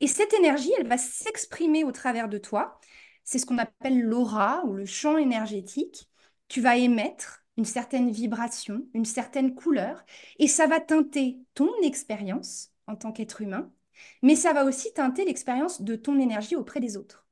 Et 0.00 0.06
cette 0.06 0.34
énergie, 0.34 0.72
elle 0.78 0.88
va 0.88 0.98
s'exprimer 0.98 1.84
au 1.84 1.92
travers 1.92 2.28
de 2.28 2.38
toi. 2.38 2.78
C'est 3.24 3.38
ce 3.38 3.46
qu'on 3.46 3.58
appelle 3.58 4.00
l'aura 4.00 4.64
ou 4.66 4.74
le 4.74 4.86
champ 4.86 5.16
énergétique. 5.16 6.08
Tu 6.48 6.60
vas 6.60 6.76
émettre 6.76 7.44
une 7.56 7.64
certaine 7.64 8.10
vibration, 8.10 8.86
une 8.94 9.04
certaine 9.04 9.54
couleur, 9.54 10.04
et 10.38 10.48
ça 10.48 10.66
va 10.66 10.80
teinter 10.80 11.38
ton 11.54 11.70
expérience 11.82 12.72
en 12.86 12.96
tant 12.96 13.12
qu'être 13.12 13.42
humain, 13.42 13.70
mais 14.22 14.34
ça 14.34 14.52
va 14.52 14.64
aussi 14.64 14.92
teinter 14.94 15.24
l'expérience 15.24 15.82
de 15.82 15.94
ton 15.96 16.18
énergie 16.18 16.56
auprès 16.56 16.80
des 16.80 16.96
autres. 16.96 17.26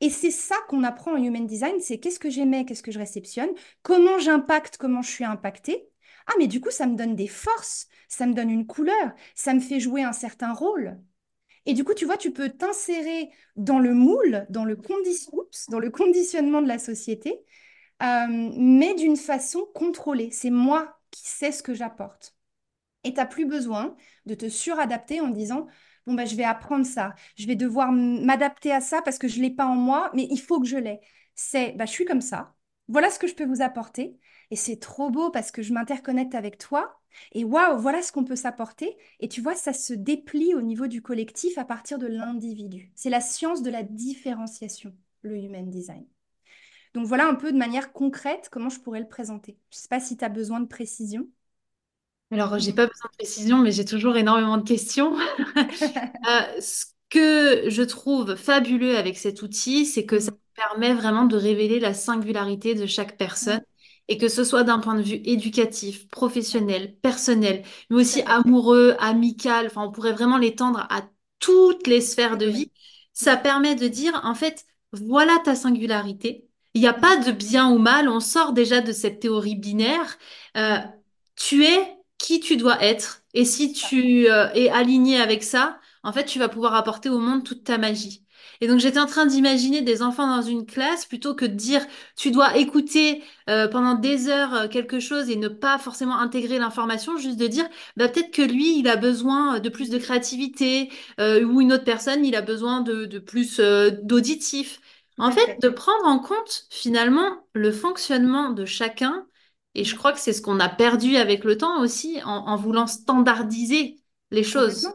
Et 0.00 0.10
c'est 0.10 0.30
ça 0.30 0.56
qu'on 0.68 0.84
apprend 0.84 1.12
en 1.12 1.22
Human 1.22 1.46
Design, 1.46 1.80
c'est 1.80 1.98
qu'est-ce 1.98 2.20
que 2.20 2.30
j'aimais, 2.30 2.64
qu'est-ce 2.64 2.82
que 2.82 2.92
je 2.92 2.98
réceptionne, 2.98 3.50
comment 3.82 4.18
j'impacte, 4.18 4.76
comment 4.76 5.02
je 5.02 5.10
suis 5.10 5.24
impactée. 5.24 5.88
Ah, 6.26 6.32
mais 6.38 6.46
du 6.46 6.60
coup, 6.60 6.70
ça 6.70 6.86
me 6.86 6.96
donne 6.96 7.16
des 7.16 7.28
forces, 7.28 7.88
ça 8.08 8.26
me 8.26 8.34
donne 8.34 8.50
une 8.50 8.66
couleur, 8.66 9.12
ça 9.34 9.54
me 9.54 9.60
fait 9.60 9.80
jouer 9.80 10.02
un 10.02 10.12
certain 10.12 10.52
rôle. 10.52 10.98
Et 11.66 11.74
du 11.74 11.84
coup, 11.84 11.94
tu 11.94 12.04
vois, 12.06 12.16
tu 12.16 12.32
peux 12.32 12.50
t'insérer 12.50 13.30
dans 13.56 13.78
le 13.78 13.94
moule, 13.94 14.46
dans 14.50 14.64
le, 14.64 14.76
conditionnement 14.76 16.62
de 16.62 16.68
la 16.68 16.78
société, 16.78 17.40
euh, 18.02 18.26
mais 18.56 18.94
d'une 18.94 19.16
façon 19.16 19.66
contrôlée. 19.74 20.30
C'est 20.32 20.50
moi 20.50 20.98
qui 21.10 21.28
sais 21.28 21.52
ce 21.52 21.62
que 21.62 21.74
j'apporte. 21.74 22.36
Et 23.04 23.12
tu 23.12 23.16
n'as 23.16 23.26
plus 23.26 23.46
besoin 23.46 23.96
de 24.26 24.34
te 24.34 24.48
suradapter 24.48 25.20
en 25.20 25.28
disant, 25.28 25.66
bon, 26.06 26.14
bah, 26.14 26.24
je 26.24 26.36
vais 26.36 26.44
apprendre 26.44 26.86
ça, 26.86 27.14
je 27.36 27.46
vais 27.46 27.56
devoir 27.56 27.92
m'adapter 27.92 28.72
à 28.72 28.80
ça 28.80 29.02
parce 29.02 29.18
que 29.18 29.28
je 29.28 29.38
ne 29.38 29.42
l'ai 29.42 29.50
pas 29.50 29.66
en 29.66 29.76
moi, 29.76 30.10
mais 30.14 30.26
il 30.30 30.40
faut 30.40 30.60
que 30.60 30.66
je 30.66 30.76
l'ai. 30.76 31.00
C'est, 31.34 31.72
bah, 31.72 31.86
je 31.86 31.92
suis 31.92 32.04
comme 32.04 32.20
ça, 32.20 32.54
voilà 32.88 33.10
ce 33.10 33.18
que 33.18 33.26
je 33.26 33.34
peux 33.34 33.44
vous 33.46 33.62
apporter. 33.62 34.16
Et 34.52 34.56
c'est 34.56 34.76
trop 34.76 35.08
beau 35.08 35.30
parce 35.30 35.50
que 35.50 35.62
je 35.62 35.72
m'interconnecte 35.72 36.34
avec 36.34 36.58
toi. 36.58 37.00
Et 37.32 37.42
waouh, 37.42 37.78
voilà 37.78 38.02
ce 38.02 38.12
qu'on 38.12 38.22
peut 38.22 38.36
s'apporter. 38.36 38.98
Et 39.18 39.26
tu 39.26 39.40
vois, 39.40 39.54
ça 39.54 39.72
se 39.72 39.94
déplie 39.94 40.54
au 40.54 40.60
niveau 40.60 40.88
du 40.88 41.00
collectif 41.00 41.56
à 41.56 41.64
partir 41.64 41.98
de 41.98 42.06
l'individu. 42.06 42.92
C'est 42.94 43.08
la 43.08 43.22
science 43.22 43.62
de 43.62 43.70
la 43.70 43.82
différenciation, 43.82 44.92
le 45.22 45.38
human 45.38 45.70
design. 45.70 46.04
Donc 46.92 47.06
voilà 47.06 47.26
un 47.26 47.34
peu 47.34 47.50
de 47.50 47.56
manière 47.56 47.94
concrète 47.94 48.50
comment 48.52 48.68
je 48.68 48.78
pourrais 48.78 49.00
le 49.00 49.08
présenter. 49.08 49.56
Je 49.70 49.78
ne 49.78 49.80
sais 49.80 49.88
pas 49.88 50.00
si 50.00 50.18
tu 50.18 50.24
as 50.26 50.28
besoin 50.28 50.60
de 50.60 50.68
précision. 50.68 51.26
Alors, 52.30 52.58
j'ai 52.58 52.74
pas 52.74 52.86
besoin 52.86 53.08
de 53.10 53.16
précision, 53.16 53.56
mais 53.56 53.72
j'ai 53.72 53.86
toujours 53.86 54.18
énormément 54.18 54.58
de 54.58 54.68
questions. 54.68 55.16
Euh, 56.28 56.60
ce 56.60 56.84
que 57.10 57.68
je 57.68 57.82
trouve 57.82 58.36
fabuleux 58.36 58.96
avec 58.96 59.18
cet 59.18 59.42
outil, 59.42 59.86
c'est 59.86 60.06
que 60.06 60.20
ça 60.20 60.30
permet 60.54 60.94
vraiment 60.94 61.24
de 61.24 61.36
révéler 61.36 61.80
la 61.80 61.94
singularité 61.94 62.76
de 62.76 62.86
chaque 62.86 63.16
personne 63.16 63.60
Et 64.08 64.18
que 64.18 64.28
ce 64.28 64.44
soit 64.44 64.64
d'un 64.64 64.78
point 64.78 64.94
de 64.96 65.02
vue 65.02 65.20
éducatif, 65.24 66.08
professionnel, 66.08 66.96
personnel, 67.02 67.64
mais 67.90 67.96
aussi 67.96 68.22
amoureux, 68.22 68.96
amical, 68.98 69.66
enfin, 69.66 69.84
on 69.84 69.92
pourrait 69.92 70.12
vraiment 70.12 70.38
l'étendre 70.38 70.86
à 70.90 71.02
toutes 71.38 71.86
les 71.86 72.00
sphères 72.00 72.36
de 72.38 72.46
vie. 72.46 72.72
Ça 73.12 73.36
permet 73.36 73.74
de 73.74 73.88
dire, 73.88 74.20
en 74.24 74.34
fait, 74.34 74.66
voilà 74.92 75.38
ta 75.44 75.54
singularité. 75.54 76.48
Il 76.74 76.80
n'y 76.80 76.86
a 76.88 76.94
pas 76.94 77.16
de 77.16 77.32
bien 77.32 77.70
ou 77.70 77.78
mal. 77.78 78.08
On 78.08 78.20
sort 78.20 78.52
déjà 78.52 78.80
de 78.80 78.92
cette 78.92 79.20
théorie 79.20 79.56
binaire. 79.56 80.18
Euh, 80.56 80.78
tu 81.36 81.64
es 81.64 81.96
qui 82.18 82.40
tu 82.40 82.56
dois 82.56 82.82
être. 82.82 83.22
Et 83.34 83.44
si 83.44 83.72
tu 83.72 84.30
euh, 84.30 84.48
es 84.54 84.68
aligné 84.70 85.20
avec 85.20 85.42
ça, 85.42 85.80
en 86.02 86.12
fait, 86.12 86.24
tu 86.24 86.38
vas 86.38 86.48
pouvoir 86.48 86.74
apporter 86.74 87.08
au 87.08 87.18
monde 87.18 87.44
toute 87.44 87.64
ta 87.64 87.78
magie. 87.78 88.21
Et 88.62 88.68
donc, 88.68 88.78
j'étais 88.78 89.00
en 89.00 89.06
train 89.06 89.26
d'imaginer 89.26 89.82
des 89.82 90.02
enfants 90.02 90.26
dans 90.26 90.40
une 90.42 90.66
classe 90.66 91.04
plutôt 91.04 91.34
que 91.34 91.44
de 91.44 91.54
dire 91.54 91.84
tu 92.16 92.30
dois 92.30 92.56
écouter 92.56 93.22
euh, 93.50 93.68
pendant 93.68 93.94
des 93.94 94.28
heures 94.28 94.54
euh, 94.54 94.68
quelque 94.68 95.00
chose 95.00 95.28
et 95.30 95.36
ne 95.36 95.48
pas 95.48 95.78
forcément 95.78 96.18
intégrer 96.18 96.58
l'information, 96.60 97.18
juste 97.18 97.38
de 97.38 97.48
dire 97.48 97.68
bah, 97.96 98.08
peut-être 98.08 98.30
que 98.30 98.42
lui, 98.42 98.78
il 98.78 98.88
a 98.88 98.96
besoin 98.96 99.58
de 99.60 99.68
plus 99.68 99.90
de 99.90 99.98
créativité 99.98 100.90
euh, 101.20 101.44
ou 101.44 101.60
une 101.60 101.72
autre 101.74 101.84
personne, 101.84 102.24
il 102.24 102.36
a 102.36 102.42
besoin 102.42 102.80
de, 102.82 103.04
de 103.04 103.18
plus 103.18 103.58
euh, 103.60 103.90
d'auditif. 104.02 104.80
En 105.18 105.30
fait, 105.32 105.56
de 105.60 105.68
prendre 105.68 106.06
en 106.06 106.18
compte 106.20 106.66
finalement 106.70 107.46
le 107.52 107.70
fonctionnement 107.72 108.50
de 108.50 108.64
chacun 108.64 109.26
et 109.74 109.84
je 109.84 109.96
crois 109.96 110.12
que 110.12 110.18
c'est 110.20 110.32
ce 110.32 110.42
qu'on 110.42 110.60
a 110.60 110.68
perdu 110.68 111.16
avec 111.16 111.44
le 111.44 111.56
temps 111.58 111.80
aussi 111.82 112.20
en, 112.24 112.30
en 112.46 112.56
voulant 112.56 112.86
standardiser 112.86 114.00
les 114.30 114.42
choses. 114.44 114.94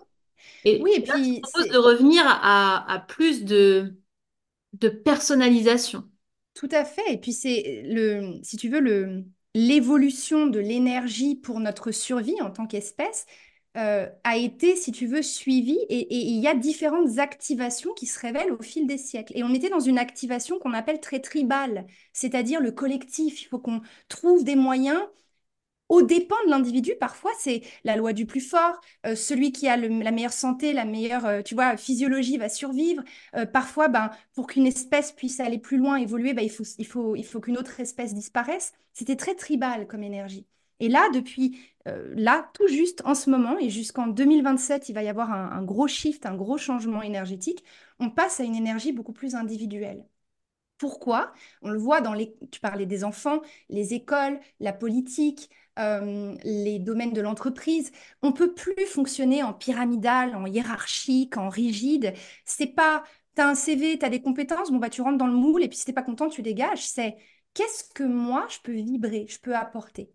Complètement. 0.64 0.84
Oui, 0.84 0.92
Et 0.94 1.02
et 1.02 1.06
là, 1.08 1.16
je 1.24 1.30
puis 1.32 1.42
propose 1.42 1.70
de 1.70 1.78
revenir 1.78 2.24
à, 2.26 2.92
à 2.92 3.00
plus 3.00 3.46
de, 3.46 3.98
de 4.74 4.90
personnalisation. 4.90 6.10
tout 6.54 6.70
à 6.72 6.86
fait. 6.86 7.14
Et 7.14 7.18
puis 7.18 7.34
c'est 7.34 7.84
le, 7.86 8.40
si 8.44 8.58
tu 8.58 8.70
veux, 8.70 8.80
le, 8.80 9.26
l'évolution 9.54 10.48
de 10.48 10.60
l'énergie 10.60 11.36
pour 11.36 11.60
notre 11.60 11.92
survie 11.92 12.42
en 12.42 12.52
tant 12.52 12.68
qu'espèce 12.68 13.26
euh, 13.78 14.08
a 14.24 14.38
été, 14.38 14.76
si 14.76 14.92
tu 14.92 15.06
veux, 15.08 15.22
suivie 15.22 15.78
et 15.90 16.00
et 16.00 16.18
il 16.18 16.42
y 16.42 16.48
a 16.48 16.56
différentes 16.56 17.20
activations 17.20 17.94
qui 17.94 18.08
se 18.08 18.20
révèlent 18.20 18.52
au 18.52 18.62
fil 18.64 18.88
des 18.88 18.98
siècles. 18.98 19.34
Et 19.38 19.44
on 19.44 19.54
était 19.54 19.70
dans 19.70 19.80
une 19.80 20.00
activation 20.00 20.58
qu'on 20.60 20.74
appelle 20.74 21.00
très 21.00 21.20
tribale, 21.22 21.86
c'est-à-dire 22.14 22.60
le 22.62 22.72
collectif. 22.72 23.42
Il 23.44 23.46
faut 23.46 23.60
qu'on 23.60 23.82
trouve 24.10 24.44
des 24.44 24.56
moyens 24.56 25.00
au 25.90 26.02
dépend 26.02 26.36
de 26.46 26.50
l'individu, 26.52 26.94
parfois, 27.00 27.32
c'est 27.40 27.62
la 27.84 27.96
loi 27.96 28.14
du 28.14 28.26
plus 28.26 28.42
fort. 28.42 28.80
Euh, 29.06 29.16
celui 29.16 29.52
qui 29.52 29.68
a 29.68 29.78
la 29.78 30.12
meilleure 30.12 30.34
santé, 30.34 30.74
la 30.74 30.86
meilleure, 30.86 31.26
euh, 31.26 31.42
tu 31.42 31.56
vois, 31.56 31.78
physiologie 31.78 32.38
va 32.38 32.50
survivre. 32.50 33.04
Euh, 33.36 33.46
parfois, 33.46 33.88
ben, 33.88 34.12
pour 34.34 34.48
qu'une 34.48 34.68
espèce 34.68 35.12
puisse 35.14 35.40
aller 35.40 35.58
plus 35.60 35.78
loin, 35.78 35.96
évoluer, 35.98 36.34
ben, 36.34 36.46
il 36.46 36.86
faut, 36.86 37.42
qu'une 37.42 37.58
autre 37.58 37.80
espèce 37.80 38.14
disparaisse. 38.14 38.74
C'était 38.94 39.16
très 39.16 39.36
tribal 39.36 39.88
comme 39.88 40.04
énergie. 40.04 40.46
Et 40.80 40.90
là, 40.90 41.10
depuis 41.14 41.60
là, 42.16 42.50
tout 42.54 42.68
juste 42.68 43.02
en 43.06 43.16
ce 43.16 43.30
moment, 43.30 43.58
et 43.58 43.70
jusqu'en 43.70 44.08
2027, 44.08 44.90
il 44.90 44.94
va 44.94 45.04
y 45.04 45.08
avoir 45.08 45.32
un 45.32 45.64
gros 45.64 45.88
shift, 45.88 46.26
un 46.26 46.36
gros 46.36 46.58
changement 46.58 47.02
énergétique. 47.02 47.64
On 48.00 48.10
passe 48.10 48.40
à 48.42 48.44
une 48.44 48.56
énergie 48.56 48.92
beaucoup 48.92 49.14
plus 49.14 49.36
individuelle. 49.36 50.06
Pourquoi? 50.78 51.34
On 51.64 51.72
le 51.72 51.80
voit 51.80 52.02
dans 52.02 52.14
les, 52.14 52.36
tu 52.52 52.60
parlais 52.60 52.86
des 52.86 53.04
enfants, 53.04 53.42
les 53.70 53.94
écoles, 53.96 54.40
la 54.60 54.74
politique, 54.74 55.50
euh, 55.80 56.36
les 56.44 56.80
domaines 56.80 57.14
de 57.14 57.22
l'entreprise. 57.22 57.92
On 58.22 58.32
peut 58.34 58.54
plus 58.54 58.86
fonctionner 58.88 59.44
en 59.44 59.54
pyramidal, 59.54 60.36
en 60.36 60.46
hiérarchique, 60.46 61.38
en 61.38 61.50
rigide. 61.50 62.14
C'est 62.46 62.68
pas, 62.68 63.04
tu 63.36 63.42
as 63.42 63.48
un 63.50 63.56
CV, 63.56 63.98
tu 64.00 64.06
as 64.06 64.10
des 64.10 64.22
compétences, 64.22 64.72
bon 64.72 64.78
bah 64.78 64.90
tu 64.90 65.02
rentres 65.02 65.18
dans 65.18 65.28
le 65.28 65.34
moule 65.34 65.64
et 65.64 65.68
puis 65.70 65.78
si 65.78 65.86
t'es 65.86 65.94
pas 65.94 66.04
content, 66.04 66.30
tu 66.30 66.42
dégages. 66.42 66.86
C'est 66.88 67.16
qu'est-ce 67.54 67.84
que 67.94 68.04
moi 68.04 68.46
je 68.50 68.58
peux 68.64 68.74
vibrer, 68.74 69.28
je 69.30 69.40
peux 69.40 69.56
apporter? 69.56 70.12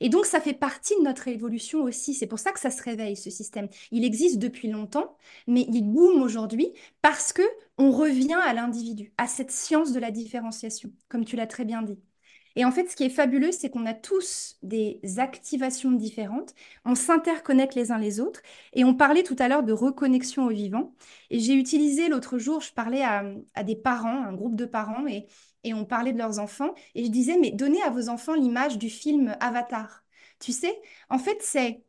Et 0.00 0.08
donc, 0.08 0.26
ça 0.26 0.40
fait 0.40 0.54
partie 0.54 0.94
de 0.98 1.02
notre 1.02 1.28
évolution 1.28 1.82
aussi. 1.82 2.14
C'est 2.14 2.26
pour 2.26 2.38
ça 2.38 2.52
que 2.52 2.60
ça 2.60 2.70
se 2.70 2.82
réveille, 2.82 3.16
ce 3.16 3.30
système. 3.30 3.68
Il 3.90 4.04
existe 4.04 4.38
depuis 4.38 4.68
longtemps, 4.68 5.16
mais 5.46 5.66
il 5.70 5.82
boom 5.82 6.22
aujourd'hui 6.22 6.72
parce 7.00 7.32
que 7.32 7.42
on 7.78 7.90
revient 7.92 8.34
à 8.44 8.52
l'individu, 8.54 9.12
à 9.18 9.26
cette 9.28 9.50
science 9.50 9.92
de 9.92 10.00
la 10.00 10.10
différenciation, 10.10 10.92
comme 11.08 11.24
tu 11.24 11.36
l'as 11.36 11.46
très 11.46 11.64
bien 11.64 11.82
dit. 11.82 11.98
Et 12.56 12.64
en 12.64 12.70
fait, 12.72 12.88
ce 12.88 12.96
qui 12.96 13.04
est 13.04 13.10
fabuleux, 13.10 13.52
c'est 13.52 13.70
qu'on 13.70 13.86
a 13.86 13.94
tous 13.94 14.56
des 14.62 15.00
activations 15.18 15.92
différentes, 15.92 16.54
on 16.84 16.94
s'interconnecte 16.94 17.74
les 17.74 17.92
uns 17.92 17.98
les 17.98 18.20
autres, 18.20 18.42
et 18.72 18.84
on 18.84 18.94
parlait 18.94 19.22
tout 19.22 19.36
à 19.38 19.48
l'heure 19.48 19.62
de 19.64 19.72
reconnexion 19.72 20.46
au 20.46 20.50
vivant. 20.50 20.94
Et 21.30 21.40
j'ai 21.40 21.54
utilisé 21.54 22.08
l'autre 22.08 22.38
jour, 22.38 22.60
je 22.60 22.72
parlais 22.72 23.02
à, 23.02 23.24
des 23.64 23.76
parents, 23.76 24.22
un 24.24 24.32
groupe 24.32 24.56
de 24.56 24.66
parents, 24.66 25.06
et 25.06 25.74
on 25.74 25.84
parlait 25.84 26.12
de 26.12 26.18
leurs 26.18 26.38
enfants, 26.38 26.74
et 26.94 27.04
je 27.04 27.10
disais, 27.10 27.38
mais 27.40 27.50
donnez 27.50 27.82
à 27.82 27.90
vos 27.90 28.08
enfants 28.08 28.34
l'image 28.34 28.78
du 28.78 28.90
film 28.90 29.36
Avatar. 29.40 30.04
Tu 30.40 30.52
sais, 30.52 30.80
en 31.10 31.18
fait, 31.18 31.38
c'est 31.40 31.82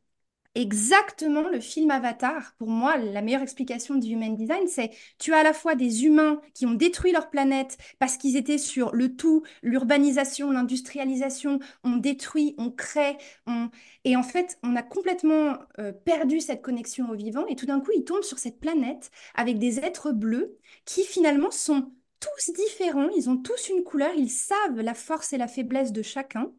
exactement 0.55 1.47
le 1.47 1.59
film 1.59 1.91
Avatar. 1.91 2.55
Pour 2.57 2.69
moi, 2.69 2.97
la 2.97 3.21
meilleure 3.21 3.41
explication 3.41 3.95
du 3.95 4.09
human 4.09 4.35
design, 4.35 4.67
c'est 4.67 4.91
tu 5.19 5.33
as 5.33 5.39
à 5.39 5.43
la 5.43 5.53
fois 5.53 5.75
des 5.75 6.05
humains 6.05 6.41
qui 6.53 6.65
ont 6.65 6.73
détruit 6.73 7.11
leur 7.11 7.29
planète 7.29 7.77
parce 7.99 8.17
qu'ils 8.17 8.37
étaient 8.37 8.57
sur 8.57 8.93
le 8.93 9.15
tout, 9.15 9.43
l'urbanisation, 9.61 10.51
l'industrialisation, 10.51 11.59
on 11.83 11.97
détruit, 11.97 12.55
on 12.57 12.71
crée, 12.71 13.17
on... 13.47 13.69
et 14.05 14.15
en 14.15 14.23
fait, 14.23 14.57
on 14.63 14.75
a 14.75 14.83
complètement 14.83 15.57
euh, 15.79 15.91
perdu 15.91 16.39
cette 16.39 16.61
connexion 16.61 17.09
au 17.09 17.15
vivant 17.15 17.45
et 17.47 17.55
tout 17.55 17.65
d'un 17.65 17.81
coup, 17.81 17.91
ils 17.95 18.05
tombent 18.05 18.23
sur 18.23 18.39
cette 18.39 18.59
planète 18.59 19.11
avec 19.35 19.59
des 19.59 19.79
êtres 19.79 20.11
bleus 20.11 20.57
qui 20.85 21.03
finalement 21.03 21.51
sont 21.51 21.91
tous 22.19 22.53
différents, 22.53 23.09
ils 23.09 23.29
ont 23.29 23.37
tous 23.37 23.69
une 23.69 23.83
couleur, 23.83 24.13
ils 24.15 24.29
savent 24.29 24.79
la 24.79 24.93
force 24.93 25.33
et 25.33 25.37
la 25.37 25.47
faiblesse 25.47 25.91
de 25.91 26.01
chacun. 26.01 26.51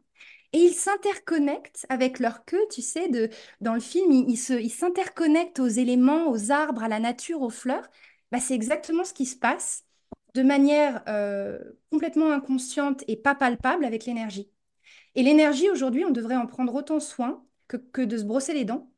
Et 0.57 0.61
ils 0.61 0.73
s'interconnectent 0.73 1.85
avec 1.87 2.17
leur 2.17 2.43
queue, 2.43 2.65
tu 2.71 2.81
sais, 2.81 3.11
dans 3.61 3.75
le 3.75 3.79
film, 3.79 4.11
ils, 4.11 4.37
s'interconnectent 4.37 5.59
aux 5.59 5.67
éléments, 5.67 6.31
aux 6.31 6.51
arbres, 6.51 6.81
à 6.81 6.87
la 6.87 6.99
nature, 6.99 7.43
aux 7.43 7.51
fleurs. 7.51 7.87
Bah, 8.31 8.39
c'est 8.39 8.55
exactement 8.55 9.03
ce 9.03 9.13
qui 9.13 9.27
se 9.27 9.35
passe 9.35 9.85
de 10.33 10.41
manière 10.41 11.03
euh, 11.09 11.59
complètement 11.91 12.31
inconsciente 12.31 13.03
et 13.07 13.17
pas 13.17 13.35
palpable 13.35 13.85
avec 13.85 14.05
l'énergie. 14.05 14.49
Et 15.13 15.21
l'énergie, 15.21 15.69
aujourd'hui, 15.69 16.05
on 16.05 16.09
devrait 16.09 16.37
en 16.37 16.47
prendre 16.47 16.73
autant 16.73 16.99
soin 16.99 17.45
que, 17.67 17.77
que 17.77 18.01
de 18.01 18.17
se 18.17 18.23
brosser 18.23 18.55
les 18.55 18.65
dents 18.65 18.91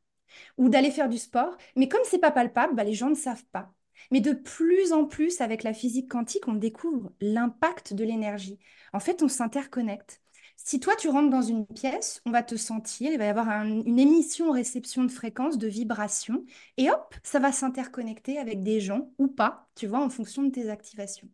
ou 0.58 0.70
d'aller 0.70 0.92
faire 0.92 1.10
du 1.10 1.18
sport. 1.18 1.58
Mais 1.76 1.90
comme 1.90 2.04
c'est 2.06 2.20
pas 2.20 2.32
palpable, 2.32 2.74
bah, 2.74 2.86
les 2.86 2.94
gens 2.94 3.10
ne 3.10 3.16
savent 3.16 3.46
pas. 3.52 3.74
Mais 4.12 4.22
de 4.22 4.32
plus 4.32 4.94
en 4.94 5.04
plus, 5.04 5.42
avec 5.42 5.64
la 5.64 5.74
physique 5.74 6.10
quantique, 6.10 6.48
on 6.48 6.54
découvre 6.54 7.12
l'impact 7.20 7.94
de 7.94 8.06
l'énergie. 8.06 8.60
En 8.94 9.02
fait, 9.02 9.22
on 9.24 9.28
s'interconnecte. 9.28 10.22
Si 10.64 10.80
toi, 10.80 10.96
tu 10.96 11.10
rentres 11.10 11.30
dans 11.32 11.42
une 11.42 11.66
pièce, 11.66 12.22
on 12.26 12.32
va 12.32 12.44
te 12.44 12.56
sentir, 12.56 13.12
il 13.12 13.18
va 13.18 13.26
y 13.26 13.28
avoir 13.30 13.50
un- 13.50 13.66
une 13.84 13.98
émission-réception 14.00 15.04
de 15.04 15.12
fréquences, 15.12 15.58
de 15.58 15.68
vibrations, 15.68 16.46
et 16.78 16.92
hop, 16.92 17.16
ça 17.24 17.40
va 17.40 17.52
s'interconnecter 17.52 18.38
avec 18.38 18.62
des 18.64 18.80
gens 18.82 19.12
ou 19.18 19.28
pas, 19.28 19.68
tu 19.76 19.88
vois, 19.88 20.04
en 20.04 20.10
fonction 20.10 20.44
de 20.44 20.52
tes 20.52 20.70
activations. 20.70 21.30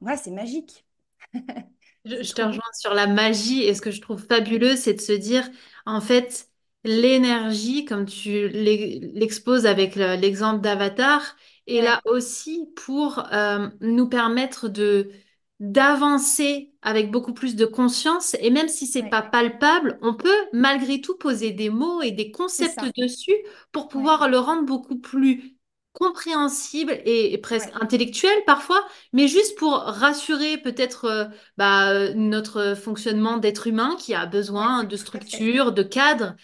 Voilà, 0.00 0.16
c'est 0.16 0.30
magique. 0.30 0.86
Je, 2.04 2.32
te 2.34 2.42
rejoins 2.42 2.62
sur 2.78 2.92
la 2.94 3.06
magie 3.06 3.62
et 3.62 3.74
ce 3.74 3.80
que 3.80 3.90
je 3.90 4.00
trouve 4.00 4.22
fabuleux, 4.26 4.76
c'est 4.76 4.94
de 4.94 5.00
se 5.00 5.12
dire, 5.12 5.48
en 5.86 6.00
fait, 6.02 6.48
l'énergie, 6.84 7.84
comme 7.86 8.04
tu 8.06 8.48
l'e- 8.48 9.00
l'exposes 9.14 9.64
avec 9.66 9.96
le- 9.96 10.16
l'exemple 10.16 10.60
d'Avatar, 10.60 11.22
est 11.66 11.80
là 11.80 12.02
aussi 12.04 12.68
pour 12.76 13.20
euh, 13.32 13.68
nous 13.80 14.06
permettre 14.08 14.68
de 14.68 15.10
d'avancer 15.60 16.72
avec 16.82 17.10
beaucoup 17.10 17.32
plus 17.34 17.56
de 17.56 17.64
conscience. 17.66 18.34
Et 18.40 18.50
même 18.50 18.68
si 18.68 18.86
c'est 18.86 19.02
ouais, 19.02 19.10
pas 19.10 19.22
palpable, 19.22 19.98
on 20.02 20.14
peut 20.14 20.34
malgré 20.52 21.00
tout 21.00 21.16
poser 21.16 21.52
des 21.52 21.70
mots 21.70 22.02
et 22.02 22.10
des 22.12 22.30
concepts 22.30 22.84
dessus 22.98 23.34
pour 23.72 23.88
Ouais, 23.94 24.14
pouvoir 24.14 24.28
le 24.28 24.38
rendre 24.38 24.64
beaucoup 24.64 24.98
plus 24.98 25.56
compréhensible 25.92 26.92
et, 27.04 27.32
et 27.32 27.38
presque 27.38 27.70
ouais, 27.70 27.80
intellectuel 27.80 28.32
parfois, 28.46 28.84
mais 29.12 29.28
juste 29.28 29.56
pour 29.56 29.74
rassurer 29.74 30.58
peut-être 30.58 31.04
euh, 31.04 31.24
bah, 31.56 31.90
euh, 31.92 32.12
notre 32.14 32.74
fonctionnement 32.74 33.36
d'être 33.36 33.68
humain 33.68 33.96
qui 33.98 34.12
a 34.12 34.26
besoin 34.26 34.82
de 34.84 34.96
structure, 34.96 35.70
de 35.72 35.82
cadre, 35.84 36.34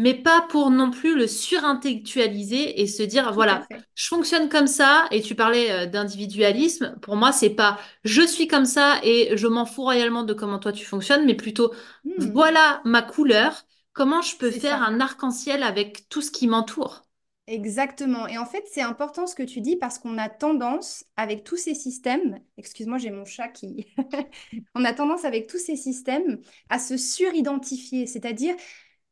mais 0.00 0.14
pas 0.14 0.42
pour 0.50 0.70
non 0.70 0.90
plus 0.90 1.16
le 1.16 1.26
surintellectualiser 1.26 2.80
et 2.80 2.86
se 2.86 3.02
dire, 3.02 3.32
voilà, 3.32 3.68
je 3.94 4.06
fonctionne 4.08 4.48
comme 4.48 4.66
ça, 4.66 5.06
et 5.10 5.22
tu 5.22 5.34
parlais 5.34 5.70
euh, 5.72 5.86
d'individualisme, 5.86 6.96
pour 7.02 7.16
moi, 7.16 7.32
c'est 7.32 7.50
pas 7.50 7.78
je 8.04 8.22
suis 8.22 8.48
comme 8.48 8.64
ça 8.66 8.98
et 9.02 9.36
je 9.36 9.46
m'en 9.46 9.66
fous 9.66 9.82
royalement 9.82 10.22
de 10.24 10.34
comment 10.34 10.58
toi 10.58 10.72
tu 10.72 10.84
fonctionnes, 10.86 11.26
mais 11.26 11.34
plutôt, 11.34 11.72
Hmm, 12.04 12.34
voilà 12.34 12.80
ma 12.84 13.02
couleur, 13.02 13.64
comment 13.92 14.22
je 14.22 14.36
peux 14.36 14.50
faire 14.50 14.82
ça. 14.82 14.84
un 14.84 15.00
arc-en-ciel 15.00 15.62
avec 15.62 16.08
tout 16.08 16.22
ce 16.22 16.30
qui 16.30 16.46
m'entoure? 16.48 17.02
Exactement. 17.46 18.28
Et 18.28 18.38
en 18.38 18.46
fait, 18.46 18.64
c'est 18.70 18.80
important 18.82 19.26
ce 19.26 19.34
que 19.34 19.42
tu 19.42 19.60
dis 19.60 19.74
parce 19.76 19.98
qu'on 19.98 20.18
a 20.18 20.28
tendance, 20.28 21.04
avec 21.16 21.42
tous 21.42 21.56
ces 21.56 21.74
systèmes, 21.74 22.38
excuse-moi, 22.58 22.98
j'ai 22.98 23.10
mon 23.10 23.24
chat 23.24 23.48
qui... 23.48 23.92
On 24.76 24.84
a 24.84 24.92
tendance 24.94 25.24
avec 25.24 25.48
tous 25.48 25.58
ces 25.58 25.74
systèmes 25.74 26.40
à 26.68 26.78
se 26.78 26.96
suridentifier, 26.96 28.06
c'est-à-dire 28.06 28.54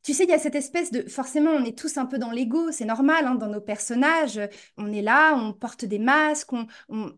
tu 0.09 0.14
sais, 0.14 0.24
il 0.24 0.30
y 0.30 0.32
a 0.32 0.38
cette 0.38 0.54
espèce 0.54 0.90
de... 0.90 1.06
Forcément, 1.06 1.50
on 1.50 1.62
est 1.66 1.76
tous 1.76 1.98
un 1.98 2.06
peu 2.06 2.16
dans 2.16 2.30
l'ego, 2.30 2.72
c'est 2.72 2.86
normal, 2.86 3.26
hein, 3.26 3.34
dans 3.34 3.48
nos 3.48 3.61
personnages. 3.61 4.40
On 4.78 4.90
est 4.90 5.02
là, 5.02 5.34
on 5.36 5.52
porte 5.52 5.84
des 5.84 5.98
masques, 5.98 6.52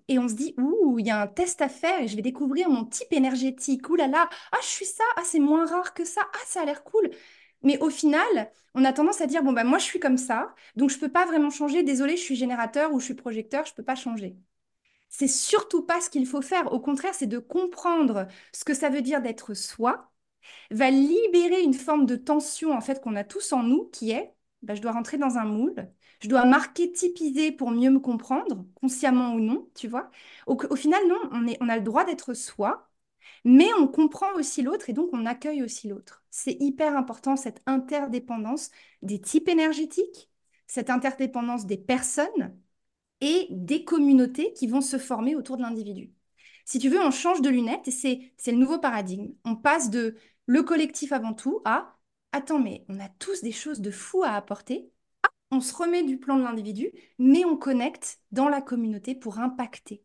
et 0.08 0.18
on 0.18 0.26
se 0.26 0.34
dit, 0.34 0.56
ouh, 0.58 0.98
il 0.98 1.06
y 1.06 1.10
a 1.10 1.22
un 1.22 1.28
test 1.28 1.62
à 1.62 1.68
faire 1.68 2.00
et 2.00 2.08
je 2.08 2.16
vais 2.16 2.22
découvrir 2.22 2.68
mon 2.68 2.84
type 2.84 3.12
énergétique. 3.12 3.88
Ouh 3.90 3.94
là 3.94 4.08
là, 4.08 4.28
ah, 4.50 4.56
je 4.60 4.66
suis 4.66 4.86
ça, 4.86 5.04
ah, 5.16 5.22
c'est 5.24 5.38
moins 5.38 5.66
rare 5.66 5.94
que 5.94 6.04
ça, 6.04 6.22
ah, 6.34 6.38
ça 6.46 6.62
a 6.62 6.64
l'air 6.64 6.82
cool. 6.82 7.10
Mais 7.62 7.78
au 7.78 7.90
final, 7.90 8.50
on 8.74 8.84
a 8.84 8.92
tendance 8.92 9.20
à 9.20 9.28
dire, 9.28 9.44
bon, 9.44 9.52
bah, 9.52 9.62
moi, 9.62 9.78
je 9.78 9.84
suis 9.84 10.00
comme 10.00 10.18
ça, 10.18 10.52
donc 10.74 10.90
je 10.90 10.96
ne 10.96 11.00
peux 11.00 11.12
pas 11.12 11.26
vraiment 11.26 11.50
changer. 11.50 11.84
Désolé, 11.84 12.16
je 12.16 12.22
suis 12.22 12.34
générateur 12.34 12.92
ou 12.92 12.98
je 12.98 13.04
suis 13.04 13.14
projecteur, 13.14 13.66
je 13.66 13.70
ne 13.72 13.76
peux 13.76 13.84
pas 13.84 13.94
changer. 13.94 14.36
C'est 15.08 15.28
surtout 15.28 15.82
pas 15.84 16.00
ce 16.00 16.10
qu'il 16.10 16.26
faut 16.26 16.42
faire. 16.42 16.72
Au 16.72 16.80
contraire, 16.80 17.14
c'est 17.14 17.26
de 17.28 17.38
comprendre 17.38 18.26
ce 18.52 18.64
que 18.64 18.74
ça 18.74 18.88
veut 18.90 19.02
dire 19.02 19.22
d'être 19.22 19.54
soi, 19.54 20.10
va 20.70 20.90
libérer 20.90 21.62
une 21.62 21.74
forme 21.74 22.06
de 22.06 22.16
tension 22.16 22.72
en 22.72 22.80
fait 22.80 23.00
qu'on 23.02 23.16
a 23.16 23.24
tous 23.24 23.52
en 23.52 23.62
nous, 23.62 23.86
qui 23.92 24.10
est, 24.10 24.34
bah, 24.62 24.74
je 24.74 24.82
dois 24.82 24.92
rentrer 24.92 25.18
dans 25.18 25.38
un 25.38 25.44
moule, 25.44 25.90
je 26.22 26.28
dois 26.28 26.44
marquer, 26.44 26.92
typiser 26.92 27.52
pour 27.52 27.70
mieux 27.70 27.90
me 27.90 28.00
comprendre, 28.00 28.66
consciemment 28.74 29.34
ou 29.34 29.40
non, 29.40 29.68
tu 29.74 29.88
vois. 29.88 30.10
Au, 30.46 30.76
final, 30.76 31.00
non, 31.08 31.18
on, 31.32 31.46
on 31.60 31.68
a 31.68 31.76
le 31.76 31.82
droit 31.82 32.04
d'être 32.04 32.34
soi, 32.34 32.90
mais 33.44 33.68
on 33.78 33.88
comprend 33.88 34.32
aussi 34.34 34.62
l'autre 34.62 34.90
et 34.90 34.92
donc 34.92 35.10
on 35.12 35.26
accueille 35.26 35.62
aussi 35.62 35.88
l'autre. 35.88 36.24
C'est 36.30 36.56
hyper 36.60 36.96
important 36.96 37.36
cette 37.36 37.62
interdépendance 37.66 38.70
des 39.02 39.20
types 39.20 39.48
énergétiques, 39.48 40.30
cette 40.66 40.90
interdépendance 40.90 41.66
des 41.66 41.78
personnes 41.78 42.56
et 43.20 43.48
des 43.50 43.84
communautés 43.84 44.52
qui 44.54 44.66
vont 44.66 44.80
se 44.80 44.98
former 44.98 45.36
autour 45.36 45.56
de 45.56 45.62
l'individu. 45.62 46.12
Si 46.70 46.78
tu 46.78 46.88
veux, 46.88 47.00
on 47.00 47.10
change 47.10 47.42
de 47.42 47.48
lunettes 47.50 47.88
et 47.88 47.90
c'est 47.90 48.52
le 48.52 48.56
nouveau 48.56 48.78
paradigme. 48.78 49.32
On 49.44 49.56
passe 49.56 49.90
de 49.90 50.14
le 50.46 50.62
collectif 50.62 51.10
avant 51.10 51.34
tout 51.34 51.62
à 51.64 51.98
attends, 52.30 52.60
mais 52.60 52.84
on 52.88 53.00
a 53.00 53.08
tous 53.08 53.42
des 53.42 53.50
choses 53.50 53.80
de 53.80 53.90
fou 53.90 54.22
à 54.22 54.34
apporter. 54.34 54.88
On 55.50 55.60
se 55.60 55.74
remet 55.74 56.04
du 56.04 56.16
plan 56.16 56.36
de 56.36 56.44
l'individu, 56.44 56.92
mais 57.18 57.44
on 57.44 57.56
connecte 57.56 58.20
dans 58.30 58.48
la 58.48 58.62
communauté 58.62 59.16
pour 59.16 59.40
impacter. 59.40 60.04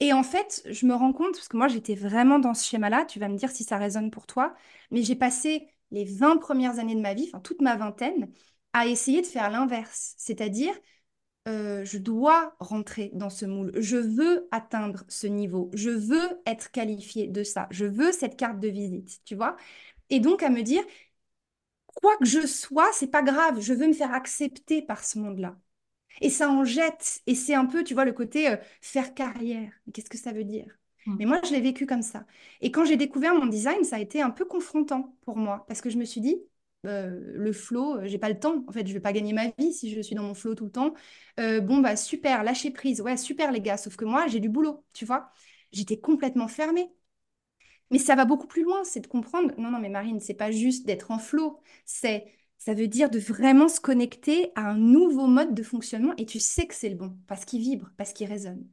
Et 0.00 0.12
en 0.12 0.24
fait, 0.24 0.60
je 0.68 0.86
me 0.86 0.94
rends 0.94 1.12
compte, 1.12 1.34
parce 1.34 1.46
que 1.46 1.56
moi 1.56 1.68
j'étais 1.68 1.94
vraiment 1.94 2.40
dans 2.40 2.54
ce 2.54 2.66
schéma-là, 2.68 3.04
tu 3.04 3.20
vas 3.20 3.28
me 3.28 3.36
dire 3.36 3.50
si 3.50 3.62
ça 3.62 3.78
résonne 3.78 4.10
pour 4.10 4.26
toi, 4.26 4.56
mais 4.90 5.04
j'ai 5.04 5.14
passé 5.14 5.68
les 5.92 6.04
20 6.04 6.38
premières 6.38 6.80
années 6.80 6.96
de 6.96 7.00
ma 7.00 7.14
vie, 7.14 7.30
enfin 7.32 7.38
toute 7.38 7.62
ma 7.62 7.76
vingtaine, 7.76 8.32
à 8.72 8.88
essayer 8.88 9.22
de 9.22 9.26
faire 9.26 9.50
l'inverse. 9.50 10.14
C'est-à-dire, 10.18 10.74
euh, 11.46 11.84
je 11.84 11.98
dois 11.98 12.56
rentrer 12.60 13.10
dans 13.14 13.30
ce 13.30 13.46
moule, 13.46 13.72
je 13.76 13.96
veux 13.96 14.48
atteindre 14.50 15.04
ce 15.08 15.26
niveau, 15.26 15.70
je 15.74 15.90
veux 15.90 16.40
être 16.46 16.70
qualifié 16.72 17.28
de 17.28 17.44
ça, 17.44 17.68
je 17.70 17.86
veux 17.86 18.12
cette 18.12 18.36
carte 18.36 18.60
de 18.60 18.68
visite, 18.68 19.20
tu 19.24 19.34
vois. 19.36 19.56
Et 20.10 20.20
donc 20.20 20.42
à 20.42 20.50
me 20.50 20.62
dire, 20.62 20.82
quoi 21.86 22.16
que 22.18 22.24
je 22.24 22.46
sois, 22.46 22.90
c'est 22.92 23.10
pas 23.10 23.22
grave, 23.22 23.60
je 23.60 23.72
veux 23.74 23.88
me 23.88 23.92
faire 23.92 24.12
accepter 24.14 24.82
par 24.82 25.04
ce 25.04 25.18
monde-là. 25.18 25.56
Et 26.20 26.30
ça 26.30 26.50
en 26.50 26.64
jette. 26.64 27.22
Et 27.26 27.34
c'est 27.34 27.54
un 27.54 27.66
peu, 27.66 27.84
tu 27.84 27.94
vois, 27.94 28.04
le 28.04 28.12
côté 28.12 28.48
euh, 28.50 28.56
faire 28.80 29.14
carrière. 29.14 29.72
Qu'est-ce 29.92 30.10
que 30.10 30.18
ça 30.18 30.32
veut 30.32 30.44
dire? 30.44 30.66
Mmh. 31.06 31.16
Mais 31.18 31.26
moi, 31.26 31.40
je 31.44 31.52
l'ai 31.52 31.60
vécu 31.60 31.86
comme 31.86 32.02
ça. 32.02 32.26
Et 32.60 32.70
quand 32.70 32.84
j'ai 32.84 32.96
découvert 32.96 33.34
mon 33.34 33.46
design, 33.46 33.84
ça 33.84 33.96
a 33.96 34.00
été 34.00 34.22
un 34.22 34.30
peu 34.30 34.44
confrontant 34.44 35.16
pour 35.22 35.36
moi. 35.36 35.64
Parce 35.68 35.80
que 35.80 35.90
je 35.90 35.98
me 35.98 36.04
suis 36.04 36.20
dit, 36.20 36.40
euh, 36.86 37.20
le 37.34 37.52
flow, 37.52 37.96
euh, 37.98 38.06
j'ai 38.06 38.18
pas 38.18 38.28
le 38.28 38.38
temps. 38.38 38.64
En 38.68 38.72
fait, 38.72 38.86
je 38.86 38.92
vais 38.92 39.00
pas 39.00 39.12
gagner 39.12 39.32
ma 39.32 39.48
vie 39.58 39.72
si 39.72 39.94
je 39.94 40.00
suis 40.00 40.14
dans 40.14 40.22
mon 40.24 40.34
flow 40.34 40.54
tout 40.54 40.64
le 40.66 40.70
temps. 40.72 40.94
bon, 41.38 41.78
bah 41.80 41.96
super, 41.96 42.44
lâcher 42.44 42.70
prise. 42.70 43.00
Ouais, 43.00 43.16
super 43.16 43.52
les 43.52 43.60
gars. 43.60 43.76
Sauf 43.76 43.96
que 43.96 44.04
moi, 44.04 44.26
j'ai 44.28 44.40
du 44.40 44.48
boulot, 44.48 44.84
tu 44.92 45.04
vois. 45.04 45.30
J'étais 45.72 45.98
complètement 46.00 46.48
fermée. 46.48 46.90
Mais 47.90 47.98
ça 47.98 48.14
va 48.16 48.24
beaucoup 48.24 48.46
plus 48.46 48.62
loin, 48.64 48.82
c'est 48.84 49.00
de 49.00 49.06
comprendre, 49.06 49.54
non, 49.58 49.70
non, 49.70 49.78
mais 49.78 49.88
Marine, 49.88 50.20
c'est 50.20 50.34
pas 50.34 50.50
juste 50.50 50.86
d'être 50.86 51.10
en 51.10 51.18
flow, 51.18 51.60
c'est 51.84 52.26
ça 52.58 52.74
veut 52.74 52.88
dire 52.88 53.10
de 53.10 53.18
vraiment 53.18 53.68
se 53.68 53.80
connecter 53.80 54.50
à 54.56 54.62
un 54.70 54.76
nouveau 54.78 55.26
mode 55.26 55.54
de 55.54 55.62
fonctionnement 55.62 56.14
et 56.16 56.26
tu 56.26 56.40
sais 56.40 56.66
que 56.66 56.74
c'est 56.74 56.88
le 56.88 56.96
bon 56.96 57.16
parce 57.28 57.44
qu'il 57.44 57.60
vibre, 57.60 57.90
parce 57.96 58.12
qu'il 58.12 58.26
résonne. 58.28 58.66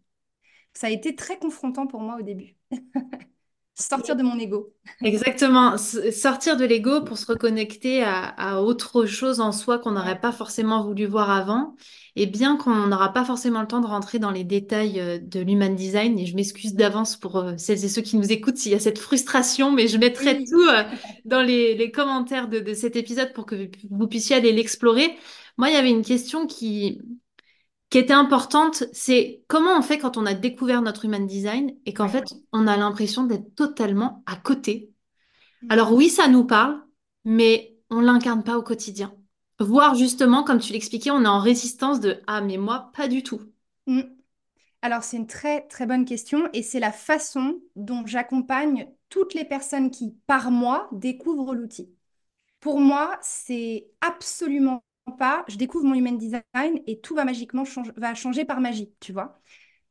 Ça 0.74 0.88
a 0.88 0.91
été 0.91 1.16
très 1.16 1.39
confrontant 1.39 1.88
pour 1.88 2.01
moi 2.01 2.18
au 2.20 2.24
début. 2.24 2.55
Sortir 3.76 4.15
de 4.15 4.21
mon 4.21 4.38
ego. 4.38 4.71
Exactement. 5.01 5.78
Sortir 5.78 6.57
de 6.57 6.65
l'ego 6.65 7.01
pour 7.01 7.17
se 7.17 7.26
reconnecter 7.26 8.03
à, 8.03 8.61
autre 8.61 9.05
chose 9.05 9.39
en 9.39 9.51
soi 9.51 9.80
qu'on 9.80 9.91
n'aurait 9.91 10.19
pas 10.19 10.32
forcément 10.32 10.84
voulu 10.84 11.07
voir 11.07 11.32
avant. 11.32 11.76
Et 12.15 12.28
bien 12.28 12.55
qu'on 12.55 12.86
n'aura 12.88 13.11
pas 13.11 13.26
forcément 13.26 13.61
le 13.61 13.67
temps 13.67 13.82
de 13.82 13.88
rentrer 13.88 14.19
dans 14.19 14.30
les 14.30 14.43
détails 14.43 14.99
euh, 14.99 15.17
de 15.17 15.39
l'human 15.39 15.76
design, 15.76 16.19
et 16.19 16.28
je 16.28 16.36
m'excuse 16.36 16.76
d'avance 16.76 17.17
pour 17.17 17.38
euh, 17.38 17.53
celles 17.57 17.84
et 17.84 17.89
ceux 17.89 18.03
qui 18.03 18.17
nous 18.17 18.32
écoutent 18.32 18.57
s'il 18.57 18.71
y 18.71 18.76
a 18.76 18.80
cette 18.80 18.99
frustration, 18.99 19.71
mais 19.71 19.88
je 19.88 19.97
mettrai 19.97 20.43
tout 20.43 20.61
euh, 20.61 20.84
dans 21.26 21.41
les, 21.41 21.89
commentaires 21.89 22.47
de, 22.47 22.59
de, 22.59 22.76
cet 22.76 22.95
épisode 22.95 23.34
pour 23.34 23.47
que 23.47 23.67
vous 23.89 24.07
puissiez 24.07 24.36
aller 24.36 24.51
l'explorer. 24.51 25.17
Moi, 25.57 25.69
il 25.69 25.74
y 25.74 25.78
avait 25.78 25.89
une 25.89 26.03
question 26.03 26.45
qui, 26.45 27.01
qui 27.93 27.99
était 27.99 28.11
importante, 28.11 28.85
c'est 28.91 29.43
comment 29.47 29.77
on 29.77 29.83
fait 29.83 29.99
quand 29.99 30.17
on 30.17 30.25
a 30.25 30.33
découvert 30.33 30.81
notre 30.81 31.05
human 31.05 31.27
design 31.27 31.75
et 31.85 31.93
qu'en 31.93 32.09
fait, 32.09 32.25
on 32.51 32.65
a 32.65 32.75
l'impression 32.75 33.25
d'être 33.25 33.53
totalement 33.53 34.23
à 34.25 34.35
côté. 34.35 34.91
Mm. 35.61 35.67
Alors 35.69 35.93
oui, 35.93 36.09
ça 36.09 36.27
nous 36.27 36.43
parle, 36.43 36.81
mais 37.23 37.77
on 37.91 37.99
l'incarne 37.99 38.43
pas 38.43 38.57
au 38.57 38.63
quotidien. 38.63 39.13
Voire 39.59 39.93
justement, 39.93 40.43
comme 40.43 40.57
tu 40.57 40.73
l'expliquais, 40.73 41.11
on 41.11 41.23
est 41.23 41.27
en 41.27 41.37
résistance 41.37 41.99
de 41.99 42.19
ah 42.25 42.41
mais 42.41 42.57
moi 42.57 42.89
pas 42.95 43.07
du 43.07 43.21
tout. 43.21 43.41
Mm. 43.85 44.01
Alors 44.81 45.03
c'est 45.03 45.17
une 45.17 45.27
très 45.27 45.67
très 45.67 45.85
bonne 45.85 46.05
question 46.05 46.49
et 46.51 46.63
c'est 46.63 46.79
la 46.79 46.91
façon 46.91 47.61
dont 47.75 48.07
j'accompagne 48.07 48.87
toutes 49.09 49.35
les 49.35 49.45
personnes 49.45 49.91
qui 49.91 50.15
par 50.25 50.49
mois 50.49 50.89
découvrent 50.93 51.53
l'outil. 51.53 51.93
Pour 52.59 52.79
moi, 52.79 53.19
c'est 53.21 53.85
absolument 54.01 54.83
pas, 55.11 55.43
je 55.47 55.57
découvre 55.57 55.85
mon 55.85 55.95
human 55.95 56.17
design 56.17 56.43
et 56.87 56.99
tout 57.01 57.15
va 57.15 57.25
magiquement 57.25 57.63
va 57.97 58.15
changer 58.15 58.45
par 58.45 58.61
magie, 58.61 58.91
tu 58.99 59.11
vois. 59.13 59.39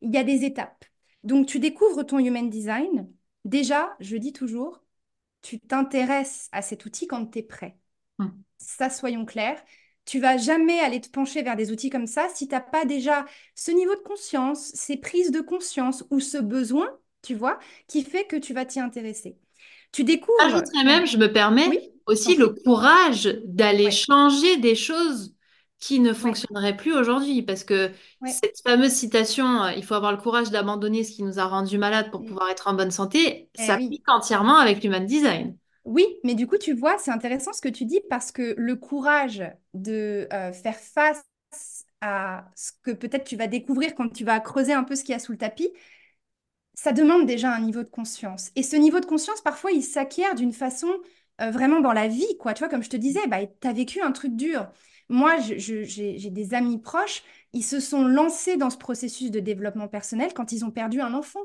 Il 0.00 0.12
y 0.12 0.18
a 0.18 0.24
des 0.24 0.44
étapes. 0.44 0.84
Donc, 1.24 1.46
tu 1.46 1.58
découvres 1.60 2.04
ton 2.04 2.18
human 2.18 2.48
design. 2.50 3.08
Déjà, 3.44 3.94
je 4.00 4.16
dis 4.16 4.32
toujours, 4.32 4.82
tu 5.42 5.60
t'intéresses 5.60 6.48
à 6.52 6.62
cet 6.62 6.84
outil 6.84 7.06
quand 7.06 7.26
tu 7.26 7.40
es 7.40 7.42
prêt. 7.42 7.76
Hum. 8.18 8.32
Ça, 8.58 8.90
soyons 8.90 9.24
clairs. 9.24 9.62
Tu 10.04 10.18
vas 10.18 10.36
jamais 10.36 10.80
aller 10.80 11.00
te 11.00 11.08
pencher 11.08 11.42
vers 11.42 11.56
des 11.56 11.70
outils 11.70 11.90
comme 11.90 12.08
ça 12.08 12.28
si 12.34 12.48
tu 12.48 12.54
n'as 12.54 12.60
pas 12.60 12.84
déjà 12.84 13.24
ce 13.54 13.70
niveau 13.70 13.94
de 13.94 14.00
conscience, 14.00 14.72
ces 14.74 14.96
prises 14.96 15.30
de 15.30 15.40
conscience 15.40 16.04
ou 16.10 16.18
ce 16.18 16.38
besoin, 16.38 16.88
tu 17.22 17.34
vois, 17.34 17.60
qui 17.86 18.02
fait 18.02 18.24
que 18.24 18.36
tu 18.36 18.52
vas 18.52 18.64
t'y 18.64 18.80
intéresser. 18.80 19.36
Tu 19.92 20.02
découvres. 20.02 20.38
J'ajouterais 20.40 20.84
même, 20.84 21.06
je 21.06 21.18
me 21.18 21.32
permets, 21.32 21.91
aussi 22.06 22.36
le 22.36 22.48
courage 22.48 23.24
d'aller 23.44 23.90
changer 23.90 24.56
des 24.56 24.74
choses 24.74 25.34
qui 25.82 25.98
ne 25.98 26.12
fonctionneraient 26.12 26.76
plus 26.76 26.94
aujourd'hui. 26.94 27.42
Parce 27.42 27.64
que 27.64 27.90
cette 28.26 28.60
fameuse 28.64 28.92
citation, 28.92 29.64
euh, 29.64 29.72
il 29.72 29.84
faut 29.84 29.94
avoir 29.94 30.12
le 30.12 30.18
courage 30.18 30.50
d'abandonner 30.50 31.02
ce 31.02 31.12
qui 31.12 31.24
nous 31.24 31.40
a 31.40 31.44
rendu 31.44 31.76
malade 31.76 32.10
pour 32.10 32.24
pouvoir 32.24 32.48
être 32.50 32.68
en 32.68 32.74
bonne 32.74 32.92
santé, 32.92 33.48
eh 33.58 33.62
ça 33.62 33.76
pique 33.76 34.08
entièrement 34.08 34.58
avec 34.58 34.82
l'human 34.82 35.04
design. 35.04 35.56
Oui, 35.84 36.06
mais 36.22 36.34
du 36.34 36.46
coup, 36.46 36.56
tu 36.56 36.72
vois, 36.72 36.96
c'est 36.98 37.10
intéressant 37.10 37.52
ce 37.52 37.60
que 37.60 37.68
tu 37.68 37.84
dis 37.84 38.00
parce 38.08 38.30
que 38.30 38.54
le 38.56 38.76
courage 38.76 39.42
de 39.74 40.28
euh, 40.32 40.52
faire 40.52 40.78
face 40.78 41.24
à 42.00 42.44
ce 42.54 42.70
que 42.82 42.92
peut-être 42.92 43.24
tu 43.24 43.36
vas 43.36 43.48
découvrir 43.48 43.94
quand 43.96 44.08
tu 44.08 44.24
vas 44.24 44.38
creuser 44.38 44.72
un 44.72 44.84
peu 44.84 44.94
ce 44.94 45.02
qu'il 45.02 45.12
y 45.12 45.16
a 45.16 45.18
sous 45.18 45.32
le 45.32 45.38
tapis, 45.38 45.72
ça 46.74 46.92
demande 46.92 47.26
déjà 47.26 47.52
un 47.52 47.60
niveau 47.60 47.82
de 47.82 47.88
conscience. 47.88 48.50
Et 48.54 48.62
ce 48.62 48.76
niveau 48.76 49.00
de 49.00 49.06
conscience, 49.06 49.40
parfois, 49.40 49.72
il 49.72 49.82
s'acquiert 49.82 50.34
d'une 50.34 50.52
façon 50.52 50.88
euh, 51.40 51.50
vraiment 51.50 51.80
dans 51.80 51.92
la 51.92 52.08
vie, 52.08 52.36
quoi. 52.38 52.54
Tu 52.54 52.60
vois, 52.60 52.68
comme 52.68 52.82
je 52.82 52.90
te 52.90 52.96
disais, 52.96 53.26
bah, 53.28 53.38
tu 53.46 53.66
as 53.68 53.72
vécu 53.72 54.00
un 54.00 54.12
truc 54.12 54.36
dur. 54.36 54.68
Moi, 55.08 55.38
j'ai 55.40 56.30
des 56.30 56.54
amis 56.54 56.78
proches, 56.80 57.22
ils 57.52 57.64
se 57.64 57.80
sont 57.80 58.04
lancés 58.06 58.56
dans 58.56 58.70
ce 58.70 58.78
processus 58.78 59.30
de 59.30 59.40
développement 59.40 59.88
personnel 59.88 60.32
quand 60.34 60.52
ils 60.52 60.64
ont 60.64 60.70
perdu 60.70 61.00
un 61.00 61.14
enfant. 61.14 61.40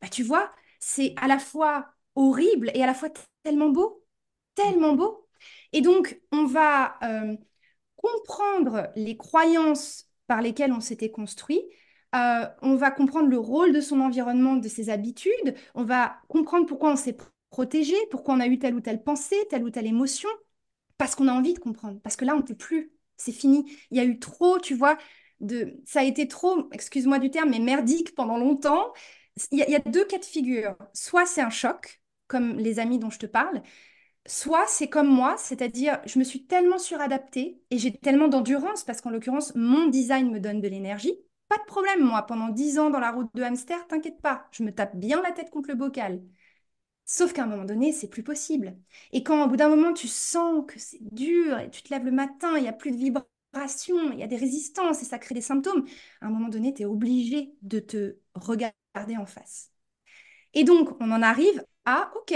Bah, 0.00 0.08
tu 0.08 0.22
vois, 0.22 0.52
c'est 0.78 1.14
à 1.16 1.26
la 1.28 1.38
fois 1.38 1.88
horrible 2.14 2.70
et 2.74 2.82
à 2.82 2.86
la 2.86 2.94
fois 2.94 3.10
tellement 3.42 3.68
beau, 3.70 4.04
tellement 4.54 4.94
beau. 4.94 5.26
Et 5.72 5.80
donc, 5.80 6.20
on 6.32 6.44
va 6.46 6.98
euh, 7.02 7.36
comprendre 7.96 8.90
les 8.96 9.16
croyances 9.16 10.06
par 10.26 10.42
lesquelles 10.42 10.72
on 10.72 10.80
s'était 10.80 11.10
construit, 11.10 11.62
euh, 12.14 12.46
on 12.62 12.76
va 12.76 12.90
comprendre 12.90 13.28
le 13.28 13.38
rôle 13.38 13.72
de 13.72 13.80
son 13.80 14.00
environnement, 14.00 14.56
de 14.56 14.68
ses 14.68 14.90
habitudes, 14.90 15.54
on 15.74 15.84
va 15.84 16.20
comprendre 16.28 16.66
pourquoi 16.66 16.92
on 16.92 16.96
s'est 16.96 17.16
protégé, 17.50 17.94
pourquoi 18.10 18.34
on 18.34 18.40
a 18.40 18.46
eu 18.46 18.58
telle 18.58 18.74
ou 18.74 18.80
telle 18.80 19.02
pensée, 19.02 19.36
telle 19.50 19.64
ou 19.64 19.70
telle 19.70 19.86
émotion, 19.86 20.28
parce 20.98 21.14
qu'on 21.14 21.28
a 21.28 21.32
envie 21.32 21.54
de 21.54 21.58
comprendre, 21.58 22.00
parce 22.02 22.16
que 22.16 22.24
là, 22.24 22.34
on 22.34 22.38
ne 22.38 22.42
peut 22.42 22.54
plus, 22.54 22.92
c'est 23.16 23.32
fini. 23.32 23.70
Il 23.90 23.96
y 23.96 24.00
a 24.00 24.04
eu 24.04 24.18
trop, 24.18 24.58
tu 24.58 24.74
vois, 24.74 24.98
de... 25.40 25.80
ça 25.86 26.00
a 26.00 26.04
été 26.04 26.28
trop, 26.28 26.68
excuse-moi 26.72 27.18
du 27.18 27.30
terme, 27.30 27.50
mais 27.50 27.58
merdique 27.58 28.14
pendant 28.14 28.38
longtemps. 28.38 28.92
Il 29.52 29.58
y, 29.58 29.74
a, 29.74 29.78
deux 29.80 30.04
cas 30.04 30.18
de 30.18 30.24
figure. 30.24 30.76
Soit 30.92 31.26
c'est 31.26 31.40
un 31.40 31.50
choc, 31.50 32.02
comme 32.26 32.58
les 32.58 32.78
amis 32.78 32.98
dont 32.98 33.10
je 33.10 33.18
te 33.18 33.26
parle, 33.26 33.62
soit 34.26 34.66
c'est 34.68 34.88
comme 34.88 35.08
moi, 35.08 35.36
c'est-à-dire 35.38 36.00
je 36.06 36.18
me 36.18 36.24
suis 36.24 36.46
tellement 36.46 36.78
suradaptée 36.78 37.62
et 37.70 37.78
j'ai 37.78 37.96
tellement 37.96 38.28
d'endurance, 38.28 38.84
parce 38.84 39.00
qu'en 39.00 39.10
l'occurrence, 39.10 39.54
mon 39.54 39.86
design 39.88 40.30
me 40.30 40.40
donne 40.40 40.60
de 40.60 40.68
l'énergie. 40.68 41.14
Pas 41.48 41.58
de 41.58 41.64
problème, 41.64 42.02
moi, 42.02 42.22
pendant 42.22 42.48
dix 42.48 42.78
ans 42.78 42.90
dans 42.90 43.00
la 43.00 43.10
route 43.10 43.30
de 43.34 43.42
hamster, 43.42 43.86
t'inquiète 43.88 44.20
pas, 44.20 44.46
je 44.52 44.62
me 44.62 44.72
tape 44.72 44.96
bien 44.96 45.22
la 45.22 45.32
tête 45.32 45.50
contre 45.50 45.70
le 45.70 45.74
bocal. 45.74 46.20
Sauf 47.12 47.32
qu'à 47.32 47.42
un 47.42 47.46
moment 47.46 47.64
donné, 47.64 47.90
c'est 47.90 48.06
plus 48.06 48.22
possible. 48.22 48.76
Et 49.10 49.24
quand 49.24 49.44
au 49.44 49.48
bout 49.48 49.56
d'un 49.56 49.68
moment, 49.68 49.92
tu 49.92 50.06
sens 50.06 50.64
que 50.68 50.78
c'est 50.78 51.02
dur 51.12 51.58
et 51.58 51.68
tu 51.68 51.82
te 51.82 51.92
lèves 51.92 52.04
le 52.04 52.12
matin, 52.12 52.56
il 52.56 52.62
n'y 52.62 52.68
a 52.68 52.72
plus 52.72 52.92
de 52.92 52.96
vibration, 52.96 54.12
il 54.12 54.20
y 54.20 54.22
a 54.22 54.28
des 54.28 54.36
résistances 54.36 55.02
et 55.02 55.04
ça 55.04 55.18
crée 55.18 55.34
des 55.34 55.40
symptômes. 55.40 55.84
À 56.20 56.26
un 56.26 56.30
moment 56.30 56.48
donné, 56.48 56.72
tu 56.72 56.82
es 56.82 56.84
obligé 56.84 57.52
de 57.62 57.80
te 57.80 58.18
regarder 58.36 59.16
en 59.18 59.26
face. 59.26 59.72
Et 60.54 60.62
donc, 60.62 60.90
on 61.00 61.10
en 61.10 61.20
arrive 61.20 61.64
à, 61.84 62.12
OK, 62.14 62.32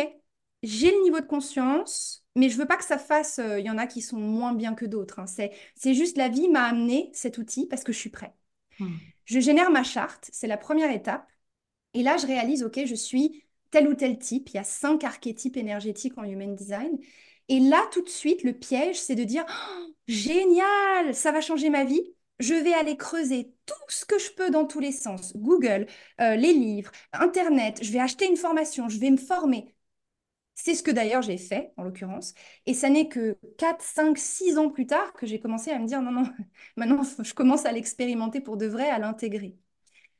j'ai 0.65 0.91
le 0.91 1.03
niveau 1.05 1.21
de 1.21 1.27
conscience, 1.27 2.27
mais 2.35 2.49
je 2.49 2.59
veux 2.59 2.67
pas 2.67 2.77
que 2.77 2.85
ça 2.85 2.99
fasse, 2.99 3.39
euh, 3.39 3.61
il 3.61 3.67
y 3.67 3.71
en 3.71 3.79
a 3.79 3.87
qui 3.87 4.03
sont 4.03 4.19
moins 4.19 4.55
bien 4.55 4.75
que 4.75 4.87
d'autres. 4.87 5.21
Hein. 5.21 5.27
C'est 5.27 5.95
juste 5.95 6.17
la 6.17 6.29
vie 6.29 6.49
m'a 6.49 6.65
amené 6.65 7.11
cet 7.15 7.39
outil 7.39 7.69
parce 7.69 7.85
que 7.85 7.93
je 7.93 7.99
suis 7.99 8.11
prêt. 8.11 8.35
Hmm. 8.81 8.97
Je 9.25 9.39
génère 9.39 9.71
ma 9.71 9.85
charte, 9.85 10.31
c'est 10.33 10.49
la 10.49 10.57
première 10.57 10.91
étape. 10.91 11.29
Et 11.93 12.03
là, 12.03 12.17
je 12.17 12.27
réalise, 12.27 12.65
OK, 12.65 12.81
je 12.85 12.95
suis 12.97 13.44
tel 13.75 13.89
ou 13.89 13.95
tel 13.95 14.19
type. 14.19 14.51
Il 14.51 14.55
y 14.55 14.59
a 14.59 14.65
cinq 14.65 15.03
archétypes 15.03 15.57
énergétiques 15.57 16.17
en 16.17 16.23
Human 16.23 16.55
Design. 16.55 16.97
Et 17.49 17.59
là, 17.59 17.85
tout 17.93 18.03
de 18.03 18.09
suite, 18.09 18.45
le 18.45 18.53
piège, 18.53 19.01
c'est 19.01 19.17
de 19.17 19.25
dire, 19.25 19.45
oh, 19.49 19.95
génial, 20.07 21.13
ça 21.13 21.33
va 21.33 21.41
changer 21.41 21.71
ma 21.71 21.85
vie. 21.85 22.15
Je 22.39 22.55
vais 22.55 22.73
aller 22.73 22.97
creuser 22.97 23.53
tout 23.67 23.75
ce 23.89 24.05
que 24.05 24.17
je 24.21 24.31
peux 24.31 24.51
dans 24.51 24.65
tous 24.65 24.79
les 24.79 24.93
sens. 24.93 25.37
Google, 25.37 25.87
euh, 26.21 26.37
les 26.37 26.53
livres, 26.53 26.93
Internet, 27.13 27.81
je 27.83 27.91
vais 27.93 27.99
acheter 27.99 28.27
une 28.29 28.37
formation, 28.37 28.89
je 28.89 28.99
vais 28.99 29.11
me 29.11 29.17
former. 29.17 29.75
C'est 30.55 30.75
ce 30.75 30.83
que 30.85 30.91
d'ailleurs 30.93 31.23
j'ai 31.23 31.39
fait, 31.39 31.73
en 31.77 31.85
l'occurrence. 31.85 32.35
Et 32.67 32.75
ça 32.75 32.91
n'est 32.91 33.09
que 33.09 33.37
4, 33.59 33.83
5, 33.83 34.17
6 34.19 34.59
ans 34.59 34.71
plus 34.71 34.87
tard 34.87 35.13
que 35.15 35.27
j'ai 35.27 35.41
commencé 35.41 35.71
à 35.73 35.79
me 35.81 35.87
dire, 35.87 36.01
non, 36.03 36.13
non, 36.13 36.25
maintenant, 36.77 37.03
je 37.23 37.35
commence 37.35 37.67
à 37.67 37.73
l'expérimenter 37.73 38.41
pour 38.41 38.57
de 38.57 38.67
vrai, 38.67 38.89
à 38.89 38.99
l'intégrer. 39.01 39.57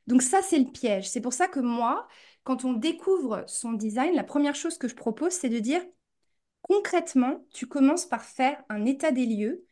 Donc 0.07 0.21
ça, 0.21 0.41
c'est 0.41 0.59
le 0.59 0.71
piège. 0.71 1.09
C'est 1.09 1.21
pour 1.21 1.33
ça 1.33 1.47
que 1.47 1.59
moi, 1.59 2.07
quand 2.45 2.63
on 2.63 2.73
découvre 2.73 3.43
son 3.47 3.73
design, 3.73 4.15
la 4.15 4.23
première 4.23 4.55
chose 4.55 4.77
que 4.77 4.87
je 4.87 4.95
propose, 4.95 5.33
c'est 5.33 5.49
de 5.49 5.59
dire, 5.59 5.81
concrètement, 6.61 7.43
tu 7.51 7.67
commences 7.67 8.05
par 8.05 8.23
faire 8.23 8.63
un 8.69 8.85
état 8.85 9.11
des 9.11 9.25
lieux, 9.25 9.65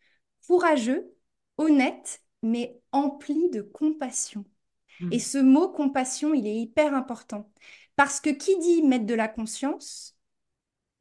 courageux, 0.47 1.13
honnête, 1.57 2.21
mais 2.41 2.81
empli 2.91 3.49
de 3.51 3.61
compassion. 3.61 4.43
Mmh. 4.99 5.13
Et 5.13 5.19
ce 5.19 5.37
mot 5.37 5.69
compassion, 5.69 6.33
il 6.33 6.47
est 6.47 6.55
hyper 6.55 6.95
important. 6.95 7.49
Parce 7.95 8.19
que 8.19 8.31
qui 8.31 8.57
dit 8.57 8.81
mettre 8.81 9.05
de 9.05 9.13
la 9.13 9.27
conscience, 9.27 10.17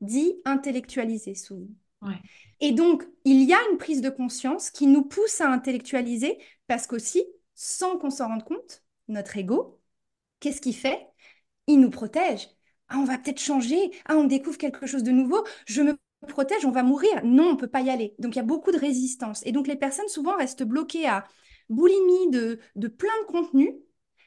dit 0.02 0.34
intellectualiser 0.44 1.34
souvent. 1.34 1.68
Et 2.60 2.72
donc, 2.72 3.04
il 3.24 3.42
y 3.44 3.54
a 3.54 3.58
une 3.70 3.78
prise 3.78 4.02
de 4.02 4.10
conscience 4.10 4.70
qui 4.70 4.86
nous 4.86 5.04
pousse 5.04 5.40
à 5.40 5.48
intellectualiser 5.48 6.38
parce 6.66 6.86
qu'aussi, 6.86 7.24
sans 7.54 7.96
qu'on 7.96 8.10
s'en 8.10 8.28
rende 8.28 8.44
compte, 8.44 8.84
notre 9.08 9.36
ego, 9.36 9.80
qu'est-ce 10.40 10.60
qu'il 10.60 10.76
fait? 10.76 11.11
Il 11.66 11.80
nous 11.80 11.90
protège. 11.90 12.48
Ah, 12.88 12.98
on 12.98 13.04
va 13.04 13.18
peut-être 13.18 13.40
changer. 13.40 13.90
Ah, 14.06 14.16
on 14.16 14.24
découvre 14.24 14.58
quelque 14.58 14.86
chose 14.86 15.02
de 15.02 15.10
nouveau. 15.12 15.44
Je 15.66 15.82
me 15.82 15.96
protège, 16.28 16.64
on 16.64 16.70
va 16.70 16.82
mourir. 16.82 17.10
Non, 17.24 17.50
on 17.52 17.56
peut 17.56 17.66
pas 17.68 17.80
y 17.82 17.90
aller. 17.90 18.14
Donc, 18.18 18.34
il 18.34 18.36
y 18.36 18.40
a 18.40 18.44
beaucoup 18.44 18.72
de 18.72 18.78
résistance. 18.78 19.44
Et 19.46 19.52
donc, 19.52 19.66
les 19.66 19.76
personnes 19.76 20.08
souvent 20.08 20.36
restent 20.36 20.62
bloquées 20.64 21.06
à 21.06 21.24
boulimie 21.68 22.30
de, 22.30 22.58
de 22.76 22.88
plein 22.88 23.12
de 23.22 23.26
contenus. 23.32 23.74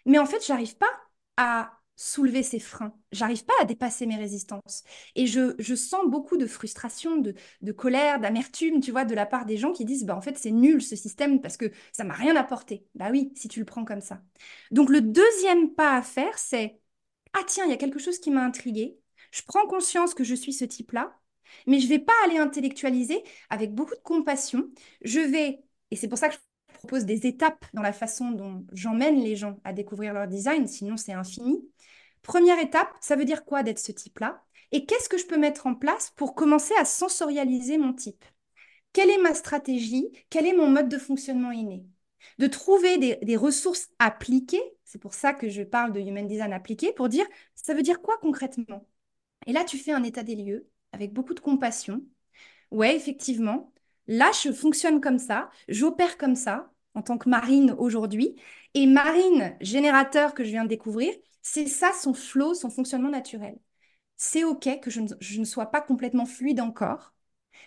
Mais 0.06 0.20
en 0.20 0.26
fait, 0.26 0.46
j'arrive 0.46 0.78
pas 0.78 0.90
à 1.38 1.72
soulever 1.98 2.44
ces 2.44 2.60
freins. 2.60 2.94
J'arrive 3.14 3.46
pas 3.46 3.54
à 3.62 3.66
dépasser 3.66 4.06
mes 4.06 4.18
résistances. 4.18 4.84
Et 5.16 5.28
je, 5.28 5.56
je 5.60 5.76
sens 5.76 6.06
beaucoup 6.08 6.36
de 6.38 6.46
frustration, 6.46 7.18
de, 7.18 7.34
de 7.62 7.72
colère, 7.72 8.20
d'amertume, 8.20 8.82
tu 8.82 8.92
vois, 8.92 9.06
de 9.06 9.16
la 9.16 9.26
part 9.26 9.46
des 9.46 9.56
gens 9.58 9.72
qui 9.72 9.86
disent, 9.86 10.04
bah, 10.06 10.16
en 10.16 10.22
fait, 10.22 10.38
c'est 10.38 10.52
nul 10.52 10.82
ce 10.82 10.96
système 10.98 11.40
parce 11.42 11.56
que 11.58 11.72
ça 11.94 12.04
m'a 12.04 12.14
rien 12.14 12.36
apporté. 12.36 12.86
Bah 12.96 13.08
oui, 13.12 13.32
si 13.36 13.48
tu 13.48 13.60
le 13.60 13.66
prends 13.66 13.86
comme 13.86 14.02
ça. 14.02 14.22
Donc, 14.72 14.90
le 14.90 15.00
deuxième 15.02 15.74
pas 15.74 15.96
à 15.96 16.02
faire, 16.02 16.38
c'est, 16.38 16.80
ah 17.36 17.44
tiens, 17.46 17.66
il 17.66 17.72
y 17.72 17.74
a 17.74 17.78
quelque 17.78 18.00
chose 18.00 18.20
qui 18.20 18.32
m'a 18.32 18.44
intrigué. 18.44 18.98
Je 19.32 19.42
prends 19.44 19.68
conscience 19.68 20.14
que 20.14 20.24
je 20.24 20.36
suis 20.36 20.54
ce 20.54 20.66
type-là, 20.66 21.16
mais 21.68 21.80
je 21.80 21.88
vais 21.88 22.00
pas 22.00 22.14
aller 22.26 22.38
intellectualiser 22.38 23.24
avec 23.50 23.74
beaucoup 23.74 23.96
de 23.96 24.02
compassion. 24.02 24.70
Je 25.02 25.20
vais, 25.20 25.64
et 25.92 25.96
c'est 25.96 26.08
pour 26.08 26.18
ça 26.18 26.30
que 26.30 26.36
je 26.36 26.74
propose 26.78 27.06
des 27.06 27.28
étapes 27.28 27.66
dans 27.74 27.82
la 27.82 27.94
façon 27.94 28.32
dont 28.32 28.66
j'emmène 28.74 29.20
les 29.22 29.36
gens 29.36 29.60
à 29.64 29.74
découvrir 29.74 30.14
leur 30.14 30.28
design, 30.28 30.68
sinon 30.68 30.98
c'est 30.98 31.14
infini. 31.14 31.68
Première 32.22 32.60
étape, 32.60 32.90
ça 33.02 33.16
veut 33.16 33.26
dire 33.26 33.46
quoi 33.46 33.64
d'être 33.64 33.80
ce 33.80 33.92
type-là? 33.92 34.44
Et 34.72 34.86
qu'est-ce 34.86 35.10
que 35.10 35.18
je 35.18 35.26
peux 35.26 35.38
mettre 35.38 35.68
en 35.68 35.76
place 35.76 36.12
pour 36.16 36.36
commencer 36.36 36.74
à 36.80 36.86
sensorialiser 36.86 37.78
mon 37.78 37.94
type? 37.94 38.26
Quelle 38.94 39.10
est 39.10 39.22
ma 39.22 39.34
stratégie? 39.34 40.10
Quel 40.30 40.48
est 40.48 40.56
mon 40.56 40.70
mode 40.70 40.90
de 40.90 40.98
fonctionnement 40.98 41.52
inné? 41.52 41.86
De 42.40 42.48
trouver 42.48 42.98
des, 42.98 43.36
ressources 43.36 43.90
appliquées, 44.00 44.64
c'est 44.96 45.00
pour 45.02 45.14
ça 45.14 45.34
que 45.34 45.50
je 45.50 45.62
parle 45.62 45.92
de 45.92 46.00
Human 46.00 46.26
Design 46.26 46.54
appliqué, 46.54 46.94
pour 46.94 47.10
dire 47.10 47.26
ça 47.54 47.74
veut 47.74 47.82
dire 47.82 48.02
quoi 48.02 48.18
concrètement? 48.22 48.88
Et 49.48 49.52
là, 49.54 49.66
tu 49.66 49.78
fais 49.78 49.92
un 49.92 50.04
état 50.04 50.24
des 50.24 50.36
lieux 50.36 50.70
avec 50.94 51.14
beaucoup 51.14 51.34
de 51.34 51.42
compassion. 51.42 52.02
Ouais, 52.72 52.96
effectivement, 52.96 53.74
là, 54.08 54.32
je 54.44 54.54
fonctionne 54.54 55.02
comme 55.02 55.20
ça, 55.20 55.50
j'opère 55.68 56.18
comme 56.18 56.36
ça 56.36 56.72
en 56.94 57.02
tant 57.02 57.18
que 57.18 57.30
marine 57.30 57.76
aujourd'hui. 57.78 58.38
Et 58.74 58.88
marine, 58.88 59.58
générateur 59.62 60.34
que 60.34 60.46
je 60.46 60.52
viens 60.52 60.64
de 60.64 60.70
découvrir, 60.70 61.14
c'est 61.42 61.68
ça 61.68 61.92
son 61.94 62.14
flow, 62.14 62.54
son 62.54 62.70
fonctionnement 62.70 63.10
naturel. 63.10 63.60
C'est 64.18 64.46
OK 64.46 64.80
que 64.82 64.92
je 64.92 65.02
ne, 65.40 65.46
sois 65.46 65.68
pas 65.68 65.82
complètement 65.82 66.26
fluide 66.26 66.62
encore, 66.62 67.14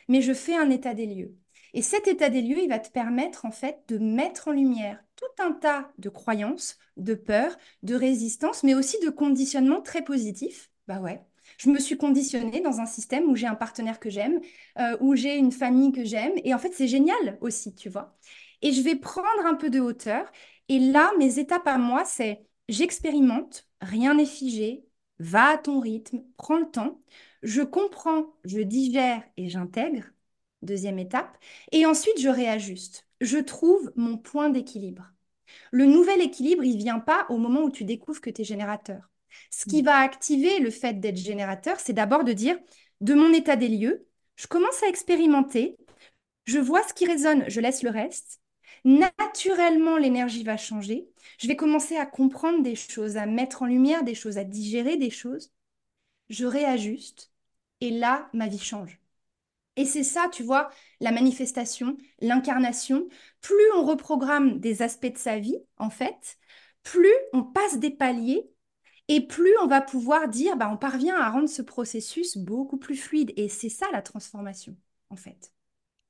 mais 0.09 0.23
je 0.23 0.35
fais 0.35 0.57
un 0.57 0.71
état 0.71 0.95
des 0.95 1.07
lieux. 1.07 1.37
Et 1.75 1.83
cet 1.83 2.09
état 2.09 2.31
des 2.31 2.43
lieux, 2.43 2.59
il 2.63 2.69
va 2.69 2.79
te 2.79 2.91
permettre 2.91 3.45
en 3.45 3.51
fait 3.51 3.83
de 3.89 3.99
mettre 3.99 4.49
en 4.49 4.53
lumière 4.53 5.03
tout 5.17 5.43
un 5.43 5.53
tas 5.53 5.91
de 5.99 6.09
croyances, 6.09 6.79
de 6.97 7.15
peurs, 7.15 7.57
de 7.83 7.95
résistances, 7.95 8.63
mais 8.63 8.75
aussi 8.75 8.99
de 9.05 9.11
conditionnements 9.11 9.83
très 9.83 10.03
positifs. 10.03 10.71
Bah 10.87 11.01
ouais, 11.01 11.21
je 11.59 11.71
me 11.71 11.79
suis 11.79 11.97
conditionnée 11.97 12.61
dans 12.61 12.81
un 12.81 12.87
système 12.87 13.25
où 13.31 13.37
j'ai 13.37 13.47
un 13.47 13.55
partenaire 13.55 14.01
que 14.01 14.11
j'aime, 14.11 14.41
euh, 14.79 14.97
où 15.01 15.15
j'ai 15.17 15.37
une 15.37 15.53
famille 15.53 15.93
que 15.93 16.05
j'aime, 16.05 16.33
et 16.45 16.55
en 16.55 16.59
fait 16.59 16.73
c'est 16.75 16.89
génial 16.89 17.39
aussi, 17.41 17.75
tu 17.75 17.89
vois. 17.89 18.17
Et 18.63 18.73
je 18.73 18.83
vais 18.83 18.97
prendre 18.97 19.47
un 19.47 19.55
peu 19.55 19.71
de 19.71 19.81
hauteur. 19.81 20.31
Et 20.69 20.79
là, 20.79 21.13
mes 21.19 21.39
étapes 21.39 21.67
à 21.67 21.79
moi, 21.79 22.05
c'est 22.05 22.45
j'expérimente, 22.69 23.67
rien 23.81 24.15
n'est 24.15 24.27
figé, 24.27 24.85
va 25.19 25.51
à 25.51 25.59
ton 25.59 25.81
rythme, 25.81 26.23
prends 26.37 26.59
le 26.59 26.71
temps, 26.71 27.01
je 27.43 27.63
comprends, 27.63 28.27
je 28.45 28.61
digère 28.61 29.23
et 29.37 29.49
j'intègre, 29.49 30.05
deuxième 30.63 30.99
étape, 30.99 31.37
et 31.73 31.87
ensuite 31.87 32.21
je 32.21 32.29
réajuste, 32.29 33.07
je 33.21 33.39
trouve 33.39 33.93
mon 33.97 34.17
point 34.17 34.51
d'équilibre. 34.51 35.07
Le 35.71 35.87
nouvel 35.87 36.21
équilibre, 36.21 36.65
il 36.65 36.77
vient 36.77 37.01
pas 37.01 37.27
au 37.31 37.39
moment 37.39 37.63
où 37.63 37.71
tu 37.71 37.85
découvres 37.85 38.21
que 38.21 38.31
tu 38.31 38.43
es 38.43 38.45
générateur. 38.45 39.11
Ce 39.51 39.65
qui 39.65 39.83
mm. 39.83 39.87
va 39.87 39.97
activer 39.99 40.59
le 40.59 40.71
fait 40.71 41.01
d'être 41.01 41.17
générateur, 41.17 41.81
c'est 41.81 41.93
d'abord 41.93 42.25
de 42.25 42.33
dire, 42.33 42.59
de 43.01 43.15
mon 43.15 43.33
état 43.33 43.57
des 43.57 43.69
lieux, 43.69 44.07
je 44.37 44.47
commence 44.47 44.83
à 44.83 44.89
expérimenter, 44.89 45.77
je 46.45 46.59
vois 46.59 46.83
ce 46.83 46.95
qui 46.95 47.07
résonne, 47.07 47.45
je 47.49 47.61
laisse 47.61 47.83
le 47.83 47.91
reste. 47.91 48.41
Naturellement, 48.85 49.97
l'énergie 49.97 50.45
va 50.45 50.57
changer 50.57 51.09
je 51.39 51.47
vais 51.49 51.57
commencer 51.57 51.97
à 51.97 52.07
comprendre 52.07 52.63
des 52.63 52.75
choses, 52.75 53.17
à 53.17 53.27
mettre 53.27 53.63
en 53.63 53.67
lumière 53.67 54.05
des 54.05 54.15
choses, 54.15 54.39
à 54.39 54.45
digérer 54.45 54.97
des 54.97 55.11
choses. 55.11 55.53
Je 56.31 56.47
réajuste 56.47 57.33
et 57.81 57.91
là, 57.91 58.29
ma 58.35 58.49
vie 58.49 58.59
change. 58.59 59.01
Et 59.79 59.85
c'est 59.85 60.03
ça, 60.03 60.27
tu 60.33 60.43
vois, 60.43 60.71
la 61.01 61.13
manifestation, 61.13 61.97
l'incarnation. 62.21 63.09
Plus 63.41 63.73
on 63.77 63.85
reprogramme 63.85 64.59
des 64.59 64.83
aspects 64.83 65.13
de 65.13 65.17
sa 65.17 65.39
vie, 65.39 65.57
en 65.79 65.89
fait, 65.89 66.37
plus 66.83 67.15
on 67.33 67.45
passe 67.45 67.79
des 67.79 67.91
paliers 67.91 68.51
et 69.07 69.21
plus 69.27 69.55
on 69.63 69.69
va 69.69 69.81
pouvoir 69.81 70.29
dire, 70.29 70.57
bah, 70.57 70.69
on 70.71 70.77
parvient 70.77 71.17
à 71.17 71.31
rendre 71.31 71.49
ce 71.49 71.63
processus 71.63 72.37
beaucoup 72.37 72.77
plus 72.77 72.97
fluide. 72.97 73.33
Et 73.37 73.49
c'est 73.49 73.69
ça 73.69 73.87
la 73.93 74.03
transformation, 74.03 74.77
en 75.11 75.17
fait. 75.17 75.53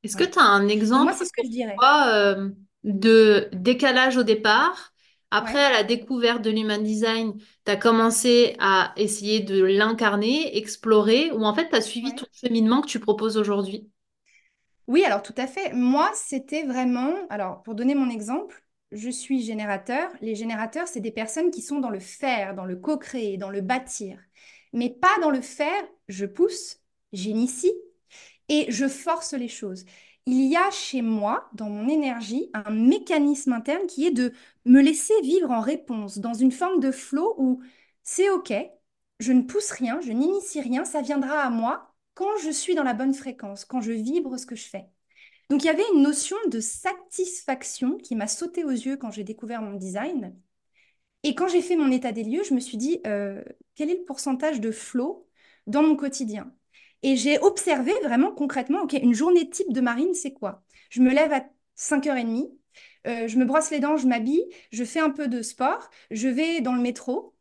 Est-ce 0.03 0.16
que 0.16 0.25
tu 0.25 0.39
as 0.39 0.45
un 0.45 0.66
exemple 0.69 1.05
Moi, 1.05 1.12
c'est 1.12 1.27
ce 1.27 1.33
que 1.33 1.45
je 1.45 1.51
dirais. 1.51 1.77
Euh, 1.83 2.49
de 2.85 3.51
décalage 3.53 4.16
au 4.16 4.23
départ 4.23 4.95
après, 5.31 5.62
à 5.62 5.70
la 5.70 5.83
découverte 5.85 6.43
de 6.43 6.51
l'human 6.51 6.83
design, 6.83 7.39
tu 7.64 7.70
as 7.70 7.76
commencé 7.76 8.57
à 8.59 8.93
essayer 8.97 9.41
de 9.41 9.62
l'incarner, 9.62 10.57
explorer, 10.57 11.31
ou 11.33 11.45
en 11.45 11.55
fait, 11.55 11.68
tu 11.68 11.76
as 11.76 11.81
suivi 11.83 12.14
ton 12.14 12.26
cheminement 12.33 12.81
que 12.83 12.89
tu 12.89 13.01
proposes 13.01 13.37
aujourd'hui? 13.37 13.89
Oui, 14.87 15.05
alors 15.05 15.22
tout 15.22 15.35
à 15.37 15.47
fait. 15.47 15.72
Moi, 15.74 16.11
c'était 16.14 16.64
vraiment, 16.64 17.14
alors 17.29 17.62
pour 17.62 17.74
donner 17.74 17.95
mon 17.95 18.09
exemple, 18.09 18.64
je 18.91 19.11
suis 19.11 19.43
générateur. 19.43 20.11
Les 20.22 20.35
générateurs, 20.35 20.89
c'est 20.89 21.01
des 21.01 21.11
personnes 21.11 21.51
qui 21.51 21.61
sont 21.62 21.79
dans 21.81 21.91
le 21.91 22.01
faire, 22.01 22.55
dans 22.55 22.64
le 22.64 22.76
co-créer, 22.76 23.37
dans 23.37 23.51
le 23.51 23.61
bâtir. 23.61 24.18
Mais 24.72 24.91
pas 24.91 25.18
dans 25.20 25.31
le 25.31 25.43
faire, 25.43 25.83
je 26.09 26.24
pousse, 26.24 26.79
j'initie 27.12 27.72
et 28.49 28.66
je 28.70 28.89
force 28.89 29.35
les 29.35 29.49
choses 29.49 29.85
il 30.29 30.47
y 30.47 30.57
a 30.57 30.70
chez 30.70 31.01
moi, 31.03 31.49
dans 31.55 31.70
mon 31.70 31.89
énergie, 31.89 32.51
un 32.55 32.70
mécanisme 32.70 33.53
interne 33.55 33.87
qui 33.87 34.07
est 34.07 34.11
de 34.11 34.33
me 34.66 34.83
laisser 34.83 35.14
vivre 35.22 35.51
en 35.51 35.61
réponse, 35.61 36.18
dans 36.18 36.35
une 36.35 36.53
forme 36.53 36.81
de 36.81 36.91
flow 36.91 37.35
où 37.39 37.62
c'est 38.03 38.29
OK, 38.31 38.53
je 39.20 39.33
ne 39.33 39.43
pousse 39.43 39.70
rien, 39.70 40.01
je 40.03 40.12
n'initie 40.12 40.61
rien, 40.61 40.85
ça 40.85 41.01
viendra 41.03 41.41
à 41.43 41.51
moi 41.51 41.95
quand 42.14 42.37
je 42.43 42.51
suis 42.51 42.74
dans 42.74 42.83
la 42.85 42.93
bonne 42.95 43.14
fréquence, 43.14 43.64
quand 43.64 43.81
je 43.81 43.93
vibre 43.93 44.39
ce 44.39 44.45
que 44.47 44.57
je 44.57 44.68
fais. 44.68 44.87
Donc 45.51 45.64
il 45.64 45.66
y 45.66 45.70
avait 45.70 45.85
une 45.95 46.03
notion 46.03 46.37
de 46.51 46.61
satisfaction 46.61 47.97
qui 47.99 48.14
m'a 48.16 48.26
sauté 48.29 48.64
aux 48.64 48.70
yeux 48.70 48.97
quand 48.99 49.11
j'ai 49.11 49.24
découvert 49.24 49.62
mon 49.62 49.74
design. 49.76 50.37
Et 51.24 51.35
quand 51.35 51.49
j'ai 51.49 51.62
fait 51.62 51.76
mon 51.76 51.91
état 51.93 52.12
des 52.12 52.24
lieux, 52.24 52.45
je 52.45 52.55
me 52.55 52.61
suis 52.61 52.76
dit, 52.79 53.01
euh, 53.07 53.43
quel 53.76 53.91
est 53.91 53.99
le 53.99 54.05
pourcentage 54.05 54.61
de 54.61 54.70
flow 54.72 55.29
dans 55.66 55.83
mon 55.83 55.97
quotidien? 55.97 56.53
Et 57.03 57.17
j'ai 57.17 57.39
observé 57.41 57.93
vraiment 58.03 58.33
concrètement, 58.33 58.83
OK, 58.83 58.95
une 58.95 59.15
journée 59.15 59.49
type 59.51 59.73
de 59.73 59.81
marine, 59.81 60.15
c'est 60.15 60.33
quoi? 60.33 60.63
Je 60.91 61.01
me 61.03 61.11
lève 61.13 61.33
à 61.33 61.45
5h30. 61.77 62.51
Euh, 63.07 63.29
je 63.29 63.39
me 63.39 63.45
brosse 63.45 63.71
les 63.71 63.81
dents, 63.81 63.97
je 63.97 64.07
m'habille, 64.07 64.45
je 64.73 64.85
fais 64.85 65.01
un 65.01 65.11
peu 65.11 65.29
de 65.29 65.43
sport, 65.43 65.89
je 66.11 66.29
vais 66.29 66.61
dans 66.61 66.75
le 66.75 66.83
métro, 66.83 67.35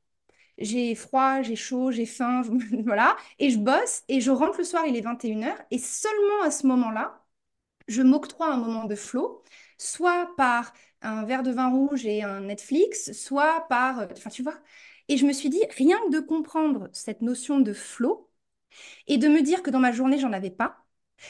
j'ai 0.57 0.95
froid, 0.95 1.41
j'ai 1.41 1.55
chaud, 1.55 1.91
j'ai 1.91 2.05
faim, 2.05 2.41
voilà, 2.85 3.17
et 3.39 3.49
je 3.49 3.57
bosse 3.59 4.03
et 4.07 4.21
je 4.21 4.31
rentre 4.31 4.57
le 4.59 4.63
soir, 4.63 4.85
il 4.87 4.95
est 4.95 5.01
21h, 5.01 5.55
et 5.71 5.77
seulement 5.79 6.43
à 6.43 6.51
ce 6.51 6.67
moment-là, 6.67 7.23
je 7.87 8.01
m'octroie 8.01 8.51
un 8.53 8.57
moment 8.57 8.85
de 8.85 8.95
flow, 8.95 9.43
soit 9.77 10.29
par 10.37 10.73
un 11.01 11.25
verre 11.25 11.43
de 11.43 11.51
vin 11.51 11.69
rouge 11.69 12.05
et 12.05 12.23
un 12.23 12.41
Netflix, 12.41 13.11
soit 13.13 13.67
par, 13.69 13.99
euh, 14.01 14.07
enfin 14.11 14.29
tu 14.29 14.43
vois, 14.43 14.55
et 15.07 15.17
je 15.17 15.25
me 15.25 15.33
suis 15.33 15.49
dit, 15.49 15.63
rien 15.77 15.97
que 16.07 16.11
de 16.11 16.19
comprendre 16.19 16.89
cette 16.93 17.21
notion 17.21 17.59
de 17.59 17.73
flow 17.73 18.26
et 19.07 19.17
de 19.17 19.27
me 19.27 19.41
dire 19.41 19.63
que 19.63 19.69
dans 19.69 19.79
ma 19.79 19.91
journée, 19.91 20.19
j'en 20.19 20.33
avais 20.33 20.51
pas, 20.51 20.77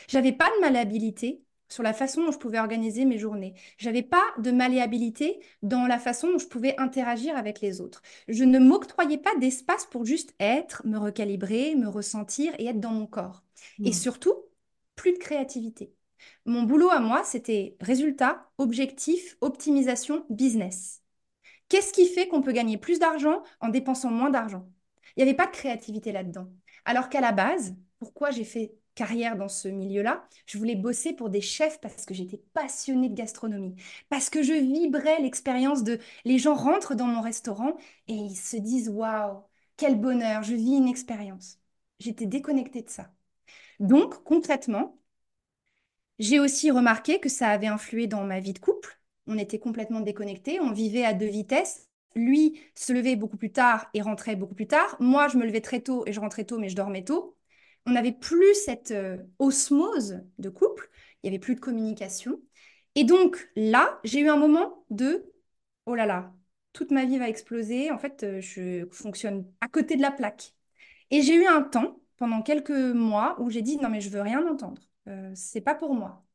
j'avais 0.07 0.33
pas 0.33 0.49
de 0.55 0.61
malléabilité, 0.61 1.43
sur 1.69 1.83
la 1.83 1.93
façon 1.93 2.23
dont 2.23 2.31
je 2.31 2.37
pouvais 2.37 2.59
organiser 2.59 3.05
mes 3.05 3.17
journées. 3.17 3.53
J'avais 3.77 4.03
pas 4.03 4.23
de 4.37 4.51
malléabilité 4.51 5.39
dans 5.61 5.85
la 5.85 5.99
façon 5.99 6.31
dont 6.31 6.37
je 6.37 6.47
pouvais 6.47 6.75
interagir 6.77 7.35
avec 7.35 7.61
les 7.61 7.81
autres. 7.81 8.01
Je 8.27 8.43
ne 8.43 8.59
m'octroyais 8.59 9.17
pas 9.17 9.35
d'espace 9.35 9.85
pour 9.85 10.05
juste 10.05 10.33
être, 10.39 10.85
me 10.85 10.97
recalibrer, 10.97 11.75
me 11.75 11.87
ressentir 11.87 12.53
et 12.57 12.67
être 12.67 12.79
dans 12.79 12.91
mon 12.91 13.07
corps. 13.07 13.43
Et 13.83 13.89
hmm. 13.89 13.93
surtout, 13.93 14.35
plus 14.95 15.13
de 15.13 15.17
créativité. 15.17 15.93
Mon 16.45 16.63
boulot 16.63 16.89
à 16.89 16.99
moi, 16.99 17.23
c'était 17.23 17.75
résultat, 17.79 18.49
objectif, 18.57 19.37
optimisation, 19.41 20.25
business. 20.29 21.03
Qu'est-ce 21.69 21.93
qui 21.93 22.07
fait 22.07 22.27
qu'on 22.27 22.41
peut 22.41 22.53
gagner 22.53 22.77
plus 22.77 22.97
d'argent 22.97 23.43
en 23.59 23.69
dépensant 23.69 24.09
moins 24.09 24.29
d'argent? 24.29 24.67
Il 25.15 25.23
n'y 25.23 25.29
avait 25.29 25.37
pas 25.37 25.47
de 25.47 25.51
créativité 25.51 26.11
là-dedans. 26.11 26.47
Alors 26.87 27.09
qu'à 27.09 27.21
la 27.21 27.33
base, 27.33 27.75
pourquoi 27.99 28.31
j'ai 28.31 28.45
fait 28.45 28.75
carrière 28.95 29.37
dans 29.37 29.49
ce 29.49 29.67
milieu-là, 29.67 30.27
je 30.47 30.57
voulais 30.57 30.75
bosser 30.75 31.13
pour 31.13 31.29
des 31.29 31.41
chefs 31.41 31.79
parce 31.81 32.05
que 32.05 32.15
j'étais 32.15 32.39
passionnée 32.53 33.09
de 33.09 33.15
gastronomie, 33.15 33.75
parce 34.09 34.29
que 34.31 34.41
je 34.43 34.53
vibrais 34.53 35.21
l'expérience 35.21 35.83
de 35.83 35.99
les 36.25 36.39
gens 36.39 36.55
rentrent 36.55 36.95
dans 36.95 37.07
mon 37.07 37.21
restaurant 37.21 37.77
et 38.07 38.13
ils 38.15 38.35
se 38.37 38.57
disent 38.57 38.89
waouh, 38.89 39.43
quel 39.77 39.99
bonheur, 39.99 40.43
je 40.43 40.55
vis 40.55 40.77
une 40.77 40.87
expérience. 40.89 41.59
J'étais 41.99 42.27
déconnectée 42.27 42.83
de 42.83 42.89
ça. 42.89 43.11
Donc 43.79 44.23
concrètement, 44.25 44.99
j'ai 46.19 46.39
aussi 46.39 46.69
remarqué 46.71 47.19
que 47.19 47.27
ça 47.29 47.49
avait 47.49 47.65
influé 47.67 48.05
dans 48.07 48.23
ma 48.23 48.39
vie 48.39 48.53
de 48.53 48.59
couple. 48.59 48.99
On 49.27 49.37
était 49.39 49.57
complètement 49.59 49.99
déconnectés, 50.01 50.59
on 50.61 50.71
vivait 50.71 51.05
à 51.05 51.13
deux 51.15 51.25
vitesses. 51.27 51.86
Lui 52.17 52.59
se 52.75 52.91
levait 52.93 53.15
beaucoup 53.15 53.37
plus 53.37 53.51
tard 53.51 53.87
et 53.93 54.01
rentrait 54.01 54.35
beaucoup 54.35 54.55
plus 54.55 54.67
tard. 54.67 54.97
Moi, 54.99 55.27
je 55.29 55.37
me 55.37 55.45
levais 55.45 55.61
très 55.61 55.81
tôt 55.81 56.03
et 56.07 56.13
je 56.13 56.19
rentrais 56.19 56.45
tôt, 56.45 56.59
mais 56.59 56.69
je 56.69 56.75
dormais 56.75 57.03
tôt 57.03 57.37
on 57.87 57.91
n'avait 57.91 58.11
plus 58.11 58.53
cette 58.53 58.91
euh, 58.91 59.17
osmose 59.39 60.21
de 60.39 60.49
couple, 60.49 60.89
il 61.23 61.29
n'y 61.31 61.35
avait 61.35 61.39
plus 61.39 61.55
de 61.55 61.59
communication. 61.61 62.39
Et 62.95 63.03
donc 63.05 63.49
là, 63.55 63.99
j'ai 64.03 64.19
eu 64.19 64.29
un 64.29 64.37
moment 64.37 64.85
de 64.89 65.31
oh 65.85 65.95
là 65.95 66.05
là, 66.05 66.33
toute 66.73 66.91
ma 66.91 67.05
vie 67.05 67.17
va 67.17 67.29
exploser. 67.29 67.91
En 67.91 67.97
fait, 67.97 68.23
euh, 68.23 68.41
je 68.41 68.87
fonctionne 68.91 69.45
à 69.61 69.67
côté 69.69 69.95
de 69.95 70.01
la 70.01 70.11
plaque. 70.11 70.53
Et 71.11 71.21
j'ai 71.21 71.35
eu 71.35 71.47
un 71.47 71.61
temps 71.63 72.01
pendant 72.17 72.41
quelques 72.41 72.71
mois 72.71 73.39
où 73.41 73.49
j'ai 73.49 73.61
dit 73.61 73.77
non 73.77 73.89
mais 73.89 74.01
je 74.01 74.09
veux 74.09 74.21
rien 74.21 74.45
entendre. 74.47 74.81
Euh, 75.07 75.31
c'est 75.35 75.61
pas 75.61 75.75
pour 75.75 75.93
moi. 75.93 76.25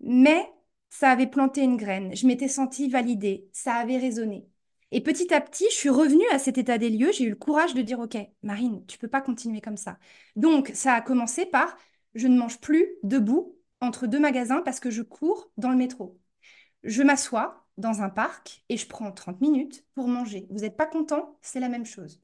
Mais 0.00 0.50
ça 0.90 1.10
avait 1.10 1.26
planté 1.26 1.62
une 1.62 1.76
graine. 1.76 2.14
Je 2.16 2.26
m'étais 2.26 2.48
sentie 2.48 2.88
validée. 2.88 3.48
Ça 3.52 3.74
avait 3.74 3.98
résonné. 3.98 4.46
Et 4.90 5.02
petit 5.02 5.32
à 5.34 5.40
petit, 5.40 5.66
je 5.70 5.74
suis 5.76 5.88
revenue 5.90 6.26
à 6.32 6.38
cet 6.38 6.56
état 6.58 6.78
des 6.78 6.88
lieux. 6.90 7.12
J'ai 7.12 7.24
eu 7.24 7.30
le 7.30 7.36
courage 7.36 7.74
de 7.74 7.82
dire, 7.82 8.00
OK, 8.00 8.16
Marine, 8.42 8.84
tu 8.86 8.98
peux 8.98 9.08
pas 9.08 9.20
continuer 9.20 9.60
comme 9.60 9.76
ça. 9.76 9.98
Donc, 10.36 10.70
ça 10.74 10.94
a 10.94 11.00
commencé 11.02 11.44
par, 11.46 11.76
je 12.14 12.26
ne 12.26 12.38
mange 12.38 12.60
plus 12.60 12.86
debout 13.02 13.56
entre 13.80 14.06
deux 14.06 14.18
magasins 14.20 14.62
parce 14.62 14.80
que 14.80 14.90
je 14.90 15.02
cours 15.02 15.50
dans 15.58 15.70
le 15.70 15.76
métro. 15.76 16.18
Je 16.84 17.02
m'assois 17.02 17.66
dans 17.78 18.02
un 18.02 18.10
parc 18.10 18.64
et 18.68 18.76
je 18.76 18.86
prends 18.88 19.12
30 19.12 19.40
minutes 19.40 19.84
pour 19.94 20.08
manger. 20.08 20.46
Vous 20.50 20.60
n'êtes 20.60 20.76
pas 20.76 20.86
content? 20.86 21.38
C'est 21.42 21.60
la 21.60 21.68
même 21.70 21.86
chose. 21.86 22.20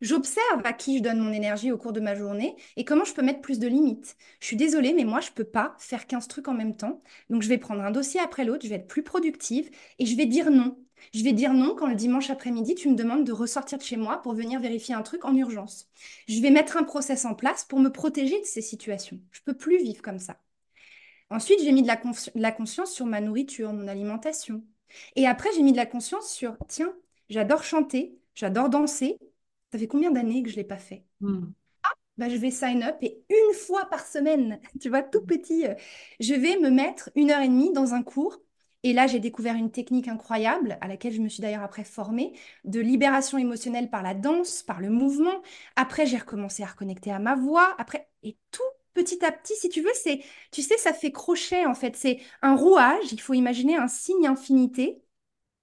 J'observe 0.00 0.60
à 0.64 0.72
qui 0.72 0.98
je 0.98 1.02
donne 1.02 1.20
mon 1.20 1.32
énergie 1.32 1.70
au 1.72 1.78
cours 1.78 1.92
de 1.92 2.00
ma 2.00 2.14
journée 2.16 2.56
et 2.76 2.84
comment 2.84 3.04
je 3.04 3.14
peux 3.14 3.22
mettre 3.22 3.40
plus 3.40 3.58
de 3.58 3.68
limites. 3.68 4.16
Je 4.40 4.46
suis 4.46 4.56
désolée, 4.56 4.92
mais 4.94 5.04
moi, 5.04 5.20
je 5.20 5.30
ne 5.30 5.34
peux 5.34 5.44
pas 5.44 5.74
faire 5.78 6.06
15 6.06 6.26
trucs 6.28 6.48
en 6.48 6.54
même 6.54 6.76
temps. 6.76 7.02
Donc, 7.30 7.42
je 7.42 7.48
vais 7.48 7.58
prendre 7.58 7.82
un 7.82 7.90
dossier 7.92 8.20
après 8.20 8.44
l'autre, 8.44 8.64
je 8.64 8.68
vais 8.68 8.76
être 8.76 8.88
plus 8.88 9.02
productive 9.04 9.70
et 9.98 10.06
je 10.06 10.16
vais 10.16 10.26
dire 10.26 10.50
non. 10.50 10.76
Je 11.12 11.22
vais 11.22 11.32
dire 11.32 11.52
non 11.52 11.74
quand 11.74 11.86
le 11.86 11.94
dimanche 11.94 12.30
après-midi, 12.30 12.74
tu 12.74 12.88
me 12.88 12.94
demandes 12.94 13.24
de 13.24 13.32
ressortir 13.32 13.78
de 13.78 13.82
chez 13.82 13.96
moi 13.96 14.22
pour 14.22 14.34
venir 14.34 14.60
vérifier 14.60 14.94
un 14.94 15.02
truc 15.02 15.24
en 15.24 15.34
urgence. 15.36 15.88
Je 16.28 16.40
vais 16.40 16.50
mettre 16.50 16.76
un 16.76 16.84
process 16.84 17.24
en 17.24 17.34
place 17.34 17.64
pour 17.64 17.80
me 17.80 17.90
protéger 17.90 18.40
de 18.40 18.46
ces 18.46 18.62
situations. 18.62 19.20
Je 19.30 19.40
ne 19.40 19.52
peux 19.52 19.56
plus 19.56 19.78
vivre 19.78 20.02
comme 20.02 20.18
ça. 20.18 20.38
Ensuite, 21.30 21.60
j'ai 21.62 21.72
mis 21.72 21.82
de 21.82 21.86
la, 21.86 22.00
la, 22.34 22.52
conscience 22.52 22.92
sur 22.92 23.06
ma 23.06 23.20
nourriture, 23.20 23.72
mon 23.72 23.88
alimentation. 23.88 24.62
Et 25.16 25.26
après, 25.26 25.48
j'ai 25.54 25.62
mis 25.62 25.72
de 25.72 25.78
la 25.78 25.86
conscience 25.86 26.30
sur, 26.30 26.56
tiens, 26.68 26.94
j'adore 27.30 27.64
chanter, 27.64 28.18
j'adore 28.34 28.68
danser. 28.68 29.16
Ça 29.70 29.78
fait 29.78 29.86
combien 29.86 30.10
d'années 30.10 30.42
que 30.42 30.50
je 30.50 30.56
ne 30.56 30.60
l'ai 30.60 30.66
pas 30.66 30.76
fait? 30.76 31.04
Hmm. 31.20 31.46
ah, 31.84 31.94
bah, 32.18 32.28
je 32.28 32.36
vais 32.36 32.50
sign 32.50 32.82
up 32.82 32.96
et 33.00 33.22
une 33.30 33.54
fois 33.54 33.86
par 33.86 34.06
semaine, 34.06 34.60
tu 34.80 34.90
vois, 34.90 35.02
tout 35.02 35.24
petit, 35.24 35.66
euh, 35.66 35.74
je 36.20 36.34
vais 36.34 36.58
me 36.58 36.70
mettre 36.70 37.10
une 37.14 37.30
heure 37.30 37.40
et 37.40 37.48
demie 37.48 37.72
dans 37.72 37.94
un 37.94 38.02
cours 38.02 38.38
et 38.84 38.92
là, 38.92 39.06
j'ai 39.06 39.20
découvert 39.20 39.54
une 39.54 39.70
technique 39.70 40.08
incroyable, 40.08 40.76
à 40.80 40.88
laquelle 40.88 41.12
je 41.12 41.20
me 41.20 41.28
suis 41.28 41.40
d'ailleurs 41.40 41.62
après 41.62 41.84
formée, 41.84 42.32
de 42.64 42.80
libération 42.80 43.38
émotionnelle 43.38 43.90
par 43.90 44.02
la 44.02 44.14
danse, 44.14 44.62
par 44.62 44.80
le 44.80 44.90
mouvement. 44.90 45.40
Après, 45.76 46.06
j'ai 46.06 46.18
recommencé 46.18 46.62
à 46.64 46.66
reconnecter 46.66 47.12
à 47.12 47.20
ma 47.20 47.36
voix. 47.36 47.74
Après, 47.78 48.08
et 48.22 48.36
tout 48.50 48.62
petit 48.94 49.24
à 49.24 49.32
petit, 49.32 49.54
si 49.54 49.68
tu 49.68 49.82
veux, 49.82 49.92
c'est, 49.94 50.20
tu 50.50 50.62
sais, 50.62 50.76
ça 50.78 50.92
fait 50.92 51.12
crochet 51.12 51.64
en 51.66 51.74
fait. 51.74 51.96
C'est 51.96 52.20
un 52.42 52.56
rouage. 52.56 53.12
Il 53.12 53.20
faut 53.20 53.34
imaginer 53.34 53.76
un 53.76 53.88
signe 53.88 54.26
infinité. 54.26 55.02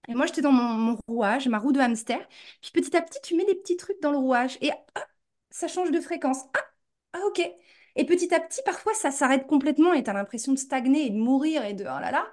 Et 0.07 0.15
moi, 0.15 0.25
j'étais 0.25 0.41
dans 0.41 0.51
mon, 0.51 0.97
rouage, 1.07 1.47
ma 1.47 1.59
roue 1.59 1.71
de 1.71 1.79
hamster. 1.79 2.19
Puis 2.61 2.71
petit 2.71 2.95
à 2.97 3.01
petit, 3.01 3.19
tu 3.23 3.35
mets 3.35 3.45
des 3.45 3.55
petits 3.55 3.77
trucs 3.77 4.01
dans 4.01 4.11
le 4.11 4.17
rouage 4.17 4.57
et 4.61 4.71
ça 5.51 5.67
change 5.67 5.91
de 5.91 5.99
fréquence. 6.01 6.39
Ah, 6.57 6.59
ah, 7.13 7.19
ok. 7.27 7.41
Et 7.95 8.05
petit 8.05 8.33
à 8.33 8.39
petit, 8.39 8.61
parfois, 8.65 8.93
ça 8.93 9.11
s'arrête 9.11 9.47
complètement 9.47 9.93
et 9.93 10.03
tu 10.03 10.09
as 10.09 10.13
l'impression 10.13 10.53
de 10.53 10.57
stagner 10.59 11.07
et 11.07 11.09
de 11.09 11.17
mourir 11.17 11.65
et 11.65 11.73
de 11.73 11.83
oh 11.83 11.99
là 11.99 12.11
là. 12.11 12.31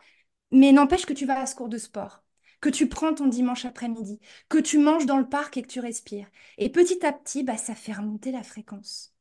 Mais 0.53 0.73
n'empêche 0.73 1.07
que 1.07 1.13
tu 1.13 1.27
vas 1.27 1.41
à 1.41 1.47
ce 1.47 1.55
cours 1.55 1.69
de 1.69 1.79
sport, 1.79 2.25
que 2.61 2.69
tu 2.69 2.89
prends 2.89 3.15
ton 3.15 3.27
dimanche 3.27 3.65
après-midi, 3.65 4.21
que 4.49 4.59
tu 4.59 4.79
manges 4.79 5.07
dans 5.07 5.19
le 5.19 5.29
parc 5.29 5.57
et 5.57 5.63
que 5.63 5.69
tu 5.69 5.81
respires. 5.81 6.29
Et 6.59 6.71
petit 6.71 7.05
à 7.05 7.13
petit, 7.13 7.43
bah, 7.43 7.57
ça 7.57 7.75
fait 7.75 7.93
remonter 7.93 8.33
la 8.33 8.43
fréquence. 8.43 9.15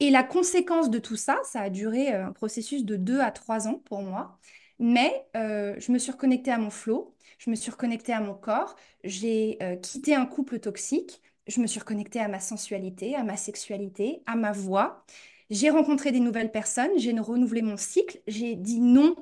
Et 0.00 0.10
la 0.10 0.22
conséquence 0.22 0.90
de 0.90 0.98
tout 0.98 1.16
ça, 1.16 1.38
ça 1.44 1.62
a 1.62 1.70
duré 1.70 2.12
euh, 2.14 2.26
un 2.26 2.32
processus 2.32 2.84
de 2.84 2.96
deux 2.96 3.20
à 3.20 3.30
trois 3.30 3.66
ans 3.68 3.80
pour 3.86 4.02
moi. 4.02 4.38
Mais 4.78 5.26
euh, 5.36 5.74
je 5.78 5.90
me 5.92 5.98
suis 5.98 6.12
reconnectée 6.12 6.50
à 6.50 6.58
mon 6.58 6.70
flot, 6.70 7.14
je 7.38 7.50
me 7.50 7.56
suis 7.56 7.70
reconnectée 7.70 8.12
à 8.12 8.20
mon 8.20 8.34
corps, 8.34 8.76
j'ai 9.04 9.56
euh, 9.62 9.76
quitté 9.76 10.14
un 10.14 10.26
couple 10.26 10.58
toxique, 10.60 11.22
je 11.46 11.60
me 11.60 11.66
suis 11.66 11.80
reconnectée 11.80 12.20
à 12.20 12.28
ma 12.28 12.40
sensualité, 12.40 13.14
à 13.14 13.24
ma 13.24 13.36
sexualité, 13.38 14.22
à 14.26 14.36
ma 14.36 14.52
voix. 14.52 15.04
J'ai 15.48 15.70
rencontré 15.70 16.12
des 16.12 16.20
nouvelles 16.20 16.50
personnes, 16.52 16.90
j'ai 16.98 17.12
renouvelé 17.18 17.62
mon 17.62 17.76
cycle, 17.78 18.20
j'ai 18.26 18.54
dit 18.56 18.80
non 18.80 19.14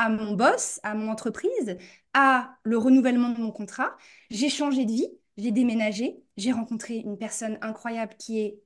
à 0.00 0.08
mon 0.08 0.32
boss, 0.34 0.80
à 0.82 0.94
mon 0.94 1.10
entreprise, 1.10 1.76
à 2.14 2.56
le 2.64 2.78
renouvellement 2.78 3.30
de 3.30 3.40
mon 3.40 3.52
contrat. 3.52 3.96
J'ai 4.30 4.48
changé 4.50 4.84
de 4.86 4.92
vie, 4.92 5.08
j'ai 5.36 5.52
déménagé, 5.52 6.22
j'ai 6.38 6.52
rencontré 6.52 6.96
une 6.98 7.18
personne 7.18 7.58
incroyable 7.62 8.14
qui 8.18 8.40
est 8.40 8.60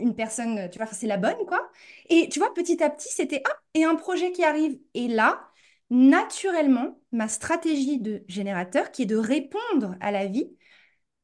une 0.00 0.14
personne, 0.16 0.68
tu 0.70 0.78
vois, 0.78 0.86
c'est 0.88 1.06
la 1.06 1.16
bonne, 1.18 1.36
quoi. 1.46 1.70
Et 2.10 2.28
tu 2.28 2.38
vois, 2.40 2.52
petit 2.54 2.82
à 2.82 2.90
petit, 2.90 3.08
c'était, 3.12 3.42
ah, 3.48 3.56
et 3.74 3.84
un 3.84 3.94
projet 3.96 4.32
qui 4.32 4.44
arrive. 4.44 4.78
Et 4.94 5.08
là, 5.08 5.48
naturellement, 5.90 7.00
ma 7.12 7.28
stratégie 7.28 8.00
de 8.00 8.24
générateur, 8.28 8.90
qui 8.92 9.02
est 9.02 9.06
de 9.06 9.16
répondre 9.16 9.96
à 10.00 10.10
la 10.12 10.26
vie, 10.26 10.50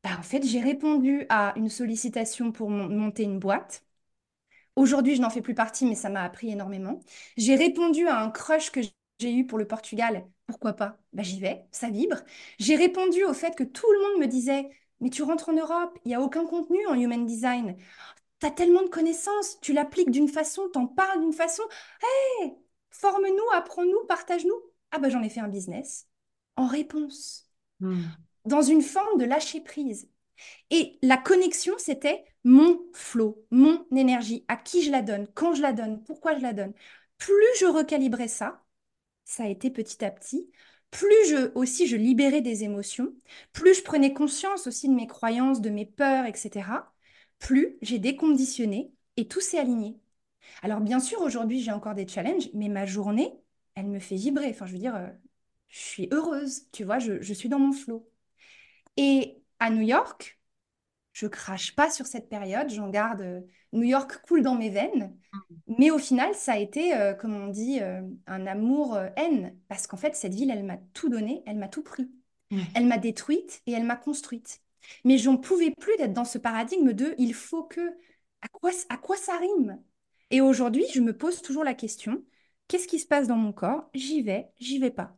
bah, 0.05 0.11
en 0.18 0.22
fait, 0.22 0.45
j'ai 0.47 0.61
répondu 0.61 1.26
à 1.30 1.55
une 1.57 1.68
sollicitation 1.70 2.53
pour 2.53 2.70
monter 2.70 3.24
une 3.24 3.38
boîte. 3.41 3.84
Aujourd'hui, 4.76 5.16
je 5.16 5.20
n'en 5.22 5.30
fais 5.30 5.43
plus 5.43 5.55
partie, 5.55 5.86
mais 5.86 5.95
ça 5.95 6.09
m'a 6.11 6.22
appris 6.22 6.51
énormément. 6.51 7.01
J'ai 7.36 7.57
répondu 7.57 8.07
à 8.09 8.20
un 8.20 8.30
crush 8.30 8.70
que 8.70 8.80
j'ai 9.21 9.35
eu 9.35 9.47
pour 9.47 9.59
le 9.59 9.66
Portugal, 9.66 10.27
pourquoi 10.47 10.73
pas? 10.73 10.99
Bah, 11.12 11.23
J'y 11.23 11.41
vais, 11.41 11.64
ça 11.71 11.91
vibre. 11.91 12.16
J'ai 12.59 12.77
répondu 12.77 13.25
au 13.25 13.35
fait 13.35 13.55
que 13.55 13.64
tout 13.64 13.91
le 13.93 14.01
monde 14.01 14.21
me 14.21 14.27
disait, 14.27 14.68
mais 15.01 15.11
tu 15.11 15.23
rentres 15.23 15.49
en 15.49 15.53
Europe, 15.55 15.99
il 16.05 16.09
n'y 16.09 16.14
a 16.14 16.21
aucun 16.21 16.47
contenu 16.47 16.87
en 16.87 16.95
Human 16.95 17.25
Design. 17.27 17.77
Tu 18.41 18.47
as 18.47 18.51
tellement 18.51 18.83
de 18.83 18.89
connaissances, 18.89 19.59
tu 19.61 19.73
l'appliques 19.73 20.11
d'une 20.11 20.29
façon, 20.29 20.68
t'en 20.73 20.87
parles 20.87 21.21
d'une 21.21 21.33
façon. 21.33 21.62
Hé, 22.43 22.53
forme-nous, 22.91 23.51
apprends-nous, 23.55 24.07
partage-nous. 24.09 24.55
Ah 24.93 24.99
bah 24.99 25.09
j'en 25.09 25.23
ai 25.23 25.29
fait 25.29 25.41
un 25.41 25.49
business 25.49 26.09
en 26.57 26.66
réponse, 26.66 27.49
hmm. 27.81 28.03
dans 28.45 28.62
une 28.62 28.83
forme 28.83 29.18
de 29.18 29.25
lâcher 29.25 29.61
prise. 29.61 30.11
Et 30.71 30.99
la 31.03 31.16
connexion, 31.16 31.75
c'était 31.79 32.25
mon 32.45 32.81
flot, 32.95 33.47
mon 33.51 33.87
énergie, 33.95 34.45
à 34.49 34.57
qui 34.57 34.83
je 34.83 34.91
la 34.91 35.03
donne, 35.03 35.29
quand 35.35 35.55
je 35.55 35.62
la 35.62 35.73
donne, 35.73 36.03
pourquoi 36.05 36.37
je 36.37 36.43
la 36.43 36.53
donne. 36.53 36.73
Plus 37.18 37.47
je 37.59 37.66
recalibrais 37.66 38.29
ça, 38.29 38.62
ça 39.31 39.45
a 39.45 39.49
été 39.49 39.70
petit 39.70 40.05
à 40.05 40.11
petit. 40.11 40.51
Plus 40.91 41.09
je 41.28 41.53
aussi 41.55 41.87
je 41.87 41.97
libérais 41.97 42.41
des 42.43 42.64
émotions, 42.64 43.14
plus 43.53 43.74
je 43.74 43.83
prenais 43.83 44.12
conscience 44.12 44.66
aussi 44.66 44.89
de 44.89 44.95
mes 44.95 45.07
croyances, 45.07 45.61
de 45.61 45.70
mes 45.70 45.87
peurs, 45.87 46.26
etc. 46.26 46.93
Plus 47.39 47.78
j'ai 47.83 47.99
déconditionné 47.99 48.93
et 49.16 49.28
tout 49.28 49.41
s'est 49.41 49.59
aligné. 49.59 49.99
Alors 50.62 50.81
bien 50.81 51.01
sûr, 51.01 51.20
aujourd'hui, 51.22 51.62
j'ai 51.62 51.72
encore 51.72 51.95
des 51.95 52.09
challenges, 52.09 52.51
mais 52.55 52.68
ma 52.68 52.87
journée, 52.87 53.33
elle 53.74 53.89
me 53.89 53.99
fait 54.01 54.16
vibrer. 54.16 54.51
Enfin, 54.51 54.66
je 54.66 54.72
veux 54.72 54.78
dire, 54.78 54.97
euh, 54.97 55.09
je 55.68 55.78
suis 55.81 56.09
heureuse, 56.12 56.66
tu 56.72 56.85
vois, 56.85 56.99
je, 56.99 57.20
je 57.22 57.35
suis 57.35 57.49
dans 57.49 57.59
mon 57.59 57.72
flot. 57.72 58.09
Et 58.97 59.43
à 59.61 59.70
New 59.70 59.83
York, 59.83 60.39
je 61.12 61.26
crache 61.26 61.74
pas 61.74 61.90
sur 61.90 62.06
cette 62.06 62.28
période, 62.28 62.70
j'en 62.70 62.88
garde. 62.90 63.20
euh, 63.22 63.40
New 63.72 63.82
York 63.84 64.20
coule 64.26 64.42
dans 64.42 64.54
mes 64.56 64.70
veines, 64.70 65.16
mais 65.78 65.90
au 65.90 65.98
final, 65.98 66.34
ça 66.34 66.52
a 66.54 66.58
été, 66.58 66.94
euh, 66.96 67.14
comme 67.14 67.34
on 67.34 67.48
dit, 67.48 67.80
euh, 67.80 68.02
un 68.26 68.46
amour-haine, 68.46 69.56
parce 69.68 69.86
qu'en 69.86 69.96
fait, 69.96 70.16
cette 70.16 70.34
ville, 70.34 70.50
elle 70.50 70.64
m'a 70.64 70.78
tout 70.94 71.08
donné, 71.08 71.42
elle 71.46 71.58
m'a 71.58 71.68
tout 71.68 71.82
pris. 71.82 72.11
Elle 72.74 72.86
m'a 72.86 72.98
détruite 72.98 73.62
et 73.66 73.72
elle 73.72 73.84
m'a 73.84 73.96
construite. 73.96 74.62
Mais 75.04 75.18
j'en 75.18 75.36
pouvais 75.36 75.70
plus 75.72 75.96
d'être 75.96 76.12
dans 76.12 76.24
ce 76.24 76.38
paradigme 76.38 76.92
de 76.92 77.14
il 77.18 77.34
faut 77.34 77.64
que. 77.64 77.80
À 78.42 78.48
quoi, 78.48 78.70
à 78.88 78.96
quoi 78.96 79.16
ça 79.16 79.36
rime? 79.38 79.82
Et 80.30 80.40
aujourd'hui, 80.40 80.84
je 80.94 81.00
me 81.00 81.16
pose 81.16 81.42
toujours 81.42 81.64
la 81.64 81.74
question, 81.74 82.24
qu'est-ce 82.68 82.88
qui 82.88 82.98
se 82.98 83.06
passe 83.06 83.28
dans 83.28 83.36
mon 83.36 83.52
corps? 83.52 83.90
J'y 83.94 84.22
vais, 84.22 84.50
j'y 84.58 84.78
vais 84.78 84.90
pas. 84.90 85.16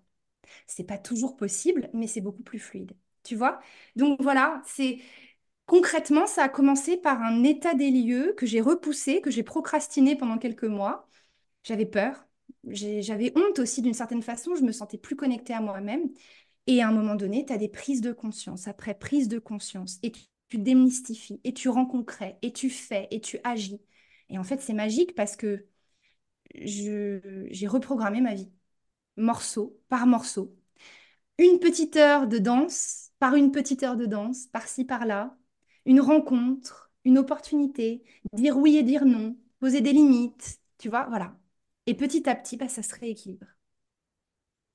C'est 0.67 0.85
pas 0.85 0.99
toujours 0.99 1.37
possible, 1.37 1.91
mais 1.95 2.07
c'est 2.07 2.21
beaucoup 2.21 2.43
plus 2.43 2.59
fluide. 2.59 2.93
Tu 3.25 3.37
vois? 3.37 3.61
Donc 3.97 4.21
voilà, 4.23 4.63
c'est 4.67 5.01
concrètement, 5.73 6.27
ça 6.27 6.45
a 6.45 6.49
commencé 6.51 6.99
par 6.99 7.23
un 7.23 7.45
état 7.45 7.75
des 7.75 7.91
lieux 7.91 8.35
que 8.37 8.45
j'ai 8.47 8.61
repoussé, 8.61 9.23
que 9.23 9.31
j'ai 9.31 9.43
procrastiné 9.43 10.17
pendant 10.17 10.37
quelques 10.39 10.65
mois. 10.65 11.09
J'avais 11.65 11.87
peur, 11.87 12.27
j'avais 12.67 13.33
honte 13.37 13.59
aussi 13.59 13.83
d'une 13.83 13.95
certaine 13.95 14.23
façon, 14.23 14.55
je 14.57 14.63
me 14.63 14.73
sentais 14.73 14.99
plus 14.99 15.17
connectée 15.17 15.55
à 15.55 15.63
moi-même. 15.63 16.11
Et 16.67 16.83
à 16.83 16.89
un 16.89 16.93
moment 16.93 17.15
donné, 17.17 17.47
tu 17.47 17.53
as 17.55 17.59
des 17.59 17.69
prises 17.71 18.03
de 18.03 18.13
conscience, 18.13 18.69
après 18.69 18.95
prise 18.95 19.29
de 19.29 19.39
conscience, 19.39 19.99
et 20.03 20.13
tu, 20.13 20.25
tu 20.51 20.59
démystifies, 20.59 21.41
et 21.45 21.55
tu 21.55 21.71
rends 21.71 21.87
concret, 21.87 22.39
et 22.43 22.53
tu 22.53 22.71
fais, 22.71 23.09
et 23.11 23.21
tu 23.23 23.39
agis. 23.45 23.81
Et 24.29 24.39
en 24.39 24.45
fait, 24.45 24.61
c'est 24.61 24.75
magique 24.75 25.15
parce 25.15 25.37
que 25.37 25.67
j'ai 26.55 27.67
reprogrammé 27.69 28.21
ma 28.21 28.35
vie, 28.35 28.53
morceau 29.17 29.81
par 29.89 30.07
morceau. 30.07 30.57
Une 31.39 31.61
petite 31.61 31.97
heure 31.97 32.29
de 32.29 32.39
danse 32.39 33.11
par 33.21 33.37
une 33.37 33.53
petite 33.53 33.83
heure 33.85 33.97
de 33.97 34.07
danse, 34.07 34.47
par-ci, 34.49 34.85
par-là. 34.85 35.37
Une 35.87 36.01
rencontre, 36.01 36.91
une 37.05 37.19
opportunité, 37.19 38.03
dire 38.33 38.57
oui 38.59 38.77
et 38.77 38.83
dire 38.83 39.05
non, 39.05 39.37
poser 39.61 39.81
des 39.81 39.93
limites, 39.93 40.61
tu 40.79 40.89
vois, 40.89 41.07
voilà. 41.09 41.37
Et 41.87 41.95
petit 41.95 42.29
à 42.29 42.35
petit, 42.37 42.57
bah, 42.57 42.69
ça 42.69 42.83
se 42.83 42.95
rééquilibre. 42.95 43.47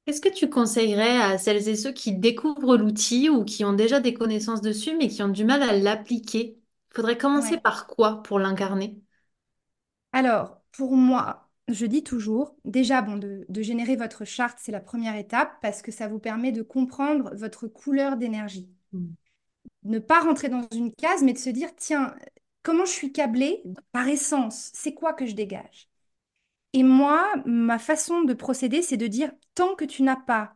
Qu'est-ce 0.06 0.22
que 0.22 0.30
tu 0.30 0.50
conseillerais 0.50 1.22
à 1.22 1.38
celles 1.38 1.68
et 1.70 1.76
ceux 1.76 1.92
qui 1.92 2.14
découvrent 2.14 2.78
l'outil 2.78 3.30
ou 3.30 3.44
qui 3.46 3.64
ont 3.66 3.74
déjà 3.74 4.00
des 4.00 4.14
connaissances 4.14 4.62
dessus 4.62 4.96
mais 4.98 5.08
qui 5.10 5.22
ont 5.24 5.28
du 5.30 5.44
mal 5.46 5.62
à 5.64 5.74
l'appliquer? 5.78 6.58
Il 6.92 6.96
faudrait 6.96 7.18
commencer 7.18 7.58
Ouais. 7.58 7.62
par 7.62 7.86
quoi 7.88 8.24
pour 8.24 8.40
l'incarner? 8.40 9.00
Alors, 10.12 10.62
pour 10.74 10.96
moi, 10.98 11.50
je 11.70 11.86
dis 11.86 12.04
toujours, 12.04 12.56
déjà, 12.66 13.02
bon, 13.02 13.16
de, 13.18 13.46
de 13.50 13.62
générer 13.62 13.96
votre 13.96 14.26
charte, 14.26 14.58
c'est 14.62 14.72
la 14.74 14.80
première 14.82 15.16
étape 15.16 15.54
parce 15.62 15.82
que 15.82 15.92
ça 15.94 16.08
vous 16.10 16.20
permet 16.20 16.52
de 16.52 16.62
comprendre 16.62 17.34
votre 17.36 17.68
couleur 17.68 18.18
d'énergie. 18.18 18.70
Mm. 18.94 19.16
Ne 19.88 20.00
pas 20.00 20.20
rentrer 20.20 20.50
dans 20.50 20.68
une 20.74 20.94
case, 20.94 21.24
mais 21.24 21.34
de 21.34 21.38
se 21.38 21.50
dire, 21.50 21.70
tiens, 21.78 22.14
comment 22.64 22.86
je 22.86 22.92
suis 22.92 23.14
câblée 23.14 23.64
par 23.94 24.08
essence? 24.10 24.70
C'est 24.74 24.94
quoi 24.94 25.14
que 25.14 25.26
je 25.26 25.34
dégage? 25.34 25.90
Et 26.74 26.84
moi, 26.84 27.34
ma 27.46 27.80
façon 27.80 28.24
de 28.24 28.34
procéder, 28.34 28.82
c'est 28.82 28.98
de 28.98 29.08
dire, 29.08 29.32
tant 29.56 29.76
que 29.76 29.86
tu 29.86 30.04
n'as 30.04 30.18
pas 30.18 30.56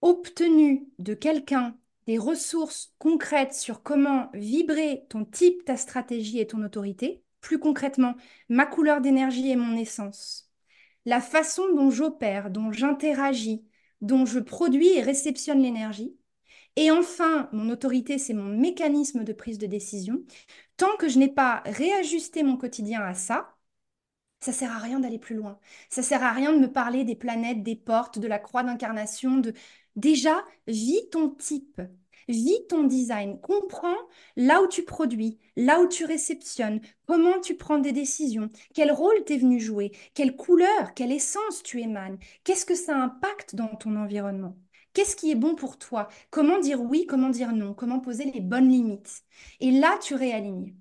obtenu 0.00 0.88
de 0.98 1.14
quelqu'un 1.14 1.76
des 2.06 2.18
ressources 2.18 2.94
concrètes 2.98 3.54
sur 3.54 3.82
comment 3.82 4.30
vibrer 4.34 5.04
ton 5.10 5.24
type, 5.26 5.64
ta 5.66 5.76
stratégie 5.76 6.40
et 6.40 6.46
ton 6.46 6.62
autorité, 6.64 7.22
plus 7.42 7.58
concrètement, 7.58 8.16
ma 8.48 8.66
couleur 8.66 9.02
d'énergie 9.02 9.50
et 9.50 9.56
mon 9.56 9.76
essence, 9.76 10.50
la 11.04 11.20
façon 11.20 11.72
dont 11.74 11.90
j'opère, 11.90 12.50
dont 12.50 12.72
j'interagis, 12.72 13.64
dont 14.00 14.26
je 14.26 14.40
produis 14.40 14.88
et 14.88 15.02
réceptionne 15.02 15.62
l'énergie, 15.62 16.16
et 16.76 16.90
enfin, 16.90 17.48
mon 17.52 17.70
autorité, 17.70 18.18
c'est 18.18 18.34
mon 18.34 18.44
mécanisme 18.44 19.24
de 19.24 19.32
prise 19.32 19.58
de 19.58 19.66
décision. 19.66 20.24
Tant 20.76 20.96
que 20.96 21.08
je 21.08 21.18
n'ai 21.18 21.28
pas 21.28 21.62
réajusté 21.66 22.42
mon 22.42 22.56
quotidien 22.56 23.02
à 23.02 23.14
ça, 23.14 23.56
ça 24.40 24.52
sert 24.52 24.72
à 24.72 24.78
rien 24.78 25.00
d'aller 25.00 25.18
plus 25.18 25.36
loin. 25.36 25.58
Ça 25.88 26.02
sert 26.02 26.22
à 26.24 26.32
rien 26.32 26.52
de 26.52 26.58
me 26.58 26.72
parler 26.72 27.04
des 27.04 27.14
planètes, 27.16 27.62
des 27.62 27.76
portes, 27.76 28.18
de 28.18 28.26
la 28.28 28.38
croix 28.38 28.62
d'incarnation, 28.64 29.38
de 29.38 29.54
déjà 29.96 30.44
vis 30.66 31.08
ton 31.10 31.30
type, 31.30 31.80
vis 32.28 32.66
ton 32.68 32.84
design, 32.84 33.40
comprends 33.40 33.96
là 34.36 34.62
où 34.62 34.66
tu 34.68 34.84
produis, 34.84 35.38
là 35.56 35.80
où 35.80 35.88
tu 35.88 36.04
réceptionnes, 36.04 36.80
comment 37.06 37.40
tu 37.40 37.56
prends 37.56 37.78
des 37.78 37.92
décisions, 37.92 38.50
quel 38.74 38.90
rôle 38.92 39.24
t'es 39.24 39.36
venu 39.38 39.60
jouer, 39.60 39.92
quelle 40.14 40.36
couleur, 40.36 40.94
quelle 40.94 41.12
essence 41.12 41.62
tu 41.62 41.80
émanes, 41.80 42.18
qu'est-ce 42.44 42.66
que 42.66 42.74
ça 42.74 42.96
impacte 42.96 43.54
dans 43.54 43.68
ton 43.76 43.96
environnement. 43.96 44.56
Qu'est-ce 44.92 45.16
qui 45.16 45.30
est 45.30 45.34
bon 45.34 45.54
pour 45.54 45.78
toi? 45.78 46.08
Comment 46.30 46.58
dire 46.60 46.80
oui, 46.82 47.06
comment 47.08 47.30
dire 47.30 47.52
non? 47.52 47.74
Comment 47.74 48.00
poser 48.00 48.24
les 48.30 48.40
bonnes 48.40 48.68
limites? 48.68 49.24
Et 49.60 49.70
là, 49.70 49.98
tu 50.02 50.14
réalignes. 50.14 50.74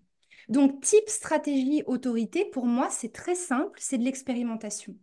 Donc, 0.49 0.81
type 0.81 1.07
stratégie 1.09 1.83
autorité, 1.85 2.45
pour 2.45 2.65
moi, 2.65 2.89
c'est 2.89 3.13
très 3.13 3.35
simple, 3.35 3.79
c'est 3.81 3.97
de 3.97 4.03
l'expérimentation. 4.03 4.95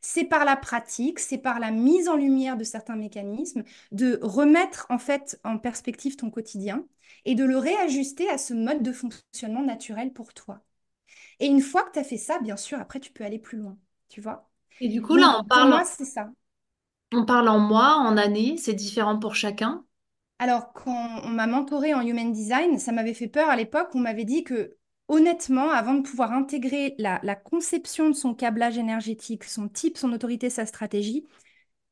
C'est 0.00 0.24
par 0.24 0.44
la 0.44 0.56
pratique, 0.56 1.18
c'est 1.18 1.38
par 1.38 1.60
la 1.60 1.70
mise 1.70 2.08
en 2.08 2.16
lumière 2.16 2.56
de 2.56 2.64
certains 2.64 2.96
mécanismes, 2.96 3.64
de 3.92 4.18
remettre 4.22 4.86
en 4.90 4.98
fait 4.98 5.40
en 5.44 5.58
perspective 5.58 6.16
ton 6.16 6.30
quotidien 6.30 6.86
et 7.24 7.34
de 7.34 7.44
le 7.44 7.58
réajuster 7.58 8.28
à 8.30 8.38
ce 8.38 8.54
mode 8.54 8.82
de 8.82 8.92
fonctionnement 8.92 9.62
naturel 9.62 10.12
pour 10.12 10.34
toi. 10.34 10.62
Et 11.40 11.46
une 11.46 11.60
fois 11.62 11.84
que 11.84 11.92
tu 11.92 11.98
as 11.98 12.04
fait 12.04 12.16
ça, 12.18 12.38
bien 12.40 12.56
sûr, 12.56 12.78
après, 12.80 13.00
tu 13.00 13.12
peux 13.12 13.24
aller 13.24 13.38
plus 13.38 13.58
loin, 13.58 13.78
tu 14.08 14.20
vois? 14.20 14.50
Et 14.80 14.88
du 14.88 15.00
coup, 15.02 15.14
Donc, 15.14 15.16
là, 15.16 15.38
on 15.40 15.44
pour 15.50 15.64
parle, 15.64 15.68
moi, 15.68 15.84
c'est 15.84 16.04
ça. 16.04 16.30
On 17.12 17.24
parle 17.24 17.48
en 17.48 17.58
mois, 17.60 17.96
en 17.98 18.16
années, 18.16 18.56
c'est 18.56 18.74
différent 18.74 19.18
pour 19.18 19.34
chacun? 19.36 19.84
Alors, 20.38 20.72
quand 20.72 21.20
on 21.24 21.28
m'a 21.28 21.46
mentoré 21.46 21.92
en 21.94 22.00
human 22.06 22.32
design, 22.32 22.78
ça 22.78 22.92
m'avait 22.92 23.14
fait 23.14 23.28
peur 23.28 23.48
à 23.50 23.56
l'époque. 23.56 23.90
On 23.94 23.98
m'avait 24.00 24.24
dit 24.24 24.42
que, 24.44 24.76
honnêtement, 25.08 25.70
avant 25.70 25.94
de 25.94 26.02
pouvoir 26.02 26.32
intégrer 26.32 26.94
la, 26.98 27.20
la 27.22 27.36
conception 27.36 28.08
de 28.08 28.14
son 28.14 28.34
câblage 28.34 28.78
énergétique, 28.78 29.44
son 29.44 29.68
type, 29.68 29.98
son 29.98 30.12
autorité, 30.12 30.48
sa 30.48 30.64
stratégie, 30.66 31.26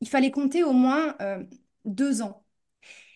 il 0.01 0.09
fallait 0.09 0.31
compter 0.33 0.65
au 0.65 0.73
moins 0.73 1.17
euh, 1.23 1.45
deux 1.85 2.23
ans. 2.23 2.45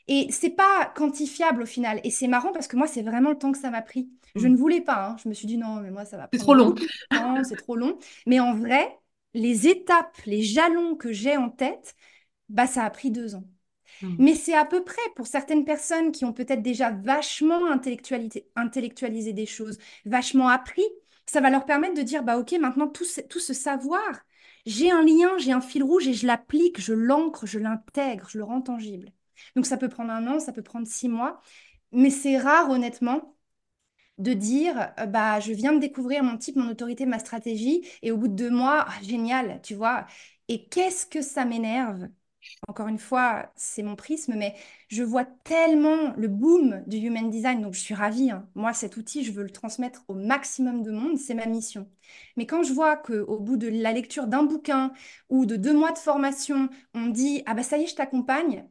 Et 0.09 0.29
c'est 0.33 0.51
pas 0.51 0.93
quantifiable 0.97 1.63
au 1.63 1.67
final. 1.67 2.01
Et 2.05 2.11
c'est 2.11 2.29
marrant 2.29 2.53
parce 2.53 2.69
que 2.69 2.77
moi, 2.77 2.87
c'est 2.89 3.03
vraiment 3.03 3.31
le 3.31 3.39
temps 3.39 3.53
que 3.53 3.59
ça 3.59 3.71
m'a 3.71 3.83
pris. 3.83 4.11
Je 4.37 4.47
Mm. 4.47 4.49
ne 4.49 4.57
voulais 4.57 4.81
pas. 4.83 5.09
hein. 5.11 5.17
Je 5.23 5.29
me 5.29 5.35
suis 5.35 5.47
dit 5.49 5.59
non, 5.59 5.77
mais 5.77 5.91
moi, 5.93 6.05
ça 6.07 6.17
va 6.19 6.33
C'est 6.33 6.39
trop 6.41 6.55
long. 6.55 6.75
c'est 7.45 7.57
trop 7.57 7.77
long. 7.77 7.99
Mais 8.27 8.41
en 8.41 8.55
vrai, 8.55 8.99
les 9.35 9.69
étapes, 9.69 10.17
les 10.27 10.43
jalons 10.43 10.95
que 10.97 11.13
j'ai 11.13 11.37
en 11.37 11.51
tête, 11.51 11.95
bah, 12.49 12.67
ça 12.67 12.85
a 12.85 12.91
pris 12.91 13.11
deux 13.11 13.35
ans. 13.35 13.45
Mm. 14.03 14.17
Mais 14.19 14.35
c'est 14.35 14.55
à 14.55 14.65
peu 14.65 14.85
près 14.85 15.03
pour 15.17 15.27
certaines 15.27 15.65
personnes 15.65 16.13
qui 16.13 16.25
ont 16.25 16.33
peut-être 16.33 16.63
déjà 16.63 16.91
vachement 16.91 17.71
intellectualisé, 17.71 18.49
intellectualisé 18.57 19.33
des 19.33 19.47
choses, 19.47 19.79
vachement 20.05 20.49
appris, 20.49 20.85
ça 21.27 21.41
va 21.41 21.51
leur 21.51 21.65
permettre 21.65 21.95
de 21.95 22.03
dire, 22.03 22.23
bah 22.23 22.39
ok, 22.39 22.53
maintenant 22.61 22.89
tout 22.89 23.05
ce, 23.05 23.21
tout 23.21 23.39
ce 23.41 23.55
savoir, 23.55 24.23
j'ai 24.67 24.91
un 24.91 25.03
lien, 25.03 25.39
j'ai 25.39 25.53
un 25.53 25.61
fil 25.61 25.83
rouge 25.83 26.07
et 26.09 26.15
je 26.15 26.27
l'applique, 26.27 26.81
je 26.81 26.93
l'ancre, 26.93 27.47
je 27.47 27.59
l'intègre, 27.59 28.29
je 28.29 28.39
le 28.39 28.45
rends 28.45 28.63
tangible. 28.63 29.13
Donc 29.57 29.67
ça 29.67 29.77
peut 29.77 29.89
prendre 29.89 30.13
un 30.13 30.27
an, 30.27 30.41
ça 30.41 30.53
peut 30.53 30.63
prendre 30.63 30.87
six 30.87 31.09
mois, 31.09 31.41
mais 31.93 32.11
c'est 32.11 32.39
rare 32.39 32.71
honnêtement 32.71 33.37
de 34.23 34.33
dire, 34.35 34.93
euh, 35.01 35.07
bah 35.07 35.41
je 35.41 35.53
viens 35.53 35.73
de 35.73 35.79
découvrir 35.81 36.23
mon 36.25 36.37
type, 36.39 36.57
mon 36.57 36.71
autorité, 36.71 37.07
ma 37.07 37.19
stratégie 37.19 37.87
et 38.03 38.13
au 38.13 38.17
bout 38.17 38.29
de 38.29 38.35
deux 38.35 38.51
mois, 38.51 38.85
ah, 38.89 39.03
génial, 39.03 39.61
tu 39.63 39.75
vois. 39.75 40.07
Et 40.49 40.67
qu'est-ce 40.69 41.07
que 41.07 41.23
ça 41.23 41.45
m'énerve? 41.45 42.09
Encore 42.69 42.89
une 42.89 42.99
fois, 42.99 43.53
c'est 43.57 43.83
mon 43.83 43.97
prisme, 43.97 44.35
mais 44.37 44.55
je 44.89 45.03
vois 45.03 45.25
tellement 45.25 46.13
le 46.17 46.29
boom 46.29 46.83
du 46.87 46.97
human 46.99 47.31
design, 47.31 47.61
donc 47.63 47.75
je 47.75 47.81
suis 47.81 47.95
ravie. 47.95 48.31
hein. 48.31 48.49
Moi, 48.55 48.73
cet 48.73 48.97
outil, 48.97 49.25
je 49.25 49.33
veux 49.33 49.43
le 49.45 49.51
transmettre 49.51 50.05
au 50.09 50.15
maximum 50.15 50.83
de 50.83 50.91
monde, 50.91 51.19
c'est 51.19 51.35
ma 51.35 51.47
mission. 51.47 51.89
Mais 52.37 52.47
quand 52.47 52.63
je 52.63 52.73
vois 52.73 52.97
qu'au 52.97 53.39
bout 53.41 53.57
de 53.57 53.69
la 53.69 53.93
lecture 53.93 54.27
d'un 54.27 54.43
bouquin 54.45 54.93
ou 55.29 55.47
de 55.47 55.57
deux 55.57 55.73
mois 55.75 55.93
de 55.93 55.99
formation, 55.99 56.69
on 56.95 57.07
dit, 57.09 57.43
ah 57.47 57.55
bah 57.55 57.63
ça 57.63 57.79
y 57.79 57.85
est, 57.85 57.87
je 57.87 57.95
t'accompagne, 57.97 58.69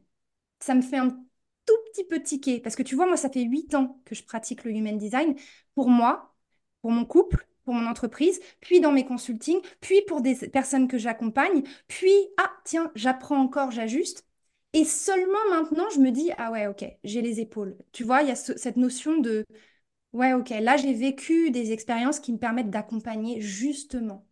ça 0.60 0.74
me 0.74 0.82
fait 0.82 0.98
un 0.98 1.18
tout 1.66 1.74
petit 1.92 2.04
peu 2.04 2.22
tiquer. 2.22 2.60
Parce 2.60 2.76
que 2.76 2.82
tu 2.82 2.94
vois, 2.96 3.06
moi, 3.06 3.16
ça 3.16 3.30
fait 3.30 3.42
huit 3.42 3.74
ans 3.74 4.00
que 4.04 4.14
je 4.14 4.24
pratique 4.24 4.64
le 4.64 4.72
human 4.72 4.98
design. 4.98 5.34
Pour 5.74 5.88
moi, 5.88 6.34
pour 6.82 6.90
mon 6.90 7.04
couple, 7.04 7.46
pour 7.64 7.74
mon 7.74 7.86
entreprise, 7.88 8.40
puis 8.60 8.80
dans 8.80 8.92
mes 8.92 9.04
consultings, 9.06 9.60
puis 9.80 10.02
pour 10.06 10.20
des 10.20 10.34
personnes 10.50 10.88
que 10.88 10.98
j'accompagne, 10.98 11.62
puis, 11.88 12.10
ah, 12.38 12.50
tiens, 12.64 12.90
j'apprends 12.94 13.38
encore, 13.40 13.70
j'ajuste. 13.70 14.26
Et 14.72 14.84
seulement 14.84 15.38
maintenant, 15.50 15.88
je 15.94 16.00
me 16.00 16.10
dis, 16.10 16.30
ah 16.38 16.50
ouais, 16.50 16.66
ok, 16.66 16.84
j'ai 17.04 17.20
les 17.22 17.40
épaules. 17.40 17.76
Tu 17.92 18.04
vois, 18.04 18.22
il 18.22 18.28
y 18.28 18.30
a 18.32 18.36
ce- 18.36 18.56
cette 18.56 18.76
notion 18.78 19.18
de, 19.18 19.44
ouais, 20.12 20.32
ok, 20.34 20.50
là, 20.50 20.76
j'ai 20.76 20.92
vécu 20.94 21.50
des 21.50 21.72
expériences 21.72 22.20
qui 22.20 22.32
me 22.32 22.38
permettent 22.38 22.70
d'accompagner 22.70 23.40
justement. 23.40 24.26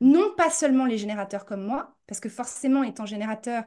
Non 0.00 0.34
pas 0.36 0.50
seulement 0.50 0.86
les 0.86 0.98
générateurs 0.98 1.44
comme 1.46 1.64
moi, 1.66 1.96
parce 2.06 2.20
que 2.20 2.28
forcément, 2.28 2.82
étant 2.84 3.06
générateur, 3.06 3.64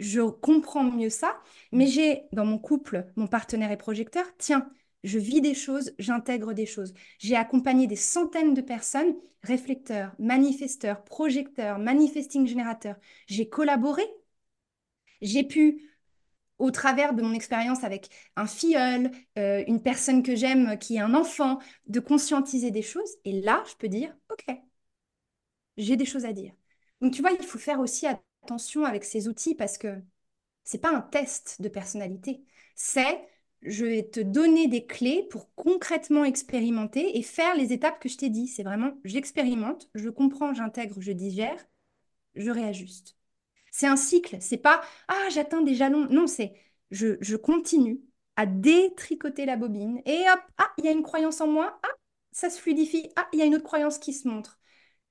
je 0.00 0.20
comprends 0.22 0.84
mieux 0.84 1.10
ça, 1.10 1.38
mais 1.72 1.86
j'ai 1.86 2.24
dans 2.32 2.44
mon 2.44 2.58
couple 2.58 3.06
mon 3.16 3.26
partenaire 3.26 3.70
et 3.72 3.76
projecteur. 3.76 4.24
Tiens, 4.38 4.68
Je 5.04 5.18
vis 5.18 5.40
des 5.42 5.54
choses, 5.54 5.92
j'intègre 5.98 6.52
des 6.54 6.66
choses. 6.66 6.94
J'ai 7.18 7.36
accompagné 7.36 7.86
des 7.86 7.96
centaines 7.96 8.54
de 8.54 8.62
personnes, 8.62 9.14
réflecteurs, 9.42 10.14
manifesteurs, 10.18 11.04
projecteurs, 11.04 11.78
manifesting 11.78 12.46
générateurs. 12.46 12.96
J'ai 13.26 13.48
collaboré. 13.48 14.02
J'ai 15.22 15.44
pu, 15.44 15.82
au 16.58 16.70
travers 16.72 17.14
de 17.14 17.22
mon 17.22 17.34
expérience 17.34 17.84
avec 17.84 18.10
un 18.36 18.46
filleul, 18.48 19.10
euh, 19.38 19.64
une 19.68 19.82
personne 19.82 20.22
que 20.22 20.36
j'aime 20.36 20.78
qui 20.78 20.96
est 20.96 21.00
un 21.00 21.14
enfant, 21.14 21.58
de 21.88 22.00
conscientiser 22.00 22.70
des 22.72 22.82
choses. 22.82 23.10
Et 23.26 23.42
là, 23.42 23.62
je 23.70 23.76
peux 23.76 23.88
dire, 23.88 24.16
OK, 24.30 24.46
j'ai 25.76 25.96
des 25.96 26.04
choses 26.06 26.24
à 26.24 26.32
dire. 26.32 26.52
Donc, 27.00 27.12
tu 27.12 27.20
vois, 27.22 27.32
il 27.32 27.44
faut 27.44 27.58
faire 27.58 27.80
aussi 27.80 28.06
attention 28.44 28.84
avec 28.84 29.04
ces 29.04 29.28
outils 29.28 29.54
parce 29.54 29.78
que 29.78 30.02
c'est 30.64 30.78
pas 30.80 30.94
un 30.94 31.00
test 31.02 31.62
de 31.62 31.68
personnalité. 31.68 32.44
C'est 32.76 33.26
je 33.62 33.86
vais 33.86 34.02
te 34.04 34.20
donner 34.20 34.68
des 34.68 34.86
clés 34.86 35.26
pour 35.30 35.54
concrètement 35.54 36.24
expérimenter 36.24 37.18
et 37.18 37.22
faire 37.22 37.56
les 37.56 37.72
étapes 37.72 38.00
que 38.00 38.08
je 38.10 38.18
t'ai 38.18 38.30
dit. 38.30 38.46
C'est 38.48 38.62
vraiment, 38.62 38.92
j'expérimente, 39.04 39.88
je 39.94 40.10
comprends, 40.10 40.52
j'intègre, 40.54 41.00
je 41.00 41.12
digère, 41.12 41.64
je 42.34 42.50
réajuste. 42.50 43.16
C'est 43.72 43.86
un 43.88 43.96
cycle, 43.96 44.38
c'est 44.40 44.58
pas 44.58 44.82
ah 45.08 45.28
j'atteins 45.32 45.62
des 45.62 45.74
jalons. 45.74 46.08
Non, 46.10 46.26
c'est 46.26 46.54
je, 46.90 47.16
je 47.20 47.36
continue 47.36 48.00
à 48.36 48.46
détricoter 48.46 49.46
la 49.46 49.56
bobine 49.56 50.02
et 50.06 50.24
hop, 50.32 50.40
ah 50.58 50.72
il 50.78 50.84
y 50.86 50.88
a 50.88 50.92
une 50.92 51.02
croyance 51.02 51.40
en 51.40 51.48
moi, 51.48 51.80
ah 51.84 51.88
ça 52.32 52.50
se 52.50 52.60
fluidifie, 52.60 53.10
ah 53.16 53.28
il 53.32 53.38
y 53.40 53.42
a 53.42 53.46
une 53.46 53.54
autre 53.56 53.64
croyance 53.64 53.98
qui 53.98 54.12
se 54.14 54.28
montre. 54.28 54.60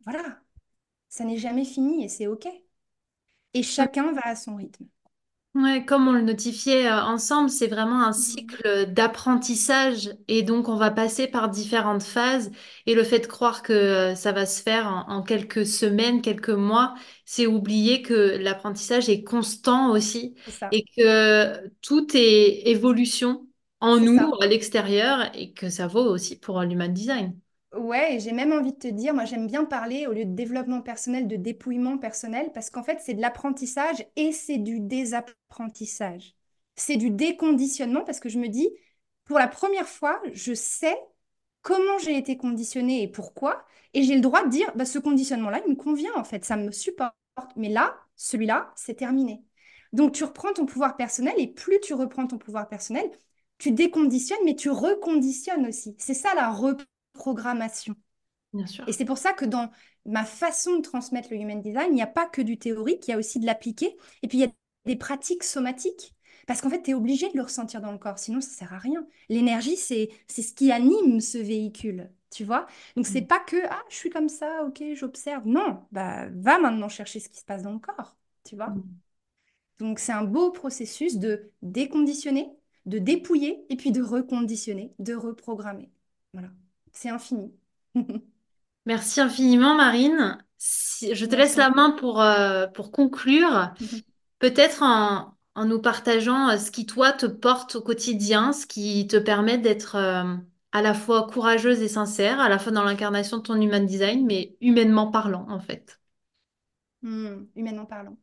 Voilà, 0.06 0.42
ça 1.10 1.26
n'est 1.26 1.38
jamais 1.38 1.66
fini 1.66 2.04
et 2.06 2.10
c'est 2.10 2.28
ok. 2.28 2.48
Et 3.56 3.64
chacun 3.64 4.12
va 4.14 4.22
à 4.28 4.36
son 4.36 4.56
rythme. 4.58 4.86
Ouais, 5.56 5.86
comme 5.86 6.08
on 6.08 6.14
le 6.14 6.22
notifiait 6.24 6.88
euh, 6.90 7.00
ensemble, 7.04 7.48
c'est 7.52 7.68
vraiment 7.68 8.02
un 8.04 8.12
cycle 8.12 8.88
d'apprentissage 8.92 10.10
et 10.28 10.42
donc 10.42 10.68
on 10.68 10.76
va 10.78 10.90
passer 10.90 11.28
par 11.28 11.48
différentes 11.48 12.02
phases 12.02 12.50
et 12.88 12.96
le 12.96 13.04
fait 13.04 13.20
de 13.20 13.28
croire 13.28 13.62
que 13.62 13.72
euh, 13.72 14.16
ça 14.16 14.32
va 14.32 14.48
se 14.48 14.64
faire 14.64 14.88
en, 14.88 15.08
en 15.20 15.22
quelques 15.22 15.64
semaines, 15.68 16.24
quelques 16.24 16.50
mois, 16.50 16.96
c'est 17.26 17.46
oublier 17.46 18.02
que 18.02 18.14
l'apprentissage 18.42 19.10
est 19.10 19.24
constant 19.24 19.92
aussi 19.92 20.34
et 20.72 20.86
que 20.98 21.70
tout 21.82 22.08
est 22.18 22.68
évolution 22.70 23.48
en 23.80 23.98
nous, 24.00 24.18
ça. 24.18 24.34
à 24.42 24.48
l'extérieur 24.48 25.30
et 25.36 25.54
que 25.54 25.70
ça 25.70 25.86
vaut 25.86 26.02
aussi 26.10 26.36
pour 26.40 26.62
l'human 26.64 26.92
design. 26.92 27.40
Ouais, 27.74 28.16
et 28.16 28.20
j'ai 28.20 28.34
même 28.34 28.52
envie 28.54 28.72
de 28.74 28.78
te 28.78 28.88
dire, 28.88 29.16
moi 29.16 29.26
j'aime 29.26 29.48
bien 29.48 29.66
parler 29.66 30.06
au 30.06 30.14
lieu 30.14 30.26
de 30.26 30.36
développement 30.36 30.82
personnel, 30.82 31.28
de 31.28 31.36
dépouillement 31.38 31.98
personnel, 31.98 32.52
parce 32.54 32.70
qu'en 32.70 32.84
fait 32.84 33.00
c'est 33.02 33.16
de 33.16 33.22
l'apprentissage 33.22 34.06
et 34.16 34.32
c'est 34.32 34.60
du 34.60 34.80
désapprentissage. 34.80 36.36
C'est 36.76 36.98
du 36.98 37.10
déconditionnement 37.10 38.04
parce 38.04 38.20
que 38.20 38.30
je 38.30 38.38
me 38.38 38.48
dis, 38.48 38.70
pour 39.26 39.40
la 39.40 39.48
première 39.48 39.88
fois, 39.88 40.22
je 40.34 40.54
sais 40.54 40.96
comment 41.64 41.98
j'ai 42.00 42.16
été 42.18 42.38
conditionnée 42.38 43.02
et 43.04 43.08
pourquoi, 43.08 43.66
et 43.96 44.04
j'ai 44.04 44.16
le 44.16 44.22
droit 44.22 44.44
de 44.44 44.50
dire, 44.50 44.72
bah, 44.76 44.86
ce 44.86 45.00
conditionnement-là, 45.00 45.62
il 45.66 45.72
me 45.72 45.76
convient 45.78 46.14
en 46.16 46.24
fait, 46.24 46.46
ça 46.46 46.58
me 46.58 46.72
supporte. 46.72 47.16
Mais 47.56 47.70
là, 47.70 47.96
celui-là, 48.16 48.72
c'est 48.76 48.96
terminé. 48.96 49.44
Donc 49.94 50.12
tu 50.14 50.24
reprends 50.24 50.54
ton 50.54 50.66
pouvoir 50.68 50.96
personnel 50.98 51.34
et 51.38 51.48
plus 51.48 51.80
tu 51.82 51.94
reprends 51.96 52.28
ton 52.28 52.38
pouvoir 52.38 52.68
personnel, 52.70 53.10
tu 53.58 53.72
déconditionnes, 53.72 54.40
mais 54.46 54.56
tu 54.56 54.70
reconditionnes 54.70 55.66
aussi. 55.68 55.96
C'est 56.00 56.14
ça 56.14 56.34
la 56.36 56.50
reprogrammation. 57.16 57.96
Bien 58.54 58.66
Et 58.88 58.94
c'est 58.94 59.06
pour 59.06 59.18
ça 59.18 59.34
que 59.34 59.46
dans 59.46 59.72
ma 60.06 60.26
façon 60.26 60.78
de 60.78 60.82
transmettre 60.82 61.30
le 61.32 61.38
human 61.38 61.62
design, 61.62 61.88
il 61.90 61.96
n'y 61.96 62.02
a 62.02 62.08
pas 62.08 62.28
que 62.28 62.42
du 62.42 62.58
théorique, 62.58 63.08
il 63.08 63.12
y 63.12 63.14
a 63.14 63.18
aussi 63.18 63.40
de 63.40 63.46
l'appliqué. 63.46 63.96
Et 64.22 64.28
puis 64.28 64.38
il 64.40 64.42
y 64.42 64.46
a 64.46 64.52
des 64.86 64.96
pratiques 64.96 65.44
somatiques. 65.44 66.14
Parce 66.46 66.62
qu'en 66.62 66.70
fait, 66.70 66.84
tu 66.84 66.92
es 66.92 66.94
obligé 66.94 67.30
de 67.32 67.38
le 67.38 67.44
ressentir 67.44 67.80
dans 67.82 67.92
le 67.92 67.98
corps, 67.98 68.20
sinon 68.20 68.42
ça 68.42 68.50
sert 68.50 68.74
à 68.74 68.78
rien. 68.78 69.08
L'énergie, 69.30 69.78
c'est 69.78 70.10
ce 70.28 70.54
qui 70.54 70.72
anime 70.72 71.22
ce 71.22 71.38
véhicule, 71.38 72.12
tu 72.32 72.44
vois? 72.44 72.66
Donc 72.96 73.08
c'est 73.08 73.22
pas 73.22 73.40
que 73.40 73.56
ah, 73.70 73.82
je 73.90 73.96
suis 73.96 74.10
comme 74.10 74.28
ça, 74.30 74.64
OK, 74.66 74.84
j'observe. 74.94 75.48
Non, 75.48 75.86
bah 75.92 76.28
va 76.32 76.60
maintenant 76.60 76.90
chercher 76.90 77.20
ce 77.22 77.30
qui 77.30 77.40
se 77.40 77.46
passe 77.46 77.64
dans 77.64 77.72
le 77.72 77.80
corps, 77.80 78.18
tu 78.44 78.56
vois? 78.58 78.78
Donc 79.80 80.00
c'est 80.00 80.12
un 80.12 80.24
beau 80.24 80.52
processus 80.52 81.18
de 81.18 81.52
déconditionner, 81.62 82.50
de 82.86 83.00
dépouiller 83.00 83.66
et 83.70 83.76
puis 83.76 83.92
de 83.92 84.02
reconditionner, 84.02 84.94
de 85.00 85.14
reprogrammer. 85.16 85.92
Voilà. 86.34 86.50
C'est 86.94 87.10
infini. 87.10 87.54
Merci 88.86 89.22
infiniment, 89.22 89.76
Marine. 89.76 90.38
Si- 90.58 91.16
je 91.16 91.26
te 91.26 91.36
laisse 91.36 91.56
Merci 91.56 91.58
la 91.58 91.70
main 91.70 91.92
pour, 91.92 92.22
euh, 92.22 92.68
pour 92.68 92.92
conclure. 92.92 93.74
Peut-être 94.40 94.84
en, 94.84 95.38
en 95.56 95.66
nous 95.66 95.82
partageant 95.82 96.50
euh, 96.50 96.58
ce 96.58 96.72
qui, 96.72 96.86
toi, 96.86 97.14
te 97.14 97.26
porte 97.28 97.76
au 97.78 97.82
quotidien, 97.82 98.54
ce 98.54 98.66
qui 98.68 99.08
te 99.08 99.18
permet 99.18 99.58
d'être 99.60 99.96
euh, 99.98 100.36
à 100.74 100.82
la 100.82 100.94
fois 100.94 101.28
courageuse 101.28 101.82
et 101.82 101.90
sincère, 101.90 102.40
à 102.42 102.50
la 102.50 102.60
fois 102.60 102.72
dans 102.74 102.84
l'incarnation 102.84 103.38
de 103.38 103.44
ton 103.44 103.62
human 103.62 103.86
design, 103.86 104.26
mais 104.26 104.58
humainement 104.62 105.12
parlant, 105.12 105.48
en 105.50 105.60
fait. 105.60 106.00
Hmm, 107.02 107.46
humainement 107.56 107.86
parlant. 107.86 108.18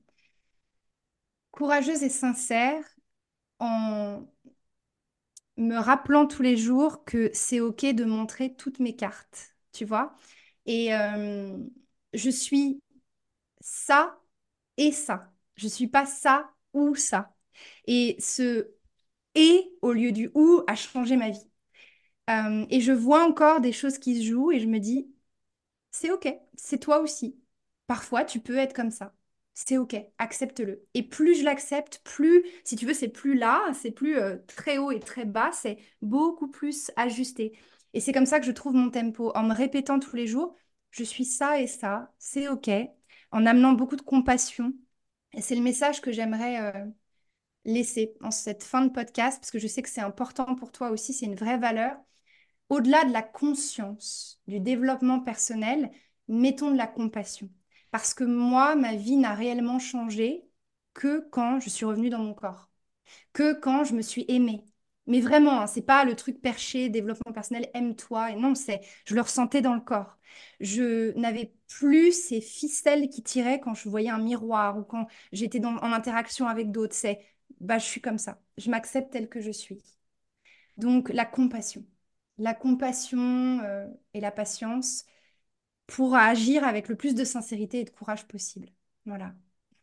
Courageuse 1.52 2.02
et 2.02 2.08
sincère 2.08 2.84
en 3.60 4.26
me 5.60 5.76
rappelant 5.78 6.26
tous 6.26 6.42
les 6.42 6.56
jours 6.58 7.04
que 7.06 7.30
c'est 7.34 7.60
OK 7.60 7.86
de 7.86 8.04
montrer 8.04 8.54
toutes 8.56 8.80
mes 8.80 8.96
cartes, 8.96 9.56
tu 9.72 9.86
vois. 9.86 10.16
Et 10.66 10.94
euh, 10.94 11.56
je 12.14 12.30
suis 12.30 12.82
ça 13.60 14.20
et 14.78 14.92
ça. 14.92 15.32
Je 15.56 15.68
suis 15.68 15.88
pas 15.88 16.06
ça 16.06 16.50
ou 16.74 16.94
ça. 16.96 17.34
Et 17.86 18.16
ce 18.20 18.70
et 19.36 19.72
au 19.82 19.92
lieu 19.92 20.12
du 20.12 20.30
ou 20.34 20.62
a 20.68 20.76
changé 20.76 21.16
ma 21.16 21.30
vie. 21.30 21.50
Euh, 22.30 22.66
et 22.70 22.80
je 22.80 22.92
vois 22.92 23.24
encore 23.26 23.60
des 23.60 23.72
choses 23.72 23.98
qui 23.98 24.18
se 24.22 24.28
jouent 24.30 24.52
et 24.52 24.60
je 24.60 24.66
me 24.66 24.78
dis, 24.80 25.12
c'est 25.92 26.10
OK, 26.12 26.28
c'est 26.56 26.78
toi 26.80 27.00
aussi. 27.00 27.38
Parfois, 27.86 28.24
tu 28.24 28.40
peux 28.40 28.58
être 28.58 28.74
comme 28.74 28.90
ça. 28.92 29.14
C'est 29.66 29.76
OK, 29.76 29.94
accepte-le. 30.18 30.86
Et 30.94 31.02
plus 31.02 31.38
je 31.38 31.44
l'accepte, 31.44 32.00
plus, 32.02 32.44
si 32.64 32.76
tu 32.76 32.86
veux, 32.86 32.94
c'est 32.94 33.08
plus 33.08 33.34
là, 33.36 33.62
c'est 33.74 33.90
plus 33.90 34.16
euh, 34.18 34.38
très 34.46 34.78
haut 34.78 34.90
et 34.90 35.00
très 35.00 35.26
bas, 35.26 35.50
c'est 35.52 35.76
beaucoup 36.00 36.48
plus 36.48 36.90
ajusté. 36.96 37.58
Et 37.92 38.00
c'est 38.00 38.12
comme 38.12 38.24
ça 38.26 38.40
que 38.40 38.46
je 38.46 38.52
trouve 38.52 38.74
mon 38.74 38.90
tempo, 38.90 39.32
en 39.34 39.42
me 39.42 39.54
répétant 39.54 39.98
tous 40.00 40.16
les 40.16 40.26
jours, 40.26 40.56
je 40.90 41.04
suis 41.04 41.24
ça 41.26 41.60
et 41.60 41.66
ça, 41.66 42.12
c'est 42.18 42.48
OK, 42.48 42.70
en 43.32 43.44
amenant 43.46 43.72
beaucoup 43.72 43.96
de 43.96 44.02
compassion. 44.02 44.72
Et 45.34 45.42
c'est 45.42 45.54
le 45.56 45.62
message 45.62 46.00
que 46.00 46.10
j'aimerais 46.10 46.60
euh, 46.74 46.86
laisser 47.64 48.14
en 48.22 48.30
cette 48.30 48.64
fin 48.64 48.84
de 48.86 48.90
podcast, 48.92 49.40
parce 49.40 49.50
que 49.52 49.58
je 49.60 49.66
sais 49.68 49.82
que 49.82 49.90
c'est 49.90 50.00
important 50.02 50.54
pour 50.56 50.72
toi 50.72 50.90
aussi, 50.90 51.12
c'est 51.14 51.26
une 51.26 51.36
vraie 51.36 51.58
valeur 51.58 51.96
au-delà 52.70 53.04
de 53.04 53.12
la 53.12 53.22
conscience, 53.22 54.40
du 54.48 54.60
développement 54.60 55.20
personnel, 55.20 55.90
mettons 56.28 56.70
de 56.72 56.78
la 56.78 56.86
compassion. 56.88 57.50
Parce 57.90 58.14
que 58.14 58.24
moi, 58.24 58.76
ma 58.76 58.94
vie 58.96 59.16
n'a 59.16 59.34
réellement 59.34 59.78
changé 59.78 60.44
que 60.94 61.20
quand 61.30 61.60
je 61.60 61.70
suis 61.70 61.84
revenue 61.84 62.10
dans 62.10 62.18
mon 62.20 62.34
corps, 62.34 62.70
que 63.32 63.54
quand 63.54 63.84
je 63.84 63.94
me 63.94 64.02
suis 64.02 64.24
aimée. 64.28 64.64
Mais 65.06 65.20
vraiment, 65.20 65.62
hein, 65.62 65.66
c'est 65.66 65.82
pas 65.82 66.04
le 66.04 66.14
truc 66.16 66.40
perché, 66.40 66.88
développement 66.88 67.32
personnel, 67.32 67.70
aime-toi. 67.74 68.32
Et 68.32 68.36
non, 68.36 68.54
c'est, 68.54 68.80
je 69.06 69.14
le 69.14 69.20
ressentais 69.22 69.62
dans 69.62 69.74
le 69.74 69.80
corps. 69.80 70.18
Je 70.60 71.12
n'avais 71.18 71.54
plus 71.68 72.12
ces 72.12 72.40
ficelles 72.40 73.08
qui 73.08 73.22
tiraient 73.22 73.60
quand 73.60 73.74
je 73.74 73.88
voyais 73.88 74.10
un 74.10 74.18
miroir 74.18 74.78
ou 74.78 74.84
quand 74.84 75.06
j'étais 75.32 75.64
en 75.64 75.92
interaction 75.92 76.46
avec 76.48 76.70
d'autres. 76.70 76.94
C'est, 76.94 77.20
bah, 77.60 77.78
je 77.78 77.86
suis 77.86 78.00
comme 78.00 78.18
ça. 78.18 78.40
Je 78.58 78.70
m'accepte 78.70 79.12
telle 79.12 79.28
que 79.28 79.40
je 79.40 79.50
suis. 79.50 79.82
Donc, 80.76 81.08
la 81.10 81.24
compassion. 81.24 81.84
La 82.38 82.54
compassion 82.54 83.60
euh, 83.62 83.86
et 84.14 84.20
la 84.20 84.30
patience 84.30 85.04
pour 85.90 86.14
agir 86.14 86.62
avec 86.64 86.88
le 86.88 86.94
plus 86.94 87.14
de 87.14 87.24
sincérité 87.24 87.80
et 87.80 87.84
de 87.84 87.90
courage 87.90 88.26
possible. 88.26 88.68
Voilà. 89.06 89.34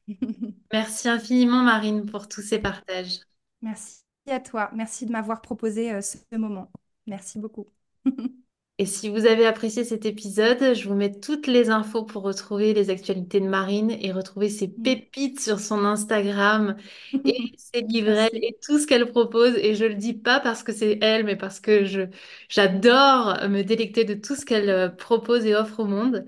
Merci 0.74 1.10
infiniment, 1.10 1.64
Marine, 1.64 2.06
pour 2.06 2.28
tous 2.30 2.42
ces 2.42 2.60
partages. 2.60 3.20
Merci 3.62 4.04
à 4.30 4.40
toi. 4.40 4.72
Merci 4.74 5.06
de 5.06 5.12
m'avoir 5.12 5.42
proposé 5.42 5.92
euh, 5.92 6.02
ce 6.02 6.18
moment. 6.38 6.72
Merci 7.06 7.40
beaucoup. 7.40 7.68
Et 8.80 8.86
si 8.86 9.10
vous 9.10 9.26
avez 9.26 9.48
apprécié 9.48 9.84
cet 9.84 10.06
épisode, 10.06 10.76
je 10.76 10.88
vous 10.88 10.94
mets 10.94 11.12
toutes 11.20 11.48
les 11.48 11.72
infos 11.72 12.04
pour 12.06 12.22
retrouver 12.22 12.76
les 12.76 12.92
actualités 12.92 13.40
de 13.40 13.48
Marine 13.48 13.90
et 13.90 14.12
retrouver 14.12 14.50
ses 14.50 14.68
pépites 14.68 15.40
sur 15.40 15.60
son 15.60 15.84
Instagram 15.84 16.78
et 17.26 17.54
ses 17.58 17.82
livrets 17.82 18.30
et 18.34 18.56
tout 18.62 18.78
ce 18.78 18.86
qu'elle 18.86 19.08
propose. 19.10 19.56
Et 19.58 19.74
je 19.74 19.86
le 19.86 19.96
dis 19.96 20.14
pas 20.14 20.40
parce 20.40 20.62
que 20.62 20.74
c'est 20.74 21.00
elle, 21.02 21.26
mais 21.26 21.36
parce 21.36 21.60
que 21.60 21.86
je, 21.86 22.02
j'adore 22.50 23.50
me 23.50 23.64
délecter 23.64 24.04
de 24.06 24.14
tout 24.14 24.36
ce 24.36 24.46
qu'elle 24.46 24.70
euh, 24.70 24.90
propose 24.90 25.46
et 25.48 25.56
offre 25.56 25.80
au 25.80 25.86
monde. 25.86 26.26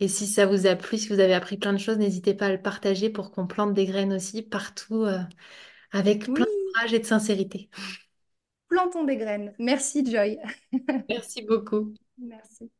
Et 0.00 0.08
si 0.08 0.26
ça 0.26 0.46
vous 0.46 0.66
a 0.66 0.76
plu, 0.76 0.96
si 0.98 1.08
vous 1.08 1.20
avez 1.20 1.34
appris 1.34 1.58
plein 1.58 1.74
de 1.74 1.78
choses, 1.78 1.98
n'hésitez 1.98 2.32
pas 2.34 2.46
à 2.46 2.52
le 2.52 2.62
partager 2.62 3.10
pour 3.10 3.30
qu'on 3.30 3.46
plante 3.46 3.74
des 3.74 3.84
graines 3.86 4.14
aussi 4.14 4.42
partout, 4.42 5.04
euh, 5.04 5.18
avec 5.92 6.32
plein 6.32 6.44
Oui, 6.44 6.46
de 6.46 6.72
courage 6.72 6.94
et 6.94 7.00
de 7.00 7.06
sincérité. 7.06 7.70
Plantons 8.70 9.04
des 9.04 9.18
graines. 9.18 9.52
Merci, 9.58 10.10
Joy. 10.10 10.38
Merci 11.08 11.42
beaucoup. 11.42 11.92
Merci. 12.16 12.70